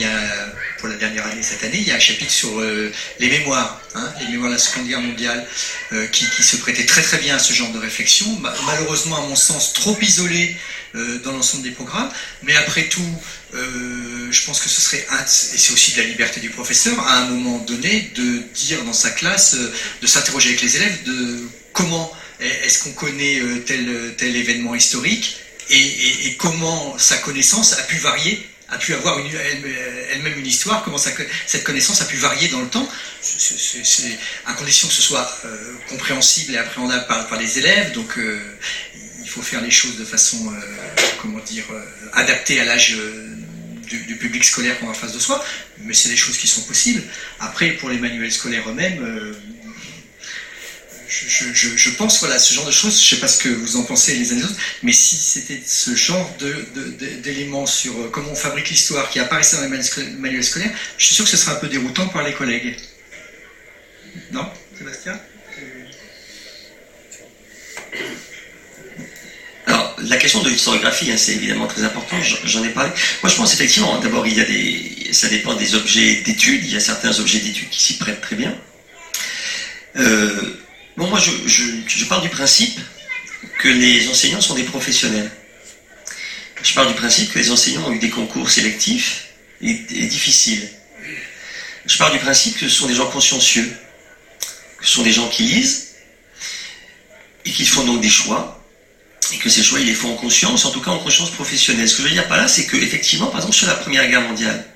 pour 0.80 0.90
la 0.90 0.96
dernière 0.96 1.26
année 1.28 1.44
cette 1.44 1.64
année. 1.64 1.78
Il 1.78 1.88
y 1.88 1.92
a 1.92 1.96
un 1.96 2.00
chapitre 2.00 2.32
sur 2.32 2.60
euh, 2.60 2.92
les 3.20 3.30
mémoires, 3.30 3.80
hein, 3.96 4.12
les 4.20 4.28
mémoires 4.28 4.50
de 4.50 4.56
la 4.56 4.60
Seconde 4.60 4.88
Guerre 4.88 5.02
mondiale, 5.02 5.48
euh, 5.94 6.08
qui, 6.08 6.26
se 6.26 6.58
prêtait 6.58 6.86
très 6.86 7.02
très 7.02 7.20
bien 7.20 7.36
à 7.36 7.40
ce 7.40 7.54
genre 7.54 7.72
de 7.72 7.80
réflexion. 7.80 8.28
Malheureusement, 8.66 9.18
à 9.18 9.28
mon 9.28 9.36
sens, 9.36 9.74
trop 9.74 9.98
isolé 10.02 10.56
euh, 10.96 11.20
dans 11.20 11.32
l'ensemble 11.32 11.64
des 11.64 11.72
programmes. 11.72 12.10
Mais 12.44 12.56
après 12.56 12.84
tout, 12.86 13.22
je 13.54 14.46
pense 14.46 14.60
que 14.60 14.70
ce 14.70 14.82
serait, 14.82 15.00
et 15.00 15.26
c'est 15.28 15.74
aussi 15.74 15.92
de 15.94 16.02
la 16.02 16.08
liberté 16.08 16.40
du 16.40 16.50
professeur, 16.50 17.00
à 17.00 17.20
un 17.20 17.26
moment 17.26 17.60
donné, 17.60 18.12
de 18.16 18.40
dire 18.56 18.84
dans 18.84 18.94
sa 18.94 19.12
classe, 19.12 19.56
de 19.56 20.08
s'interroger 20.08 20.50
avec 20.50 20.62
les 20.62 20.78
élèves 20.78 21.04
de 21.04 21.48
comment 21.74 22.12
est-ce 22.42 22.84
qu'on 22.84 22.94
connaît 22.94 23.40
tel, 23.66 24.16
tel 24.18 24.36
événement 24.36 24.76
historique 24.76 25.38
et, 25.72 26.36
comment 26.38 26.98
sa 26.98 27.18
connaissance 27.18 27.74
a 27.74 27.84
pu 27.84 27.98
varier, 27.98 28.46
a 28.70 28.78
pu 28.78 28.94
avoir 28.94 29.20
elle-même 30.14 30.38
une 30.38 30.46
histoire, 30.46 30.84
comment 30.84 30.98
cette 30.98 31.64
connaissance 31.64 32.02
a 32.02 32.06
pu 32.06 32.18
varier 32.18 32.50
dans 32.50 32.62
le 32.62 32.68
temps, 32.68 32.88
à 34.46 34.54
condition 34.54 34.88
que 34.88 34.94
ce 34.94 35.02
soit 35.02 35.30
euh, 35.46 35.74
compréhensible 35.90 36.54
et 36.54 36.58
appréhendable 36.58 37.06
par, 37.08 37.40
les 37.40 37.60
élèves. 37.60 37.94
Donc 37.94 38.18
euh, 38.18 38.40
il 39.22 39.30
faut 39.30 39.42
faire 39.42 39.62
les 39.62 39.72
choses 39.72 39.98
de 39.98 40.06
façon, 40.06 40.52
comment 41.22 41.40
dire, 41.40 41.66
adaptée 42.14 42.60
à 42.60 42.66
l'âge 42.66 42.98
du, 43.88 44.16
public 44.16 44.44
scolaire 44.44 44.78
qu'on 44.80 44.88
a 44.88 44.92
en 44.92 44.94
face 44.94 45.14
de 45.14 45.20
soi, 45.20 45.44
mais 45.80 45.94
c'est 45.94 46.10
des 46.10 46.18
choses 46.18 46.38
qui 46.38 46.48
sont 46.48 46.62
possibles. 46.64 47.04
Après, 47.40 47.72
pour 47.72 47.90
les 47.90 47.98
manuels 47.98 48.32
scolaires 48.32 48.70
eux-mêmes, 48.70 49.36
je, 51.12 51.90
pense, 51.92 52.20
voilà, 52.22 52.40
ce 52.40 52.54
genre 52.54 52.66
de 52.66 52.72
choses, 52.72 52.98
je 52.98 53.04
ne 53.04 53.10
sais 53.10 53.16
pas 53.18 53.28
ce 53.28 53.44
que 53.44 53.50
vous 53.50 53.76
en 53.76 53.84
pensez 53.84 54.16
les 54.16 54.32
uns 54.32 54.36
les 54.36 54.44
autres, 54.44 54.56
mais 54.82 54.94
si 54.94 55.16
c'était 55.16 55.62
ce 55.66 55.94
genre 55.94 56.34
d'éléments 57.22 57.66
sur 57.66 57.94
euh, 58.00 58.10
comment 58.10 58.32
on 58.32 58.36
fabrique 58.36 58.70
l'histoire 58.70 59.10
qui 59.10 59.20
apparaissait 59.20 59.58
dans 59.58 59.64
les 59.64 59.70
manuels 60.18 60.44
scolaires, 60.44 60.72
je 60.98 61.06
suis 61.06 61.16
sûr 61.16 61.26
que 61.26 61.32
ce 61.32 61.38
serait 61.38 61.52
un 61.52 61.60
peu 61.60 61.68
déroutant 61.68 62.08
par 62.08 62.24
les 62.24 62.34
collègues. 62.34 62.78
Non 64.32 64.50
Sébastien? 64.78 65.20
Alors, 69.66 69.96
la 70.00 70.18
question 70.18 70.42
de 70.44 70.50
l'historiographie, 70.50 71.12
hein, 71.12 71.18
c'est 71.18 71.34
évidemment 71.34 71.68
très 71.68 71.84
important, 71.84 72.16
j'en 72.46 72.64
ai 72.64 72.70
parlé. 72.70 72.92
Moi, 73.22 73.30
je 73.30 73.36
pense 73.36 73.54
effectivement, 73.54 74.00
d'abord, 74.00 74.26
il 74.26 74.38
y 74.38 74.42
a 74.42 74.46
des, 74.46 75.10
ça 75.12 75.28
dépend 75.28 75.56
des 75.56 75.76
objets 75.76 76.22
d'études, 76.22 76.64
il 76.64 76.72
y 76.72 76.78
a 76.78 76.80
certains 76.80 77.20
objets 77.20 77.40
d'études 77.40 77.70
qui 77.70 77.84
s'y 77.84 77.98
prêtent 77.98 78.22
très 78.22 78.38
bien. 78.38 78.58
Euh, 79.98 80.61
Bon, 80.98 81.08
moi, 81.08 81.20
je, 81.20 82.06
pars 82.06 82.22
du 82.22 82.30
principe 82.30 82.80
que 83.60 83.70
les 83.70 84.08
enseignants 84.10 84.42
sont 84.42 84.56
des 84.56 84.64
professionnels. 84.64 85.32
Je 86.62 86.74
pars 86.74 86.86
du 86.86 86.94
principe 86.94 87.32
que 87.32 87.40
les 87.40 87.50
enseignants 87.50 87.88
ont 87.88 87.94
eu 87.94 88.00
des 88.00 88.10
concours 88.10 88.50
sélectifs 88.50 89.30
et, 89.62 89.74
difficiles. 89.74 90.70
Je 91.86 91.98
pars 91.98 92.12
du 92.12 92.20
principe 92.20 92.58
que 92.58 92.68
ce 92.68 92.76
sont 92.76 92.88
des 92.88 92.94
gens 92.94 93.10
consciencieux, 93.10 93.74
que 94.78 94.86
ce 94.86 94.92
sont 94.92 95.04
des 95.04 95.14
gens 95.14 95.28
qui 95.30 95.44
lisent 95.44 95.96
et 97.46 97.52
qui 97.52 97.66
font 97.66 97.84
donc 97.86 98.02
des 98.02 98.10
choix, 98.10 98.64
et 99.34 99.38
que 99.38 99.50
ces 99.50 99.64
choix, 99.64 99.80
ils 99.80 99.88
les 99.88 99.96
font 99.96 100.14
en 100.14 100.18
conscience, 100.18 100.66
en 100.66 100.72
tout 100.72 100.82
cas 100.82 100.92
en 100.92 101.00
conscience 101.00 101.32
professionnelle. 101.32 101.90
Ce 101.90 101.96
que 101.96 102.04
je 102.04 102.10
veux 102.10 102.14
dire 102.14 102.28
par 102.28 102.38
là, 102.38 102.48
c'est 102.48 102.66
que 102.66 102.78
effectivement, 102.78 103.28
par 103.28 103.38
exemple, 103.38 103.56
sur 103.56 103.68
la 103.68 103.76
Première 103.76 104.08
Guerre 104.08 104.22
mondiale, 104.22 104.71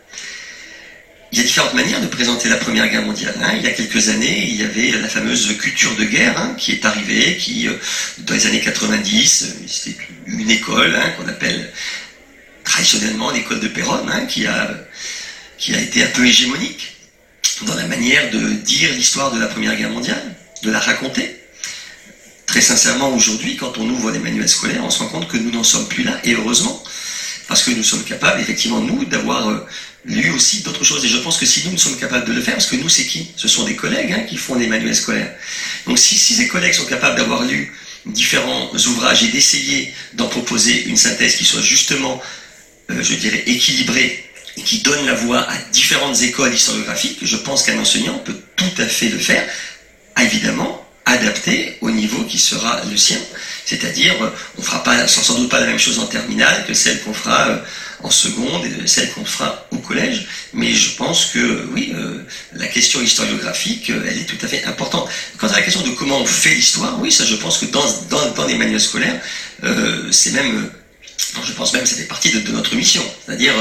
il 1.35 1.39
y 1.39 1.41
a 1.41 1.43
différentes 1.47 1.73
manières 1.73 1.99
de 1.99 2.07
présenter 2.07 2.47
la 2.47 2.55
Première 2.55 2.87
Guerre 2.87 3.01
mondiale. 3.01 3.35
Hein. 3.43 3.55
Il 3.57 3.63
y 3.63 3.67
a 3.67 3.71
quelques 3.71 4.07
années, 4.07 4.47
il 4.47 4.55
y 4.55 4.63
avait 4.63 4.91
la 4.91 5.09
fameuse 5.09 5.57
culture 5.57 5.93
de 5.97 6.05
guerre 6.05 6.37
hein, 6.37 6.55
qui 6.57 6.71
est 6.71 6.85
arrivée, 6.85 7.35
qui, 7.35 7.67
euh, 7.67 7.73
dans 8.19 8.35
les 8.35 8.47
années 8.47 8.61
90, 8.61 9.43
euh, 9.43 9.63
c'était 9.67 9.97
une 10.27 10.49
école 10.49 10.95
hein, 10.95 11.09
qu'on 11.17 11.27
appelle 11.27 11.73
traditionnellement 12.63 13.31
l'école 13.31 13.59
de 13.59 13.67
Péronne, 13.67 14.09
qui, 14.29 14.47
a, 14.47 14.69
qui 15.57 15.75
a 15.75 15.81
été 15.81 16.05
un 16.05 16.07
peu 16.07 16.25
hégémonique 16.25 16.95
dans 17.63 17.75
la 17.75 17.85
manière 17.85 18.31
de 18.31 18.53
dire 18.53 18.93
l'histoire 18.93 19.33
de 19.33 19.39
la 19.41 19.47
Première 19.47 19.75
Guerre 19.75 19.91
mondiale, 19.91 20.35
de 20.63 20.71
la 20.71 20.79
raconter. 20.79 21.35
Très 22.45 22.61
sincèrement, 22.61 23.13
aujourd'hui, 23.13 23.57
quand 23.57 23.77
on 23.77 23.89
ouvre 23.89 24.09
les 24.09 24.19
manuels 24.19 24.47
scolaires, 24.47 24.85
on 24.85 24.89
se 24.89 24.99
rend 24.99 25.09
compte 25.09 25.27
que 25.27 25.35
nous 25.35 25.51
n'en 25.51 25.65
sommes 25.65 25.89
plus 25.89 26.05
là, 26.05 26.17
et 26.23 26.33
heureusement, 26.33 26.81
parce 27.49 27.61
que 27.61 27.71
nous 27.71 27.83
sommes 27.83 28.05
capables, 28.05 28.39
effectivement, 28.39 28.79
nous, 28.79 29.03
d'avoir 29.03 29.65
euh, 30.07 30.13
lu 30.13 30.31
aussi 30.31 30.61
d'autres 30.61 30.83
choses. 30.83 31.03
Et 31.05 31.07
je 31.07 31.17
pense 31.17 31.37
que 31.37 31.45
si 31.45 31.65
nous, 31.65 31.71
nous 31.71 31.77
sommes 31.77 31.97
capables 31.97 32.25
de 32.25 32.33
le 32.33 32.41
faire, 32.41 32.55
parce 32.55 32.67
que 32.67 32.75
nous, 32.75 32.89
c'est 32.89 33.05
qui? 33.05 33.31
Ce 33.35 33.47
sont 33.47 33.63
des 33.63 33.75
collègues 33.75 34.13
hein, 34.13 34.23
qui 34.27 34.37
font 34.37 34.55
des 34.55 34.67
manuels 34.67 34.95
scolaires. 34.95 35.33
Donc 35.87 35.97
si, 35.99 36.15
si 36.15 36.33
ces 36.33 36.47
collègues 36.47 36.73
sont 36.73 36.85
capables 36.85 37.17
d'avoir 37.17 37.43
lu 37.43 37.73
différents 38.05 38.71
ouvrages 38.73 39.23
et 39.23 39.29
d'essayer 39.29 39.93
d'en 40.13 40.27
proposer 40.27 40.85
une 40.85 40.97
synthèse 40.97 41.35
qui 41.35 41.45
soit 41.45 41.61
justement, 41.61 42.21
euh, 42.91 43.01
je 43.01 43.15
dirais, 43.15 43.43
équilibrée 43.47 44.23
et 44.57 44.61
qui 44.61 44.79
donne 44.79 45.05
la 45.05 45.15
voix 45.15 45.39
à 45.39 45.57
différentes 45.71 46.21
écoles 46.21 46.53
historiographiques, 46.53 47.19
je 47.21 47.35
pense 47.37 47.63
qu'un 47.63 47.79
enseignant 47.79 48.17
peut 48.19 48.39
tout 48.55 48.81
à 48.81 48.85
fait 48.85 49.09
le 49.09 49.17
faire, 49.19 49.43
évidemment 50.21 50.81
adapté 51.05 51.77
au 51.81 51.91
niveau 51.91 52.23
qui 52.23 52.39
sera 52.39 52.81
le 52.89 52.97
sien. 52.97 53.19
C'est-à-dire, 53.65 54.13
on 54.57 54.61
ne 54.61 54.65
fera 54.65 54.83
pas, 54.83 55.07
sans 55.07 55.35
doute 55.35 55.49
pas 55.49 55.59
la 55.59 55.67
même 55.67 55.79
chose 55.79 55.99
en 55.99 56.07
terminale 56.07 56.65
que 56.67 56.73
celle 56.73 57.01
qu'on 57.01 57.13
fera 57.13 57.49
euh, 57.49 57.57
en 58.05 58.11
seconde 58.11 58.65
et 58.65 58.87
celle 58.87 59.11
qu'on 59.13 59.25
fera 59.25 59.67
au 59.71 59.77
collège, 59.77 60.27
mais 60.53 60.71
je 60.73 60.95
pense 60.95 61.25
que 61.25 61.67
oui, 61.73 61.91
euh, 61.95 62.19
la 62.53 62.67
question 62.67 63.01
historiographique, 63.01 63.89
euh, 63.89 64.05
elle 64.07 64.19
est 64.19 64.25
tout 64.25 64.37
à 64.45 64.47
fait 64.47 64.63
importante. 64.65 65.09
Quant 65.37 65.47
à 65.47 65.53
la 65.53 65.63
question 65.63 65.81
de 65.81 65.89
comment 65.89 66.19
on 66.19 66.25
fait 66.25 66.53
l'histoire, 66.53 66.99
oui, 67.01 67.11
ça 67.11 67.25
je 67.25 67.35
pense 67.35 67.57
que 67.57 67.65
dans, 67.65 67.83
dans, 68.35 68.45
les 68.45 68.55
manuels 68.55 68.79
scolaires, 68.79 69.19
euh, 69.63 70.11
c'est 70.11 70.31
même 70.31 70.69
je 71.43 71.53
pense 71.53 71.73
même 71.73 71.83
que 71.83 71.89
ça 71.89 71.95
fait 71.95 72.03
partie 72.03 72.31
de, 72.31 72.51
notre 72.51 72.75
mission, 72.75 73.03
c'est-à-dire 73.25 73.53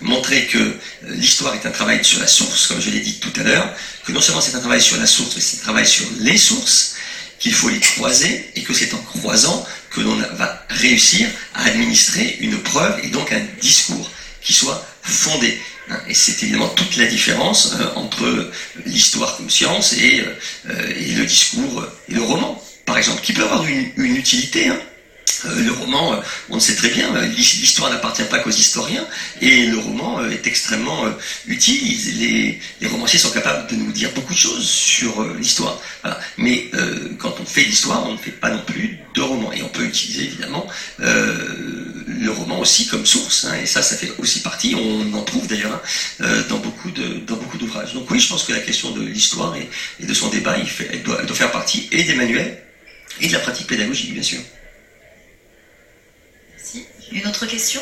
montrer 0.00 0.46
que 0.46 0.74
l'histoire 1.08 1.54
est 1.54 1.66
un 1.66 1.70
travail 1.70 2.02
sur 2.04 2.18
la 2.20 2.26
source, 2.26 2.66
comme 2.66 2.80
je 2.80 2.90
l'ai 2.90 3.00
dit 3.00 3.20
tout 3.20 3.32
à 3.38 3.42
l'heure, 3.42 3.68
que 4.04 4.12
non 4.12 4.20
seulement 4.20 4.40
c'est 4.40 4.54
un 4.56 4.60
travail 4.60 4.80
sur 4.80 4.96
la 4.96 5.06
source, 5.06 5.36
mais 5.36 5.42
c'est 5.42 5.58
un 5.58 5.62
travail 5.62 5.86
sur 5.86 6.06
les 6.20 6.38
sources, 6.38 6.94
qu'il 7.42 7.52
faut 7.52 7.68
les 7.68 7.80
croiser, 7.80 8.48
et 8.54 8.62
que 8.62 8.72
c'est 8.72 8.94
en 8.94 8.98
croisant 8.98 9.66
que 9.90 10.00
l'on 10.00 10.14
va 10.14 10.64
réussir 10.68 11.28
à 11.54 11.64
administrer 11.64 12.36
une 12.40 12.56
preuve 12.62 13.00
et 13.02 13.08
donc 13.08 13.32
un 13.32 13.42
discours 13.60 14.08
qui 14.40 14.52
soit 14.52 14.86
fondé. 15.02 15.60
Hein, 15.90 15.98
et 16.08 16.14
c'est 16.14 16.40
évidemment 16.44 16.68
toute 16.68 16.96
la 16.96 17.06
différence 17.06 17.74
euh, 17.80 17.94
entre 17.96 18.52
l'histoire 18.86 19.36
comme 19.36 19.50
science 19.50 19.94
et, 19.94 20.22
euh, 20.70 20.94
et, 20.96 21.14
le 21.14 21.26
discours 21.26 21.84
et 22.08 22.14
le 22.14 22.22
roman, 22.22 22.62
par 22.86 22.96
exemple, 22.96 23.20
qui 23.22 23.32
peut 23.32 23.42
avoir 23.42 23.66
une, 23.66 23.90
utilité. 23.96 24.68
Hein, 24.68 24.78
le 25.44 25.72
roman, 25.72 26.14
euh, 26.14 26.16
on 26.50 26.54
le 26.54 26.60
sait 26.60 26.76
très 26.76 26.88
bien, 26.88 27.14
euh, 27.14 27.26
l'histoire 27.26 27.90
n'appartient 27.90 28.24
pas 28.24 28.38
qu'aux 28.38 28.50
historiens, 28.50 29.06
et 29.40 29.66
le 29.66 29.78
roman 29.78 30.24
est 30.26 30.46
extrêmement 30.46 31.04
utile. 31.46 32.60
Les, 32.80 32.88
romanciers 32.88 33.18
sont 33.18 33.30
capables 33.30 33.70
de 33.70 33.76
nous 33.76 33.92
dire 33.92 34.10
beaucoup 34.14 34.34
de 34.34 34.38
choses 34.38 34.68
sur 34.68 35.24
l'histoire. 35.34 35.80
Mais 36.36 36.70
quand 37.18 37.34
on 37.40 37.44
fait 37.44 37.62
l'histoire, 37.62 38.06
on 38.06 38.12
ne 38.12 38.18
fait 38.18 38.32
pas 38.32 38.50
non 38.50 38.62
plus 38.66 38.98
de 39.14 39.20
roman. 39.20 39.52
Et 39.52 39.62
on 39.62 39.68
peut 39.68 39.84
utiliser 39.84 40.24
évidemment 40.24 40.66
le 40.98 42.30
roman 42.30 42.60
aussi 42.60 42.86
comme 42.86 43.06
source, 43.06 43.44
hein, 43.44 43.54
et 43.62 43.66
ça, 43.66 43.82
ça 43.82 43.96
fait 43.96 44.12
aussi 44.18 44.40
partie, 44.40 44.74
on 44.74 45.14
en 45.14 45.22
trouve 45.22 45.46
d'ailleurs 45.46 45.80
hein, 46.20 46.26
dans 46.48 46.58
beaucoup 46.58 46.90
d'ouvrages. 46.90 47.94
Donc 47.94 48.10
oui, 48.10 48.20
je 48.20 48.28
pense 48.28 48.44
que 48.44 48.52
la 48.52 48.60
question 48.60 48.90
de 48.90 49.02
l'histoire 49.02 49.54
et, 49.56 50.04
de 50.04 50.14
son 50.14 50.28
débat, 50.28 50.56
elle 50.90 51.02
doit 51.02 51.34
faire 51.34 51.50
partie 51.50 51.88
et 51.92 52.04
des 52.04 52.14
manuels 52.14 52.62
et 53.20 53.28
de 53.28 53.32
la 53.32 53.38
pratique 53.38 53.66
pédagogique, 53.66 54.12
bien 54.12 54.22
sûr. 54.22 54.40
Une 57.12 57.26
autre 57.26 57.46
question? 57.46 57.80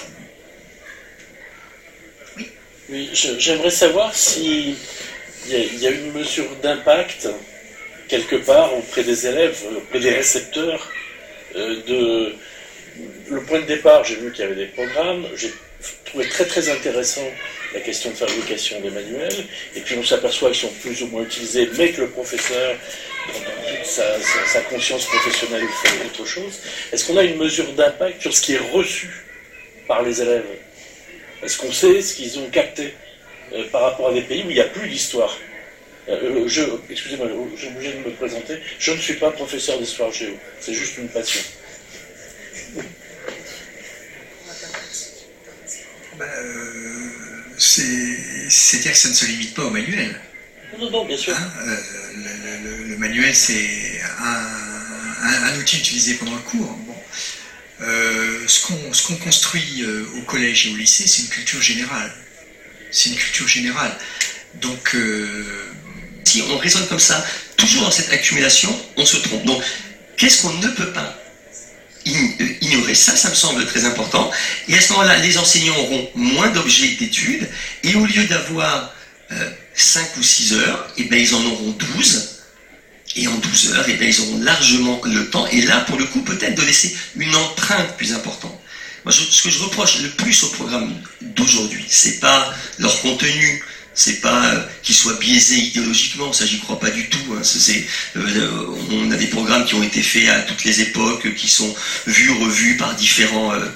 Oui. 2.37 2.51
Oui, 2.89 3.11
j'aimerais 3.13 3.71
savoir 3.71 4.15
s'il 4.15 4.75
y, 5.47 5.87
a 5.87 5.91
une 5.91 6.13
mesure 6.13 6.51
d'impact 6.63 7.29
quelque 8.09 8.37
part 8.37 8.77
auprès 8.77 9.05
des 9.05 9.27
élèves, 9.29 9.63
auprès 9.77 10.01
des 10.01 10.11
récepteurs, 10.11 10.91
euh, 11.55 11.83
de 11.87 12.35
le 13.29 13.43
point 13.43 13.61
de 13.61 13.67
départ, 13.67 14.05
j'ai 14.05 14.17
vu 14.17 14.33
qu'il 14.33 14.41
y 14.41 14.47
avait 14.47 14.57
des 14.57 14.67
programmes, 14.67 15.25
j'ai 15.37 15.53
trouvé 16.05 16.29
très 16.29 16.45
très 16.45 16.69
intéressant 16.69 17.27
la 17.75 17.81
question 17.81 18.11
de 18.11 18.17
fabrication 18.17 18.81
des 18.81 18.91
manuels, 18.91 19.47
et 19.77 19.81
puis 19.81 19.97
on 19.99 20.05
s'aperçoit 20.05 20.51
qu'ils 20.51 20.61
sont 20.61 20.75
plus 20.81 21.03
ou 21.03 21.07
moins 21.09 21.23
utilisés, 21.23 21.69
mais 21.79 21.91
que 21.93 22.03
le 22.03 22.09
professeur, 22.09 22.77
dans 23.29 23.41
toute 23.41 23.85
sa, 23.87 24.61
conscience 24.63 25.05
professionnelle, 25.07 25.67
fait 25.83 26.05
autre 26.05 26.27
chose. 26.27 26.61
Est-ce 26.93 27.07
qu'on 27.07 27.17
a 27.17 27.25
une 27.25 27.37
mesure 27.37 27.73
d'impact 27.73 28.23
sur 28.23 28.35
ce 28.35 28.41
qui 28.41 28.55
est 28.55 28.71
reçu 28.73 29.09
par 29.87 30.03
les 30.03 30.21
élèves? 30.21 30.45
Est-ce 31.43 31.59
qu'on 31.59 31.73
sait 31.73 32.03
ce 32.03 32.15
qu'ils 32.15 32.39
ont 32.39 32.51
capté 32.51 32.95
euh, 33.53 33.65
par 33.71 33.83
rapport 33.83 34.09
à 34.09 34.13
des 34.13 34.23
pays 34.23 34.43
où 34.45 34.51
il 34.51 34.55
n'y 34.55 34.61
a 34.61 34.65
plus 34.65 34.89
d'histoire? 34.89 35.39
Euh, 36.09 36.49
je, 36.49 36.63
excusez-moi, 36.91 37.29
j'ai 37.57 37.69
obligé 37.69 37.93
de 37.93 37.99
me 37.99 38.11
présenter. 38.11 38.59
Je 38.79 38.93
ne 38.93 38.99
suis 38.99 39.15
pas 39.15 39.31
professeur 39.31 39.79
d'histoire 39.79 40.13
géo, 40.13 40.35
c'est 40.59 40.75
juste 40.75 40.99
une 40.99 41.09
passion. 41.09 41.41
Euh, 46.21 47.10
c'est-à-dire 47.61 48.93
que 48.93 48.99
ça 48.99 49.09
ne 49.09 49.15
se 49.15 49.27
limite 49.27 49.55
pas 49.55 49.65
au 49.65 49.71
manuel. 49.71 50.21
Non, 50.79 50.91
non, 50.91 51.05
bien 51.05 51.17
sûr. 51.17 51.37
Hein, 51.37 51.53
euh, 51.67 51.77
le, 52.89 52.97
manuel, 52.97 53.35
c'est 53.35 54.01
un, 54.21 55.59
outil 55.59 55.79
utilisé 55.79 56.15
pendant 56.15 56.35
le 56.35 56.43
cours. 56.43 56.73
Bon. 56.87 56.95
Euh, 57.83 58.41
ce 58.47 58.67
qu'on 59.07 59.17
construit 59.17 59.85
au 60.17 60.23
collège 60.23 60.67
et 60.67 60.71
au 60.71 60.77
lycée, 60.77 61.07
c'est 61.07 61.23
une 61.23 61.29
culture 61.29 61.61
générale. 61.61 62.13
C'est 62.91 63.11
une 63.11 63.17
culture 63.17 63.49
générale. 63.49 63.95
Donc, 64.55 64.97
si 66.25 66.43
on 66.43 66.57
raisonne 66.59 66.87
comme 66.89 66.99
ça, 66.99 67.25
toujours 67.57 67.83
dans 67.83 67.91
cette 67.91 68.13
accumulation, 68.13 68.75
on 68.97 69.05
se 69.05 69.17
trompe. 69.19 69.45
Donc, 69.45 69.63
qu'est-ce 70.17 70.43
qu'on 70.43 70.55
ne 70.55 70.69
peut 70.69 70.93
pas 70.93 71.20
euh, 71.20 71.20
ignorer. 72.61 72.95
Ça, 72.95 73.17
ça 73.17 73.31
me 73.31 73.35
semble 73.35 73.67
très 73.67 73.85
important. 73.85 74.31
Et 74.69 74.75
à 74.77 74.81
ce 74.81 74.93
moment-là, 74.93 75.19
les 75.19 75.39
enseignants 75.39 75.77
auront 75.79 76.09
moins 76.15 76.49
d'objets 76.51 76.97
d'études, 76.99 77.49
et 77.85 77.95
au 77.95 78.05
lieu 78.05 78.25
d'avoir 78.25 78.95
5 79.75 80.01
euh, 80.01 80.21
ou 80.21 80.23
6 80.23 80.55
heures, 80.55 80.89
et 80.97 81.03
eh 81.03 81.05
bien, 81.05 81.19
ils 81.19 81.35
en 81.35 81.45
auront 81.45 81.71
12. 81.95 82.37
Et 83.17 83.27
en 83.27 83.35
12 83.35 83.73
heures, 83.73 83.89
et 83.89 83.93
eh 83.93 83.97
bien, 83.97 84.09
ils 84.09 84.21
auront 84.21 84.39
largement 84.39 85.01
le 85.05 85.29
temps, 85.31 85.47
et 85.49 85.63
là, 85.63 85.81
pour 85.81 85.99
le 85.99 86.05
coup, 86.05 86.21
peut-être 86.23 86.55
de 86.55 86.63
laisser 86.63 86.97
une 87.17 87.35
empreinte 87.35 87.97
plus 87.97 88.13
importante. 88.13 88.57
Moi, 89.05 89.13
ce 89.13 89.43
que 89.43 89.51
je 89.51 89.59
reproche 89.61 90.01
le 90.03 90.11
plus 90.11 90.45
au 90.45 90.49
programme 90.49 90.95
d'aujourd'hui, 91.21 91.85
c'est 91.89 92.21
pas 92.21 92.55
leur 92.79 93.01
contenu 93.01 93.63
C'est 93.95 94.21
pas 94.21 94.47
euh, 94.47 94.63
qu'ils 94.83 94.95
soient 94.95 95.15
biaisés 95.15 95.57
idéologiquement, 95.57 96.33
ça 96.33 96.47
j'y 96.47 96.61
crois 96.61 96.79
pas 96.79 96.91
du 96.91 97.09
tout. 97.09 97.35
Hein. 97.35 97.41
C'est, 97.43 97.85
euh, 98.17 98.67
on 98.91 99.11
a 99.11 99.17
des 99.17 99.27
programmes 99.27 99.65
qui 99.65 99.75
ont 99.75 99.83
été 99.83 100.03
faits 100.03 100.29
à 100.29 100.41
toutes 100.43 100.65
les 100.65 100.81
époques, 100.81 101.35
qui 101.35 101.49
sont 101.49 101.75
vus, 102.07 102.31
revus 102.31 102.77
par 102.77 102.95
différents 102.95 103.53
euh, 103.53 103.67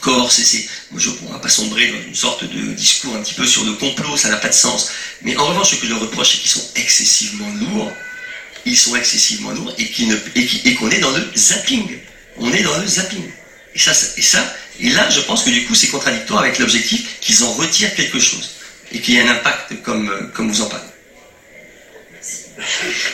corps. 0.00 0.30
C'est, 0.30 0.66
je 0.96 1.10
ne 1.10 1.38
pas 1.38 1.48
sombrer 1.48 1.88
dans 1.88 2.06
une 2.06 2.14
sorte 2.14 2.44
de 2.44 2.72
discours 2.74 3.16
un 3.16 3.22
petit 3.22 3.34
peu 3.34 3.44
sur 3.44 3.64
le 3.64 3.72
complot, 3.72 4.16
ça 4.16 4.28
n'a 4.28 4.36
pas 4.36 4.48
de 4.48 4.54
sens. 4.54 4.90
Mais 5.22 5.36
en 5.36 5.46
revanche, 5.46 5.70
ce 5.70 5.76
que 5.76 5.88
je 5.88 5.94
reproche, 5.94 6.32
c'est 6.32 6.38
qu'ils 6.38 6.50
sont 6.50 6.68
excessivement 6.76 7.52
lourds. 7.60 7.92
Ils 8.66 8.78
sont 8.78 8.94
excessivement 8.96 9.50
lourds 9.50 9.74
et, 9.76 10.74
qu'on 10.74 10.90
est 10.90 11.00
dans 11.00 11.10
le 11.10 11.28
zapping. 11.36 11.98
On 12.38 12.52
est 12.52 12.62
dans 12.62 12.78
le 12.78 12.86
zapping. 12.86 13.24
Et 13.74 13.78
ça, 13.78 14.54
et 14.80 14.90
là, 14.90 15.10
je 15.10 15.20
pense 15.20 15.42
que 15.42 15.50
du 15.50 15.66
coup, 15.66 15.74
c'est 15.74 15.88
contradictoire 15.88 16.40
avec 16.40 16.58
l'objectif 16.60 17.20
qu'ils 17.20 17.42
en 17.42 17.52
retirent 17.52 17.94
quelque 17.94 18.20
chose 18.20 18.50
et 18.92 19.00
qu'il 19.00 19.14
y 19.14 19.18
ait 19.18 19.22
un 19.22 19.30
impact 19.30 19.82
comme, 19.82 20.08
euh, 20.08 20.22
comme 20.32 20.48
vous 20.48 20.62
en 20.62 20.68
parlez. 20.68 20.84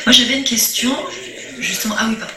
Moi, 0.06 0.12
j'avais 0.12 0.34
une 0.34 0.44
question, 0.44 0.94
justement. 1.58 1.96
Ah 1.98 2.06
oui, 2.08 2.16
pardon. 2.16 2.34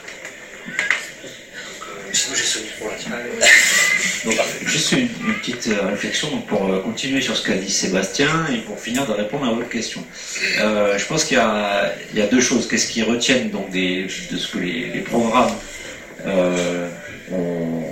juste 4.65 4.93
une, 4.93 5.10
petite 5.10 5.68
euh, 5.68 5.88
réflexion 5.88 6.30
pour 6.47 6.72
euh, 6.72 6.80
continuer 6.80 7.22
sur 7.22 7.35
ce 7.35 7.45
qu'a 7.45 7.55
dit 7.55 7.69
Sébastien 7.69 8.47
et 8.53 8.60
pour 8.60 8.80
finir 8.80 9.05
de 9.05 9.11
répondre 9.11 9.45
à 9.45 9.51
votre 9.51 9.69
question. 9.69 10.03
je 10.57 11.05
pense 11.05 11.26
qu'il 11.26 11.38
y, 11.38 12.22
a 12.22 12.27
deux 12.31 12.41
choses. 12.41 12.68
Qu'est-ce 12.68 12.88
qui 12.88 13.03
retiennent 13.03 13.49
donc 13.49 13.69
de 13.72 14.07
ce 14.07 14.47
que 14.47 14.60
les, 14.60 15.01
programmes 15.01 15.51
ont, 17.31 17.84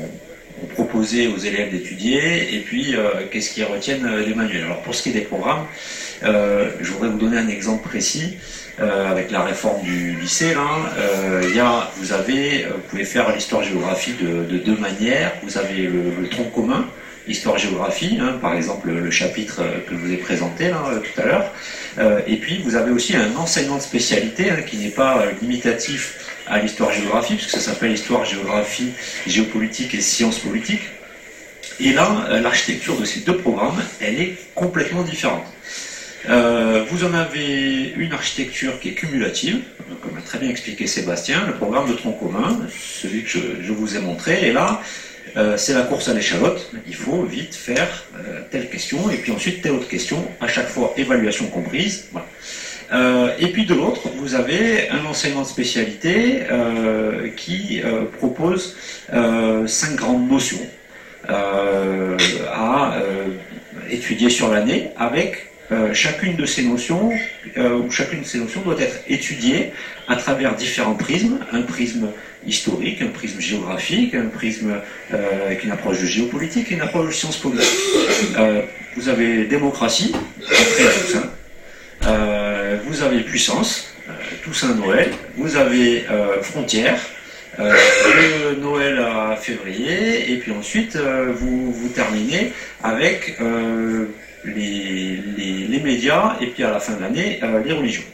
proposer 0.67 1.27
aux 1.27 1.38
élèves 1.38 1.71
d'étudier, 1.71 2.55
et 2.55 2.59
puis 2.59 2.95
euh, 2.95 3.27
qu'est-ce 3.29 3.51
qu'ils 3.51 3.65
retiennent 3.65 4.05
euh, 4.05 4.25
les 4.25 4.33
manuels. 4.33 4.65
Alors 4.65 4.81
pour 4.81 4.95
ce 4.95 5.03
qui 5.03 5.09
est 5.09 5.13
des 5.13 5.21
programmes, 5.21 5.65
euh, 6.23 6.69
je 6.79 6.91
voudrais 6.91 7.09
vous 7.09 7.17
donner 7.17 7.38
un 7.38 7.47
exemple 7.47 7.88
précis. 7.88 8.38
avec 8.79 9.29
la 9.29 9.43
réforme 9.43 9.83
du 9.83 10.15
lycée, 10.19 10.55
là, 10.55 10.69
il 11.43 11.55
y 11.55 11.59
a, 11.59 11.91
vous 11.97 12.13
avez, 12.13 12.65
vous 12.65 12.81
pouvez 12.89 13.03
faire 13.03 13.31
l'histoire-géographie 13.31 14.15
de, 14.19 14.57
deux 14.57 14.77
manières. 14.77 15.33
Vous 15.43 15.59
avez 15.59 15.83
le, 15.83 16.27
tronc 16.29 16.49
commun, 16.55 16.88
histoire-géographie, 17.27 18.17
hein, 18.19 18.39
par 18.41 18.55
exemple 18.55 18.89
le 18.89 19.11
chapitre 19.11 19.61
que 19.85 19.93
je 19.93 19.99
vous 20.03 20.11
ai 20.11 20.17
présenté 20.17 20.69
là, 20.69 20.81
tout 20.97 21.21
à 21.21 21.25
l'heure. 21.27 21.47
et 22.25 22.38
puis 22.38 22.63
vous 22.65 22.75
avez 22.75 22.91
aussi 22.91 23.15
un 23.15 23.35
enseignement 23.35 23.77
de 23.77 23.83
spécialité 23.93 24.49
hein, 24.49 24.63
qui 24.67 24.77
n'est 24.77 24.95
pas 25.03 25.25
limitatif 25.41 26.01
à 26.52 26.60
l'histoire-géographie, 26.60 27.36
puisque 27.36 27.52
ça 27.52 27.61
s'appelle 27.61 27.94
histoire-géographie, 27.94 28.91
géopolitique 29.26 29.95
et 29.95 30.02
sciences 30.02 30.38
politiques. 30.38 30.84
Et 31.80 31.94
là, 31.94 32.28
euh, 32.30 32.41
l'architecture 32.41 32.99
de 32.99 33.06
ces 33.06 33.22
deux 33.22 33.38
programmes, 33.38 33.82
elle 34.02 34.22
est 34.22 34.36
complètement 34.53 35.02
différente. 35.02 35.45
Euh, 36.30 36.84
vous 36.90 37.06
en 37.06 37.14
avez 37.14 37.94
une 37.95 38.11
architecture 38.11 38.80
qui 38.80 38.90
est 38.90 38.94
cumulative, 38.94 39.61
comme 40.03 40.18
a 40.18 40.22
très 40.22 40.38
bien 40.40 40.49
expliqué 40.49 40.86
Sébastien, 40.86 41.48
le 41.48 41.53
programme 41.53 41.90
de 41.90 41.94
tronc 41.94 42.11
commun, 42.11 42.60
celui 42.99 43.23
que 43.23 43.30
je, 43.30 43.72
vous 43.72 43.95
ai 43.95 43.99
montré, 43.99 44.48
et 44.48 44.52
là, 44.52 44.82
euh, 45.38 45.56
c'est 45.57 45.73
la 45.73 45.84
course 45.84 46.10
à 46.10 46.14
l'échalote, 46.14 46.69
il 46.86 46.95
faut 46.95 47.23
vite 47.23 47.56
faire 47.56 48.06
telle 48.52 48.69
question, 48.69 49.10
et 49.10 49.18
puis 49.18 49.32
ensuite 49.32 49.61
telle 49.61 49.72
autre 49.72 49.88
question, 49.88 50.28
à 50.41 50.48
chaque 50.48 50.68
fois 50.68 50.94
évaluation 50.98 51.48
comprise. 51.48 52.07
Voilà. 52.11 52.28
Euh, 52.93 53.30
et 53.39 53.47
puis 53.47 53.65
de 53.65 53.73
l'autre, 53.73 54.01
vous 54.18 54.35
avez 54.35 54.89
un 54.89 55.05
enseignement 55.05 55.43
de 55.43 55.47
spécialité 55.47 56.43
euh, 56.51 57.30
qui 57.30 57.81
euh, 57.84 58.03
propose 58.05 58.76
cinq 59.68 59.95
grandes 59.95 60.30
notions 60.30 60.65
à 61.27 62.99
étudier 63.89 64.30
sur 64.30 64.49
l'année 64.49 64.89
avec 64.97 65.47
chacune 65.93 66.35
de 66.35 66.45
ces 66.45 66.63
notions, 66.63 67.11
ou 67.57 67.91
chacune 67.91 68.22
de 68.22 68.26
ces 68.26 68.39
notions 68.39 68.61
doit 68.61 68.80
être 68.80 69.01
étudiée 69.07 69.72
à 70.07 70.15
travers 70.15 70.55
différents 70.55 70.95
prismes, 70.95 71.39
un 71.51 71.61
prisme 71.61 72.09
historique, 72.45 73.01
un 73.01 73.07
prisme 73.07 73.39
géographique, 73.39 74.15
un 74.15 74.27
prisme 74.27 74.81
avec 75.11 75.63
une 75.63 75.72
approche 75.72 76.01
de 76.01 76.05
géopolitique 76.05 76.72
et 76.72 76.76
une 76.76 76.81
approche 76.81 77.07
de 77.07 77.13
sciences 77.13 77.38
politiques. 77.38 77.69
vous 78.95 79.09
avez 79.09 79.45
démocratie, 79.45 80.13
après 80.41 80.84
tout 80.84 81.13
ça, 81.13 81.34
euh, 82.06 82.78
vous 82.86 83.03
avez 83.03 83.22
puissance, 83.22 83.94
euh, 84.10 84.14
Toussaint 84.44 84.73
Noël, 84.76 85.11
vous 85.36 85.56
avez 85.56 86.06
euh, 86.10 86.41
frontière, 86.41 86.99
le 87.60 88.56
Noël 88.56 88.98
à 88.99 89.36
février, 89.36 90.32
et 90.32 90.38
puis 90.38 90.52
ensuite 90.52 90.95
vous, 90.95 91.72
vous 91.72 91.90
terminez 91.90 92.53
avec 92.82 93.38
les, 94.45 95.22
les, 95.68 95.80
médias, 95.80 96.38
et 96.40 96.48
puis 96.48 96.64
à 96.64 96.72
la 96.72 96.80
fin 96.80 96.94
de 96.94 97.02
l'année, 97.02 97.41
les 97.65 97.73
religions. 97.73 98.06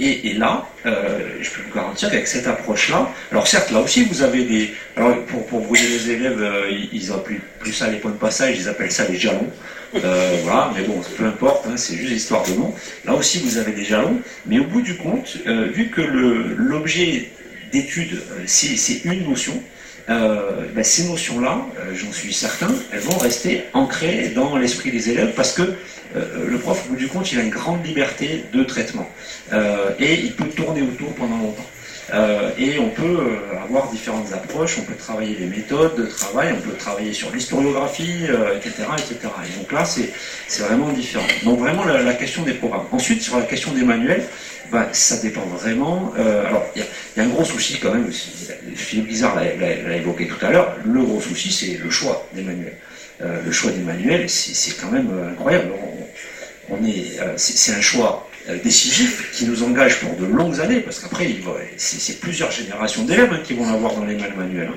Et, 0.00 0.34
là, 0.34 0.66
je 0.84 1.50
peux 1.50 1.62
vous 1.68 1.74
garantir 1.74 2.10
qu'avec 2.10 2.26
cette 2.26 2.48
approche-là, 2.48 3.08
alors 3.30 3.46
certes, 3.46 3.70
là 3.70 3.78
aussi, 3.78 4.04
vous 4.04 4.22
avez 4.22 4.42
des... 4.42 4.74
Alors, 4.96 5.24
pour, 5.26 5.46
pour 5.46 5.60
vous 5.60 5.74
les 5.74 6.10
élèves, 6.10 6.44
ils, 6.68 6.88
ils 6.92 7.12
appellent 7.12 7.40
plus 7.60 7.72
ça 7.72 7.88
les 7.88 7.98
points 7.98 8.10
de 8.10 8.16
passage, 8.16 8.56
ils 8.58 8.68
appellent 8.68 8.92
ça 8.92 9.06
les 9.08 9.16
jalons. 9.16 9.50
Euh, 9.94 10.40
voilà, 10.42 10.70
mais 10.76 10.82
bon, 10.82 11.00
peu 11.16 11.24
importe, 11.24 11.66
hein, 11.66 11.76
c'est 11.76 11.96
juste 11.96 12.12
histoire 12.12 12.44
de 12.44 12.52
nom. 12.52 12.74
Là 13.04 13.14
aussi, 13.14 13.38
vous 13.38 13.58
avez 13.58 13.72
des 13.72 13.84
jalons, 13.84 14.20
mais 14.46 14.58
au 14.58 14.64
bout 14.64 14.82
du 14.82 14.96
compte, 14.96 15.38
euh, 15.46 15.68
vu 15.72 15.88
que 15.88 16.00
l'objet 16.00 17.30
d'étude, 17.72 18.22
euh, 18.32 18.42
c'est 18.46 19.04
une 19.04 19.28
notion, 19.28 19.62
ben, 20.08 20.82
ces 20.82 21.04
notions-là, 21.04 21.66
j'en 21.94 22.12
suis 22.12 22.32
certain, 22.32 22.74
elles 22.92 23.00
vont 23.00 23.18
rester 23.18 23.64
ancrées 23.74 24.32
dans 24.34 24.56
l'esprit 24.56 24.90
des 24.90 25.10
élèves 25.10 25.34
parce 25.36 25.52
que 25.52 25.74
le 26.14 26.58
prof, 26.58 26.82
au 26.86 26.92
bout 26.92 26.96
du 26.96 27.08
compte, 27.08 27.30
il 27.30 27.38
a 27.38 27.42
une 27.42 27.50
grande 27.50 27.84
liberté 27.84 28.46
de 28.50 28.64
traitement 28.64 29.06
et 29.98 30.14
il 30.14 30.32
peut 30.32 30.48
tourner 30.48 30.80
autour 30.80 31.12
pendant 31.12 31.36
longtemps. 31.36 31.66
Euh, 32.14 32.50
et 32.56 32.78
on 32.78 32.88
peut 32.88 33.02
euh, 33.02 33.62
avoir 33.62 33.90
différentes 33.90 34.32
approches, 34.32 34.78
on 34.78 34.82
peut 34.82 34.94
travailler 34.94 35.36
les 35.38 35.46
méthodes 35.46 35.94
de 35.96 36.06
travail, 36.06 36.54
on 36.56 36.60
peut 36.60 36.76
travailler 36.76 37.12
sur 37.12 37.30
l'historiographie, 37.30 38.24
etc., 38.56 38.72
euh, 38.80 38.96
etc. 38.96 39.16
Et 39.46 39.58
donc 39.58 39.70
là, 39.72 39.84
c'est 39.84 40.10
vraiment 40.62 40.88
différent. 40.88 41.26
Donc 41.44 41.58
vraiment 41.58 41.84
la, 41.84 42.14
question 42.14 42.42
des 42.42 42.54
programmes. 42.54 42.86
Ensuite, 42.92 43.22
sur 43.22 43.38
la 43.38 43.44
question 43.44 43.72
des 43.72 43.82
manuels, 43.82 44.24
bah, 44.72 44.88
ça 44.92 45.18
dépend 45.18 45.42
vraiment. 45.42 46.12
alors, 46.16 46.64
il 46.74 46.82
y, 46.82 47.20
a 47.20 47.24
un 47.24 47.28
gros 47.28 47.44
souci 47.44 47.78
quand 47.78 47.92
même, 47.92 48.10
Philippe 48.74 49.06
Bizarre 49.06 49.36
l'a 49.36 49.96
évoqué 49.96 50.26
tout 50.26 50.44
à 50.44 50.50
l'heure, 50.50 50.76
le 50.84 51.02
gros 51.02 51.20
souci, 51.20 51.52
c'est 51.52 51.82
le 51.82 51.90
choix 51.90 52.26
des 52.34 52.42
manuels. 52.42 52.76
le 53.20 53.52
choix 53.52 53.70
des 53.70 53.82
manuels, 53.82 54.28
c'est 54.28 54.76
quand 54.80 54.90
même 54.90 55.10
incroyable. 55.30 55.72
on 56.70 56.84
est, 56.84 57.18
c'est 57.36 57.72
un 57.72 57.80
choix 57.80 58.28
décisif 58.56 59.30
qui 59.32 59.44
nous 59.44 59.62
engage 59.62 60.00
pour 60.00 60.16
de 60.16 60.24
longues 60.24 60.60
années, 60.60 60.80
parce 60.80 61.00
qu'après, 61.00 61.28
c'est 61.76 62.20
plusieurs 62.20 62.50
générations 62.50 63.04
d'élèves 63.04 63.42
qui 63.42 63.54
vont 63.54 63.70
l'avoir 63.70 63.94
dans 63.94 64.04
les 64.04 64.16
manuels. 64.16 64.70
Hein. 64.72 64.76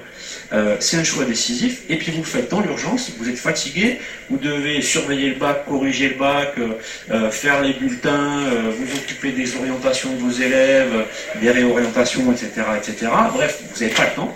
Euh, 0.54 0.76
c'est 0.80 0.98
un 0.98 1.04
choix 1.04 1.24
décisif, 1.24 1.84
et 1.88 1.96
puis 1.96 2.12
vous 2.12 2.20
le 2.20 2.26
faites 2.26 2.52
dans 2.52 2.60
l'urgence, 2.60 3.12
vous 3.18 3.30
êtes 3.30 3.38
fatigué, 3.38 4.00
vous 4.30 4.38
devez 4.38 4.82
surveiller 4.82 5.30
le 5.30 5.36
bac, 5.36 5.66
corriger 5.66 6.10
le 6.10 6.16
bac, 6.16 6.56
euh, 6.58 7.32
faire 7.32 7.62
les 7.62 7.74
bulletins, 7.74 8.50
vous 8.78 8.98
occuper 8.98 9.32
des 9.32 9.56
orientations 9.56 10.14
de 10.14 10.20
vos 10.20 10.32
élèves, 10.32 11.06
des 11.40 11.52
réorientations, 11.52 12.30
etc. 12.32 12.50
etc. 12.78 13.12
Bref, 13.34 13.62
vous 13.74 13.80
n'avez 13.80 13.94
pas 13.94 14.06
le 14.06 14.16
temps. 14.16 14.34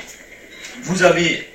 Vous 0.83 1.03
avez 1.03 1.45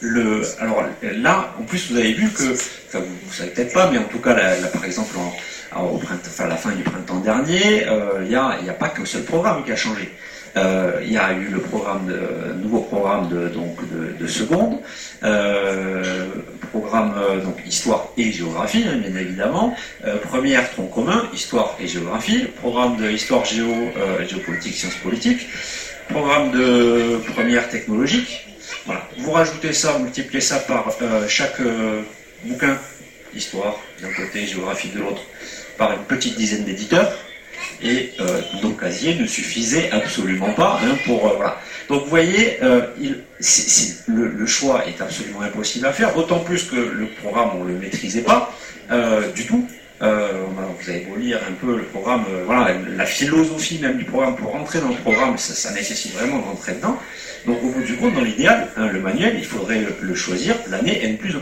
le. 0.00 0.42
Alors 0.58 0.84
là, 1.02 1.54
en 1.58 1.62
plus, 1.62 1.90
vous 1.90 1.96
avez 1.96 2.12
vu 2.12 2.28
que, 2.30 2.42
vous 2.42 2.98
ne 2.98 3.32
savez 3.32 3.50
peut-être 3.50 3.72
pas, 3.72 3.90
mais 3.90 3.98
en 3.98 4.04
tout 4.04 4.18
cas, 4.18 4.34
là, 4.34 4.66
par 4.72 4.84
exemple, 4.84 5.16
en, 5.16 5.32
à 5.72 6.46
la 6.46 6.56
fin 6.56 6.72
du 6.72 6.82
printemps 6.82 7.20
dernier, 7.20 7.86
euh, 7.86 8.22
il 8.22 8.28
n'y 8.28 8.34
a, 8.34 8.74
pas 8.78 8.88
qu'un 8.88 9.04
seul 9.04 9.22
programme 9.22 9.64
qui 9.64 9.72
a 9.72 9.76
changé. 9.76 10.10
Euh, 10.56 11.00
il 11.04 11.12
y 11.12 11.16
a 11.16 11.32
eu 11.32 11.46
le 11.48 11.60
programme 11.60 12.12
nouveau 12.60 12.80
programme 12.80 13.28
de, 13.28 13.48
donc 13.48 13.76
de, 14.18 14.26
seconde, 14.26 14.78
euh, 15.22 16.26
programme 16.72 17.14
donc 17.44 17.56
histoire 17.66 18.08
et 18.16 18.32
géographie, 18.32 18.84
hein, 18.88 18.96
bien 18.96 19.20
évidemment. 19.20 19.76
première 20.24 20.68
tronc 20.72 20.86
commun, 20.86 21.28
histoire 21.32 21.76
et 21.80 21.86
géographie. 21.86 22.46
Programme 22.60 22.96
de 22.96 23.10
histoire 23.10 23.44
géo, 23.44 23.72
géopolitique, 24.28 24.74
sciences 24.74 24.96
politiques. 24.96 25.46
Programme 26.08 26.50
de 26.50 27.20
première 27.32 27.68
technologique. 27.68 28.46
Voilà. 28.86 29.02
Vous 29.18 29.30
rajoutez 29.30 29.72
ça, 29.72 29.98
multipliez 29.98 30.40
ça 30.40 30.58
par 30.58 30.84
chaque 31.28 31.60
bouquin, 32.44 32.76
histoire 33.36 33.76
d'un 34.02 34.12
côté, 34.12 34.46
géographie 34.46 34.88
de 34.88 34.98
l'autre 34.98 35.22
par 35.80 35.92
une 35.92 36.04
petite 36.04 36.36
dizaine 36.36 36.64
d'éditeurs, 36.64 37.10
et 37.82 38.10
euh, 38.20 38.40
donc 38.60 38.80
casier 38.80 39.14
ne 39.14 39.26
suffisait 39.26 39.90
absolument 39.90 40.52
pas 40.52 40.78
hein, 40.84 40.94
pour 41.06 41.26
euh, 41.26 41.32
voilà. 41.36 41.56
Donc 41.88 42.02
vous 42.02 42.10
voyez, 42.10 42.58
euh, 42.62 42.82
le, 44.06 44.46
choix 44.46 44.84
est 44.86 45.00
absolument 45.00 45.40
impossible 45.40 45.86
à 45.86 45.92
faire, 45.92 46.14
d'autant 46.14 46.40
plus 46.40 46.64
que 46.64 46.76
le 46.76 47.06
programme 47.22 47.52
on 47.58 47.64
le 47.64 47.72
maîtrisait 47.72 48.20
pas 48.20 48.52
du 49.34 49.46
tout. 49.46 49.66
vous 50.00 50.90
avez 50.90 51.00
beau 51.08 51.16
lire 51.16 51.40
un 51.48 51.54
peu 51.54 51.78
le 51.78 51.84
programme, 51.84 52.24
voilà, 52.44 52.76
la 52.96 53.06
philosophie 53.06 53.78
même 53.78 53.96
du 53.96 54.04
programme 54.04 54.36
pour 54.36 54.52
rentrer 54.52 54.80
dans 54.80 54.88
le 54.88 55.02
programme, 55.06 55.38
ça, 55.38 55.72
nécessite 55.72 56.12
vraiment 56.14 56.38
de 56.40 56.44
rentrer 56.44 56.74
dedans. 56.74 56.96
Donc 57.46 57.58
au 57.64 57.68
bout 57.70 57.82
du 57.82 57.96
compte, 57.96 58.14
dans 58.14 58.20
l'idéal, 58.20 58.68
hein, 58.76 58.88
le 58.92 59.00
manuel, 59.00 59.34
il 59.38 59.46
faudrait 59.46 59.82
le, 60.00 60.14
choisir 60.14 60.56
l'année 60.68 61.02
N 61.02 61.16
plus 61.16 61.34
1. 61.34 61.40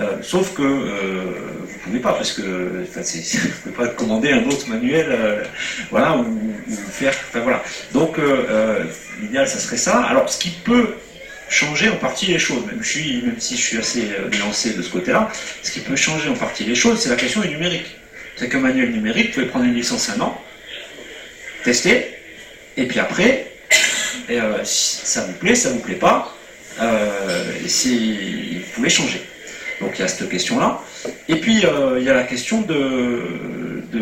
Euh, 0.00 0.16
sauf 0.22 0.54
que 0.54 0.62
euh, 0.62 1.22
vous 1.60 1.78
pouvez 1.84 2.00
pas, 2.00 2.14
parce 2.14 2.32
que 2.32 2.42
vous 2.42 2.84
pouvez 3.62 3.74
pas 3.76 3.88
commander 3.88 4.32
un 4.32 4.44
autre 4.44 4.68
manuel, 4.68 5.06
euh, 5.08 5.44
voilà, 5.90 6.16
ou, 6.16 6.50
faire, 6.90 7.14
enfin 7.28 7.40
voilà. 7.40 7.62
Donc 7.92 8.16
l'idéal, 9.20 9.46
ça 9.46 9.58
serait 9.58 9.76
ça. 9.76 10.02
Alors, 10.02 10.28
ce 10.28 10.38
qui 10.38 10.50
peut 10.50 10.94
changer 11.48 11.88
en 11.90 11.96
partie 11.96 12.26
les 12.26 12.38
choses, 12.40 12.66
même, 12.66 12.82
je 12.82 12.88
suis, 12.88 13.22
même 13.22 13.38
si 13.38 13.56
je 13.56 13.62
suis 13.62 13.78
assez 13.78 14.08
nuancé 14.32 14.72
de 14.72 14.82
ce 14.82 14.90
côté-là, 14.90 15.30
ce 15.62 15.70
qui 15.70 15.80
peut 15.80 15.96
changer 15.96 16.28
en 16.28 16.34
partie 16.34 16.64
les 16.64 16.74
choses, 16.74 16.98
c'est 16.98 17.10
la 17.10 17.16
question 17.16 17.40
du 17.42 17.48
numérique. 17.48 17.96
C'est 18.36 18.48
qu'un 18.48 18.58
manuel 18.58 18.90
numérique, 18.90 19.28
vous 19.28 19.34
pouvez 19.34 19.46
prendre 19.46 19.64
une 19.66 19.74
licence 19.74 20.10
un 20.10 20.20
an, 20.20 20.42
tester, 21.62 22.16
et 22.76 22.86
puis 22.88 22.98
après, 22.98 23.52
si 24.64 25.06
ça 25.06 25.20
vous 25.20 25.34
plaît, 25.34 25.54
ça 25.54 25.68
vous 25.70 25.78
plaît 25.78 25.94
pas, 25.94 26.36
si, 27.68 28.58
vous 28.58 28.72
pouvez 28.74 28.90
changer. 28.90 29.22
Donc 29.80 29.92
il 29.96 30.00
y 30.00 30.04
a 30.04 30.08
cette 30.08 30.28
question-là. 30.28 30.80
Et 31.28 31.36
puis 31.36 31.64
euh, 31.64 31.96
il 31.98 32.04
y 32.04 32.10
a 32.10 32.14
la 32.14 32.22
question 32.24 32.60
de, 32.62 32.74
de, 33.92 33.98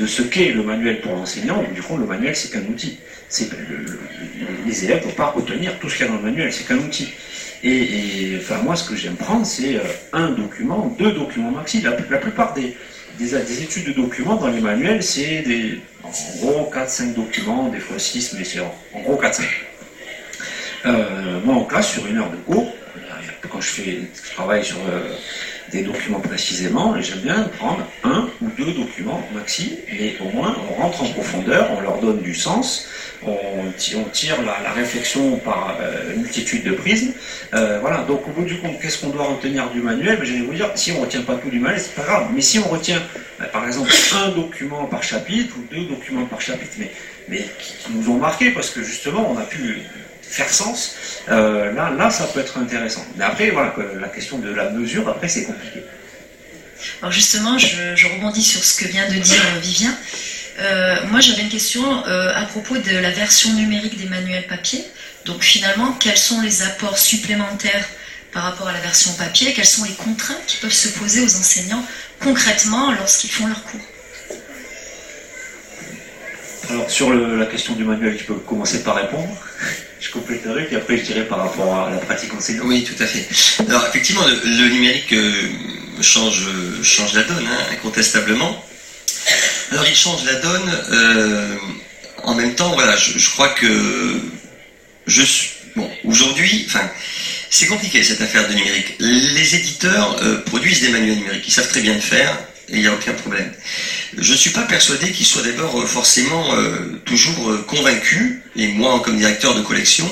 de- 0.00 0.06
ce- 0.06 0.22
qu'est 0.22 0.50
le 0.52 0.62
manuel 0.62 1.00
pour 1.00 1.12
l'enseignant. 1.12 1.62
Du 1.74 1.82
coup, 1.82 1.96
le 1.96 2.06
manuel, 2.06 2.34
c'est 2.36 2.50
qu'un 2.50 2.64
outil. 2.66 2.98
Les 4.66 4.84
élèves 4.84 4.98
ne 4.98 5.02
peuvent 5.04 5.14
pas 5.14 5.30
retenir 5.30 5.78
tout 5.78 5.88
ce 5.88 5.96
qu'il 5.96 6.06
y 6.06 6.08
a 6.08 6.12
dans 6.12 6.18
le 6.18 6.22
manuel, 6.24 6.52
c'est 6.52 6.66
qu'un 6.66 6.78
outil. 6.78 7.08
Et, 7.64 8.36
enfin, 8.38 8.62
moi, 8.62 8.76
ce 8.76 8.88
que 8.88 8.94
j'aime 8.96 9.16
prendre, 9.16 9.44
c'est 9.44 9.76
euh, 9.76 9.80
un 10.12 10.30
document, 10.30 10.94
deux 10.98 11.12
documents 11.12 11.50
maxi. 11.50 11.80
La, 11.82 11.92
plupart 11.92 12.54
des, 12.54 12.76
des, 13.18 13.26
des 13.30 13.62
études 13.62 13.86
de 13.88 13.92
documents 13.92 14.36
dans 14.36 14.48
les 14.48 14.60
manuels, 14.60 15.02
c'est 15.02 15.42
des, 15.42 15.80
en 16.04 16.10
gros 16.38 16.70
4-5 16.72 17.14
documents, 17.14 17.68
des 17.68 17.80
fois 17.80 17.98
6, 17.98 18.34
mais 18.38 18.44
c'est 18.44 18.60
en, 18.60 18.72
en 18.94 19.00
gros 19.00 19.20
4-5. 19.20 19.42
Euh, 20.86 21.40
moi, 21.44 21.56
en 21.56 21.64
classe, 21.64 21.92
sur 21.92 22.06
une 22.06 22.18
heure 22.18 22.30
de 22.30 22.36
cours, 22.36 22.72
quand 23.50 23.60
je, 23.60 23.72
travaille 24.34 24.64
sur 24.64 24.76
euh, 24.88 25.14
des 25.72 25.82
documents 25.82 26.20
précisément, 26.20 26.94
j'aime 27.00 27.20
bien 27.20 27.42
prendre 27.58 27.86
un 28.04 28.28
ou 28.40 28.48
deux 28.56 28.72
documents 28.72 29.22
maxi, 29.34 29.78
mais 29.92 30.16
au 30.20 30.30
moins 30.34 30.56
on 30.70 30.82
rentre 30.82 31.02
en 31.02 31.08
profondeur, 31.08 31.70
on 31.76 31.80
leur 31.80 31.98
donne 32.00 32.20
du 32.20 32.34
sens, 32.34 32.88
on, 33.22 33.70
ti- 33.76 33.96
on 33.96 34.04
tire 34.04 34.36
la, 34.42 34.72
réflexion 34.72 35.36
par 35.38 35.76
euh, 35.80 36.14
multitude 36.16 36.64
de 36.64 36.72
prismes. 36.72 37.12
Euh, 37.54 37.78
voilà, 37.80 37.98
donc 38.02 38.26
au 38.28 38.30
bout 38.30 38.44
du 38.44 38.58
compte, 38.58 38.78
qu'est-ce 38.80 38.98
qu'on 38.98 39.10
doit 39.10 39.24
retenir 39.24 39.70
du 39.70 39.80
manuel? 39.80 40.20
Je 40.22 40.34
vais 40.34 40.40
vous 40.40 40.54
dire, 40.54 40.70
si 40.74 40.92
on 40.92 40.96
ne 40.96 41.00
retient 41.00 41.22
pas 41.22 41.34
tout 41.34 41.50
du 41.50 41.58
manuel, 41.58 41.80
c'est 41.80 41.94
pas 41.94 42.04
grave, 42.04 42.28
mais 42.34 42.40
si 42.40 42.58
on 42.58 42.68
retient 42.68 43.02
ben, 43.38 43.46
par 43.46 43.66
exemple 43.66 43.90
un 44.16 44.28
document 44.30 44.84
par 44.86 45.02
chapitre 45.02 45.54
ou 45.58 45.74
deux 45.74 45.84
documents 45.84 46.26
par 46.26 46.40
chapitre, 46.40 46.74
mais, 46.78 46.90
mais 47.28 47.46
qui, 47.58 47.74
qui 47.74 47.92
nous 47.92 48.08
ont 48.10 48.18
marqué 48.18 48.50
parce 48.50 48.70
que 48.70 48.82
justement 48.82 49.30
on 49.30 49.36
a 49.38 49.42
pu 49.42 49.82
faire 50.30 50.52
sens, 50.52 50.94
euh, 51.28 51.72
là, 51.72 51.90
là 51.90 52.10
ça 52.10 52.24
peut 52.24 52.40
être 52.40 52.58
intéressant. 52.58 53.04
Mais 53.16 53.24
après, 53.24 53.50
voilà, 53.50 53.74
la 54.00 54.08
question 54.08 54.38
de 54.38 54.52
la 54.52 54.70
mesure, 54.70 55.08
après 55.08 55.28
c'est 55.28 55.44
compliqué. 55.44 55.82
Alors 57.02 57.12
justement, 57.12 57.58
je, 57.58 57.96
je 57.96 58.06
rebondis 58.06 58.42
sur 58.42 58.62
ce 58.62 58.76
que 58.80 58.86
vient 58.88 59.08
de 59.08 59.14
dire 59.14 59.42
euh, 59.56 59.58
Vivien. 59.60 59.94
Euh, 60.60 60.96
moi, 61.10 61.20
j'avais 61.20 61.42
une 61.42 61.48
question 61.48 61.84
euh, 62.06 62.32
à 62.34 62.44
propos 62.44 62.76
de 62.78 62.96
la 62.96 63.10
version 63.10 63.52
numérique 63.52 63.96
des 63.98 64.08
manuels 64.08 64.46
papier. 64.46 64.84
Donc 65.24 65.42
finalement, 65.42 65.92
quels 65.92 66.16
sont 66.18 66.40
les 66.40 66.62
apports 66.62 66.98
supplémentaires 66.98 67.84
par 68.32 68.42
rapport 68.44 68.68
à 68.68 68.72
la 68.72 68.80
version 68.80 69.12
papier? 69.14 69.52
Quelles 69.54 69.64
sont 69.66 69.84
les 69.84 69.94
contraintes 69.94 70.44
qui 70.46 70.56
peuvent 70.58 70.72
se 70.72 70.88
poser 70.88 71.20
aux 71.20 71.36
enseignants 71.36 71.84
concrètement 72.20 72.92
lorsqu'ils 72.92 73.30
font 73.30 73.46
leur 73.46 73.62
cours? 73.64 73.80
Alors 76.70 76.90
sur 76.90 77.10
le- 77.10 77.38
la 77.38 77.46
question 77.46 77.74
du 77.74 77.84
manuel, 77.84 78.16
je 78.18 78.24
peux 78.24 78.34
commencer 78.34 78.82
par 78.82 78.96
répondre. 78.96 79.36
Je 80.00 80.10
compléterai, 80.10 80.66
puis 80.66 80.76
après 80.76 80.96
je 80.98 81.02
dirai 81.02 81.24
par 81.26 81.38
rapport 81.38 81.74
à 81.74 81.90
la 81.90 81.98
pratique 81.98 82.32
enseignante. 82.32 82.66
Oui, 82.66 82.84
tout 82.84 83.02
à 83.02 83.06
fait. 83.06 83.26
Alors 83.68 83.86
effectivement, 83.88 84.22
le, 84.26 84.68
numérique 84.68 85.12
euh, 85.12 85.32
change, 86.00 86.46
change 86.82 87.14
la 87.14 87.24
donne, 87.24 87.46
hein, 87.46 87.72
incontestablement. 87.72 88.64
Alors 89.72 89.84
il 89.86 89.96
change 89.96 90.24
la 90.24 90.34
donne. 90.34 90.70
euh, 90.92 91.56
en 92.24 92.34
même 92.34 92.54
temps, 92.54 92.74
voilà, 92.74 92.96
je, 92.96 93.30
crois 93.30 93.48
que 93.48 94.20
je 95.06 95.22
suis 95.22 95.50
bon 95.76 95.90
aujourd'hui. 96.04 96.64
Enfin, 96.66 96.90
c'est 97.50 97.66
compliqué 97.66 98.02
cette 98.02 98.20
affaire 98.20 98.48
de 98.48 98.54
numérique. 98.54 98.96
Les 98.98 99.54
éditeurs 99.54 100.18
euh, 100.22 100.42
produisent 100.42 100.82
des 100.82 100.90
manuels 100.90 101.16
numériques, 101.16 101.46
ils 101.46 101.52
savent 101.52 101.68
très 101.68 101.80
bien 101.80 101.94
le 101.94 102.00
faire 102.00 102.38
il 102.70 102.80
n'y 102.80 102.86
a 102.86 102.94
aucun 102.94 103.12
problème. 103.14 103.52
Je 104.16 104.32
ne 104.32 104.36
suis 104.36 104.50
pas 104.50 104.62
persuadé 104.62 105.10
qu'ils 105.12 105.26
soient 105.26 105.42
d'abord 105.42 105.80
euh, 105.80 105.86
forcément 105.86 106.54
euh, 106.54 107.00
toujours 107.04 107.50
euh, 107.50 107.64
convaincus, 107.66 108.36
et 108.56 108.68
moi 108.68 109.00
comme 109.00 109.16
directeur 109.16 109.54
de 109.54 109.62
collection, 109.62 110.08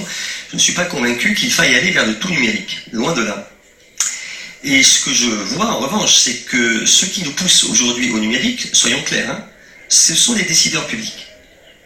je 0.51 0.57
ne 0.57 0.61
suis 0.61 0.73
pas 0.73 0.85
convaincu 0.85 1.35
qu'il 1.35 1.53
faille 1.53 1.75
aller 1.75 1.91
vers 1.91 2.07
le 2.07 2.15
tout 2.15 2.29
numérique, 2.29 2.79
loin 2.93 3.13
de 3.13 3.23
là. 3.23 3.51
Et 4.65 4.83
ce 4.83 5.05
que 5.05 5.13
je 5.13 5.29
vois 5.29 5.67
en 5.67 5.79
revanche, 5.79 6.17
c'est 6.17 6.45
que 6.47 6.87
ce 6.87 7.07
qui 7.07 7.23
nous 7.23 7.33
pousse 7.33 7.65
aujourd'hui 7.65 8.11
au 8.11 8.19
numérique, 8.19 8.69
soyons 8.73 9.03
clairs, 9.03 9.31
hein, 9.31 9.45
ce 9.89 10.15
sont 10.15 10.35
les 10.35 10.45
décideurs 10.45 10.87
publics. 10.87 11.27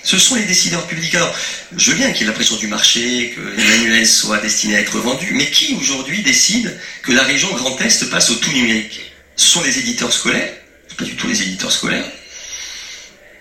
Ce 0.02 0.18
sont 0.18 0.34
les 0.34 0.44
décideurs 0.44 0.86
publics. 0.86 1.14
Alors, 1.14 1.34
je 1.76 1.90
veux 1.90 1.98
bien 1.98 2.10
qu'il 2.12 2.22
y 2.22 2.24
ait 2.24 2.28
la 2.28 2.32
pression 2.32 2.56
du 2.56 2.68
marché, 2.68 3.34
que 3.36 3.40
les 3.40 3.64
manuels 3.64 4.06
soient 4.06 4.38
destinés 4.38 4.76
à 4.76 4.80
être 4.80 4.98
vendus, 4.98 5.32
mais 5.34 5.50
qui 5.50 5.74
aujourd'hui 5.74 6.22
décide 6.22 6.74
que 7.02 7.12
la 7.12 7.22
région 7.22 7.52
Grand 7.54 7.78
Est 7.82 8.08
passe 8.08 8.30
au 8.30 8.36
tout 8.36 8.52
numérique? 8.52 9.12
Ce 9.36 9.46
sont 9.46 9.62
les 9.62 9.78
éditeurs 9.78 10.12
scolaires, 10.12 10.54
pas 11.00 11.06
du 11.06 11.16
tout 11.16 11.26
les 11.28 11.42
éditeurs 11.42 11.72
scolaires. 11.72 12.04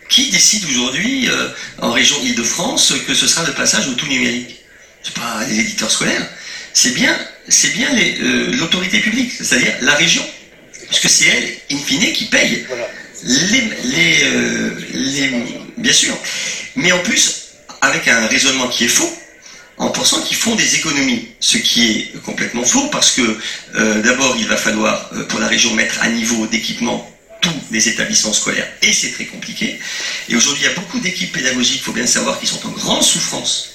Qui 0.09 0.31
décide 0.31 0.65
aujourd'hui 0.65 1.29
euh, 1.29 1.49
en 1.79 1.91
région 1.91 2.15
Île-de-France 2.23 2.93
que 3.05 3.13
ce 3.13 3.27
sera 3.27 3.45
le 3.45 3.53
passage 3.53 3.87
au 3.89 3.93
tout 3.93 4.07
numérique. 4.07 4.55
C'est 5.03 5.13
pas 5.13 5.43
les 5.47 5.59
éditeurs 5.59 5.91
scolaires, 5.91 6.27
c'est 6.73 6.93
bien, 6.93 7.15
c'est 7.47 7.73
bien 7.73 7.89
les, 7.93 8.17
euh, 8.21 8.51
l'autorité 8.57 8.99
publique, 8.99 9.31
c'est-à-dire 9.31 9.73
la 9.81 9.93
région, 9.95 10.25
puisque 10.87 11.09
c'est 11.09 11.25
elle, 11.25 11.47
in 11.71 11.77
fine, 11.77 12.11
qui 12.11 12.25
paye. 12.25 12.65
Les, 13.23 13.61
les, 13.83 14.17
euh, 14.23 14.71
les- 14.93 15.31
bien 15.77 15.93
sûr, 15.93 16.17
mais 16.75 16.91
en 16.91 16.99
plus 16.99 17.49
avec 17.81 18.07
un 18.09 18.27
raisonnement 18.27 18.67
qui 18.67 18.85
est 18.85 18.89
faux, 18.89 19.13
en 19.77 19.89
pensant 19.89 20.21
qu'ils 20.21 20.35
font 20.37 20.55
des 20.55 20.75
économies, 20.75 21.29
ce 21.39 21.57
qui 21.57 21.91
est 21.91 22.21
complètement 22.25 22.63
faux 22.65 22.87
parce 22.87 23.11
que 23.11 23.21
euh, 23.75 24.01
d'abord 24.01 24.35
il 24.37 24.47
va 24.47 24.57
falloir 24.57 25.09
euh, 25.13 25.23
pour 25.27 25.39
la 25.39 25.47
région 25.47 25.73
mettre 25.75 26.01
à 26.01 26.09
niveau 26.09 26.45
d'équipement 26.47 27.09
tous 27.41 27.61
les 27.71 27.87
établissements 27.89 28.33
scolaires 28.33 28.67
et 28.81 28.91
c'est 28.91 29.11
très 29.11 29.25
compliqué. 29.25 29.79
Et 30.29 30.35
aujourd'hui 30.35 30.63
il 30.63 30.69
y 30.69 30.71
a 30.71 30.75
beaucoup 30.75 30.99
d'équipes 30.99 31.31
pédagogiques, 31.31 31.77
il 31.77 31.83
faut 31.83 31.93
bien 31.93 32.07
savoir, 32.07 32.39
qui 32.39 32.47
sont 32.47 32.65
en 32.67 32.71
grande 32.71 33.03
souffrance 33.03 33.69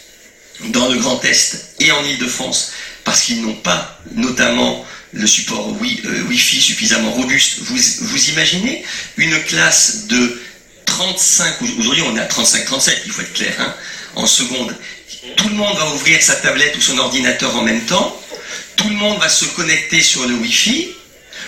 dans 0.68 0.88
le 0.88 0.98
Grand 0.98 1.22
Est 1.24 1.74
et 1.80 1.90
en 1.92 2.04
Ile-de-France 2.04 2.72
parce 3.04 3.22
qu'ils 3.22 3.42
n'ont 3.42 3.54
pas 3.54 4.00
notamment 4.12 4.84
le 5.12 5.26
support 5.26 5.68
euh, 5.68 6.22
Wi-Fi 6.28 6.60
suffisamment 6.60 7.12
robuste. 7.12 7.60
Vous, 7.60 7.76
vous 7.76 8.30
imaginez 8.30 8.84
une 9.16 9.38
classe 9.44 10.06
de 10.06 10.40
35, 10.86 11.62
aujourd'hui 11.78 12.02
on 12.02 12.16
est 12.16 12.20
à 12.20 12.26
35-37, 12.26 12.98
il 13.06 13.12
faut 13.12 13.22
être 13.22 13.32
clair, 13.32 13.54
hein, 13.58 13.74
en 14.16 14.26
seconde. 14.26 14.76
Tout 15.36 15.48
le 15.48 15.54
monde 15.54 15.76
va 15.76 15.94
ouvrir 15.94 16.20
sa 16.22 16.36
tablette 16.36 16.76
ou 16.76 16.80
son 16.80 16.98
ordinateur 16.98 17.54
en 17.56 17.62
même 17.62 17.84
temps, 17.86 18.20
tout 18.76 18.88
le 18.88 18.96
monde 18.96 19.18
va 19.18 19.28
se 19.28 19.44
connecter 19.46 20.02
sur 20.02 20.26
le 20.26 20.34
Wi-Fi, 20.34 20.93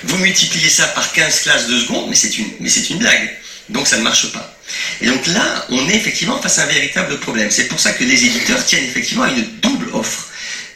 vous 0.04 0.18
multipliez 0.18 0.68
ça 0.68 0.86
par 0.88 1.12
15 1.12 1.40
classes 1.40 1.66
de 1.66 1.78
seconde, 1.80 2.08
mais 2.08 2.16
c'est 2.16 2.38
une, 2.38 2.48
mais 2.60 2.68
c'est 2.68 2.90
une 2.90 2.98
blague. 2.98 3.30
Donc 3.68 3.86
ça 3.86 3.98
ne 3.98 4.02
marche 4.02 4.30
pas. 4.32 4.58
Et 5.00 5.06
donc 5.06 5.26
là, 5.26 5.66
on 5.70 5.88
est 5.88 5.94
effectivement 5.94 6.40
face 6.40 6.58
à 6.58 6.64
un 6.64 6.66
véritable 6.66 7.18
problème. 7.18 7.50
C'est 7.50 7.68
pour 7.68 7.80
ça 7.80 7.92
que 7.92 8.04
les 8.04 8.24
éditeurs 8.24 8.64
tiennent 8.64 8.84
effectivement 8.84 9.24
à 9.24 9.30
une 9.30 9.46
double 9.60 9.90
offre. 9.92 10.28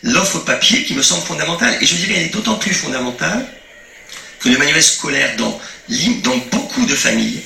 L'offre 0.02 0.40
papier 0.40 0.84
qui 0.84 0.94
me 0.94 1.02
semble 1.02 1.24
fondamentale, 1.26 1.76
et 1.80 1.86
je 1.86 1.94
dirais 1.94 2.14
elle 2.16 2.26
est 2.26 2.32
d'autant 2.32 2.54
plus 2.54 2.72
fondamentale 2.72 3.46
que 4.40 4.48
le 4.48 4.56
manuel 4.56 4.82
scolaire 4.82 5.36
dans, 5.36 5.60
dans 6.22 6.36
beaucoup 6.50 6.86
de 6.86 6.94
familles 6.94 7.42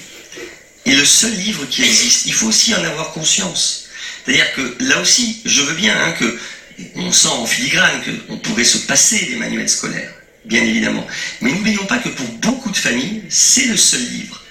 est 0.86 0.94
le 0.94 1.04
seul 1.04 1.32
livre 1.32 1.66
qui 1.66 1.82
existe. 1.82 2.26
Il 2.26 2.32
faut 2.32 2.46
aussi 2.46 2.74
en 2.74 2.84
avoir 2.84 3.12
conscience. 3.12 3.88
C'est-à-dire 4.24 4.52
que 4.54 4.76
là 4.80 5.00
aussi, 5.00 5.40
je 5.44 5.62
veux 5.62 5.74
bien 5.74 5.96
hein, 5.98 6.12
que 6.12 6.38
on 6.96 7.12
sent 7.12 7.28
en 7.28 7.46
filigrane 7.46 8.02
qu'on 8.28 8.38
pourrait 8.38 8.64
se 8.64 8.78
passer 8.78 9.26
des 9.26 9.36
manuels 9.36 9.68
scolaires, 9.68 10.12
bien 10.44 10.62
évidemment. 10.62 11.06
Mais 11.40 11.52
n'oublions 11.52 11.86
pas 11.86 11.98
que 11.98 12.08
pour 12.08 12.26
beaucoup 12.26 12.70
de 12.70 12.76
familles, 12.76 13.22
c'est 13.28 13.66
le 13.66 13.76
seul 13.76 14.00
livre. 14.00 14.42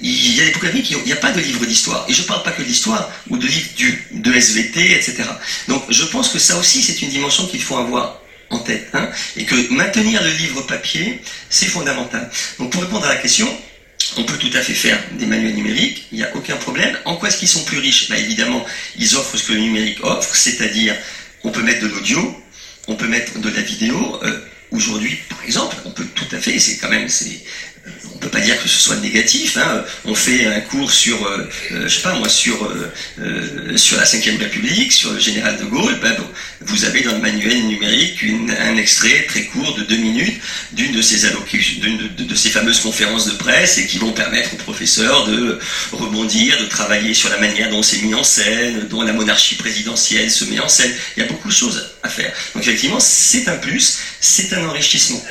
Il 0.00 0.34
y 0.36 0.42
a 0.42 0.46
des 0.46 0.52
familles 0.52 0.82
qui 0.82 0.94
n'y 0.94 1.12
a 1.12 1.16
pas 1.16 1.32
de 1.32 1.40
livre 1.40 1.64
d'histoire. 1.64 2.04
Et 2.08 2.12
je 2.12 2.20
ne 2.22 2.26
parle 2.26 2.42
pas 2.42 2.52
que 2.52 2.62
d'histoire 2.62 3.10
ou 3.30 3.38
de 3.38 3.46
livres 3.46 3.70
du, 3.76 4.06
de 4.12 4.32
SVT, 4.32 4.92
etc. 4.92 5.24
Donc 5.68 5.84
je 5.88 6.04
pense 6.04 6.28
que 6.28 6.38
ça 6.38 6.58
aussi, 6.58 6.82
c'est 6.82 7.00
une 7.02 7.08
dimension 7.08 7.46
qu'il 7.46 7.62
faut 7.62 7.76
avoir 7.76 8.20
en 8.50 8.58
tête. 8.58 8.88
hein, 8.92 9.08
et 9.36 9.44
que 9.44 9.54
maintenir 9.72 10.22
le 10.22 10.30
livre 10.30 10.62
papier, 10.62 11.20
c'est 11.48 11.66
fondamental. 11.66 12.30
Donc 12.58 12.70
pour 12.72 12.82
répondre 12.82 13.06
à 13.06 13.08
la 13.08 13.16
question, 13.16 13.48
on 14.18 14.24
peut 14.24 14.36
tout 14.36 14.50
à 14.54 14.60
fait 14.60 14.74
faire 14.74 14.98
des 15.18 15.26
manuels 15.26 15.54
numériques, 15.54 16.06
il 16.12 16.18
n'y 16.18 16.24
a 16.24 16.34
aucun 16.36 16.56
problème. 16.56 16.96
En 17.06 17.16
quoi 17.16 17.28
est-ce 17.28 17.38
qu'ils 17.38 17.48
sont 17.48 17.64
plus 17.64 17.78
riches? 17.78 18.08
Bah, 18.08 18.18
Évidemment, 18.18 18.64
ils 18.98 19.16
offrent 19.16 19.36
ce 19.36 19.44
que 19.44 19.52
le 19.52 19.60
numérique 19.60 19.98
offre, 20.04 20.34
c'est-à-dire 20.36 20.94
on 21.42 21.50
peut 21.50 21.62
mettre 21.62 21.80
de 21.82 21.88
l'audio, 21.88 22.42
on 22.86 22.94
peut 22.96 23.08
mettre 23.08 23.38
de 23.38 23.48
la 23.48 23.62
vidéo. 23.62 24.20
Euh, 24.22 24.38
Aujourd'hui, 24.70 25.18
par 25.28 25.42
exemple, 25.44 25.76
on 25.84 25.90
peut 25.90 26.06
tout 26.14 26.34
à 26.34 26.38
fait, 26.38 26.58
c'est 26.58 26.78
quand 26.78 26.90
même, 26.90 27.08
on 28.14 28.18
peut 28.18 28.28
pas 28.28 28.40
dire 28.40 28.60
que 28.62 28.68
ce 28.68 28.78
soit 28.78 28.96
négatif. 28.96 29.56
hein. 29.56 29.84
On 30.04 30.14
fait 30.14 30.46
un 30.46 30.60
cours 30.60 30.90
sur, 30.90 31.24
euh, 31.26 31.48
euh, 31.72 31.88
je 31.88 31.94
sais 31.96 32.02
pas 32.02 32.14
moi, 32.14 32.28
sur 32.28 32.64
euh, 32.64 32.92
euh, 33.20 33.76
sur 33.76 33.96
la 33.96 34.04
Ve 34.04 34.38
République, 34.40 34.92
sur 34.92 35.12
le 35.12 35.20
général 35.20 35.56
de 35.58 35.64
Gaulle. 35.64 35.98
Ben, 36.00 36.16
vous 36.62 36.84
avez 36.84 37.02
dans 37.02 37.12
le 37.12 37.18
manuel 37.20 37.66
numérique 37.66 38.22
une- 38.22 38.50
un 38.50 38.76
un 38.76 38.78
extrait 38.78 39.24
très 39.28 39.44
court 39.44 39.74
de 39.76 39.82
deux 39.84 39.96
minutes 39.96 40.40
d'une 40.72 40.92
de 40.92 41.00
ces 41.02 41.18
d'une 41.80 41.98
de, 41.98 42.24
de, 42.24 42.34
ces 42.34 42.50
fameuses 42.50 42.80
conférences 42.80 43.26
de 43.26 43.32
presse 43.36 43.78
et 43.78 43.86
qui 43.86 43.98
vont 43.98 44.12
permettre 44.12 44.52
aux 44.54 44.56
professeurs 44.58 45.26
de 45.28 45.58
rebondir, 45.92 46.58
de 46.58 46.66
travailler 46.66 47.14
sur 47.14 47.28
la 47.30 47.38
manière 47.38 47.70
dont 47.70 47.82
c'est 47.82 48.02
mis 48.02 48.14
en 48.14 48.24
scène, 48.24 48.86
dont 48.88 49.02
la 49.02 49.12
monarchie 49.12 49.54
présidentielle 49.54 50.30
se 50.30 50.44
met 50.44 50.58
en 50.58 50.68
scène. 50.68 50.92
Il 51.16 51.22
y 51.22 51.26
a 51.26 51.28
beaucoup 51.28 51.48
de 51.48 51.54
choses 51.54 51.90
à 52.02 52.08
faire. 52.08 52.32
Donc 52.54 52.62
effectivement, 52.64 52.98
c'est 53.00 53.48
un 53.48 53.56
plus, 53.56 53.98
c'est 54.20 54.52
un 54.52 54.66
enrichissement. 54.66 55.22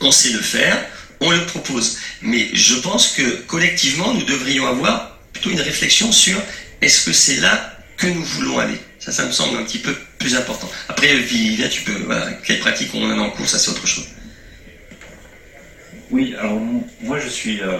On 0.00 0.10
sait 0.10 0.30
le 0.30 0.40
faire, 0.40 0.84
on 1.22 1.30
le 1.30 1.44
propose. 1.46 1.98
Mais 2.20 2.48
je 2.52 2.74
pense 2.74 3.08
que 3.08 3.22
collectivement, 3.46 4.12
nous 4.12 4.24
devrions 4.24 4.66
avoir 4.66 5.18
plutôt 5.32 5.50
une 5.50 5.60
réflexion 5.60 6.12
sur 6.12 6.38
est-ce 6.80 7.06
que 7.06 7.12
c'est 7.12 7.36
là 7.36 7.78
que 7.96 8.06
nous 8.06 8.22
voulons 8.22 8.58
aller 8.58 8.78
Ça, 8.98 9.12
ça 9.12 9.24
me 9.24 9.32
semble 9.32 9.58
un 9.58 9.64
petit 9.64 9.78
peu 9.78 9.94
plus 10.18 10.36
important. 10.36 10.70
Après, 10.88 11.14
Vivien, 11.16 11.68
tu 11.68 11.82
peux, 11.82 11.96
voilà, 12.04 12.32
quelle 12.44 12.58
pratique 12.58 12.90
on 12.94 13.08
a 13.10 13.14
en 13.14 13.30
cours, 13.30 13.48
ça 13.48 13.58
c'est 13.58 13.70
autre 13.70 13.86
chose. 13.86 14.06
Oui, 16.12 16.34
alors 16.38 16.60
moi 17.00 17.18
je 17.18 17.28
suis 17.28 17.62
euh, 17.62 17.78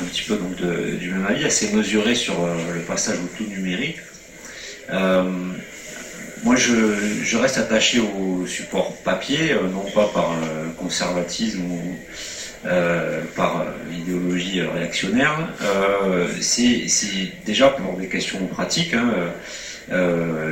un 0.00 0.04
petit 0.04 0.22
peu 0.22 0.36
donc, 0.36 0.54
du 0.54 1.10
même 1.10 1.26
avis, 1.26 1.44
assez 1.44 1.72
mesuré 1.72 2.14
sur 2.14 2.34
euh, 2.44 2.54
le 2.72 2.82
passage 2.82 3.16
au 3.18 3.36
tout 3.36 3.50
numérique. 3.50 3.96
Euh, 4.90 5.24
moi 6.44 6.54
je, 6.54 7.36
reste 7.36 7.58
attaché 7.58 7.98
au 7.98 8.46
support 8.46 8.94
papier, 8.98 9.56
non 9.72 9.90
pas 9.90 10.06
par 10.06 10.36
conservatisme 10.78 11.62
ou 11.62 11.96
par 13.36 13.66
idéologie 13.92 14.60
réactionnaire. 14.60 15.48
C'est 16.40 16.86
déjà 17.46 17.68
pour 17.68 17.96
des 17.96 18.08
questions 18.08 18.46
pratiques. 18.46 18.94
Hein, 18.94 19.10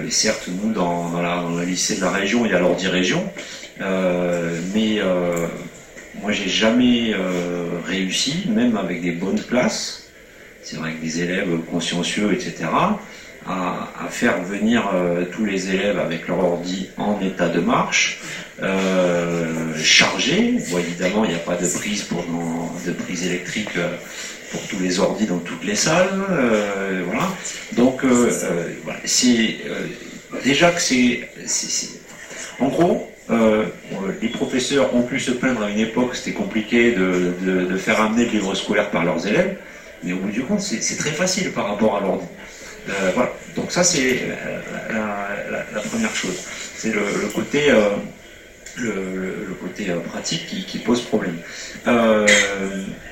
et 0.07 0.11
certes, 0.11 0.49
nous, 0.49 0.73
dans, 0.73 1.13
le 1.59 1.65
lycée 1.65 1.97
de 1.97 2.01
la 2.03 2.11
région, 2.11 2.47
il 2.47 2.53
y 2.53 2.55
a 2.55 2.59
l'ordi 2.59 2.89
région, 2.89 3.23
mais 3.79 5.01
moi, 6.23 6.33
j'ai 6.33 6.49
jamais 6.49 7.13
euh, 7.15 7.79
réussi, 7.85 8.47
même 8.49 8.77
avec 8.77 9.03
des 9.03 9.13
bonnes 9.13 9.41
classes, 9.41 10.11
c'est 10.63 10.77
vrai 10.77 10.93
que 10.95 11.01
des 11.01 11.23
élèves 11.23 11.59
consciencieux, 11.71 12.33
etc., 12.33 12.65
à, 13.49 14.09
faire 14.11 14.43
venir 14.43 14.91
euh, 14.93 15.25
tous 15.31 15.45
les 15.45 15.71
élèves 15.71 16.01
avec 16.01 16.27
leur 16.27 16.41
ordi 16.41 16.89
en 16.97 17.21
état 17.21 17.49
de 17.49 17.61
marche, 17.61 18.21
euh, 18.63 19.75
chargé. 19.83 20.55
Évidemment, 20.79 21.25
il 21.25 21.31
n'y 21.31 21.37
a 21.37 21.41
pas 21.41 21.57
de 21.57 21.67
prise 21.67 22.05
pour 22.05 22.25
de 22.25 23.25
électrique 23.27 23.71
pour 24.51 24.61
tous 24.69 24.79
les 24.79 25.01
ordis 25.01 25.27
dans 25.27 25.39
toutes 25.39 25.65
les 25.65 25.75
salles. 25.77 26.21
voilà. 27.07 27.29
Donc, 27.73 28.03
c'est 29.05 29.57
déjà 30.45 30.71
que 30.71 30.81
c'est, 30.81 31.29
en 32.61 32.69
gros, 32.69 33.11
euh, 33.31 33.65
les 34.23 34.29
professeurs 34.29 34.95
ont 34.95 35.03
pu 35.03 35.19
se 35.19 35.33
plaindre 35.33 35.63
à 35.63 35.71
une 35.71 35.81
époque, 35.81 36.15
c'était 36.15 36.33
compliqué 36.33 36.93
de, 36.93 37.77
faire 37.77 38.01
amener 38.01 38.25
le 38.25 38.31
livre 38.31 38.55
scolaire 38.55 38.91
par 38.91 39.05
leurs 39.05 39.27
élèves, 39.27 39.57
mais 40.03 40.13
au 40.13 40.17
bout 40.17 40.31
du 40.31 40.43
compte, 40.43 40.61
c'est 40.61 40.97
très 40.97 41.11
facile 41.11 41.53
par 41.53 41.69
rapport 41.69 41.97
à. 41.97 42.05
Euh, 42.05 43.11
voilà. 43.15 43.33
Donc 43.57 43.73
ça, 43.73 43.83
c'est 43.83 44.21
euh, 44.23 45.65
la, 45.75 45.81
première 45.81 46.15
chose. 46.15 46.37
C'est 46.77 46.93
le, 46.93 47.03
côté 47.35 47.73
le, 48.79 49.57
côté 49.61 49.91
euh, 49.91 50.01
pratique 50.01 50.47
qui, 50.67 50.79
pose 50.79 51.03
problème. 51.03 51.37
Euh, 51.87 52.27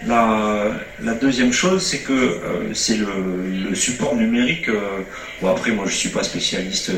la, 0.07 1.15
deuxième 1.21 1.53
chose, 1.53 1.83
c'est 1.83 1.99
que 1.99 2.13
euh, 2.13 2.75
c'est 2.75 2.97
le, 2.97 3.75
support 3.75 4.15
numérique. 4.17 4.69
bon, 5.41 5.49
après, 5.49 5.73
moi, 5.73 5.85
je 5.87 5.93
ne 5.93 5.97
suis 5.97 6.09
pas 6.11 6.23
spécialiste 6.23 6.93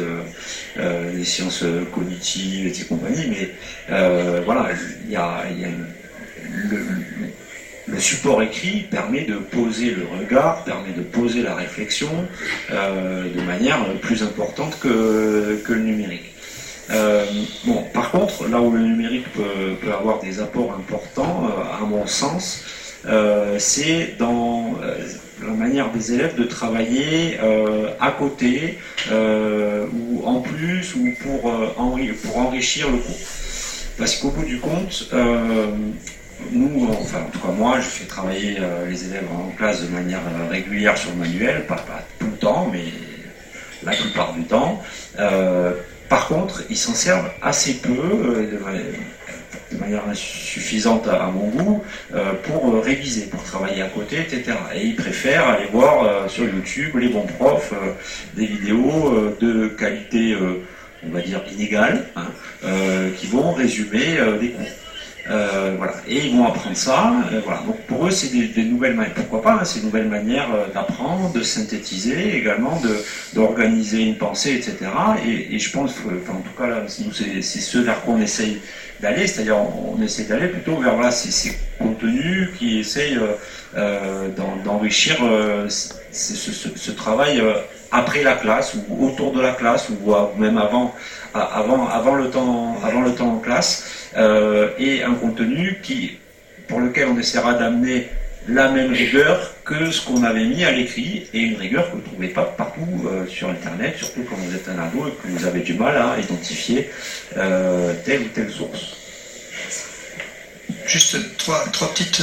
des 0.76 1.24
sciences 1.24 1.64
cognitives 1.94 2.66
et 2.66 2.84
compagnie, 2.84 3.26
mais 3.30 4.43
voilà, 4.44 4.70
il 5.05 5.10
y 5.10 5.16
a, 5.16 5.44
le, 7.88 7.98
support 7.98 8.43
écrit 8.43 8.80
permet 8.90 9.22
de 9.22 9.36
poser 9.36 9.93
le 9.93 10.05
regard, 10.20 10.64
permet 10.64 10.93
de 10.93 11.02
poser 11.02 11.43
la 11.43 11.55
réflexion 11.55 12.10
de 12.70 13.40
manière 13.43 13.78
plus 14.02 14.22
importante 14.22 14.78
que 14.80 15.62
le 15.68 15.80
numérique. 15.80 16.35
Euh, 16.90 17.24
bon, 17.64 17.82
par 17.92 18.10
contre, 18.10 18.48
là 18.48 18.60
où 18.60 18.70
le 18.70 18.80
numérique 18.80 19.26
peut, 19.32 19.92
avoir 19.92 20.20
des 20.20 20.40
apports 20.40 20.72
importants, 20.72 21.48
euh, 21.48 21.82
à 21.82 21.84
mon 21.84 22.06
sens, 22.06 22.64
euh, 23.06 23.56
c'est 23.58 24.16
dans 24.18 24.74
la 25.42 25.52
manière 25.52 25.90
des 25.90 26.14
élèves 26.14 26.36
de 26.36 26.44
travailler 26.44 27.38
à 28.00 28.10
côté 28.12 28.78
ou 29.10 30.22
en 30.24 30.40
plus 30.40 30.94
ou 30.94 31.08
pour, 31.22 31.52
pour 32.22 32.38
enrichir 32.38 32.90
le 32.90 32.98
cours. 32.98 33.16
Parce 33.98 34.16
qu'au 34.16 34.30
bout 34.30 34.44
du 34.44 34.58
compte, 34.58 35.10
nous, 36.52 36.88
enfin 36.90 37.18
en 37.26 37.30
tout 37.30 37.38
cas 37.38 37.52
moi, 37.52 37.80
je 37.80 37.86
fais 37.86 38.06
travailler 38.06 38.58
les 38.88 39.04
élèves 39.04 39.28
en 39.32 39.50
classe 39.56 39.82
de 39.82 39.88
manière 39.88 40.20
régulière 40.50 40.96
sur 40.96 41.10
le 41.10 41.16
manuel, 41.16 41.66
pas, 41.66 41.76
pas, 41.76 42.02
tout 42.18 42.26
le 42.26 42.38
temps, 42.38 42.68
mais 42.72 42.84
la 43.82 43.92
plupart 43.92 44.32
du 44.32 44.44
temps. 44.44 44.82
Par 46.09 46.28
contre, 46.28 46.62
ils 46.70 46.77
s'en 46.77 46.95
servent 46.95 47.31
assez 47.43 47.74
peu, 47.74 47.91
euh, 47.91 48.51
de, 49.73 49.78
manière 49.78 50.09
insuffisante 50.09 51.09
à, 51.09 51.27
mon 51.27 51.49
goût, 51.49 51.85
euh, 52.15 52.33
pour 52.45 52.74
euh, 52.74 52.81
réviser, 52.81 53.23
pour 53.27 53.43
travailler 53.43 53.83
à 53.83 53.89
côté, 53.89 54.20
etc. 54.20 54.57
Et 54.74 54.87
ils 54.87 54.97
préfèrent 54.97 55.49
aller 55.49 55.66
voir 55.73 56.31
sur 56.31 56.45
YouTube 56.45 56.97
les 56.97 57.09
bons 57.09 57.27
profs 57.27 57.74
des 58.35 58.47
vidéos 58.47 59.35
de 59.41 59.69
qualité, 59.69 60.37
on 61.05 61.11
va 61.11 61.20
dire, 61.20 61.43
inégale, 61.53 62.07
hein, 62.15 62.28
qui 63.19 63.27
vont 63.27 63.53
résumer 63.53 64.19
des 64.41 64.51
cours. 64.51 64.85
Euh, 65.31 65.74
voilà. 65.77 65.94
Et 66.07 66.27
ils 66.27 66.36
vont 66.36 66.47
apprendre 66.47 66.77
ça. 66.77 67.12
Euh, 67.32 67.40
voilà. 67.44 67.61
Donc 67.62 67.81
pour 67.82 68.07
eux, 68.07 68.11
c'est 68.11 68.28
des, 68.28 68.62
nouvelles 68.65 68.94
manières. 68.94 69.15
Pourquoi 69.15 69.43
pas 69.43 69.53
hein, 69.55 69.65
C'est 69.65 69.81
une 69.81 69.86
nouvelle 69.86 70.09
manière 70.09 70.48
euh, 70.55 70.73
d'apprendre, 70.73 71.32
de 71.32 71.43
synthétiser, 71.43 72.36
également 72.36 72.81
d'organiser 73.35 74.03
une 74.03 74.16
pensée, 74.16 74.55
etc. 74.55 74.77
Et, 75.27 75.59
je 75.59 75.70
pense, 75.70 75.94
en 76.28 76.40
tout 76.40 76.57
cas, 76.57 76.66
là, 76.66 76.82
c'est 76.86 77.61
ce 77.61 77.78
vers 77.78 78.03
quoi 78.03 78.15
on 78.15 78.20
essaye 78.20 78.61
d'aller, 79.01 79.27
c'est-à-dire 79.27 79.57
on, 79.57 80.01
essaie 80.03 80.24
d'aller 80.24 80.48
plutôt 80.48 80.77
vers 80.77 80.94
voilà, 80.94 81.11
ces, 81.11 81.57
contenus 81.78 82.51
qui 82.59 82.78
essayent 82.78 83.19
d'enrichir 84.65 85.16
ce, 85.69 86.90
travail 86.93 87.43
après 87.90 88.23
la 88.23 88.35
classe 88.35 88.74
ou 88.74 89.07
autour 89.07 89.32
de 89.32 89.40
la 89.40 89.53
classe 89.53 89.89
ou 89.90 90.15
même 90.39 90.57
avant, 90.57 90.94
avant, 91.35 92.15
le, 92.15 92.31
temps, 92.31 92.77
avant 92.82 93.03
le 93.03 93.15
temps 93.15 93.35
en 93.35 93.39
classe. 93.39 94.11
Euh, 94.16 94.70
et 94.78 95.03
un 95.03 95.15
contenu 95.15 95.81
qui, 95.82 96.19
pour 96.69 96.81
lequel 96.81 97.09
on 97.09 97.19
essaiera 97.19 97.55
d'amener 97.55 98.09
la 98.48 98.70
même 98.70 98.93
rigueur 98.93 99.55
que 99.65 99.90
ce 99.90 100.07
qu'on 100.07 100.23
avait 100.23 100.44
mis 100.44 100.65
à 100.65 100.70
l'écrit, 100.70 101.27
et 101.35 101.40
une 101.40 101.57
rigueur 101.57 101.86
que 101.86 101.93
vous 101.93 101.98
ne 101.98 102.03
trouvez 102.03 102.28
pas 102.28 102.44
partout 102.44 102.86
euh, 103.07 103.27
sur 103.27 103.48
Internet, 103.48 103.97
surtout 103.98 104.23
quand 104.28 104.36
vous 104.36 104.55
êtes 104.55 104.69
un 104.69 104.78
ado 104.78 105.09
et 105.09 105.11
que 105.11 105.28
vous 105.28 105.44
avez 105.44 105.61
du 105.61 105.74
mal 105.74 105.97
à 105.97 106.19
identifier 106.20 106.89
euh, 107.36 107.93
telle 108.05 108.23
ou 108.23 108.28
telle 108.28 108.51
source. 108.51 109.06
Juste 110.86 111.16
trois, 111.38 111.64
trois 111.72 111.92
petites 111.92 112.22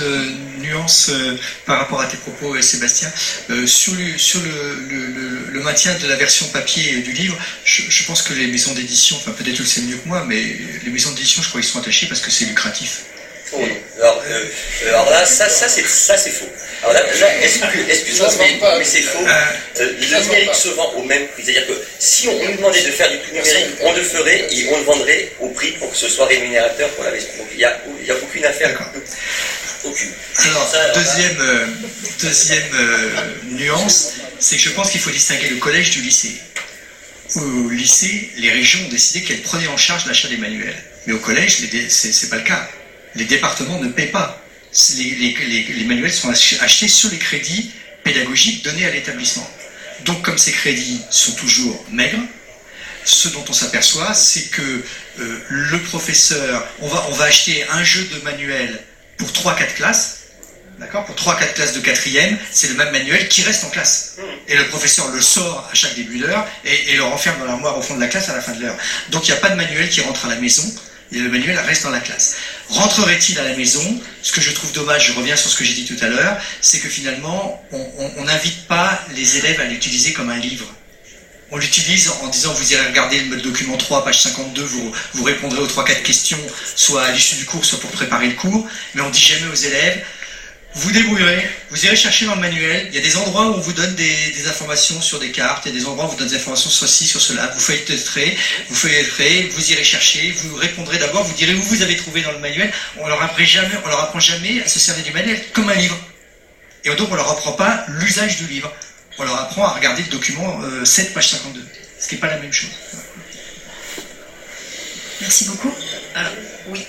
nuances 0.59 1.11
par 1.65 1.79
rapport 1.79 2.01
à 2.01 2.05
tes 2.05 2.17
propos, 2.17 2.59
Sébastien. 2.61 3.11
sur 3.65 3.93
le, 3.93 5.59
maintien 5.61 5.93
de 5.99 6.07
la 6.07 6.15
version 6.15 6.47
papier 6.47 7.01
du 7.01 7.11
livre, 7.11 7.37
je, 7.63 8.05
pense 8.05 8.21
que 8.21 8.33
les 8.33 8.47
maisons 8.47 8.73
d'édition, 8.73 9.15
enfin 9.17 9.31
peut-être 9.31 9.55
tu 9.55 9.63
le 9.63 9.67
sais 9.67 9.81
mieux 9.81 9.97
que 9.97 10.07
moi, 10.07 10.25
mais 10.27 10.41
les 10.83 10.91
maisons 10.91 11.11
d'édition, 11.11 11.41
je 11.41 11.49
crois 11.49 11.61
qu'ils 11.61 11.69
sont 11.69 11.79
attachés 11.79 12.07
parce 12.07 12.21
que 12.21 12.31
c'est 12.31 12.45
lucratif. 12.45 13.03
Oui. 13.53 13.69
Alors, 13.99 14.23
euh, 14.27 14.45
alors, 14.89 15.09
là, 15.09 15.25
ça, 15.25 15.47
ça 15.49 15.67
c'est 15.67 15.83
faux. 15.83 16.49
Alors 16.83 16.93
là, 16.93 17.01
excuse-moi, 17.89 18.27
mais, 18.39 18.59
mais 18.77 18.83
c'est 18.83 19.01
faux. 19.03 19.25
Euh, 19.25 19.93
le 19.99 20.21
numérique 20.21 20.53
se 20.53 20.67
vend 20.69 20.91
au 20.95 21.03
même 21.03 21.27
prix. 21.29 21.43
C'est-à-dire 21.45 21.67
que 21.67 21.73
si 21.97 22.27
on 22.27 22.43
nous 22.43 22.57
demandait 22.57 22.83
de 22.83 22.91
faire 22.91 23.09
du 23.09 23.19
tout 23.19 23.33
numérique, 23.33 23.67
on 23.81 23.93
le 23.93 24.03
ferait 24.03 24.47
et 24.51 24.67
on 24.69 24.77
le 24.77 24.83
vendrait 24.83 25.31
au 25.39 25.47
prix 25.49 25.71
pour 25.71 25.91
que 25.91 25.97
ce 25.97 26.09
soit 26.09 26.25
rémunérateur 26.25 26.89
pour 26.89 27.05
la 27.05 27.11
Donc 27.11 27.47
il 27.51 27.57
n'y 27.57 27.63
a, 27.63 27.81
il 28.01 28.05
y 28.05 28.11
a 28.11 28.15
aucune 28.15 28.43
affaire. 28.43 28.77
Aucune. 29.85 30.11
Alors, 30.39 30.73
deuxième, 30.93 31.41
euh, 31.41 31.65
deuxième 32.21 32.63
nuance, 33.51 34.13
c'est 34.39 34.57
que 34.57 34.61
je 34.61 34.69
pense 34.71 34.91
qu'il 34.91 34.99
faut 34.99 35.09
distinguer 35.09 35.49
le 35.49 35.57
collège 35.57 35.91
du 35.91 36.01
lycée. 36.01 36.35
Au 37.35 37.69
lycée, 37.69 38.29
les 38.37 38.51
régions 38.51 38.79
ont 38.85 38.89
décidé 38.89 39.25
qu'elles 39.25 39.41
prenaient 39.41 39.67
en 39.67 39.77
charge 39.77 40.05
l'achat 40.05 40.27
des 40.27 40.37
manuels. 40.37 40.75
Mais 41.05 41.13
au 41.13 41.19
collège, 41.19 41.57
ce 41.57 42.07
n'est 42.07 42.29
pas 42.29 42.37
le 42.37 42.43
cas. 42.43 42.67
Les 43.15 43.25
départements 43.25 43.79
ne 43.79 43.87
paient 43.87 44.07
pas. 44.07 44.42
Les, 44.97 45.83
manuels 45.85 46.13
sont 46.13 46.29
achetés 46.29 46.87
sur 46.87 47.11
les 47.11 47.17
crédits 47.17 47.71
pédagogiques 48.03 48.63
donnés 48.63 48.85
à 48.85 48.91
l'établissement. 48.91 49.49
Donc 50.05 50.21
comme 50.23 50.37
ces 50.37 50.51
crédits 50.51 51.01
sont 51.11 51.33
toujours 51.33 51.85
maigres, 51.91 52.23
ce 53.05 53.29
dont 53.29 53.43
on 53.47 53.53
s'aperçoit, 53.53 54.13
c'est 54.13 54.49
que 54.49 54.61
euh, 55.19 55.39
le 55.49 55.79
professeur, 55.81 56.67
on 56.79 56.87
va, 56.87 57.05
on 57.09 57.13
va 57.13 57.25
acheter 57.25 57.63
un 57.69 57.83
jeu 57.83 58.03
de 58.05 58.21
manuel 58.23 58.83
pour 59.17 59.29
3-4 59.29 59.75
classes, 59.75 60.23
D'accord 60.79 61.05
Pour 61.05 61.15
3-4 61.15 61.53
classes 61.53 61.73
de 61.73 61.79
quatrième, 61.79 62.37
c'est 62.51 62.67
le 62.67 62.73
même 62.75 62.91
manuel 62.91 63.27
qui 63.27 63.43
reste 63.43 63.63
en 63.63 63.69
classe. 63.69 64.17
Et 64.47 64.55
le 64.55 64.67
professeur 64.67 65.07
le 65.09 65.21
sort 65.21 65.69
à 65.71 65.75
chaque 65.75 65.95
début 65.95 66.17
d'heure 66.17 66.47
et, 66.65 66.95
le 66.95 67.03
renferme 67.03 67.39
dans 67.39 67.45
l'armoire 67.45 67.77
au 67.77 67.81
fond 67.81 67.95
de 67.95 67.99
la 67.99 68.07
classe 68.07 68.29
à 68.29 68.35
la 68.35 68.41
fin 68.41 68.53
de 68.53 68.61
l'heure. 68.61 68.75
Donc 69.09 69.27
il 69.27 69.31
n'y 69.31 69.37
a 69.37 69.39
pas 69.39 69.49
de 69.49 69.55
manuel 69.55 69.89
qui 69.89 70.01
rentre 70.01 70.25
à 70.25 70.29
la 70.29 70.35
maison 70.37 70.63
et 71.11 71.19
le 71.19 71.29
manuel 71.29 71.57
reste 71.59 71.83
dans 71.83 71.89
la 71.89 71.99
classe. 71.99 72.35
Rentrerait-il 72.69 73.37
à 73.39 73.43
la 73.43 73.55
maison? 73.55 74.01
Ce 74.21 74.31
que 74.31 74.41
je 74.41 74.51
trouve 74.51 74.71
dommage, 74.73 75.07
je 75.07 75.13
reviens 75.13 75.35
sur 75.35 75.49
ce 75.49 75.55
que 75.55 75.63
j'ai 75.63 75.73
dit 75.73 75.85
tout 75.85 75.97
à 76.03 76.07
l'heure, 76.07 76.37
c'est 76.61 76.79
que 76.79 76.89
finalement, 76.89 77.63
on 77.71 78.23
n'invite 78.23 78.67
pas 78.67 78.99
les 79.15 79.37
élèves 79.37 79.59
à 79.61 79.65
l'utiliser 79.65 80.13
comme 80.13 80.29
un 80.29 80.37
livre. 80.37 80.73
On 81.51 81.57
l'utilise 81.57 82.09
en 82.23 82.27
disant 82.27 82.51
vous 82.53 82.73
irez 82.73 82.87
regarder 82.87 83.19
le 83.19 83.39
document 83.39 83.77
3, 83.77 84.03
page 84.03 84.23
52, 84.23 84.63
vous, 84.63 84.91
vous 85.13 85.23
répondrez 85.23 85.59
aux 85.59 85.67
3-4 85.67 86.01
questions, 86.01 86.39
soit 86.75 87.03
à 87.03 87.11
l'issue 87.11 87.35
du 87.35 87.45
cours, 87.45 87.63
soit 87.63 87.79
pour 87.79 87.91
préparer 87.91 88.27
le 88.27 88.33
cours, 88.33 88.65
mais 88.95 89.01
on 89.01 89.09
dit 89.11 89.21
jamais 89.21 89.51
aux 89.51 89.55
élèves 89.55 90.03
vous 90.75 90.91
débrouillerez, 90.91 91.47
vous 91.69 91.85
irez 91.85 91.95
chercher 91.95 92.25
dans 92.25 92.35
le 92.35 92.41
manuel, 92.41 92.87
il 92.89 92.95
y 92.95 92.97
a 92.97 93.01
des 93.01 93.15
endroits 93.17 93.47
où 93.47 93.53
on 93.53 93.59
vous 93.59 93.73
donne 93.73 93.93
des, 93.95 94.47
informations 94.47 94.99
sur 95.01 95.19
des 95.19 95.31
cartes, 95.31 95.65
il 95.65 95.73
y 95.73 95.77
a 95.77 95.79
des 95.79 95.85
endroits 95.85 96.05
où 96.05 96.07
on 96.07 96.11
vous 96.11 96.17
donne 96.17 96.27
des 96.27 96.35
informations 96.35 96.69
sur 96.69 96.87
ci, 96.87 97.05
sur 97.05 97.21
cela, 97.21 97.47
vous 97.47 97.59
feuilleterez, 97.59 98.35
vous 98.69 98.75
feuilleterez, 98.75 99.51
vous 99.53 99.71
irez 99.71 99.83
chercher, 99.83 100.31
vous 100.31 100.55
répondrez 100.55 100.97
d'abord, 100.97 101.23
vous 101.23 101.35
direz 101.35 101.53
où 101.53 101.61
vous 101.61 101.81
avez 101.83 101.95
trouvé 101.95 102.21
dans 102.21 102.31
le 102.31 102.39
manuel, 102.39 102.71
on 102.97 103.07
leur 103.07 103.21
apprend 103.21 103.43
jamais, 103.43 103.75
on 103.85 103.87
leur 103.87 103.99
apprend 103.99 104.19
jamais 104.19 104.63
à 104.63 104.67
se 104.67 104.79
servir 104.79 105.03
du 105.03 105.11
manuel 105.11 105.39
comme 105.53 105.69
un 105.69 105.75
livre. 105.75 105.97
Et 106.83 106.93
donc 106.95 107.11
on 107.11 107.15
leur 107.15 107.29
apprend 107.29 107.53
pas 107.53 107.85
l'usage 107.87 108.37
du 108.37 108.47
livre, 108.47 108.73
on 109.19 109.23
leur 109.23 109.39
apprend 109.39 109.65
à 109.65 109.73
regarder 109.73 110.01
le 110.01 110.09
document 110.09 110.59
7, 110.83 111.09
euh, 111.09 111.13
page 111.13 111.29
52, 111.29 111.65
ce 111.99 112.07
qui 112.07 112.15
n'est 112.15 112.21
pas 112.21 112.27
la 112.27 112.39
même 112.39 112.51
chose. 112.51 112.71
Merci 115.21 115.45
beaucoup. 115.45 115.73
Alors, 116.15 116.33
oui. 116.67 116.85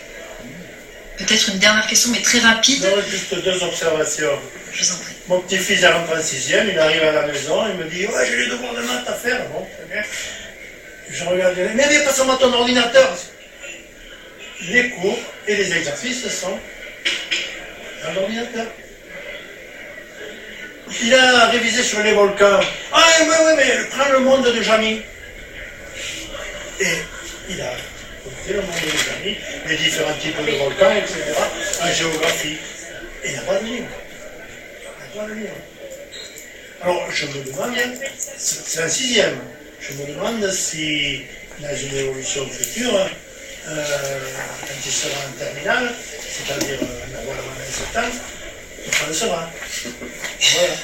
Peut-être 1.17 1.49
une 1.49 1.59
dernière 1.59 1.87
question, 1.87 2.11
mais 2.11 2.23
très 2.23 2.41
rapide. 2.41 2.83
Non, 2.83 3.03
juste 3.09 3.35
deux 3.35 3.63
observations. 3.63 4.39
Je 4.73 4.85
vous 4.85 4.93
en 4.93 4.97
prie. 4.97 5.15
Mon 5.29 5.41
petit-fils 5.41 5.83
est 5.83 5.89
rentré 5.89 6.19
en 6.19 6.23
sixième, 6.23 6.69
il 6.69 6.79
arrive 6.79 7.03
à 7.03 7.13
la 7.13 7.27
maison, 7.27 7.65
il 7.69 7.77
me 7.77 7.85
dit 7.85 8.07
Ouais, 8.07 8.27
j'ai 8.29 8.37
les 8.37 8.47
devoirs 8.49 8.75
de 8.75 8.83
maths 8.83 9.09
à 9.09 9.15
faire. 9.15 9.49
Bon, 9.51 9.65
très 9.65 9.95
bien. 9.95 10.03
Je 11.09 11.25
regarde, 11.25 11.57
mais 11.75 11.89
viens, 11.89 12.05
passe-moi 12.05 12.37
ton 12.41 12.53
ordinateur. 12.53 13.17
Les 14.69 14.91
cours 14.91 15.19
et 15.47 15.57
les 15.57 15.77
exercices 15.77 16.29
sont 16.29 16.59
dans 18.05 18.13
l'ordinateur. 18.13 18.67
Il 21.03 21.15
a 21.15 21.47
révisé 21.47 21.83
sur 21.83 22.03
les 22.03 22.13
volcans. 22.13 22.61
Ah, 22.93 23.03
oui, 23.21 23.27
oui, 23.29 23.53
mais 23.57 23.85
prends 23.91 24.11
le 24.13 24.21
monde 24.21 24.45
de 24.45 24.63
Jamy. 24.63 25.03
Et 26.81 26.87
il 27.49 27.61
a 27.61 27.73
les 29.67 29.77
différents 29.77 30.15
types 30.19 30.37
de 30.37 30.53
volcans, 30.53 30.93
etc., 30.97 31.17
en 31.83 31.93
géographie. 31.93 32.57
Et 33.23 33.29
il 33.29 33.33
n'y 33.33 33.39
a 33.39 33.43
pas 33.43 33.59
de 33.59 33.65
livre. 33.65 33.87
Il 34.85 35.15
n'y 35.15 35.21
a 35.21 35.23
pas 35.23 35.29
de 35.29 35.35
livre. 35.35 35.57
Alors, 36.83 37.11
je 37.11 37.27
me 37.27 37.45
demande, 37.45 37.77
c'est 38.37 38.83
un 38.83 38.89
sixième, 38.89 39.39
je 39.81 39.95
me 39.95 40.07
demande 40.07 40.51
si, 40.51 41.23
dans 41.61 41.75
une 41.75 41.97
évolution 41.97 42.47
future, 42.49 43.09
euh, 43.69 44.19
quand 44.61 44.75
il 44.85 44.93
sera 44.93 45.19
en 45.27 45.39
terminale, 45.39 45.95
c'est-à-dire 46.21 46.79
euh, 46.83 47.07
de 47.07 47.99
ans, 47.99 48.13
il 48.85 49.09
le 49.09 49.15
sera. 49.15 49.51
Voilà. 50.41 50.75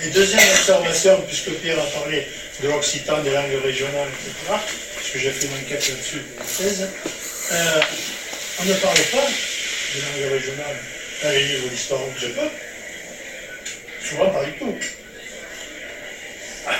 Et 0.00 0.10
deuxième 0.10 0.40
observation, 0.40 1.20
puisque 1.26 1.50
Pierre 1.60 1.80
a 1.80 1.86
parlé 1.86 2.24
de 2.62 2.68
l'occitan, 2.68 3.20
des 3.22 3.32
langues 3.32 3.60
régionales, 3.64 4.08
etc., 4.08 4.54
parce 4.98 5.10
que 5.10 5.18
j'ai 5.20 5.30
fait 5.30 5.46
une 5.46 5.54
enquête 5.54 5.88
là-dessus 5.88 6.16
de 6.16 6.22
2016, 6.38 6.88
euh, 7.52 7.80
on 8.60 8.64
ne 8.64 8.74
parle 8.74 8.96
pas 8.96 9.28
des 9.94 10.00
langues 10.00 10.32
régionales 10.32 10.76
dans 11.22 11.30
les 11.30 11.44
livres 11.44 11.68
d'histoire 11.68 12.00
que 12.14 12.20
je 12.20 12.26
peux. 12.26 12.50
Souvent 14.04 14.30
pas 14.30 14.44
du 14.44 14.52
tout. 14.58 14.74
Ah, 16.66 16.72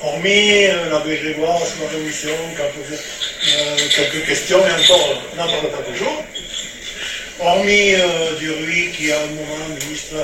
hormis 0.00 0.66
euh, 0.66 0.90
l'abbé 0.90 1.16
Grégoire 1.16 1.58
sur 1.66 1.82
la 1.82 1.90
Révolution, 1.90 2.30
qui 2.54 2.62
a 2.62 2.66
posé 2.66 2.94
euh, 2.94 3.76
quelques 3.96 4.26
questions, 4.26 4.60
et 4.64 4.72
encore, 4.84 5.22
on 5.32 5.36
n'en 5.36 5.48
parle 5.48 5.70
pas 5.70 5.90
toujours. 5.90 6.24
Hormis 7.40 7.94
euh, 7.94 8.38
Duruy, 8.38 8.92
qui 8.92 9.10
à 9.10 9.22
un 9.22 9.26
moment, 9.26 9.68
ministre, 9.80 10.14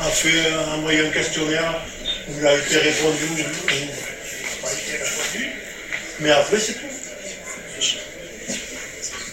a 0.00 0.10
fait 0.10 0.52
un 0.74 0.76
moyen 0.78 1.08
questionnaire 1.10 1.82
où 2.28 2.38
il 2.38 2.46
a 2.46 2.54
été 2.56 2.76
répondu, 2.76 3.44
mais 6.20 6.30
après 6.30 6.58
c'est 6.58 6.74
tout. 6.74 6.86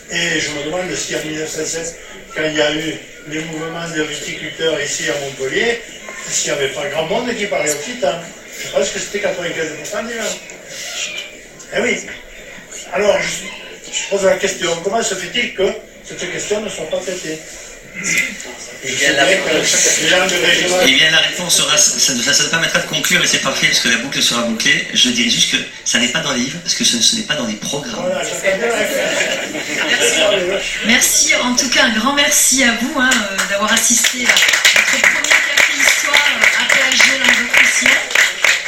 Et 0.09 0.39
je 0.39 0.51
me 0.51 0.63
demande 0.65 0.93
si 0.95 1.15
en 1.15 1.19
1907, 1.19 1.99
quand 2.33 2.43
il 2.45 2.55
y 2.55 2.61
a 2.61 2.73
eu 2.73 2.93
les 3.29 3.41
mouvements 3.41 3.89
de 3.89 4.03
viticulteurs 4.03 4.81
ici 4.81 5.09
à 5.09 5.19
Montpellier, 5.19 5.81
s'il 6.29 6.53
n'y 6.53 6.59
avait 6.59 6.69
pas 6.69 6.87
grand 6.89 7.05
monde 7.05 7.33
qui 7.35 7.45
parlait 7.47 7.71
occitan. 7.71 8.13
Je 8.59 8.69
pense 8.69 8.89
que 8.89 8.99
c'était 8.99 9.19
95% 9.19 10.07
des 10.07 10.13
gens. 10.13 10.39
Eh 11.75 11.81
oui. 11.81 11.99
Alors, 12.93 13.17
je, 13.21 14.09
pose 14.09 14.23
la 14.23 14.37
question, 14.37 14.69
comment 14.83 15.01
se 15.03 15.15
fait-il 15.15 15.53
que 15.53 15.67
cette 16.03 16.31
question 16.31 16.61
ne 16.61 16.69
soit 16.69 16.89
pas 16.89 16.99
traitée? 16.99 17.37
Et 18.83 18.91
bien, 18.93 19.11
la 19.11 19.25
réponse, 21.19 21.57
sera, 21.57 21.77
ça, 21.77 22.33
ça, 22.33 22.43
permettra 22.49 22.79
de 22.79 22.87
conclure 22.87 23.23
et 23.23 23.27
c'est 23.27 23.41
parfait 23.41 23.67
parce 23.67 23.79
que 23.79 23.89
la 23.89 23.97
boucle 23.97 24.21
sera 24.21 24.43
bouclée. 24.43 24.87
Je 24.93 25.09
dirais 25.09 25.29
juste 25.29 25.51
que 25.51 25.57
ça 25.83 25.99
n'est 25.99 26.09
pas 26.09 26.19
dans 26.19 26.33
les 26.33 26.41
livres 26.41 26.59
parce 26.61 26.75
que 26.75 26.83
ce, 26.83 27.15
n'est 27.15 27.23
pas 27.23 27.35
dans 27.35 27.47
les 27.47 27.55
programmes. 27.55 28.11
Merci. 30.85 31.35
En 31.35 31.55
tout 31.55 31.69
cas, 31.69 31.85
un 31.85 31.93
grand 31.97 32.13
merci 32.13 32.63
à 32.63 32.73
vous 32.73 32.99
hein, 32.99 33.09
euh, 33.13 33.37
d'avoir 33.49 33.73
assisté 33.73 34.19
à 34.19 34.29
notre 34.29 35.01
premier 35.01 35.29
café 35.29 35.73
histoire 35.79 36.15
à 36.59 36.63
PHG 36.73 37.19
Languedoc 37.19 37.57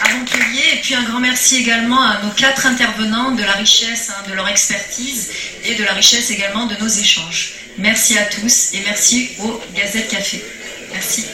à 0.04 0.14
Montpellier. 0.14 0.74
Et 0.74 0.78
puis 0.82 0.96
un 0.96 1.04
grand 1.04 1.20
merci 1.20 1.58
également 1.58 2.02
à 2.02 2.22
nos 2.24 2.32
quatre 2.32 2.66
intervenants 2.66 3.32
de 3.32 3.44
la 3.44 3.54
richesse 3.54 4.10
hein, 4.10 4.24
de 4.28 4.34
leur 4.34 4.48
expertise 4.48 5.30
et 5.64 5.76
de 5.76 5.84
la 5.84 5.94
richesse 5.94 6.32
également 6.32 6.66
de 6.66 6.76
nos 6.76 6.88
échanges. 6.88 7.59
Merci 7.80 8.18
à 8.18 8.26
tous 8.26 8.74
et 8.74 8.82
merci 8.84 9.30
au 9.42 9.60
Gazette 9.74 10.10
Café. 10.10 10.44
Merci. 10.92 11.26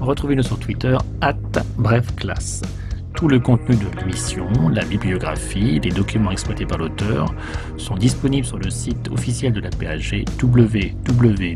Retrouvez-nous 0.00 0.42
sur 0.44 0.58
Twitter, 0.60 0.96
at 1.20 1.34
brefclasse. 1.76 2.62
Tout 3.14 3.28
le 3.28 3.38
contenu 3.38 3.76
de 3.76 3.86
l'émission, 4.00 4.48
la 4.68 4.84
bibliographie, 4.84 5.78
les 5.78 5.90
documents 5.90 6.32
exploités 6.32 6.66
par 6.66 6.78
l'auteur 6.78 7.32
sont 7.76 7.94
disponibles 7.94 8.46
sur 8.46 8.58
le 8.58 8.70
site 8.70 9.08
officiel 9.08 9.52
de 9.52 9.60
la 9.60 9.70
PAG 9.70 10.24
www.apag.fr. 10.42 11.54